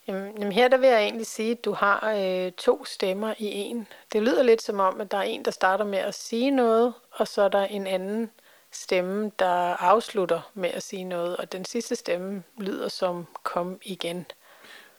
Jamen 0.09 0.53
her 0.53 0.69
der 0.69 0.77
vil 0.77 0.89
jeg 0.89 1.03
egentlig 1.03 1.27
sige, 1.27 1.51
at 1.51 1.65
du 1.65 1.73
har 1.73 2.15
øh, 2.17 2.53
to 2.53 2.85
stemmer 2.85 3.35
i 3.39 3.47
en. 3.47 3.87
Det 4.13 4.23
lyder 4.23 4.43
lidt 4.43 4.63
som 4.63 4.81
om, 4.81 5.01
at 5.01 5.11
der 5.11 5.19
er 5.19 5.23
en, 5.23 5.45
der 5.45 5.51
starter 5.51 5.85
med 5.85 5.99
at 5.99 6.15
sige 6.15 6.51
noget, 6.51 6.95
og 7.13 7.29
så 7.29 7.43
er 7.43 7.49
der 7.49 7.65
en 7.65 7.87
anden 7.87 8.31
stemme, 8.77 9.31
der 9.39 9.83
afslutter 9.83 10.51
med 10.55 10.71
at 10.71 10.83
sige 10.83 11.05
noget. 11.05 11.37
Og 11.37 11.53
den 11.53 11.65
sidste 11.65 11.97
stemme 11.97 12.43
lyder 12.59 12.89
som 12.89 13.27
kom 13.43 13.79
igen. 13.83 14.27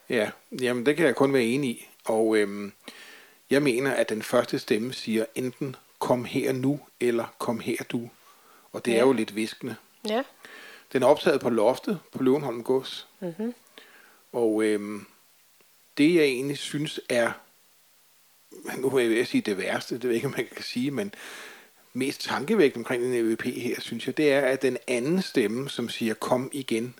Ja, 0.09 0.31
jamen 0.61 0.85
det 0.85 0.95
kan 0.95 1.05
jeg 1.05 1.15
kun 1.15 1.33
være 1.33 1.43
enig 1.43 1.69
i. 1.69 1.87
Og 2.05 2.37
øhm, 2.37 2.73
jeg 3.49 3.61
mener, 3.63 3.91
at 3.91 4.09
den 4.09 4.23
første 4.23 4.59
stemme 4.59 4.93
siger 4.93 5.25
enten 5.35 5.75
kom 5.99 6.25
her 6.25 6.51
nu, 6.53 6.79
eller 6.99 7.25
kom 7.37 7.59
her 7.59 7.75
du. 7.91 8.09
Og 8.71 8.85
det 8.85 8.91
ja. 8.91 8.97
Er 8.97 9.01
jo 9.01 9.11
lidt 9.13 9.35
viskende. 9.35 9.75
Ja, 10.07 10.23
Den 10.93 11.03
er 11.03 11.07
optaget 11.07 11.41
på 11.41 11.49
loftet 11.49 11.99
på 12.11 12.23
Løvenholm 12.23 12.63
Gods. 12.63 13.07
mm-hmm. 13.19 13.53
Og 14.31 14.63
øhm, 14.63 15.05
det 15.97 16.15
jeg 16.15 16.23
egentlig 16.23 16.57
synes 16.57 16.99
er, 17.09 17.31
nu 18.77 18.89
vil 18.89 19.11
jeg 19.11 19.27
sige 19.27 19.41
det 19.41 19.57
værste, 19.57 19.95
det 19.95 20.03
ved 20.03 20.09
jeg 20.09 20.15
ikke, 20.15 20.27
om 20.27 20.33
man 20.37 20.47
kan 20.55 20.63
sige, 20.63 20.91
men 20.91 21.13
mest 21.97 22.21
tankevægt 22.21 22.77
omkring 22.77 23.03
den 23.03 23.13
EVP 23.13 23.43
her, 23.43 23.81
synes 23.81 24.07
jeg, 24.07 24.17
det 24.17 24.33
er, 24.33 24.41
at 24.41 24.61
den 24.61 24.77
anden 24.87 25.21
stemme, 25.21 25.69
som 25.69 25.89
siger 25.89 26.13
kom 26.13 26.49
igen, 26.53 26.95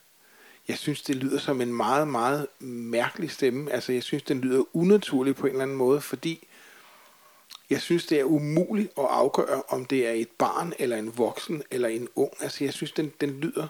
jeg 0.67 0.77
synes, 0.77 1.01
det 1.01 1.15
lyder 1.15 1.39
som 1.39 1.61
en 1.61 1.73
meget, 1.73 2.07
meget 2.07 2.47
mærkelig 2.59 3.31
stemme. 3.31 3.71
Altså, 3.71 3.91
jeg 3.91 4.03
synes, 4.03 4.23
den 4.23 4.41
lyder 4.41 4.63
unaturlig 4.73 5.35
på 5.35 5.45
en 5.47 5.51
eller 5.51 5.63
anden 5.63 5.77
måde, 5.77 6.01
fordi 6.01 6.47
jeg 7.69 7.81
synes, 7.81 8.05
det 8.05 8.19
er 8.19 8.23
umuligt 8.23 8.91
at 8.97 9.05
afgøre, 9.09 9.63
om 9.69 9.85
det 9.85 10.07
er 10.07 10.11
et 10.11 10.29
barn, 10.37 10.73
eller 10.79 10.97
en 10.97 11.17
voksen, 11.17 11.63
eller 11.71 11.87
en 11.87 12.07
ung. 12.15 12.31
Altså, 12.39 12.63
jeg 12.63 12.73
synes, 12.73 12.91
den, 12.91 13.13
den 13.21 13.29
lyder 13.29 13.67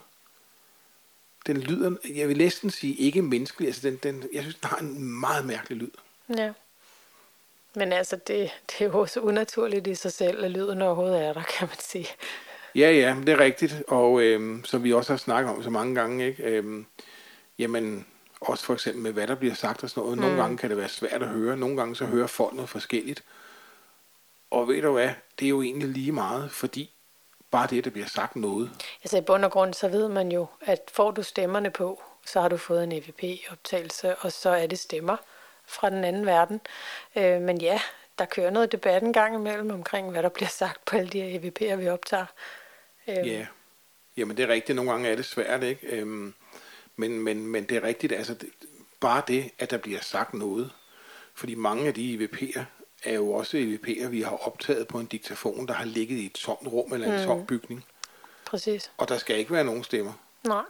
den 1.47 1.57
lyder, 1.57 1.95
jeg 2.15 2.27
vil 2.27 2.37
næsten 2.37 2.69
sige, 2.69 2.95
ikke 2.95 3.21
menneskelig. 3.21 3.67
Altså, 3.67 3.89
den, 3.89 3.99
den, 4.03 4.23
jeg 4.33 4.41
synes, 4.41 4.55
den 4.55 4.69
har 4.69 4.77
en 4.77 5.03
meget 5.19 5.45
mærkelig 5.45 5.77
lyd. 5.77 5.91
ja. 6.37 6.51
Men 7.77 7.93
altså, 7.93 8.15
det, 8.15 8.51
det 8.67 8.81
er 8.81 8.85
jo 8.85 8.99
også 8.99 9.19
unaturligt 9.19 9.87
i 9.87 9.95
sig 9.95 10.13
selv, 10.13 10.45
at 10.45 10.51
lyden 10.51 10.81
overhovedet 10.81 11.25
er 11.25 11.33
der, 11.33 11.43
kan 11.57 11.67
man 11.67 11.79
sige. 11.79 12.07
Ja, 12.75 12.91
ja, 12.91 13.15
det 13.19 13.29
er 13.29 13.39
rigtigt. 13.39 13.83
Og 13.87 14.21
øhm, 14.21 14.65
som 14.65 14.83
vi 14.83 14.93
også 14.93 15.13
har 15.13 15.17
snakket 15.17 15.53
om 15.53 15.63
så 15.63 15.69
mange 15.69 15.95
gange, 15.95 16.27
ikke? 16.27 16.43
Øhm, 16.43 16.85
jamen, 17.59 18.05
også 18.41 18.65
for 18.65 18.73
eksempel 18.73 19.03
med, 19.03 19.11
hvad 19.11 19.27
der 19.27 19.35
bliver 19.35 19.53
sagt 19.53 19.83
og 19.83 19.89
sådan 19.89 20.03
noget. 20.03 20.17
Nogle 20.17 20.41
gange 20.41 20.57
kan 20.57 20.69
det 20.69 20.77
være 20.77 20.89
svært 20.89 21.21
at 21.21 21.27
høre. 21.27 21.57
Nogle 21.57 21.77
gange 21.77 21.95
så 21.95 22.05
hører 22.05 22.27
folk 22.27 22.53
noget 22.53 22.69
forskelligt. 22.69 23.23
Og 24.51 24.67
ved 24.67 24.81
du 24.81 24.91
hvad, 24.91 25.09
det 25.39 25.45
er 25.45 25.49
jo 25.49 25.61
egentlig 25.61 25.89
lige 25.89 26.11
meget, 26.11 26.51
fordi 26.51 26.89
bare 27.51 27.67
det, 27.69 27.85
der 27.85 27.89
bliver 27.89 28.07
sagt 28.07 28.35
noget. 28.35 28.69
Altså 29.03 29.17
i 29.17 29.21
bund 29.21 29.45
og 29.45 29.51
grund, 29.51 29.73
så 29.73 29.87
ved 29.87 30.07
man 30.07 30.31
jo, 30.31 30.45
at 30.61 30.79
får 30.93 31.11
du 31.11 31.23
stemmerne 31.23 31.71
på, 31.71 32.03
så 32.25 32.41
har 32.41 32.47
du 32.47 32.57
fået 32.57 32.83
en 32.83 32.91
EVP-optagelse, 32.91 34.15
og 34.15 34.31
så 34.31 34.49
er 34.49 34.67
det 34.67 34.79
stemmer 34.79 35.17
fra 35.67 35.89
den 35.89 36.03
anden 36.03 36.25
verden. 36.25 36.61
Øh, 37.15 37.41
men 37.41 37.61
ja, 37.61 37.81
der 38.19 38.25
kører 38.25 38.49
noget 38.49 38.71
debat 38.71 39.03
en 39.03 39.13
gang 39.13 39.35
imellem 39.35 39.71
omkring, 39.71 40.11
hvad 40.11 40.23
der 40.23 40.29
bliver 40.29 40.49
sagt 40.49 40.85
på 40.85 40.97
alle 40.97 41.09
de 41.09 41.21
her 41.21 41.39
EVP'er, 41.39 41.75
vi 41.75 41.89
optager. 41.89 42.25
Øh, 43.07 43.27
Ja, 43.27 43.45
jamen 44.17 44.37
det 44.37 44.43
er 44.43 44.47
rigtigt. 44.47 44.75
Nogle 44.75 44.91
gange 44.91 45.09
er 45.09 45.15
det 45.15 45.25
svært, 45.25 45.63
ikke? 45.63 45.87
Øhm, 45.87 46.33
men, 46.95 47.19
men, 47.19 47.47
men 47.47 47.63
det 47.63 47.77
er 47.77 47.83
rigtigt, 47.83 48.13
altså 48.13 48.33
det, 48.33 48.49
bare 48.99 49.21
det, 49.27 49.51
at 49.59 49.71
der 49.71 49.77
bliver 49.77 49.99
sagt 50.01 50.33
noget. 50.33 50.71
Fordi 51.33 51.55
mange 51.55 51.87
af 51.87 51.93
de 51.93 52.15
EVP'er 52.15 52.61
er 53.03 53.13
jo 53.13 53.31
også 53.31 53.57
EVP'er, 53.57 54.07
vi 54.07 54.21
har 54.21 54.47
optaget 54.47 54.87
på 54.87 54.99
en 54.99 55.05
diktafon, 55.05 55.67
der 55.67 55.73
har 55.73 55.85
ligget 55.85 56.17
i 56.17 56.25
et 56.25 56.33
tomt 56.33 56.67
rum 56.67 56.93
eller 56.93 57.07
en 57.13 57.19
mm. 57.19 57.25
tom 57.25 57.45
bygning. 57.45 57.85
Præcis. 58.45 58.91
Og 58.97 59.09
der 59.09 59.17
skal 59.17 59.37
ikke 59.37 59.51
være 59.51 59.63
nogen 59.63 59.83
stemmer. 59.83 60.13
Nej. 60.43 60.63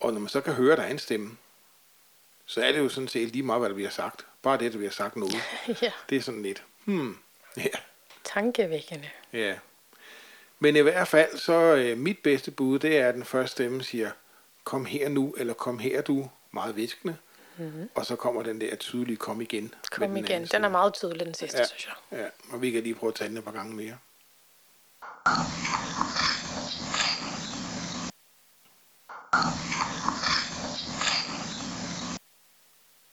Og 0.00 0.12
når 0.12 0.20
man 0.20 0.28
så 0.28 0.40
kan 0.40 0.52
høre, 0.52 0.72
at 0.72 0.78
der 0.78 0.84
er 0.84 0.90
en 0.90 0.98
stemme, 0.98 1.36
så 2.52 2.60
er 2.62 2.72
det 2.72 2.78
jo 2.78 2.88
sådan 2.88 3.08
set 3.08 3.28
lige 3.28 3.42
meget, 3.42 3.60
hvad 3.60 3.68
der 3.68 3.74
bliver 3.74 3.90
sagt. 3.90 4.26
Bare 4.42 4.58
det, 4.58 4.72
der 4.72 4.78
bliver 4.78 4.90
sagt 4.92 5.16
noget. 5.16 5.34
ja, 5.82 5.92
Det 6.10 6.16
er 6.16 6.22
sådan 6.22 6.42
lidt, 6.42 6.62
hmm, 6.84 7.16
ja, 7.56 7.62
tankevækkende. 8.24 9.08
ja. 9.32 9.54
Men 10.58 10.76
i 10.76 10.80
hvert 10.80 11.08
fald, 11.08 11.38
så 11.38 11.52
øh, 11.52 11.98
mit 11.98 12.18
bedste 12.18 12.50
bud, 12.50 12.78
det 12.78 12.98
er, 12.98 13.08
at 13.08 13.14
den 13.14 13.24
første 13.24 13.52
stemme 13.52 13.82
siger, 13.82 14.10
kom 14.64 14.84
her 14.84 15.08
nu, 15.08 15.34
eller 15.38 15.54
kom 15.54 15.78
her 15.78 16.00
du, 16.02 16.30
meget 16.50 16.76
viskende. 16.76 17.16
Mm-hmm. 17.56 17.90
Og 17.94 18.06
så 18.06 18.16
kommer 18.16 18.42
den 18.42 18.60
der 18.60 18.76
tydelige, 18.76 19.16
kom 19.16 19.40
igen. 19.40 19.74
Kom 19.90 20.08
den 20.08 20.16
igen. 20.16 20.44
Den 20.46 20.64
er 20.64 20.68
meget 20.68 20.94
tydelig, 20.94 21.26
den 21.26 21.34
sidste, 21.34 21.58
Ja. 21.58 21.64
synes 21.64 21.86
jeg. 22.10 22.18
Ja, 22.18 22.26
og 22.54 22.62
vi 22.62 22.70
kan 22.70 22.82
lige 22.82 22.94
prøve 22.94 23.08
at 23.10 23.14
tage 23.14 23.28
den 23.28 23.36
et 23.36 23.44
par 23.44 23.52
gange 23.52 23.74
mere. 23.76 23.98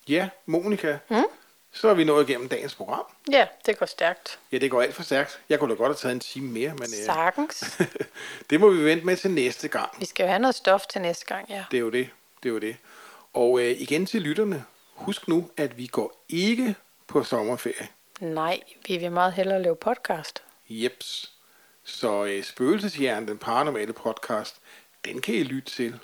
Ja, 0.09 0.29
Monika. 0.45 0.97
Mm? 1.09 1.23
Så 1.71 1.87
er 1.87 1.93
vi 1.93 2.03
nået 2.03 2.29
igennem 2.29 2.49
dagens 2.49 2.75
program. 2.75 3.05
Ja, 3.31 3.47
det 3.65 3.77
går 3.77 3.85
stærkt. 3.85 4.39
Ja, 4.51 4.57
det 4.57 4.71
går 4.71 4.81
alt 4.81 4.95
for 4.95 5.03
stærkt. 5.03 5.39
Jeg 5.49 5.59
kunne 5.59 5.69
da 5.69 5.77
godt 5.77 5.87
have 5.89 5.95
taget 5.95 6.13
en 6.13 6.19
time 6.19 6.51
mere, 6.51 6.69
men 6.69 6.81
øh, 6.83 7.05
Sagtens. 7.05 7.77
det 8.49 8.59
må 8.59 8.69
vi 8.69 8.85
vente 8.85 9.05
med 9.05 9.17
til 9.17 9.31
næste 9.31 9.67
gang. 9.67 9.89
Vi 9.99 10.05
skal 10.05 10.23
jo 10.23 10.27
have 10.29 10.39
noget 10.39 10.55
stof 10.55 10.85
til 10.85 11.01
næste 11.01 11.25
gang, 11.25 11.49
ja. 11.49 11.65
Det 11.71 11.77
er 11.77 11.81
jo 11.81 11.89
det. 11.89 12.09
Det 12.43 12.49
er 12.49 12.53
jo 12.53 12.59
det. 12.59 12.77
Og 13.33 13.59
øh, 13.59 13.81
igen 13.81 14.05
til 14.05 14.21
lytterne. 14.21 14.65
Husk 14.93 15.27
nu, 15.27 15.49
at 15.57 15.77
vi 15.77 15.87
går 15.87 16.25
ikke 16.29 16.75
på 17.07 17.23
sommerferie. 17.23 17.87
Nej, 18.19 18.59
vi 18.87 18.97
vil 18.97 19.11
meget 19.11 19.33
hellere 19.33 19.61
lave 19.61 19.75
podcast. 19.75 20.43
Jeps. 20.69 21.31
Så 21.83 22.25
øh, 22.25 22.43
Spøgelseshjernen, 22.43 23.27
den 23.27 23.37
paranormale 23.37 23.93
podcast, 23.93 24.55
den 25.05 25.21
kan 25.21 25.35
I 25.35 25.43
lytte 25.43 25.71
til. 25.71 25.99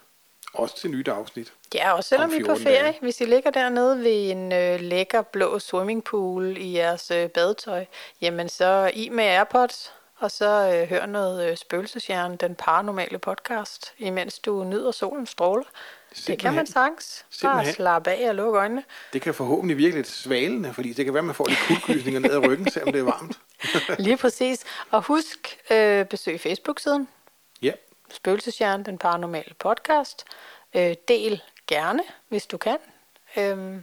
Også 0.55 0.77
til 0.77 0.91
nyt 0.91 1.07
afsnit. 1.07 1.53
Ja, 1.73 1.91
og 1.93 2.03
selvom 2.03 2.29
Om 2.29 2.31
vi 2.31 2.35
er 2.37 2.39
på 2.39 2.45
14 2.45 2.63
ferie, 2.63 2.83
dage. 2.83 2.97
hvis 3.01 3.21
I 3.21 3.25
ligger 3.25 3.49
dernede 3.51 4.03
ved 4.03 4.31
en 4.31 4.51
øh, 4.53 4.79
lækker 4.79 5.21
blå 5.21 5.59
swimmingpool 5.59 6.57
i 6.57 6.77
jeres 6.77 7.11
øh, 7.11 7.29
badetøj, 7.29 7.85
jamen 8.21 8.49
så 8.49 8.91
i 8.93 9.09
med 9.09 9.23
Airpods, 9.23 9.93
og 10.17 10.31
så 10.31 10.75
øh, 10.75 10.89
hør 10.89 11.05
noget 11.05 11.49
øh, 11.51 11.57
Spøgelseshjerne, 11.57 12.35
den 12.35 12.55
paranormale 12.55 13.17
podcast, 13.19 13.93
imens 13.97 14.39
du 14.39 14.63
nyder 14.63 14.91
solens 14.91 15.29
stråler. 15.29 15.63
Det 16.27 16.39
kan 16.39 16.53
man 16.53 16.65
Simpelthen. 16.67 16.67
sagtens. 16.67 17.25
Bare 17.25 17.31
Simpelthen. 17.39 17.73
slappe 17.75 18.11
af 18.11 18.29
og 18.29 18.35
lukke 18.35 18.59
øjnene. 18.59 18.83
Det 19.13 19.21
kan 19.21 19.33
forhåbentlig 19.33 19.77
virke 19.77 19.95
lidt 19.95 20.07
svalende, 20.07 20.73
fordi 20.73 20.93
det 20.93 21.05
kan 21.05 21.13
være, 21.13 21.21
at 21.21 21.25
man 21.25 21.35
får 21.35 21.47
lidt 21.47 21.59
kuldegysninger 21.67 22.19
ned 22.19 22.31
ad 22.31 22.37
ryggen, 22.47 22.71
selvom 22.71 22.91
det 22.91 22.99
er 22.99 23.03
varmt. 23.03 23.39
Lige 24.05 24.17
præcis. 24.17 24.63
Og 24.91 25.01
husk, 25.01 25.57
øh, 25.71 26.05
besøg 26.05 26.39
Facebook-siden, 26.39 27.07
Ja, 27.61 27.71
Spøgelseshjerne, 28.15 28.83
den 28.83 28.97
paranormale 28.97 29.53
podcast. 29.59 30.25
Øh, 30.75 30.95
del 31.07 31.41
gerne, 31.67 32.03
hvis 32.29 32.45
du 32.45 32.57
kan, 32.57 32.77
øh, 33.37 33.75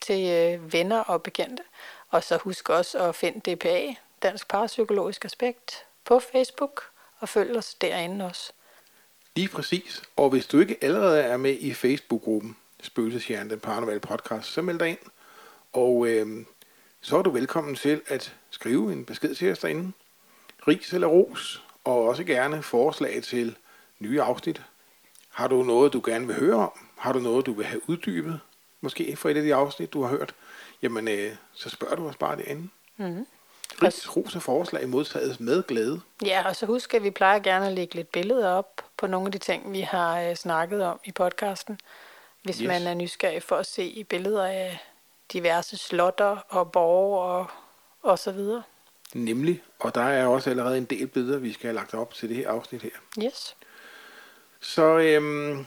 til 0.00 0.30
øh, 0.30 0.72
venner 0.72 1.00
og 1.00 1.22
bekendte. 1.22 1.62
Og 2.10 2.24
så 2.24 2.36
husk 2.36 2.68
også 2.68 2.98
at 2.98 3.14
finde 3.14 3.54
DPA, 3.54 3.94
Dansk 4.22 4.48
Parapsykologisk 4.48 5.24
Aspekt, 5.24 5.84
på 6.04 6.20
Facebook, 6.32 6.82
og 7.18 7.28
følg 7.28 7.56
os 7.56 7.74
derinde 7.74 8.24
også. 8.24 8.52
lige 9.36 9.48
præcis. 9.48 10.02
Og 10.16 10.30
hvis 10.30 10.46
du 10.46 10.60
ikke 10.60 10.76
allerede 10.82 11.20
er 11.22 11.36
med 11.36 11.56
i 11.60 11.74
Facebook-gruppen 11.74 12.56
Spøgelseshjerne, 12.82 13.50
den 13.50 13.60
paranormale 13.60 14.00
podcast, 14.00 14.52
så 14.52 14.62
meld 14.62 14.78
dig 14.78 14.88
ind. 14.88 14.98
Og 15.72 16.06
øh, 16.06 16.44
så 17.00 17.18
er 17.18 17.22
du 17.22 17.30
velkommen 17.30 17.74
til 17.74 18.00
at 18.06 18.34
skrive 18.50 18.92
en 18.92 19.04
besked 19.04 19.34
til 19.34 19.52
os 19.52 19.58
derinde. 19.58 19.92
Ris 20.68 20.92
eller 20.92 21.06
ros, 21.06 21.62
og 21.84 22.08
også 22.08 22.24
gerne 22.24 22.62
forslag 22.62 23.22
til 23.22 23.56
nye 24.00 24.22
afsnit. 24.22 24.62
Har 25.30 25.48
du 25.48 25.62
noget, 25.62 25.92
du 25.92 26.02
gerne 26.04 26.26
vil 26.26 26.36
høre 26.36 26.54
om? 26.56 26.72
Har 26.98 27.12
du 27.12 27.18
noget, 27.18 27.46
du 27.46 27.52
vil 27.52 27.66
have 27.66 27.80
uddybet? 27.90 28.40
Måske 28.80 29.16
fra 29.16 29.30
et 29.30 29.36
af 29.36 29.42
de 29.42 29.54
afsnit, 29.54 29.92
du 29.92 30.02
har 30.02 30.08
hørt? 30.08 30.34
Jamen, 30.82 31.08
øh, 31.08 31.36
så 31.52 31.70
spørger 31.70 31.96
du 31.96 32.08
os 32.08 32.16
bare 32.16 32.36
derinde. 32.36 32.68
Mhm. 32.96 33.26
Ris, 33.82 34.16
ros 34.16 34.36
og 34.36 34.42
forslag 34.42 34.88
modtages 34.88 35.40
med 35.40 35.62
glæde. 35.62 36.00
Ja, 36.24 36.48
og 36.48 36.56
så 36.56 36.66
husk, 36.66 36.94
at 36.94 37.02
vi 37.02 37.10
plejer 37.10 37.38
gerne 37.38 37.66
at 37.66 37.72
lægge 37.72 37.94
lidt 37.94 38.12
billeder 38.12 38.48
op 38.50 38.82
på 38.96 39.06
nogle 39.06 39.26
af 39.26 39.32
de 39.32 39.38
ting, 39.38 39.72
vi 39.72 39.80
har 39.80 40.20
øh, 40.20 40.36
snakket 40.36 40.82
om 40.84 41.00
i 41.04 41.12
podcasten. 41.12 41.80
Hvis 42.42 42.58
Yes. 42.58 42.68
man 42.68 42.86
er 42.86 42.94
nysgerrig 42.94 43.42
for 43.42 43.56
at 43.56 43.66
se 43.66 44.04
billeder 44.08 44.44
af 44.46 44.78
diverse 45.32 45.76
slotter 45.76 46.36
og 46.48 46.72
borge 46.72 47.20
og, 47.20 47.46
og 48.02 48.18
så 48.18 48.32
videre. 48.32 48.62
Nemlig, 49.14 49.62
og 49.78 49.94
der 49.94 50.02
er 50.02 50.26
også 50.26 50.50
allerede 50.50 50.78
en 50.78 50.84
del 50.84 51.06
billeder, 51.06 51.38
vi 51.38 51.52
skal 51.52 51.66
have 51.66 51.74
lagt 51.74 51.94
op 51.94 52.14
til 52.14 52.28
det 52.28 52.36
her 52.36 52.50
afsnit 52.50 52.82
her. 52.82 52.90
Yes. 53.24 53.56
Så 54.60 54.98
øhm, 54.98 55.66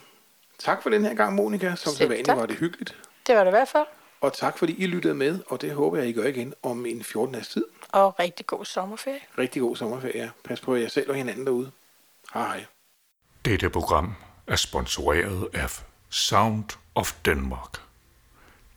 tak 0.59 0.83
for 0.83 0.89
den 0.89 1.05
her 1.05 1.13
gang, 1.13 1.35
Monika. 1.35 1.75
Som 1.75 1.93
så 1.93 2.07
vanligt 2.07 2.27
var 2.27 2.45
det 2.45 2.55
hyggeligt. 2.55 2.97
Det 3.27 3.35
var 3.35 3.43
det 3.43 3.51
i 3.51 3.55
hvert 3.55 3.67
fald. 3.67 3.85
Og 4.21 4.33
tak 4.33 4.57
fordi 4.57 4.73
I 4.73 4.87
lyttede 4.87 5.13
med, 5.13 5.39
og 5.47 5.61
det 5.61 5.73
håber 5.73 5.97
jeg, 5.97 6.07
I 6.07 6.13
gør 6.13 6.23
igen 6.23 6.53
om 6.63 6.85
en 6.85 7.03
14 7.03 7.33
dages 7.33 7.47
tid. 7.47 7.65
Og 7.89 8.19
rigtig 8.19 8.45
god 8.45 8.65
sommerferie. 8.65 9.19
Rigtig 9.37 9.61
god 9.61 9.75
sommerferie. 9.75 10.31
Pas 10.43 10.61
på 10.61 10.75
jer 10.75 10.87
selv 10.87 11.09
og 11.09 11.15
hinanden 11.15 11.45
derude. 11.45 11.71
Hej 12.33 12.45
hej. 12.47 12.65
Dette 13.45 13.69
program 13.69 14.15
er 14.47 14.55
sponsoreret 14.55 15.49
af 15.53 15.83
Sound 16.09 16.63
of 16.95 17.13
Denmark. 17.25 17.81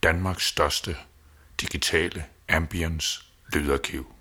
Danmarks 0.03 0.47
største 0.47 0.97
digitale 1.61 2.25
ambience 2.49 3.21
lydarkiv. 3.53 4.13